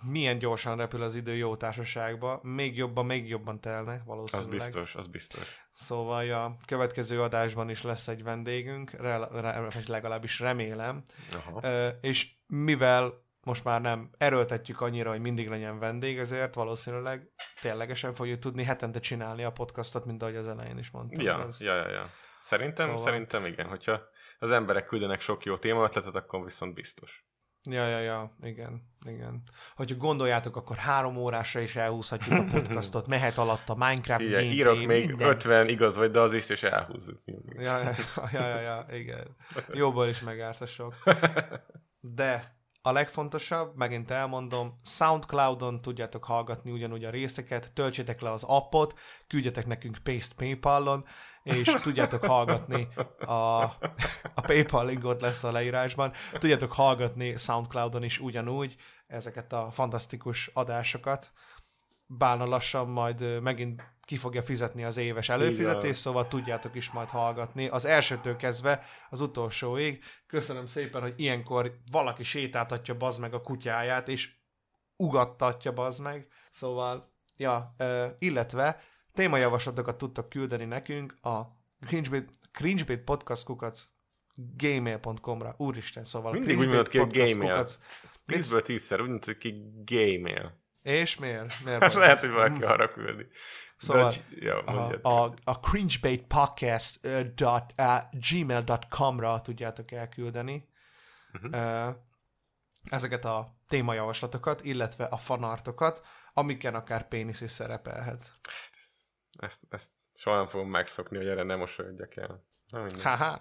Milyen 0.02 0.38
gyorsan 0.38 0.76
repül 0.76 1.02
az 1.02 1.14
idő 1.14 1.34
jó 1.36 1.56
társaságba. 1.56 2.40
Még 2.42 2.76
jobban, 2.76 3.06
még 3.06 3.28
jobban 3.28 3.60
telne 3.60 3.92
Az 3.92 4.04
valószínűleg. 4.04 4.50
biztos, 4.50 4.94
az 4.94 5.06
biztos. 5.06 5.66
Szóval 5.72 6.30
a 6.32 6.56
következő 6.66 7.22
adásban 7.22 7.70
is 7.70 7.82
lesz 7.82 8.08
egy 8.08 8.22
vendégünk, 8.22 8.90
re- 8.90 9.40
re- 9.40 9.72
legalábbis 9.86 10.40
remélem. 10.40 11.04
Aha. 11.34 11.60
Ö, 11.62 11.88
és 12.00 12.30
mivel 12.46 13.24
most 13.40 13.64
már 13.64 13.80
nem 13.80 14.10
erőltetjük 14.18 14.80
annyira, 14.80 15.10
hogy 15.10 15.20
mindig 15.20 15.48
legyen 15.48 15.78
vendég, 15.78 16.18
ezért 16.18 16.54
valószínűleg 16.54 17.28
ténylegesen 17.60 18.14
fogjuk 18.14 18.38
tudni 18.38 18.64
hetente 18.64 18.98
csinálni 19.00 19.44
a 19.44 19.52
podcastot, 19.52 20.04
mint 20.04 20.22
ahogy 20.22 20.36
az 20.36 20.48
elején 20.48 20.78
is 20.78 20.90
mondtam. 20.90 21.26
Ja, 21.26 21.34
Az- 21.36 21.60
ja, 21.60 21.74
ja, 21.74 21.88
ja. 21.88 22.10
Szerintem, 22.42 22.86
Szóval- 22.86 23.02
szerintem 23.02 23.44
igen. 23.46 23.66
Hogyha 23.66 24.00
az 24.38 24.50
emberek 24.50 24.84
küldenek 24.84 25.20
sok 25.20 25.44
jó 25.44 25.56
témaötletet, 25.56 26.14
akkor 26.14 26.44
viszont 26.44 26.74
biztos. 26.74 27.25
Ja, 27.70 27.86
ja, 27.86 27.98
ja, 27.98 28.30
igen, 28.42 28.82
igen. 29.04 29.42
Hogyha 29.76 29.96
gondoljátok, 29.96 30.56
akkor 30.56 30.76
három 30.76 31.16
órásra 31.16 31.60
is 31.60 31.76
elhúzhatjuk 31.76 32.38
a 32.38 32.44
podcastot, 32.54 33.06
mehet 33.06 33.38
alatt 33.38 33.68
a 33.68 33.74
Minecraft 33.74 34.20
Igen, 34.20 34.32
gameplay, 34.32 34.56
írok 34.56 34.86
még 34.86 35.06
minden. 35.06 35.28
50 35.28 35.68
igaz 35.68 35.96
vagy, 35.96 36.10
de 36.10 36.20
az 36.20 36.32
is, 36.32 36.48
és 36.48 36.62
elhúzzuk. 36.62 37.20
Ja, 37.58 37.78
ja, 37.78 37.94
ja, 38.32 38.46
ja, 38.48 38.60
ja, 38.60 38.86
igen. 38.96 39.36
Jóból 39.72 40.06
is 40.06 40.20
megárt 40.20 40.60
a 40.60 40.66
sok. 40.66 40.94
De 42.00 42.55
a 42.86 42.92
legfontosabb, 42.92 43.76
megint 43.76 44.10
elmondom, 44.10 44.80
Soundcloudon 44.84 45.80
tudjátok 45.80 46.24
hallgatni 46.24 46.70
ugyanúgy 46.70 47.04
a 47.04 47.10
részeket, 47.10 47.72
töltsétek 47.72 48.20
le 48.20 48.30
az 48.30 48.42
appot, 48.42 48.98
küldjetek 49.26 49.66
nekünk 49.66 49.98
paste 50.02 50.34
Paypal-on, 50.36 51.04
és 51.42 51.74
tudjátok 51.82 52.24
hallgatni 52.24 52.88
a, 53.18 53.62
a 54.34 54.40
Paypal 54.46 54.86
linkot 54.86 55.20
lesz 55.20 55.44
a 55.44 55.52
leírásban, 55.52 56.12
tudjátok 56.32 56.72
hallgatni 56.72 57.36
Soundcloudon 57.36 58.02
is 58.02 58.20
ugyanúgy 58.20 58.76
ezeket 59.06 59.52
a 59.52 59.70
fantasztikus 59.72 60.50
adásokat. 60.54 61.32
Bálna 62.06 62.44
lassan 62.44 62.88
majd 62.88 63.42
megint 63.42 63.82
ki 64.06 64.16
fogja 64.16 64.42
fizetni 64.42 64.84
az 64.84 64.96
éves 64.96 65.28
előfizetés, 65.28 65.96
szóval 65.96 66.28
tudjátok 66.28 66.74
is 66.74 66.90
majd 66.90 67.08
hallgatni 67.08 67.68
az 67.68 67.84
elsőtől 67.84 68.36
kezdve 68.36 68.82
az 69.10 69.20
utolsóig. 69.20 70.02
Köszönöm 70.26 70.66
szépen, 70.66 71.00
hogy 71.00 71.14
ilyenkor 71.16 71.78
valaki 71.90 72.22
sétáltatja 72.22 72.96
bazd 72.96 73.20
meg 73.20 73.34
a 73.34 73.40
kutyáját, 73.40 74.08
és 74.08 74.30
ugattatja 74.96 75.72
bazd 75.72 76.02
meg. 76.02 76.28
Szóval, 76.50 77.12
ja, 77.36 77.74
ö, 77.78 78.06
illetve 78.18 78.80
témajavaslatokat 79.12 79.98
tudtak 79.98 80.28
küldeni 80.28 80.64
nekünk 80.64 81.16
a 81.20 81.40
cringebait, 81.86 82.30
cringebait 82.52 83.00
podcast 83.00 83.44
kukac 83.44 83.82
gmail.com-ra. 84.34 85.54
Úristen, 85.56 86.04
szóval 86.04 86.32
Mindig 86.32 86.58
úgy 86.58 86.66
mondod 86.66 86.88
ki, 86.88 86.98
hogy 86.98 87.10
gmail. 87.10 87.66
Tízből 88.26 88.62
tízszer, 88.62 89.00
úgy 89.00 89.08
mondta, 89.08 89.36
ki 89.36 89.54
gmail. 89.84 90.64
És 90.82 91.16
miért? 91.16 91.64
miért 91.64 91.82
Hát 91.82 91.94
lehet, 92.04 92.18
hogy 92.18 92.30
valaki 92.30 92.62
arra 92.62 92.88
küldi. 92.88 93.26
Szóval 93.76 94.10
De, 94.10 94.16
ja, 94.30 94.58
a, 94.58 94.72
mondjad. 94.72 95.04
a, 95.04 95.34
a 95.44 95.60
cringebaitpodcast 95.60 97.06
uh, 97.06 97.20
dot, 97.20 97.74
uh, 97.78 98.02
gmail.com-ra 98.30 99.40
tudjátok 99.40 99.90
elküldeni 99.90 100.68
Mhm. 101.32 101.54
uh, 101.54 101.94
ezeket 102.90 103.24
a 103.24 103.46
témajavaslatokat, 103.68 104.64
illetve 104.64 105.04
a 105.04 105.16
fanartokat, 105.16 106.06
amiken 106.32 106.74
akár 106.74 107.08
pénisz 107.08 107.40
is 107.40 107.50
szerepelhet. 107.50 108.32
Ezt, 109.38 109.60
ezt 109.70 109.90
soha 110.14 110.36
nem 110.36 110.46
fogom 110.46 110.68
megszokni, 110.68 111.16
hogy 111.16 111.26
erre 111.26 111.42
nem 111.42 111.58
mosolyodjak 111.58 112.16
el. 112.16 112.44
Haha, 113.02 113.40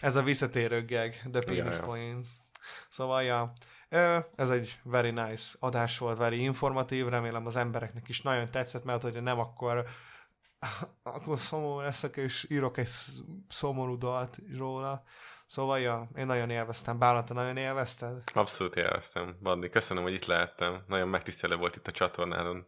ez 0.00 0.16
a 0.16 0.22
visszatérő 0.22 0.84
gag, 0.84 1.12
the 1.30 1.40
penis 1.46 1.76
ja. 1.76 1.82
points. 1.82 2.26
Szóval, 2.88 3.22
ja, 3.22 3.52
ez 4.36 4.50
egy 4.50 4.78
very 4.82 5.10
nice 5.10 5.56
adás 5.60 5.98
volt, 5.98 6.18
very 6.18 6.42
informatív, 6.42 7.06
remélem 7.06 7.46
az 7.46 7.56
embereknek 7.56 8.08
is 8.08 8.22
nagyon 8.22 8.50
tetszett, 8.50 8.84
mert 8.84 9.02
hogyha 9.02 9.20
nem, 9.20 9.38
akkor 9.38 9.84
akkor 11.02 11.38
szomorú 11.38 11.80
leszek, 11.80 12.16
és 12.16 12.46
írok 12.48 12.76
egy 12.78 12.86
sz- 12.86 13.24
szomorú 13.48 13.98
dalt 13.98 14.38
róla. 14.56 15.02
Szóval, 15.46 15.78
ja, 15.80 16.08
én 16.16 16.26
nagyon 16.26 16.50
élveztem. 16.50 16.98
Bálna, 16.98 17.24
te 17.24 17.34
nagyon 17.34 17.56
élvezted? 17.56 18.22
Abszolút 18.32 18.76
élveztem, 18.76 19.36
Bandi. 19.42 19.68
Köszönöm, 19.68 20.02
hogy 20.02 20.12
itt 20.12 20.24
lehettem. 20.24 20.84
Nagyon 20.86 21.08
megtisztelő 21.08 21.56
volt 21.56 21.76
itt 21.76 21.86
a 21.86 21.92
csatornádon. 21.92 22.66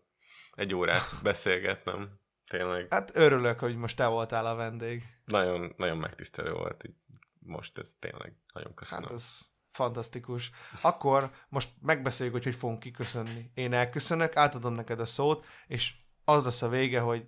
Egy 0.54 0.74
órát 0.74 1.02
beszélgetnem. 1.22 2.20
Tényleg. 2.46 2.86
Hát 2.90 3.16
örülök, 3.16 3.58
hogy 3.58 3.76
most 3.76 3.96
te 3.96 4.06
voltál 4.06 4.46
a 4.46 4.54
vendég. 4.54 5.02
Nagyon, 5.24 5.74
nagyon 5.76 5.96
megtisztelő 5.98 6.52
volt. 6.52 6.84
Így 6.84 6.94
most 7.38 7.78
ez 7.78 7.90
tényleg 7.98 8.36
nagyon 8.52 8.74
köszönöm. 8.74 9.04
Hát 9.04 9.12
ez 9.12 9.51
fantasztikus. 9.72 10.50
Akkor 10.80 11.30
most 11.48 11.68
megbeszéljük, 11.80 12.34
hogy 12.34 12.44
hogy 12.44 12.54
fogunk 12.54 12.78
kiköszönni. 12.80 13.50
Én 13.54 13.72
elköszönök, 13.72 14.36
átadom 14.36 14.74
neked 14.74 15.00
a 15.00 15.04
szót, 15.04 15.46
és 15.66 15.92
az 16.24 16.44
lesz 16.44 16.62
a 16.62 16.68
vége, 16.68 17.00
hogy 17.00 17.24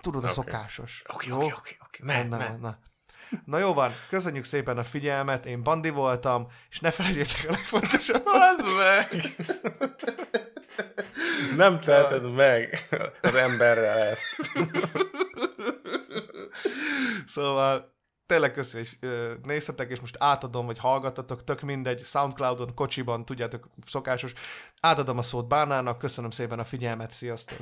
tudod, 0.00 0.24
a 0.24 0.26
Oké. 0.26 0.34
szokásos. 0.34 1.02
Oké, 1.14 1.28
Jó? 1.28 1.36
oké, 1.36 1.52
oké, 1.58 1.76
oké. 1.84 2.22
Na, 2.22 2.56
na. 2.56 2.78
Jó 3.58 3.74
van, 3.74 3.92
köszönjük 4.08 4.44
szépen 4.44 4.78
a 4.78 4.84
figyelmet, 4.84 5.46
én 5.46 5.62
Bandi 5.62 5.90
voltam, 5.90 6.46
és 6.70 6.80
ne 6.80 6.90
felejtjétek 6.90 7.44
a 7.48 7.52
legfontosabbat. 7.52 8.32
Bazd 8.38 8.76
meg! 8.76 9.36
Nem 11.56 11.80
teheted 11.80 12.34
meg 12.34 12.88
az 13.22 13.34
emberrel 13.34 13.98
ezt. 13.98 14.24
Szóval 17.26 17.94
tényleg 18.26 18.52
köszönöm, 18.52 18.82
és 18.82 18.96
ö, 19.00 19.32
néztetek, 19.42 19.90
és 19.90 20.00
most 20.00 20.16
átadom, 20.18 20.66
vagy 20.66 20.78
hallgattatok, 20.78 21.44
tök 21.44 21.60
mindegy, 21.60 22.04
Soundcloudon, 22.04 22.74
kocsiban, 22.74 23.24
tudjátok, 23.24 23.68
szokásos. 23.86 24.32
Átadom 24.80 25.18
a 25.18 25.22
szót 25.22 25.48
Bánának, 25.48 25.98
köszönöm 25.98 26.30
szépen 26.30 26.58
a 26.58 26.64
figyelmet, 26.64 27.10
sziasztok! 27.10 27.58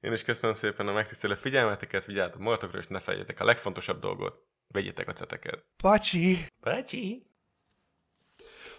Én 0.00 0.12
is 0.12 0.22
köszönöm 0.22 0.54
szépen 0.54 0.88
a 0.88 0.92
megtisztelő 0.92 1.34
figyelmeteket, 1.34 2.04
vigyázzatok 2.04 2.40
magatokra, 2.40 2.78
és 2.78 2.86
ne 2.86 2.98
felejtjétek 2.98 3.40
a 3.40 3.44
legfontosabb 3.44 4.00
dolgot. 4.00 4.34
Vegyétek 4.68 5.08
a 5.08 5.12
ceteket. 5.12 5.64
Pacsi! 5.76 6.46
Bacsi! 6.60 7.26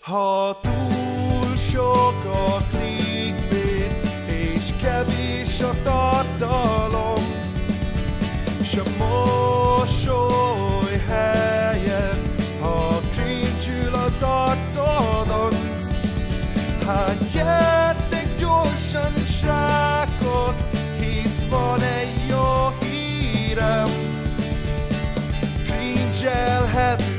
Ha 0.02 0.60
túl 0.62 1.56
sok 1.56 2.26
a 2.26 2.58
clickbait, 2.70 3.94
és 4.28 4.72
kevés 4.82 5.62
a 5.62 5.82
tartalom, 5.84 7.24
s 8.64 8.76
a 8.76 8.84
mosoly 8.98 10.41
shall 26.22 26.68
have 26.68 27.11